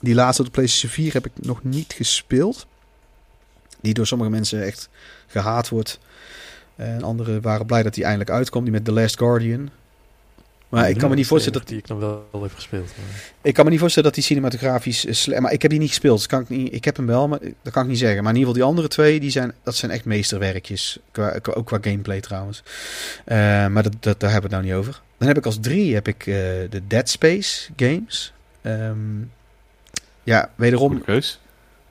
die 0.00 0.14
laatste 0.14 0.42
op 0.42 0.48
de 0.48 0.54
PlayStation 0.54 0.92
4 0.92 1.12
heb 1.12 1.26
ik 1.26 1.32
nog 1.34 1.64
niet 1.64 1.92
gespeeld. 1.92 2.66
Die 3.80 3.94
door 3.94 4.06
sommige 4.06 4.30
mensen 4.30 4.62
echt 4.62 4.88
gehaat 5.26 5.68
wordt. 5.68 5.98
En 6.76 7.02
anderen 7.02 7.40
waren 7.40 7.66
blij 7.66 7.82
dat 7.82 7.94
die 7.94 8.04
eindelijk 8.04 8.30
uitkomt. 8.30 8.64
Die 8.64 8.72
met 8.72 8.84
The 8.84 8.92
Last 8.92 9.18
Guardian. 9.18 9.70
Maar 10.74 10.90
ik 10.90 10.98
kan 10.98 11.10
me 11.10 11.14
niet 11.16 11.26
voorstellen 11.26 11.58
dat 11.58 11.68
Die 11.68 11.78
ik 11.78 11.88
nog 11.88 11.98
wel, 11.98 12.42
heb 12.42 12.54
gespeeld. 12.54 12.84
maar- 12.86 13.22
ik 13.42 13.54
kan 13.54 13.64
me 13.64 13.70
niet 13.70 13.80
voorstellen 13.80 14.08
dat 14.08 14.18
die 14.18 14.28
cinematografisch 14.28 15.04
is 15.04 15.22
slecht. 15.22 15.40
Maar 15.40 15.52
ik 15.52 15.62
heb 15.62 15.70
die 15.70 15.80
niet 15.80 15.88
gespeeld. 15.88 16.16
Dus 16.18 16.26
kan 16.26 16.40
ik, 16.40 16.48
niet, 16.48 16.74
ik 16.74 16.84
heb 16.84 16.96
hem 16.96 17.06
wel, 17.06 17.28
maar 17.28 17.38
dat 17.62 17.72
kan 17.72 17.82
ik 17.82 17.88
niet 17.88 17.98
zeggen. 17.98 18.22
Maar 18.22 18.32
in 18.32 18.38
ieder 18.38 18.54
geval 18.54 18.66
die 18.68 18.76
andere 18.76 18.88
twee, 18.94 19.20
die 19.20 19.30
zijn, 19.30 19.52
dat 19.62 19.74
zijn 19.74 19.90
echt 19.90 20.04
meesterwerkjes. 20.04 20.98
Qua, 21.10 21.38
qua- 21.38 21.52
ook 21.52 21.66
qua 21.66 21.78
gameplay 21.80 22.20
trouwens. 22.20 22.62
Eh, 23.24 23.36
maar 23.66 23.82
dat, 23.82 23.92
dat, 24.00 24.20
daar 24.20 24.30
hebben 24.32 24.50
we 24.50 24.56
het 24.56 24.64
nou 24.66 24.74
niet 24.74 24.86
over. 24.86 25.00
Dan 25.18 25.28
heb 25.28 25.36
ik 25.36 25.46
als 25.46 25.58
drie 25.60 25.94
heb 25.94 26.08
ik, 26.08 26.20
eh, 26.26 26.34
de 26.70 26.82
Dead 26.86 27.08
Space 27.08 27.70
games. 27.76 28.32
Ehm, 28.62 28.96
ja, 30.22 30.50
wederom 30.54 31.02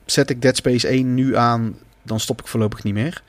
zet 0.05 0.29
ik 0.29 0.41
Dead 0.41 0.55
Space 0.55 0.87
1 0.91 1.13
nu 1.13 1.35
aan, 1.35 1.77
dan 2.03 2.19
stop 2.19 2.39
ik 2.41 2.47
voorlopig 2.47 2.83
niet 2.83 2.93
meer. 2.93 3.23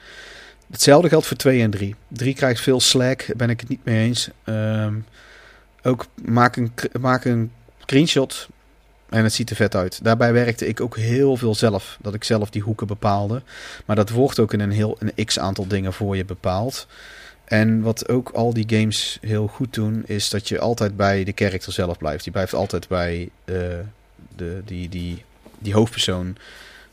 Hetzelfde 0.70 1.08
geldt 1.08 1.26
voor 1.26 1.36
2 1.36 1.62
en 1.62 1.70
3. 1.70 1.94
3 2.08 2.34
krijgt 2.34 2.60
veel 2.60 2.80
slack, 2.80 3.26
ben 3.36 3.50
ik 3.50 3.60
het 3.60 3.68
niet 3.68 3.84
mee 3.84 4.04
eens. 4.06 4.28
Ehm, 4.44 4.94
ook 5.84 6.06
maak 6.24 6.56
een, 6.56 6.72
maak 7.00 7.24
een 7.24 7.52
screenshot 7.78 8.48
en 9.08 9.22
het 9.22 9.32
ziet 9.32 9.50
er 9.50 9.56
vet 9.56 9.74
uit. 9.74 10.04
Daarbij 10.04 10.32
werkte 10.32 10.66
ik 10.66 10.80
ook 10.80 10.96
heel 10.96 11.36
veel 11.36 11.54
zelf, 11.54 11.98
dat 12.00 12.14
ik 12.14 12.24
zelf 12.24 12.50
die 12.50 12.62
hoeken 12.62 12.86
bepaalde. 12.86 13.42
Maar 13.84 13.96
dat 13.96 14.10
wordt 14.10 14.38
ook 14.38 14.52
in 14.52 14.60
een 14.60 14.70
heel 14.70 14.96
een 14.98 15.24
x 15.24 15.38
aantal 15.38 15.66
dingen 15.66 15.92
voor 15.92 16.16
je 16.16 16.24
bepaald. 16.24 16.86
En 17.44 17.80
wat 17.80 18.08
ook 18.08 18.28
al 18.28 18.54
die 18.54 18.78
games 18.78 19.18
heel 19.20 19.46
goed 19.46 19.74
doen, 19.74 20.02
is 20.06 20.28
dat 20.30 20.48
je 20.48 20.58
altijd 20.60 20.96
bij 20.96 21.24
de 21.24 21.32
character 21.34 21.72
zelf 21.72 21.98
blijft. 21.98 22.24
Je 22.24 22.30
blijft 22.30 22.54
altijd 22.54 22.88
bij 22.88 23.28
eh, 23.44 23.56
de, 24.36 24.62
die, 24.64 24.88
die, 24.88 25.24
die 25.58 25.74
hoofdpersoon 25.74 26.36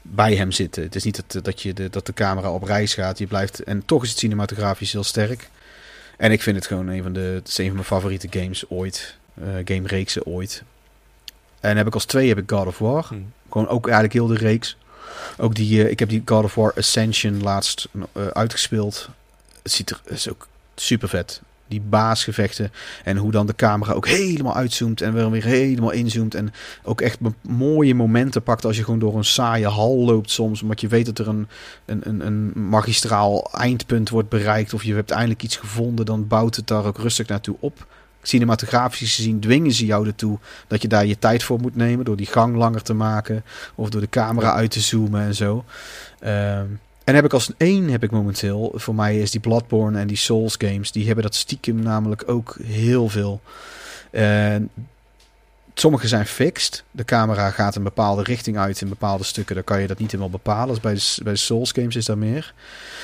bij 0.01 0.35
hem 0.35 0.51
zitten. 0.51 0.83
Het 0.83 0.95
is 0.95 1.03
niet 1.03 1.23
dat, 1.27 1.45
dat, 1.45 1.61
je 1.61 1.73
de, 1.73 1.89
dat 1.89 2.05
de 2.05 2.13
camera 2.13 2.51
op 2.51 2.63
reis 2.63 2.93
gaat. 2.93 3.17
Je 3.17 3.27
blijft, 3.27 3.63
en 3.63 3.85
toch 3.85 4.03
is 4.03 4.09
het 4.09 4.19
cinematografisch 4.19 4.91
heel 4.91 5.03
sterk. 5.03 5.49
En 6.21 6.31
ik 6.31 6.41
vind 6.41 6.55
het 6.55 6.67
gewoon 6.67 6.87
een 6.87 7.03
van, 7.03 7.13
de, 7.13 7.19
het 7.19 7.47
is 7.47 7.57
een 7.57 7.65
van 7.65 7.73
mijn 7.73 7.85
favoriete 7.85 8.27
games 8.29 8.69
ooit. 8.69 9.17
eh 9.33 9.47
game 9.65 9.87
reeksen 9.87 10.25
ooit. 10.25 10.63
En 11.59 11.77
heb 11.77 11.87
ik 11.87 11.93
als 11.93 12.05
twee 12.05 12.27
heb 12.27 12.37
ik 12.37 12.51
God 12.51 12.67
of 12.67 12.77
War. 12.77 13.05
Hm. 13.07 13.15
Gewoon 13.49 13.67
ook 13.67 13.83
eigenlijk 13.83 14.13
heel 14.13 14.27
de 14.27 14.37
reeks. 14.37 14.77
Ook 15.37 15.55
die, 15.55 15.83
eh, 15.83 15.89
ik 15.89 15.99
heb 15.99 16.09
die 16.09 16.21
God 16.25 16.43
of 16.43 16.55
War 16.55 16.73
Ascension 16.77 17.41
laatst 17.43 17.87
eh, 18.13 18.27
uitgespeeld. 18.27 19.09
Het 19.61 19.71
ziet 19.71 19.89
er 19.89 20.01
is 20.05 20.29
ook 20.29 20.47
super 20.75 21.09
vet. 21.09 21.41
Die 21.71 21.81
baasgevechten. 21.81 22.71
En 23.03 23.17
hoe 23.17 23.31
dan 23.31 23.45
de 23.45 23.55
camera 23.55 23.93
ook 23.93 24.07
helemaal 24.07 24.55
uitzoomt. 24.55 25.01
En 25.01 25.13
weer 25.13 25.31
weer 25.31 25.43
helemaal 25.43 25.91
inzoomt. 25.91 26.35
En 26.35 26.53
ook 26.83 27.01
echt 27.01 27.19
mo- 27.19 27.33
mooie 27.41 27.95
momenten 27.95 28.43
pakt 28.43 28.65
als 28.65 28.77
je 28.77 28.83
gewoon 28.83 28.99
door 28.99 29.17
een 29.17 29.23
saaie 29.23 29.67
hal 29.67 29.97
loopt 29.97 30.31
soms. 30.31 30.61
Omdat 30.61 30.81
je 30.81 30.87
weet 30.87 31.05
dat 31.05 31.19
er 31.19 31.27
een, 31.27 31.47
een, 31.85 32.01
een, 32.03 32.25
een 32.25 32.51
magistraal 32.69 33.49
eindpunt 33.53 34.09
wordt 34.09 34.29
bereikt. 34.29 34.73
Of 34.73 34.83
je 34.83 34.93
hebt 34.93 35.11
eindelijk 35.11 35.43
iets 35.43 35.55
gevonden. 35.57 36.05
Dan 36.05 36.27
bouwt 36.27 36.55
het 36.55 36.67
daar 36.67 36.85
ook 36.85 36.97
rustig 36.97 37.27
naartoe 37.27 37.55
op. 37.59 37.87
Cinematografisch 38.21 39.15
gezien 39.15 39.39
dwingen 39.39 39.71
ze 39.71 39.85
jou 39.85 40.07
ertoe 40.07 40.39
dat 40.67 40.81
je 40.81 40.87
daar 40.87 41.05
je 41.05 41.19
tijd 41.19 41.43
voor 41.43 41.59
moet 41.59 41.75
nemen. 41.75 42.05
Door 42.05 42.17
die 42.17 42.25
gang 42.25 42.55
langer 42.55 42.81
te 42.81 42.93
maken. 42.93 43.43
Of 43.75 43.89
door 43.89 44.01
de 44.01 44.09
camera 44.09 44.53
uit 44.53 44.71
te 44.71 44.79
zoomen 44.79 45.21
en 45.21 45.35
zo. 45.35 45.63
Ehm, 46.19 46.65
en 47.03 47.15
heb 47.15 47.25
ik 47.25 47.33
als 47.33 47.51
één 47.57 47.89
heb 47.89 48.03
ik 48.03 48.11
momenteel. 48.11 48.71
Voor 48.75 48.95
mij 48.95 49.19
is 49.19 49.31
die 49.31 49.39
Bloodborne 49.39 49.99
en 49.99 50.07
die 50.07 50.17
Souls 50.17 50.55
games. 50.57 50.91
Die 50.91 51.05
hebben 51.05 51.23
dat 51.23 51.35
stiekem 51.35 51.79
namelijk 51.79 52.23
ook 52.25 52.57
heel 52.63 53.09
veel. 53.09 53.41
En 54.11 54.69
sommige 55.73 56.07
zijn 56.07 56.25
fixed. 56.25 56.83
De 56.91 57.05
camera 57.05 57.49
gaat 57.49 57.75
een 57.75 57.83
bepaalde 57.83 58.23
richting 58.23 58.57
uit 58.57 58.81
in 58.81 58.89
bepaalde 58.89 59.23
stukken. 59.23 59.55
Dan 59.55 59.63
kan 59.63 59.81
je 59.81 59.87
dat 59.87 59.99
niet 59.99 60.11
helemaal 60.11 60.31
bepalen. 60.31 60.67
Dus 60.67 60.79
bij 60.79 60.93
de, 60.93 61.23
bij 61.23 61.35
Souls 61.35 61.71
games 61.71 61.95
is 61.95 62.05
dat 62.05 62.17
meer. 62.17 62.53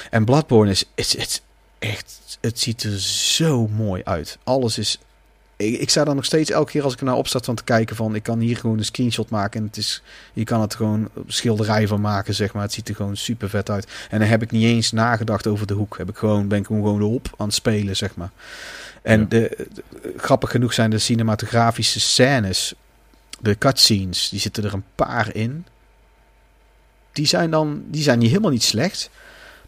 En 0.10 0.26
Bloodborne 0.26 0.72
is, 0.72 0.86
is, 0.96 1.16
is 1.16 1.42
echt... 1.80 2.38
Het 2.42 2.60
ziet 2.60 2.84
er 2.84 3.00
zo 3.00 3.68
mooi 3.68 4.02
uit. 4.04 4.38
Alles 4.44 4.78
is... 4.78 5.00
Ik, 5.58 5.80
ik 5.80 5.90
sta 5.90 6.04
dan 6.04 6.16
nog 6.16 6.26
steeds 6.26 6.50
elke 6.50 6.72
keer 6.72 6.84
als 6.84 6.94
ik 6.94 7.00
er 7.00 7.06
naar 7.06 7.16
op 7.16 7.28
sta 7.28 7.40
van 7.40 7.56
te 7.56 7.64
kijken 7.64 7.96
van... 7.96 8.16
Ik 8.16 8.24
kan 8.24 8.40
hier 8.40 8.58
gewoon 8.58 8.78
een 8.78 8.86
screenshot 8.86 9.30
maken. 9.30 9.60
En 9.60 9.66
het 9.68 9.78
is, 9.78 10.02
je 10.34 10.44
kan 10.44 10.62
het 10.62 10.76
gewoon 10.76 11.10
schilderij 11.28 11.88
van 11.88 12.02
maken, 12.02 12.34
zeg 12.36 12.54
maar. 12.54 12.62
Het 12.64 12.74
ziet 12.74 12.90
er 12.90 12.96
gewoon 12.96 13.18
super 13.18 13.50
vet 13.50 13.70
uit. 13.70 13.88
En 14.10 14.20
dan 14.20 14.28
heb 14.28 14.42
ik 14.42 14.52
niet 14.52 14.64
eens 14.64 14.92
nagedacht 14.92 15.48
over 15.48 15.68
de 15.68 15.74
hoek. 15.74 15.98
Heb 15.98 16.10
ik 16.10 16.18
gewoon, 16.18 16.48
ben 16.48 16.60
ik 16.60 16.66
gewoon 16.66 17.00
erop 17.02 17.34
aan 17.38 17.46
het 17.46 17.56
spelen, 17.56 17.96
zeg 17.96 18.16
maar. 18.16 18.30
En 19.02 19.20
Ja. 19.20 19.26
de, 19.26 19.68
de- 19.74 20.14
grappig 20.18 20.52
genoeg 20.52 20.74
zijn 20.74 20.90
de 20.90 20.98
cinematografische 20.98 22.00
scènes, 22.00 22.74
de 23.40 23.58
cutscenes, 23.58 24.30
die 24.30 24.40
zitten 24.40 24.64
er 24.64 24.74
een 24.74 24.86
paar 24.96 25.36
in. 25.36 25.66
Die 27.12 27.26
zijn 27.26 27.52
dan, 27.52 27.84
die 27.88 28.02
zijn 28.04 28.20
niet 28.20 28.30
helemaal 28.30 28.52
niet 28.52 28.64
slecht, 28.64 29.10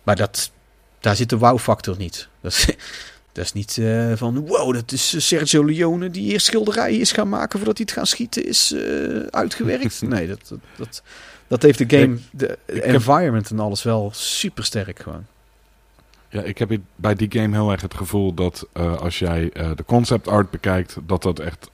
maar 0.04 0.16
dat, 0.16 0.52
daar 1.00 1.16
zit 1.16 1.30
de 1.30 1.38
wow-factor 1.38 1.98
niet. 1.98 2.28
Dat 2.42 2.52
is, 2.52 2.68
dat 3.40 3.48
is 3.48 3.54
niet 3.54 3.78
eh, 3.78 4.12
van, 4.16 4.48
wow, 4.48 4.74
dat 4.74 4.92
is 4.92 5.14
eh, 5.14 5.22
Sergio 5.22 5.66
Leone 5.66 6.10
die 6.10 6.32
eerst 6.32 6.46
schilderijen 6.46 7.00
is 7.00 7.12
gaan 7.12 7.30
maken 7.30 7.60
voordat 7.60 7.78
hij 7.78 7.86
het 7.90 7.98
gaan 7.98 8.08
schieten 8.08 8.46
is 8.46 8.74
eh, 8.74 9.20
uitgewerkt. 9.30 10.02
nee, 10.08 10.28
dat, 10.28 10.40
dat, 10.48 10.60
dat, 10.78 11.04
dat 11.48 11.62
heeft 11.62 11.78
de 11.78 11.98
game, 11.98 12.18
de 12.32 12.58
environment 12.66 13.50
en 13.50 13.60
alles 13.60 13.84
wel 13.84 14.10
super 14.14 14.66
sterk 14.66 15.00
gewoon. 15.00 15.26
Ja, 16.30 16.42
ik 16.42 16.58
heb 16.58 16.78
bij 16.96 17.16
die 17.16 17.32
game 17.32 17.56
heel 17.56 17.72
erg 17.72 17.82
het 17.82 17.94
gevoel 17.94 18.34
dat 18.34 18.68
als 18.74 19.20
jij 19.20 19.50
de 19.76 19.84
concept 19.86 20.28
art 20.28 20.50
bekijkt, 20.50 20.98
dat 21.06 21.24
dat 21.24 21.40
echt 21.40 21.70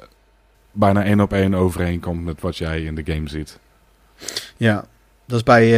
bijna 0.72 1.04
één 1.04 1.20
op 1.20 1.34
één 1.34 1.54
overeenkomt 1.54 2.24
met 2.24 2.42
wat 2.42 2.58
jij 2.58 2.82
in 2.82 2.96
de 2.96 3.14
game 3.14 3.30
ziet. 3.30 3.60
Ja, 4.58 4.86
dat 5.26 5.38
is 5.38 5.44
bij. 5.44 5.70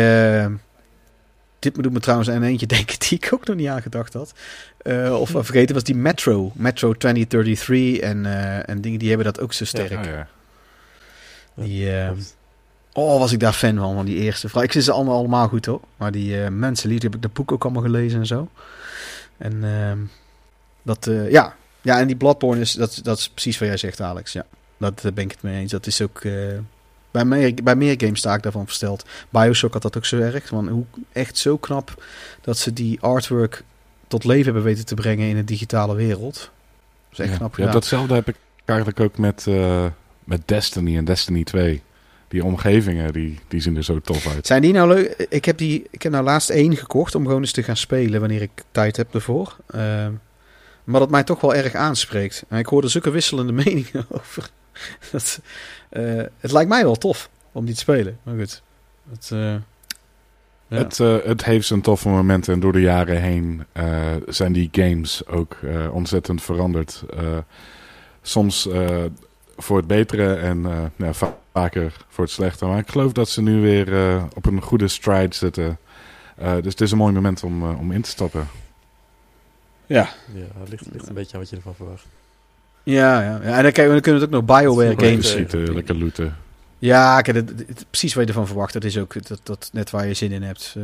Eh, 1.67 1.73
dit 1.73 1.83
doet 1.83 1.93
me 1.93 1.99
trouwens 1.99 2.29
aan 2.29 2.43
eentje 2.43 2.65
denken 2.77 2.99
die 2.99 3.17
ik 3.17 3.29
ook 3.33 3.45
nog 3.45 3.55
niet 3.55 3.67
aan 3.67 3.81
gedacht 3.81 4.13
had. 4.13 4.33
Eh, 4.77 5.19
of 5.19 5.29
vergeten 5.29 5.73
was 5.75 5.83
die 5.83 5.95
Metro. 5.95 6.51
Metro 6.55 6.93
2033 6.93 7.99
en, 7.99 8.25
eh, 8.25 8.69
en 8.69 8.81
dingen 8.81 8.99
die 8.99 9.07
hebben 9.07 9.25
dat 9.25 9.39
ook 9.39 9.53
zo 9.53 9.65
sterk. 9.65 9.89
Ja, 9.89 10.03
ja. 10.03 10.27
Die, 11.63 11.91
eh, 11.91 12.07
Klopt. 12.07 12.35
oh, 12.93 13.19
was 13.19 13.31
ik 13.31 13.39
daar 13.39 13.53
fan 13.53 13.77
van, 13.77 13.95
van 13.95 14.05
die 14.05 14.17
eerste. 14.17 14.47
Vooral, 14.47 14.63
Ik 14.63 14.71
vind 14.71 14.83
ze 14.83 14.91
allemaal, 14.91 15.17
allemaal 15.17 15.47
goed 15.47 15.65
hoor. 15.65 15.81
Maar 15.97 16.11
die 16.11 16.43
eh 16.43 16.49
mensen, 16.49 16.89
die 16.89 16.99
heb 17.01 17.15
ik 17.15 17.21
de 17.21 17.29
boek 17.33 17.51
ook 17.51 17.63
allemaal 17.63 17.81
gelezen 17.81 18.19
en 18.19 18.25
zo. 18.25 18.49
En 19.37 19.63
ehm, 19.63 19.97
dat, 20.83 21.07
eh, 21.07 21.31
ja. 21.31 21.55
ja, 21.81 21.99
en 21.99 22.07
die 22.07 22.15
Bloodborne 22.15 22.61
is, 22.61 22.73
dat, 22.73 22.99
dat 23.03 23.17
is 23.17 23.29
precies 23.29 23.57
wat 23.57 23.67
jij 23.67 23.77
zegt, 23.77 24.01
Alex. 24.01 24.33
Ja, 24.33 24.45
dat 24.77 25.05
eh, 25.05 25.11
ben 25.11 25.23
ik 25.23 25.31
het 25.31 25.41
mee 25.41 25.59
eens. 25.59 25.71
Dat 25.71 25.87
is 25.87 26.01
ook. 26.01 26.21
Bij, 27.17 27.25
meer, 27.39 27.53
bij 27.63 27.75
meer 27.75 27.95
games 27.97 28.19
sta 28.19 28.33
ik 28.33 28.43
daarvan 28.43 28.65
versteld. 28.65 29.05
Bioshock 29.29 29.73
had 29.73 29.81
dat 29.81 29.97
ook 29.97 30.05
zo 30.05 30.19
erg. 30.19 30.49
Want 30.49 30.69
hoe 30.69 30.85
echt 31.11 31.37
zo 31.37 31.57
knap 31.57 32.03
dat 32.41 32.57
ze 32.57 32.73
die 32.73 33.01
artwork 33.01 33.63
tot 34.07 34.23
leven 34.23 34.45
hebben 34.45 34.63
weten 34.63 34.85
te 34.85 34.95
brengen 34.95 35.27
in 35.27 35.37
een 35.37 35.45
digitale 35.45 35.95
wereld. 35.95 36.33
Dat 37.09 37.11
is 37.11 37.19
echt 37.19 37.29
Ja. 37.29 37.37
knap 37.37 37.49
Ja, 37.49 37.55
gedaan. 37.55 37.71
datzelfde 37.73 38.13
heb 38.13 38.27
ik 38.27 38.35
eigenlijk 38.65 38.99
ook 38.99 39.17
met, 39.17 39.45
eh, 39.47 39.85
met 40.23 40.41
Destiny 40.45 40.97
en 40.97 41.05
Destiny 41.05 41.43
2. 41.43 41.81
Die 42.27 42.43
omgevingen, 42.43 43.13
die, 43.13 43.39
die 43.47 43.61
zien 43.61 43.77
er 43.77 43.83
zo 43.83 43.99
tof 43.99 44.27
uit. 44.27 44.47
Zijn 44.47 44.61
die 44.61 44.73
nou 44.73 44.87
leuk? 44.87 45.25
Ik 45.29 45.45
heb, 45.45 45.57
die, 45.57 45.87
ik 45.89 46.01
heb 46.01 46.11
nou 46.11 46.23
laatst 46.23 46.49
één 46.49 46.75
gekocht 46.75 47.15
om 47.15 47.25
gewoon 47.25 47.41
eens 47.41 47.51
te 47.51 47.63
gaan 47.63 47.77
spelen 47.77 48.19
wanneer 48.19 48.41
ik 48.41 48.51
tijd 48.71 48.97
heb 48.97 49.13
ervoor. 49.13 49.55
Ehm, 49.67 50.11
maar 50.83 50.99
dat 50.99 51.09
mij 51.09 51.23
toch 51.23 51.41
wel 51.41 51.55
erg 51.55 51.73
aanspreekt. 51.73 52.43
En 52.47 52.57
ik 52.57 52.65
hoorde 52.65 52.87
zulke 52.87 53.09
wisselende 53.09 53.51
meningen 53.63 54.05
over. 54.09 54.49
Dat, 55.11 55.39
eh, 55.89 56.21
het 56.39 56.51
lijkt 56.51 56.69
mij 56.69 56.83
wel 56.83 56.95
tof 56.95 57.29
om 57.51 57.65
die 57.65 57.73
te 57.73 57.79
spelen. 57.79 58.17
Maar 58.23 58.35
goed. 58.37 58.61
Dat, 59.03 59.29
eh, 59.33 59.55
Ja. 60.69 60.77
Het, 60.77 60.99
eh, 60.99 61.15
het 61.23 61.43
heeft 61.45 61.67
zijn 61.67 61.81
toffe 61.81 62.09
momenten 62.09 62.53
en 62.53 62.59
door 62.59 62.71
de 62.71 62.81
jaren 62.81 63.21
heen 63.21 63.65
eh, 63.71 64.15
zijn 64.27 64.53
die 64.53 64.69
games 64.71 65.27
ook 65.27 65.53
eh, 65.63 65.93
ontzettend 65.93 66.41
veranderd. 66.43 67.03
Eh, 67.17 67.37
soms 68.21 68.67
eh, 68.67 69.03
voor 69.57 69.77
het 69.77 69.87
betere 69.87 70.33
en 70.35 70.65
eh, 70.65 70.83
ja, 70.95 71.13
va- 71.13 71.37
vaker 71.53 71.93
voor 72.07 72.23
het 72.23 72.33
slechte. 72.33 72.65
Maar 72.65 72.77
ik 72.79 72.89
geloof 72.89 73.11
dat 73.11 73.29
ze 73.29 73.41
nu 73.41 73.61
weer 73.61 73.93
eh, 73.97 74.23
op 74.35 74.45
een 74.45 74.61
goede 74.61 74.87
stride 74.87 75.35
zitten. 75.35 75.77
Eh, 76.35 76.53
dus 76.53 76.71
het 76.71 76.81
is 76.81 76.91
een 76.91 76.97
mooi 76.97 77.13
moment 77.13 77.43
om, 77.43 77.63
om 77.63 77.91
in 77.91 78.01
te 78.01 78.09
stappen. 78.09 78.47
Ja. 79.85 80.09
Ja, 80.33 80.45
het 80.59 80.69
ligt, 80.69 80.85
ligt 80.91 81.07
een 81.07 81.13
beetje 81.13 81.33
aan 81.33 81.39
wat 81.39 81.49
je 81.49 81.55
ervan 81.55 81.75
verwacht. 81.75 82.05
Ja, 82.91 83.21
ja. 83.21 83.39
ja. 83.43 83.57
En 83.57 83.63
dan, 83.63 83.71
kijk, 83.71 83.89
dan 83.89 84.01
kunnen 84.01 84.21
we 84.21 84.25
het 84.27 84.35
ook 84.35 84.47
nog 84.47 84.57
Bioware 84.59 84.93
games. 85.09 85.29
schieten, 85.29 85.73
lekker 85.73 85.95
looten. 85.97 86.35
Ja, 86.79 87.21
kijk, 87.21 87.51
precies 87.89 88.13
wat 88.13 88.23
je 88.23 88.29
ervan 88.29 88.47
verwacht. 88.47 88.73
Dat 88.73 88.83
is 88.83 88.97
ook 88.97 89.27
dat, 89.27 89.39
dat 89.43 89.69
net 89.73 89.89
waar 89.89 90.07
je 90.07 90.13
zin 90.13 90.31
in 90.31 90.43
hebt. 90.43 90.73
Eh, 90.77 90.83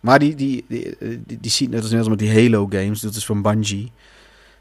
maar 0.00 0.18
die, 0.18 0.34
die, 0.34 0.64
die, 0.68 0.96
die, 1.00 1.38
die 1.40 1.50
zien 1.50 1.70
net 1.70 1.80
als 1.82 1.90
net 1.90 1.98
als 1.98 2.08
met 2.08 2.18
die 2.18 2.32
Halo 2.42 2.66
games. 2.70 3.00
Dat 3.00 3.14
is 3.14 3.24
van 3.26 3.42
Bungie. 3.42 3.92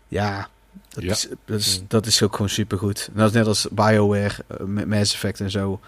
Ja, 0.07 0.48
dat, 0.90 1.03
Ja. 1.03 1.12
Is, 1.12 1.28
dat, 1.45 1.60
is, 1.60 1.80
Mm. 1.80 1.86
dat 1.88 2.06
is 2.06 2.24
ook 2.24 2.32
gewoon 2.32 2.49
supergoed. 2.49 3.10
En 3.14 3.20
dat 3.20 3.28
is 3.30 3.36
net 3.36 3.48
als 3.48 3.68
Bioware, 3.72 4.34
eh, 4.48 4.57
met 4.66 4.88
Mass 4.88 5.14
Effect 5.14 5.40
en 5.40 5.52
zo. 5.52 5.80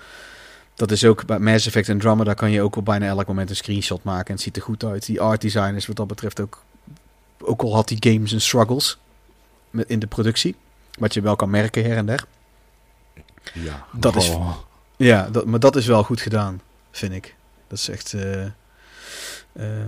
Dat 0.76 0.91
is 0.91 1.06
ook 1.06 1.26
bij 1.26 1.40
Mass 1.40 1.65
Effect 1.68 1.90
en 1.90 1.99
Drummer. 1.99 2.26
Daar 2.26 2.36
kan 2.36 2.52
je 2.52 2.61
ook 2.61 2.76
op 2.76 2.86
bijna 2.86 3.06
elk 3.07 3.28
moment 3.28 3.49
een 3.49 3.56
screenshot 3.56 4.03
maken. 4.03 4.26
En 4.28 4.34
het 4.34 4.41
ziet 4.41 4.56
er 4.56 4.61
goed 4.61 4.84
uit. 4.84 5.06
Die 5.06 5.22
art 5.22 5.41
design 5.41 5.76
is 5.76 5.86
wat 5.88 5.95
dat 5.95 6.07
betreft 6.07 6.40
ook... 6.40 6.64
Ook 7.40 7.61
al 7.61 7.74
had 7.76 7.88
die 7.88 7.98
games 8.14 8.32
een 8.32 8.41
struggles 8.41 8.98
met, 9.69 9.90
in 9.90 9.99
de 9.99 10.07
productie. 10.07 10.56
Wat 10.98 11.14
je 11.14 11.22
wel 11.22 11.36
kan 11.36 11.49
merken 11.49 11.84
her 11.84 11.98
en 11.98 12.06
der. 12.06 12.26
Ja, 13.53 13.86
Dat 13.94 14.15
is-. 14.15 14.38
Ja, 14.98 15.30
dat, 15.30 15.45
maar 15.45 15.60
dat 15.60 15.76
is 15.76 15.86
wel 15.86 16.03
goed 16.03 16.22
gedaan, 16.22 16.61
vind 16.91 17.14
ik. 17.14 17.36
Dat 17.68 17.78
is 17.78 17.90
echt 17.90 18.14
eh, 18.14 18.44
eh, 18.45 18.52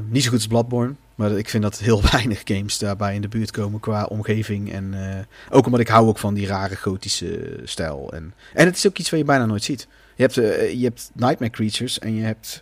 niet 0.07 0.23
zo 0.23 0.29
goed 0.29 0.37
als 0.37 0.47
Bloodborne. 0.47 0.93
Maar 1.15 1.31
ik 1.31 1.49
vind 1.49 1.63
dat 1.63 1.77
heel 1.79 2.01
weinig 2.11 2.41
games 2.45 2.77
daarbij 2.77 3.15
in 3.15 3.21
de 3.21 3.27
buurt 3.27 3.51
komen 3.51 3.79
qua 3.79 4.03
omgeving. 4.03 4.71
En 4.71 4.93
eh, 5.13 5.25
ook 5.55 5.65
omdat 5.65 5.79
ik 5.79 5.87
hou 5.87 6.07
ook 6.07 6.17
van 6.17 6.33
die 6.33 6.47
rare 6.47 6.75
gotische 6.75 7.59
stijl. 7.63 8.13
En, 8.13 8.33
en 8.53 8.65
het 8.65 8.75
is 8.75 8.87
ook 8.87 8.97
iets 8.97 9.09
wat 9.09 9.19
je 9.19 9.25
bijna 9.25 9.45
nooit 9.45 9.63
ziet. 9.63 9.87
Je 10.15 10.21
hebt, 10.21 10.35
je 10.77 10.83
hebt 10.83 11.11
Nightmare 11.13 11.51
Creatures 11.51 11.99
en 11.99 12.15
je 12.15 12.23
hebt 12.23 12.61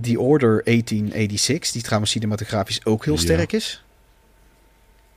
The 0.00 0.20
Order 0.20 0.62
1886. 0.64 1.72
Die 1.72 1.82
trouwens 1.82 2.10
cinematografisch 2.12 2.84
ook 2.84 3.04
heel 3.04 3.14
Ja. 3.14 3.20
sterk 3.20 3.52
is. 3.52 3.84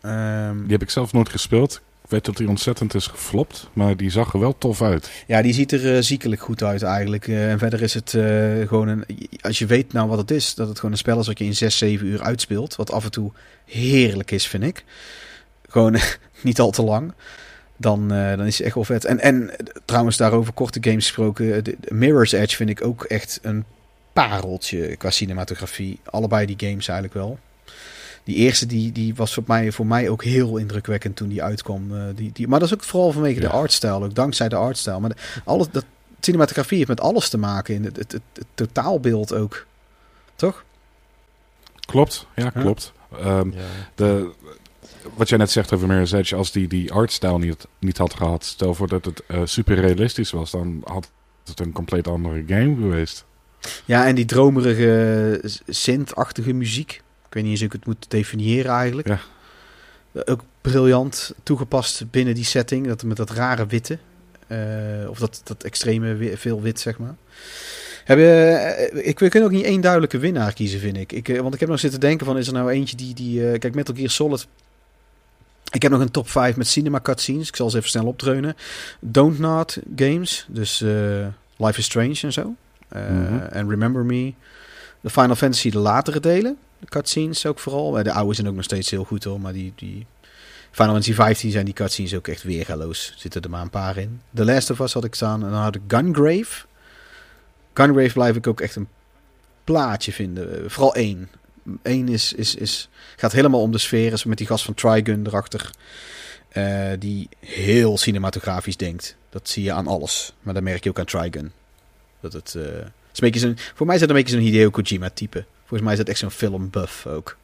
Ehm, 0.02 0.62
Die 0.62 0.72
heb 0.72 0.82
ik 0.82 0.90
zelf 0.90 1.14
nooit 1.14 1.30
gespeeld. 1.30 1.82
Ik 2.04 2.10
weet 2.10 2.26
dat 2.26 2.38
die 2.38 2.48
ontzettend 2.48 2.94
is 2.94 3.08
geflopt, 3.08 3.70
maar 3.74 3.98
die 3.98 4.10
zag 4.10 4.34
er 4.34 4.40
wel 4.40 4.58
tof 4.58 4.82
uit. 4.82 5.10
Ja, 5.28 5.42
die 5.42 5.54
ziet 5.54 5.72
er 5.72 5.96
eh, 5.96 6.02
ziekelijk 6.02 6.42
goed 6.42 6.64
uit 6.64 6.82
eigenlijk. 6.82 7.28
Eh, 7.28 7.52
en 7.52 7.60
verder 7.60 7.82
is 7.82 7.94
het 7.94 8.14
eh, 8.14 8.68
gewoon 8.68 8.88
een... 8.88 9.06
Als 9.42 9.60
je 9.60 9.66
weet 9.66 9.94
nou 9.94 10.10
wat 10.10 10.18
het 10.18 10.32
is, 10.32 10.56
dat 10.56 10.68
het 10.68 10.76
gewoon 10.76 10.92
een 10.92 10.98
spel 10.98 11.20
is 11.20 11.28
wat 11.28 11.38
je 11.38 11.46
in 11.46 11.56
6, 11.56 11.78
7 11.78 12.08
uur 12.08 12.22
uitspeelt. 12.22 12.76
Wat 12.76 12.92
af 12.92 13.04
en 13.04 13.12
toe 13.12 13.32
heerlijk 13.66 14.32
is, 14.32 14.48
vind 14.48 14.64
ik. 14.64 14.84
Gewoon 15.70 15.98
niet 16.42 16.60
al 16.60 16.72
te 16.72 16.84
lang. 16.84 17.14
Dan, 17.78 18.08
dan 18.08 18.46
is 18.46 18.58
het 18.58 18.66
echt 18.66 18.76
wel 18.76 18.84
vet. 18.84 19.06
En, 19.06 19.20
en 19.20 19.52
trouwens, 19.86 20.18
daarover 20.18 20.54
korte 20.54 20.80
games 20.82 21.06
gesproken. 21.06 21.64
Mirror's 21.88 22.32
Edge 22.32 22.56
vind 22.56 22.70
ik 22.70 22.86
ook 22.86 23.04
echt 23.04 23.40
een 23.42 23.66
pareltje 24.14 24.96
qua 24.96 25.10
cinematografie. 25.10 26.00
Allebei 26.04 26.46
die 26.46 26.70
games 26.70 26.88
eigenlijk 26.88 27.14
wel. 27.14 27.40
Die 28.24 28.36
eerste 28.36 28.66
die, 28.66 28.92
die 28.92 29.16
was 29.16 29.34
voor 29.34 29.44
mij, 29.48 29.72
voor 29.72 29.86
mij 29.86 30.10
ook 30.10 30.24
heel 30.24 30.58
indrukwekkend 30.58 31.16
toen 31.16 31.28
die 31.30 31.44
uitkwam. 31.44 31.96
Eh, 31.96 32.04
die, 32.16 32.30
die, 32.34 32.48
maar 32.48 32.60
dat 32.60 32.68
is 32.68 32.74
ook 32.74 32.84
vooral 32.84 33.12
vanwege 33.12 33.42
Ja. 33.42 33.48
de 33.48 33.54
artstijl. 33.54 34.04
Ook 34.04 34.16
dankzij 34.16 34.50
de 34.50 34.56
artstijl. 34.56 35.00
Maar 35.00 35.10
de- 35.10 35.16
alles, 35.44 35.68
dat, 35.72 35.86
cinematografie 36.20 36.78
heeft 36.78 36.90
met 36.90 37.02
alles 37.02 37.30
te 37.30 37.38
maken. 37.38 37.74
In 37.76 37.84
het, 37.84 37.96
het, 37.98 38.12
het, 38.12 38.22
het 38.34 38.46
totaalbeeld 38.54 39.34
ook. 39.34 39.66
Toch? 40.36 40.64
Klopt, 41.86 42.28
ja, 42.36 42.50
klopt. 42.50 42.94
Ehm, 43.20 43.50
Ja. 43.52 43.60
de, 43.96 44.32
wat 45.16 45.30
jij 45.30 45.38
net 45.38 45.52
zegt 45.52 45.74
over 45.74 45.88
Mirror's 45.88 46.12
Edge, 46.12 46.36
als 46.36 46.52
die 46.52 46.68
die 46.68 46.92
artstijl 46.92 47.38
niet, 47.40 47.68
niet 47.80 47.98
had 47.98 48.14
gehad, 48.14 48.46
stel 48.46 48.74
voor 48.74 48.88
dat 48.88 49.06
het 49.06 49.24
eh, 49.28 49.42
super 49.44 49.76
realistisch 49.76 50.32
was, 50.32 50.52
dan 50.52 50.82
had 50.84 51.12
het 51.46 51.60
een 51.60 51.72
compleet 51.72 52.08
andere 52.08 52.44
game 52.48 52.76
geweest. 52.76 53.26
Ja, 53.86 54.06
en 54.08 54.16
die 54.16 54.26
dromerige, 54.26 55.40
s- 55.44 55.62
synth-achtige 55.68 56.54
muziek. 56.54 57.02
Ik 57.34 57.40
weet 57.40 57.44
niet 57.44 57.62
eens 57.62 57.72
hoe 57.72 57.80
ik 57.80 57.86
het 57.86 57.86
moet 58.00 58.12
definiëren 58.12 58.72
eigenlijk. 58.72 59.08
Ja. 59.08 59.20
Eh, 60.12 60.22
Ook 60.26 60.42
briljant 60.62 61.34
toegepast 61.44 62.12
binnen 62.12 62.36
die 62.36 62.44
setting. 62.44 62.88
Dat, 62.88 63.04
met 63.04 63.18
dat 63.18 63.30
rare 63.30 63.66
witte. 63.66 63.98
Eh, 64.48 65.10
of 65.10 65.20
dat, 65.20 65.42
dat 65.44 65.64
extreme 65.64 66.38
veel 66.38 66.62
wit, 66.62 66.80
zeg 66.80 66.98
maar. 66.98 67.16
Heb 68.04 68.18
je, 68.18 68.30
eh, 68.30 69.08
ik, 69.08 69.20
we 69.20 69.30
kunnen 69.30 69.50
ook 69.50 69.56
niet 69.56 69.66
één 69.66 69.82
duidelijke 69.82 70.18
winnaar 70.18 70.54
kiezen, 70.54 70.80
vind 70.80 70.98
ik. 70.98 71.12
ik. 71.12 71.28
Want 71.42 71.54
ik 71.54 71.60
heb 71.60 71.70
nog 71.70 71.80
zitten 71.80 72.00
denken 72.00 72.26
van, 72.26 72.38
is 72.38 72.48
er 72.48 72.54
nou 72.54 72.72
eentje 72.72 72.96
die... 72.96 73.14
die 73.14 73.52
eh, 73.52 73.60
kijk, 73.60 73.76
Metal 73.76 73.96
Gear 73.96 74.10
Solid... 74.10 74.48
Ik 75.72 75.82
heb 75.82 75.92
nog 75.92 76.02
een 76.02 76.12
top 76.12 76.30
5 76.30 76.56
met 76.56 76.68
cinema 76.68 77.00
cutscenes. 77.00 77.48
Ik 77.48 77.56
zal 77.56 77.70
ze 77.70 77.78
even 77.78 77.90
snel 77.90 78.06
opdreunen. 78.06 78.56
Don't 79.00 79.40
Not 79.40 79.78
Games. 79.96 80.46
Dus 80.50 80.80
Life 81.58 81.80
is 81.80 81.86
Strange 81.86 82.20
en 82.22 82.34
zo. 82.34 82.56
Mhm. 82.92 83.38
En 83.50 83.70
Remember 83.70 84.06
Me. 84.06 84.34
De 85.02 85.10
Final 85.10 85.36
Fantasy, 85.36 85.70
de 85.70 85.78
latere 85.78 86.20
delen. 86.20 86.58
Cutscenes 86.90 87.46
ook 87.46 87.60
vooral. 87.60 87.92
De 88.04 88.12
oude 88.12 88.34
zijn 88.34 88.48
ook 88.48 88.56
nog 88.56 88.64
steeds 88.64 88.90
heel 88.92 89.04
goed 89.04 89.24
hoor. 89.24 89.42
Maar 89.42 89.54
die, 89.54 89.74
die 89.76 90.06
Final 90.72 90.92
Fantasy 90.94 91.14
15 91.14 91.52
zijn 91.52 91.66
die 91.66 91.74
cutscenes 91.74 92.16
ook 92.16 92.28
echt 92.28 92.44
weergaloos. 92.44 93.14
Zitten 93.18 93.42
er 93.42 93.50
maar 93.50 93.62
een 93.62 93.70
paar 93.70 93.98
in. 93.98 94.22
The 94.34 94.46
Last 94.46 94.70
of 94.70 94.80
Us 94.80 94.94
had 94.94 95.04
ik 95.04 95.16
staan. 95.16 95.44
En 95.44 95.50
dan 95.52 95.60
had 95.62 95.76
ik 95.76 95.82
Gungrave. 95.88 96.66
Gungrave 97.74 98.14
blijf 98.14 98.36
ik 98.36 98.48
ook 98.48 98.62
echt 98.62 98.76
een 98.76 98.88
plaatje 99.64 100.12
vinden. 100.14 100.64
Eh, 100.64 100.70
Vooral 100.70 100.96
één. 100.96 101.30
Eén 101.82 102.08
is, 102.08 102.34
is, 102.34 102.56
is, 102.56 102.90
gaat 103.16 103.32
helemaal 103.32 103.62
om 103.62 103.72
de 103.72 103.78
sfeer. 103.78 104.14
Is 104.14 104.24
met 104.24 104.38
die 104.38 104.48
gast 104.48 104.66
van 104.66 104.74
Trigun 104.74 105.28
erachter. 105.28 105.70
eh, 106.50 106.92
die 107.00 107.30
heel 107.40 107.98
cinematografisch 107.98 108.78
denkt. 108.78 109.16
Dat 109.30 109.50
zie 109.50 109.64
je 109.64 109.72
aan 109.72 109.88
alles. 109.88 110.34
Maar 110.42 110.54
dat 110.54 110.64
merk 110.64 110.84
je 110.84 110.90
ook 110.90 111.00
aan 111.00 111.06
Trigun. 111.06 111.52
Dat 112.20 112.34
het, 112.34 112.56
eh, 112.56 112.64
is 113.32 113.42
een 113.42 113.58
voor 113.76 113.86
mij 113.86 113.96
is 113.96 114.02
dat 114.02 114.10
een 114.10 114.16
beetje 114.16 114.34
zo'n 114.36 114.44
Hideo 114.44 114.70
Kojima 114.70 115.10
type. 115.10 115.46
Volgens 115.74 115.92
mij 115.92 116.00
is 116.00 116.06
dat 116.06 116.10
echt 116.10 116.20
zo'n 116.20 116.50
filmbuff 116.50 117.08
ook. 117.08 117.38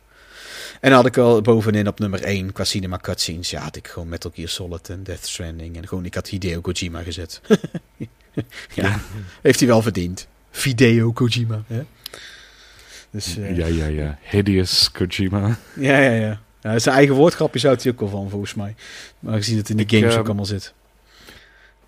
En 0.80 0.89
dan 0.89 0.93
had 0.93 1.06
ik 1.06 1.18
al 1.18 1.41
bovenin 1.41 1.88
op 1.88 1.99
nummer 1.99 2.23
1 2.23 2.51
qua 2.51 2.64
cinema 2.64 2.97
cutscenes. 2.97 3.49
Ja, 3.49 3.61
had 3.61 3.76
ik 3.76 3.88
gewoon 3.88 4.10
Metal 4.10 4.31
Gear 4.35 4.47
Solid 4.47 4.89
en 4.89 5.03
Death 5.03 5.26
Stranding. 5.26 5.77
En 5.77 5.88
gewoon, 5.88 6.06
ik 6.06 6.14
had 6.14 6.27
Hideo 6.27 6.61
Kojima 6.61 7.01
gezet. 7.01 7.41
ja, 8.73 8.99
heeft 9.41 9.60
hij 9.60 9.68
wel 9.68 9.81
verdiend. 9.81 10.27
Video 10.51 11.11
Kojima. 11.11 11.64
Hè? 11.68 11.81
Dus, 13.11 13.38
eh, 13.38 13.57
Ja, 13.57 13.65
ja, 13.65 13.85
ja. 13.85 14.19
Hideous 14.22 14.91
Kojima. 14.91 15.57
ja, 15.76 15.99
ja, 15.99 16.11
ja. 16.11 16.41
ja. 16.61 16.80
Zijn 16.80 16.95
eigen 16.95 17.15
woordgrapje 17.15 17.60
zou 17.60 17.77
hij 17.81 17.91
ook 17.91 17.99
wel 17.99 18.10
van, 18.10 18.30
volgens 18.30 18.53
mij. 18.53 18.76
Maar 19.19 19.35
gezien 19.35 19.56
dat 19.57 19.68
het 19.68 19.77
in 19.77 19.84
Ik, 19.84 19.89
games 19.91 20.11
ehm, 20.11 20.19
ook 20.19 20.27
allemaal 20.27 20.45
zit. 20.45 20.73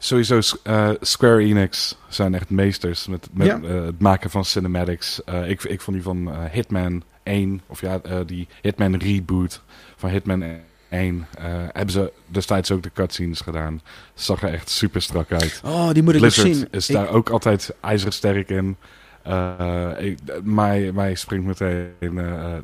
Sowieso, 0.04 0.40
eh, 0.64 0.90
Square 1.02 1.40
Enix 1.44 1.98
zijn 2.08 2.34
echt 2.36 2.50
meesters 2.50 3.08
met, 3.08 3.28
met 3.34 3.48
Ja. 3.48 3.60
eh, 3.64 3.84
het 3.86 4.00
maken 4.00 4.30
van 4.30 4.46
cinematics. 4.46 5.24
Eh, 5.24 5.50
ik, 5.50 5.64
ik 5.64 5.82
vond 5.82 5.96
die 5.98 6.06
van 6.06 6.34
Hitman 6.52 7.04
1, 7.24 7.62
of 7.68 7.82
ja, 7.82 8.02
die 8.26 8.48
Hitman 8.62 8.96
reboot 8.96 9.62
van 9.96 10.10
Hitman 10.10 10.44
1, 10.90 11.28
eh, 11.38 11.44
hebben 11.72 11.92
ze 11.92 12.12
destijds 12.26 12.72
ook 12.72 12.84
de 12.84 12.92
cutscenes 12.94 13.42
gedaan. 13.42 13.82
Zag 14.14 14.42
er 14.44 14.54
echt 14.54 14.70
super 14.70 15.02
strak 15.02 15.32
uit. 15.32 15.62
Oh, 15.66 15.90
die 15.92 16.04
moet 16.04 16.16
ik 16.16 16.22
nog 16.22 16.34
Blizzard 16.34 16.56
zien. 16.56 16.68
is 16.72 16.90
Ik- 16.90 16.96
daar 16.96 17.10
ook 17.10 17.30
altijd 17.30 17.74
ijzeren 17.82 18.14
sterk 18.14 18.50
in. 18.50 18.78
Ik, 20.00 20.18
mij, 20.44 20.92
mij 20.92 21.16
springt 21.16 21.46
meteen 21.46 22.16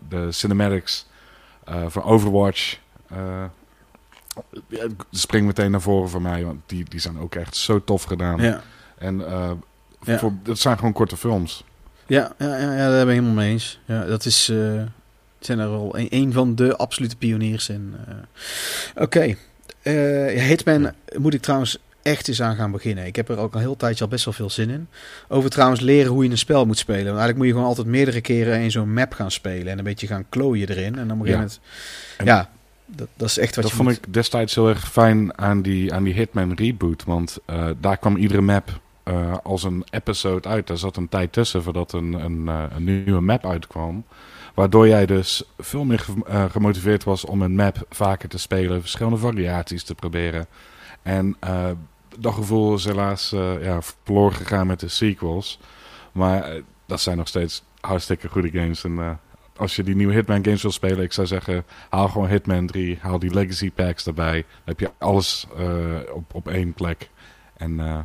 de 0.10 0.28
cinematics 0.32 1.06
van 1.88 2.04
Overwatch. 2.04 2.78
Ja, 4.68 4.86
springt 5.12 5.46
meteen 5.48 5.72
naar 5.72 5.82
voren 5.82 6.10
voor 6.10 6.22
mij, 6.22 6.46
want 6.46 6.60
die, 6.66 6.86
die 6.90 7.00
zijn 7.00 7.20
ook 7.20 7.36
echt 7.36 7.56
zo 7.56 7.84
tof 7.84 8.04
gedaan. 8.04 8.42
ja. 8.42 8.62
En 8.98 9.28
eh, 9.28 9.52
Ja. 10.04 10.18
voor, 10.18 10.34
het 10.44 10.60
zijn 10.60 10.78
gewoon 10.78 10.94
korte 10.94 11.18
films. 11.18 11.64
Ja, 12.08 12.32
ja, 12.38 12.58
ja, 12.58 12.74
ja, 12.76 12.90
daar 12.90 13.06
ben 13.06 13.16
ik 13.16 13.22
helemaal 13.22 13.44
mee 13.44 13.52
eens. 13.52 13.80
Ja, 13.86 14.06
dat 14.06 14.26
is, 14.26 14.50
eh, 14.50 14.82
zijn 15.40 15.60
er 15.60 15.70
wel 15.70 15.98
een, 15.98 16.08
een 16.10 16.34
van 16.34 16.56
de 16.56 16.76
absolute 16.78 17.16
pioniers 17.16 17.70
in. 17.70 17.96
eh. 18.08 18.14
Oké, 19.04 19.36
ja, 19.84 20.28
Hitman 20.28 20.92
moet 21.18 21.34
ik 21.34 21.42
trouwens 21.42 21.78
echt 22.02 22.28
eens 22.28 22.42
aan 22.42 22.56
gaan 22.56 22.72
beginnen. 22.72 23.06
Ik 23.06 23.16
heb 23.16 23.30
er 23.30 23.38
ook 23.38 23.52
al 23.54 23.60
een 23.60 23.66
heel 23.66 23.76
tijdje 23.76 24.04
al 24.04 24.10
best 24.10 24.26
wel 24.26 24.34
veel 24.34 24.50
zin 24.50 24.70
in. 24.70 24.88
Over 25.28 25.50
trouwens 25.50 25.80
leren 25.82 26.12
hoe 26.12 26.24
je 26.24 26.30
een 26.30 26.38
spel 26.38 26.66
moet 26.66 26.78
spelen. 26.78 27.06
Want 27.06 27.18
eigenlijk 27.18 27.38
moet 27.38 27.48
je 27.48 27.52
gewoon 27.54 27.68
altijd 27.68 27.88
meerdere 27.88 28.22
keren 28.22 28.60
in 28.60 28.72
zo'n 28.72 28.94
map 28.94 29.14
gaan 29.14 29.32
spelen. 29.32 29.68
En 29.68 29.78
een 29.78 29.84
beetje 29.84 30.08
gaan 30.08 30.26
klooien 30.30 30.70
erin. 30.70 30.98
En 30.98 31.08
dan 31.08 31.22
Ja. 31.24 31.40
het... 31.40 31.60
Ja, 32.24 32.50
dat, 32.88 33.08
dat 33.16 33.28
is 33.30 33.38
echt 33.38 33.56
wat 33.56 33.64
dat 33.64 33.72
je 33.74 33.78
vond 33.78 33.90
moet- 33.90 33.98
ik 34.08 34.14
destijds 34.14 34.56
heel 34.56 34.68
erg 34.70 34.92
fijn 34.92 35.38
aan 35.38 35.62
die, 35.62 35.94
aan 35.94 36.04
die 36.04 36.14
Hitman 36.14 36.54
reboot. 36.54 37.04
Want 37.04 37.38
eh, 37.46 37.70
daar 37.80 37.98
kwam 37.98 38.16
iedere 38.16 38.42
map 38.42 38.80
eh, 39.04 39.38
als 39.44 39.64
een 39.64 39.84
episode 39.90 40.48
uit. 40.50 40.68
Daar 40.68 40.78
zat 40.78 40.98
een 40.98 41.10
tijd 41.10 41.34
tussen 41.34 41.64
voordat 41.64 41.94
een, 41.94 42.14
een, 42.14 42.48
eh, 42.48 42.64
een 42.76 42.84
nieuwe 42.84 43.22
map 43.22 43.46
uitkwam. 43.46 44.04
Waardoor 44.54 44.88
jij 44.88 45.06
dus 45.06 45.44
veel 45.58 45.84
meer 45.84 46.00
ge- 46.00 46.48
gemotiveerd 46.52 47.04
was 47.04 47.26
om 47.26 47.42
een 47.42 47.56
map 47.56 47.86
vaker 47.90 48.30
te 48.30 48.38
spelen. 48.38 48.82
Verschillende 48.82 49.18
variaties 49.18 49.84
te 49.84 49.96
proberen. 49.96 50.48
En 51.02 51.38
dat 52.20 52.34
gevoel 52.34 52.74
is 52.76 52.86
helaas 52.86 53.32
eh, 53.32 53.64
ja, 53.64 53.82
verloren 53.82 54.36
gegaan 54.36 54.68
met 54.68 54.80
de 54.80 54.88
sequels. 54.88 55.60
Maar 56.12 56.52
dat 56.86 57.02
zijn 57.02 57.18
nog 57.18 57.28
steeds 57.28 57.64
hartstikke 57.82 58.28
goede 58.30 58.50
games. 58.50 58.84
En 58.84 59.20
als 59.58 59.76
je 59.76 59.84
die 59.84 59.96
nieuwe 59.96 60.14
Hitman 60.14 60.44
games 60.44 60.62
wil 60.62 60.72
spelen, 60.72 61.04
ik 61.04 61.14
zou 61.14 61.28
zeggen, 61.28 61.66
haal 61.90 62.08
gewoon 62.08 62.28
Hitman 62.28 62.68
3, 62.68 62.98
haal 63.02 63.20
die 63.20 63.34
Legacy 63.34 63.72
packs 63.72 64.06
erbij. 64.06 64.34
Dan 64.34 64.44
heb 64.66 64.80
je 64.80 64.92
alles 64.98 65.48
eh, 65.58 65.66
op, 66.14 66.34
op 66.34 66.48
één 66.48 66.74
plek. 66.74 67.10
En 67.58 67.80
eh, 67.80 68.00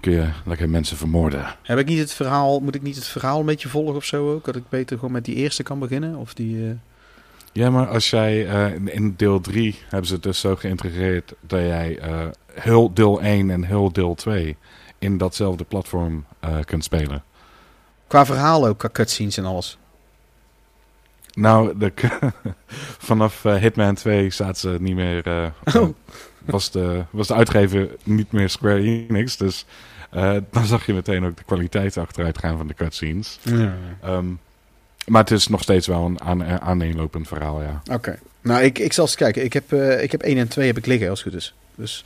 kun 0.00 0.12
je 0.12 0.28
lekker 0.44 0.68
mensen 0.68 0.96
vermoorden. 0.96 1.44
Heb 1.62 1.78
ik 1.78 1.86
niet 1.86 1.98
het 1.98 2.12
verhaal, 2.12 2.60
moet 2.60 2.74
ik 2.74 2.82
niet 2.82 2.94
het 2.96 3.06
verhaal 3.06 3.40
een 3.40 3.46
beetje 3.46 3.68
volgen 3.68 3.94
of 3.94 4.04
zo 4.04 4.32
ook? 4.34 4.44
Dat 4.44 4.56
ik 4.56 4.68
beter 4.68 4.98
gewoon 4.98 5.12
met 5.12 5.24
die 5.24 5.34
eerste 5.34 5.62
kan 5.62 5.78
beginnen? 5.78 6.16
Of 6.16 6.34
die... 6.34 6.66
eh, 6.68 6.74
Ja, 7.52 7.70
maar 7.70 7.88
als 7.88 8.10
jij 8.10 8.40
in, 8.84 9.14
deel 9.16 9.40
3 9.40 9.78
hebben 9.88 10.06
ze 10.06 10.14
het 10.14 10.22
dus 10.22 10.40
zo 10.40 10.56
geïntegreerd 10.56 11.34
dat 11.40 11.60
jij 11.60 11.98
heel 12.54 12.92
deel 12.94 13.20
1 13.20 13.50
en 13.50 13.64
heel 13.64 13.92
deel 13.92 14.14
2 14.14 14.56
in 14.98 15.18
datzelfde 15.18 15.64
platform 15.64 16.24
kunt 16.64 16.84
spelen. 16.84 17.22
Qua 18.06 18.26
verhaal 18.26 18.66
ook, 18.66 18.78
qua 18.78 18.88
cutscenes 18.92 19.36
en 19.36 19.44
alles. 19.44 19.78
Nou, 21.34 21.78
de, 21.78 21.92
vanaf 23.08 23.44
eh, 23.44 23.54
Hitman 23.54 23.94
2 23.94 24.30
zaten 24.30 24.56
ze 24.60 24.76
niet 24.80 24.94
meer. 24.94 25.26
eh, 25.26 25.74
Oh. 25.76 25.88
was, 26.44 26.70
de, 26.70 27.04
was 27.10 27.26
de 27.28 27.34
uitgever 27.34 27.88
niet 28.02 28.32
meer 28.32 28.48
Square 28.48 28.80
Enix. 29.08 29.36
Dus 29.36 29.64
eh, 30.10 30.36
dan 30.50 30.64
zag 30.64 30.86
je 30.86 30.94
meteen 30.94 31.24
ook 31.24 31.36
de 31.36 31.44
kwaliteit 31.44 31.96
achteruit 31.98 32.38
gaan 32.38 32.56
van 32.56 32.66
de 32.66 32.74
cutscenes. 32.74 33.38
Ehm, 34.02 34.26
maar 35.06 35.20
het 35.20 35.30
is 35.30 35.48
nog 35.48 35.62
steeds 35.62 35.86
wel 35.86 36.04
een 36.04 36.20
aan, 36.20 36.60
aaneenlopend 36.60 37.28
verhaal, 37.28 37.62
ja. 37.62 37.82
Oké. 37.92 38.18
Nou, 38.42 38.62
ik, 38.62 38.78
ik 38.78 38.92
zal 38.92 39.04
eens 39.04 39.14
kijken. 39.14 39.44
Ik 39.44 39.52
heb, 39.52 39.72
ik 40.00 40.12
heb 40.12 40.22
1 40.22 40.38
en 40.38 40.48
2 40.48 40.66
heb 40.66 40.76
ik 40.76 40.86
liggen, 40.86 41.10
als 41.10 41.22
het 41.24 41.32
goed 41.32 41.40
is. 41.40 41.54
Dus 41.74 42.04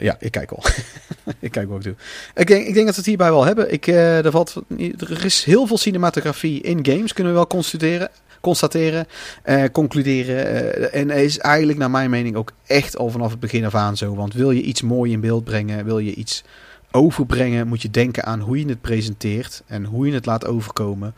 ja, 0.00 0.16
ik 0.18 0.30
kijk 0.30 0.50
al. 0.50 0.64
ik 1.38 1.50
kijk 1.50 1.70
ik 1.70 1.82
doe. 1.82 1.94
Ik 2.34 2.46
denk, 2.46 2.66
ik 2.66 2.74
denk 2.74 2.86
dat 2.86 2.94
we 2.94 3.00
het 3.00 3.06
hierbij 3.06 3.30
wel 3.30 3.44
hebben. 3.44 3.72
Ik, 3.72 3.86
eh, 3.86 4.24
er, 4.24 4.30
valt, 4.30 4.54
er 4.98 5.24
is 5.24 5.44
heel 5.44 5.66
veel 5.66 5.78
cinematografie 5.78 6.60
in 6.60 6.86
games, 6.86 7.12
kunnen 7.12 7.32
we 7.32 7.38
wel 7.38 7.48
constateren. 7.48 8.08
Constateren, 8.40 9.06
eh, 9.42 9.64
concluderen. 9.72 10.46
eh, 10.46 11.00
en 11.00 11.10
is 11.10 11.38
eigenlijk 11.38 11.78
naar 11.78 11.90
mijn 11.90 12.10
mening 12.10 12.36
ook 12.36 12.52
echt 12.66 12.96
al 12.96 13.10
vanaf 13.10 13.30
het 13.30 13.40
begin 13.40 13.64
af 13.64 13.74
aan 13.74 13.96
zo. 13.96 14.14
Want 14.14 14.34
wil 14.34 14.50
je 14.50 14.62
iets 14.62 14.82
mooi 14.82 15.12
in 15.12 15.20
beeld 15.20 15.44
brengen, 15.44 15.84
wil 15.84 15.98
je 15.98 16.14
iets 16.14 16.44
overbrengen, 16.90 17.66
moet 17.66 17.82
je 17.82 17.90
denken 17.90 18.24
aan 18.24 18.40
hoe 18.40 18.58
je 18.58 18.68
het 18.68 18.80
presenteert 18.80 19.62
en 19.66 19.84
hoe 19.84 20.06
je 20.06 20.12
het 20.12 20.26
laat 20.26 20.46
overkomen. 20.46 21.14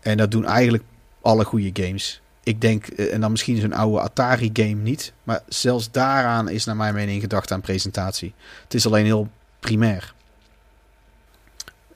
En 0.00 0.16
dat 0.16 0.30
doen 0.30 0.44
eigenlijk 0.44 0.84
alle 1.20 1.44
goede 1.44 1.70
games. 1.84 2.20
Ik 2.42 2.60
denk, 2.60 2.86
eh, 2.86 3.14
en 3.14 3.20
dan 3.20 3.30
misschien 3.30 3.60
zo'n 3.60 3.72
oude 3.72 4.00
Atari 4.00 4.50
game 4.52 4.74
niet. 4.74 5.12
Maar 5.22 5.42
zelfs 5.48 5.90
daaraan 5.90 6.48
is 6.48 6.64
naar 6.64 6.76
mijn 6.76 6.94
mening 6.94 7.20
gedacht 7.20 7.52
aan 7.52 7.60
presentatie. 7.60 8.34
Het 8.62 8.74
is 8.74 8.86
alleen 8.86 9.04
heel 9.04 9.28
primair. 9.60 10.14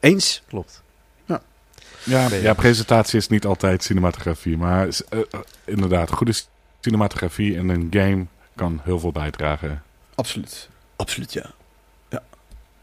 Eens? 0.00 0.42
Klopt. 0.46 0.82
Ja, 1.26 2.28
ja, 2.28 2.36
ja. 2.36 2.54
presentatie 2.54 3.18
is 3.18 3.28
niet 3.28 3.46
altijd 3.46 3.82
cinematografie. 3.82 4.56
Maar 4.56 4.88
eh, 5.08 5.20
inderdaad, 5.64 6.10
goede 6.10 6.34
cinematografie 6.80 7.54
in 7.54 7.68
een 7.68 7.86
game 7.90 8.26
kan 8.54 8.80
heel 8.82 8.98
veel 8.98 9.12
bijdragen. 9.12 9.82
Absoluut. 10.14 10.68
Absoluut, 10.96 11.32
ja. 11.32 11.50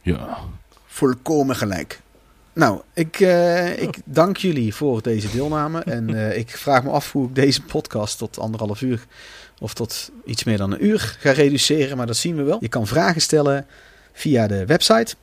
Ja. 0.02 0.38
Volkomen 0.86 1.56
gelijk. 1.56 2.02
Nou, 2.54 2.82
ik, 2.94 3.20
eh, 3.20 3.82
ik 3.82 3.98
dank 4.06 4.38
jullie 4.38 4.76
voor 4.76 5.02
deze 5.02 5.32
deelname. 5.32 5.80
En 5.80 6.14
eh, 6.16 6.38
ik 6.38 6.58
vraag 6.58 6.84
me 6.84 6.90
af 6.90 7.12
hoe 7.12 7.28
ik 7.28 7.36
deze 7.36 7.62
podcast 7.62 8.18
tot 8.18 8.40
anderhalf 8.40 8.82
uur 8.82 9.06
of 9.60 9.74
tot 9.74 10.12
iets 10.26 10.44
meer 10.44 10.58
dan 10.58 10.72
een 10.72 10.86
uur 10.86 11.18
ga 11.20 11.32
reduceren. 11.32 11.98
Maar 11.98 12.08
dat 12.08 12.18
zien 12.18 12.36
we 12.36 12.44
wel. 12.44 12.58
Je 12.62 12.68
kan 12.68 12.88
vragen 12.88 13.22
stellen 13.22 13.66
via 14.14 14.48
de 14.48 14.66
website 14.66 15.16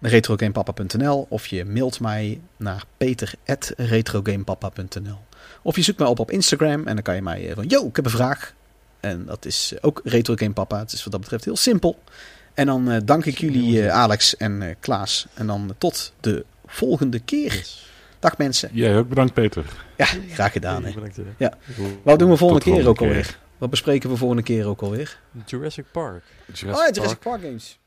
retrogamepapa.nl 0.00 1.26
of 1.28 1.46
je 1.46 1.64
mailt 1.64 2.00
mij 2.00 2.40
naar 2.56 2.84
peter.retrogamepapa.nl 2.96 5.18
Of 5.62 5.76
je 5.76 5.82
zoekt 5.82 5.98
mij 5.98 6.08
op 6.08 6.18
op 6.18 6.30
Instagram 6.30 6.86
en 6.86 6.94
dan 6.94 7.02
kan 7.02 7.14
je 7.14 7.22
mij 7.22 7.48
eh, 7.48 7.54
van, 7.54 7.66
yo, 7.66 7.86
ik 7.86 7.96
heb 7.96 8.04
een 8.04 8.10
vraag. 8.10 8.54
En 9.00 9.26
dat 9.26 9.44
is 9.44 9.74
ook 9.80 10.00
retrogamepapa. 10.04 10.78
Het 10.78 10.92
is 10.92 11.02
wat 11.02 11.12
dat 11.12 11.20
betreft 11.20 11.44
heel 11.44 11.56
simpel. 11.56 11.98
En 12.54 12.66
dan 12.66 13.02
dank 13.04 13.24
ik 13.24 13.38
jullie, 13.38 13.92
Alex 13.92 14.36
en 14.36 14.62
eh, 14.62 14.74
Klaas. 14.80 15.26
En 15.34 15.46
dan 15.46 15.74
tot 15.78 16.12
de 16.20 16.44
volgende 16.70 17.18
keer. 17.18 17.52
Yes. 17.54 17.88
Dag 18.18 18.38
mensen. 18.38 18.70
Jij 18.72 18.98
ook 18.98 19.08
bedankt, 19.08 19.34
Peter. 19.34 19.64
Ja, 19.96 20.06
graag 20.32 20.52
gedaan. 20.52 20.84
Hè. 20.84 20.92
Bedankt. 20.92 21.18
Ja. 21.36 21.52
Wat 22.02 22.18
doen 22.18 22.30
we 22.30 22.36
volgende 22.36 22.64
Tot 22.64 22.74
keer 22.74 22.88
ook 22.88 23.00
alweer? 23.00 23.38
Wat 23.58 23.70
bespreken 23.70 24.10
we 24.10 24.16
volgende 24.16 24.42
keer 24.42 24.66
ook 24.66 24.80
alweer? 24.80 25.18
Jurassic 25.46 25.84
Park. 25.92 26.22
Jurassic 26.52 26.66
oh, 26.66 26.74
ja, 26.74 26.82
Park. 26.82 26.94
Jurassic 26.94 27.18
Park 27.18 27.40
games. 27.42 27.78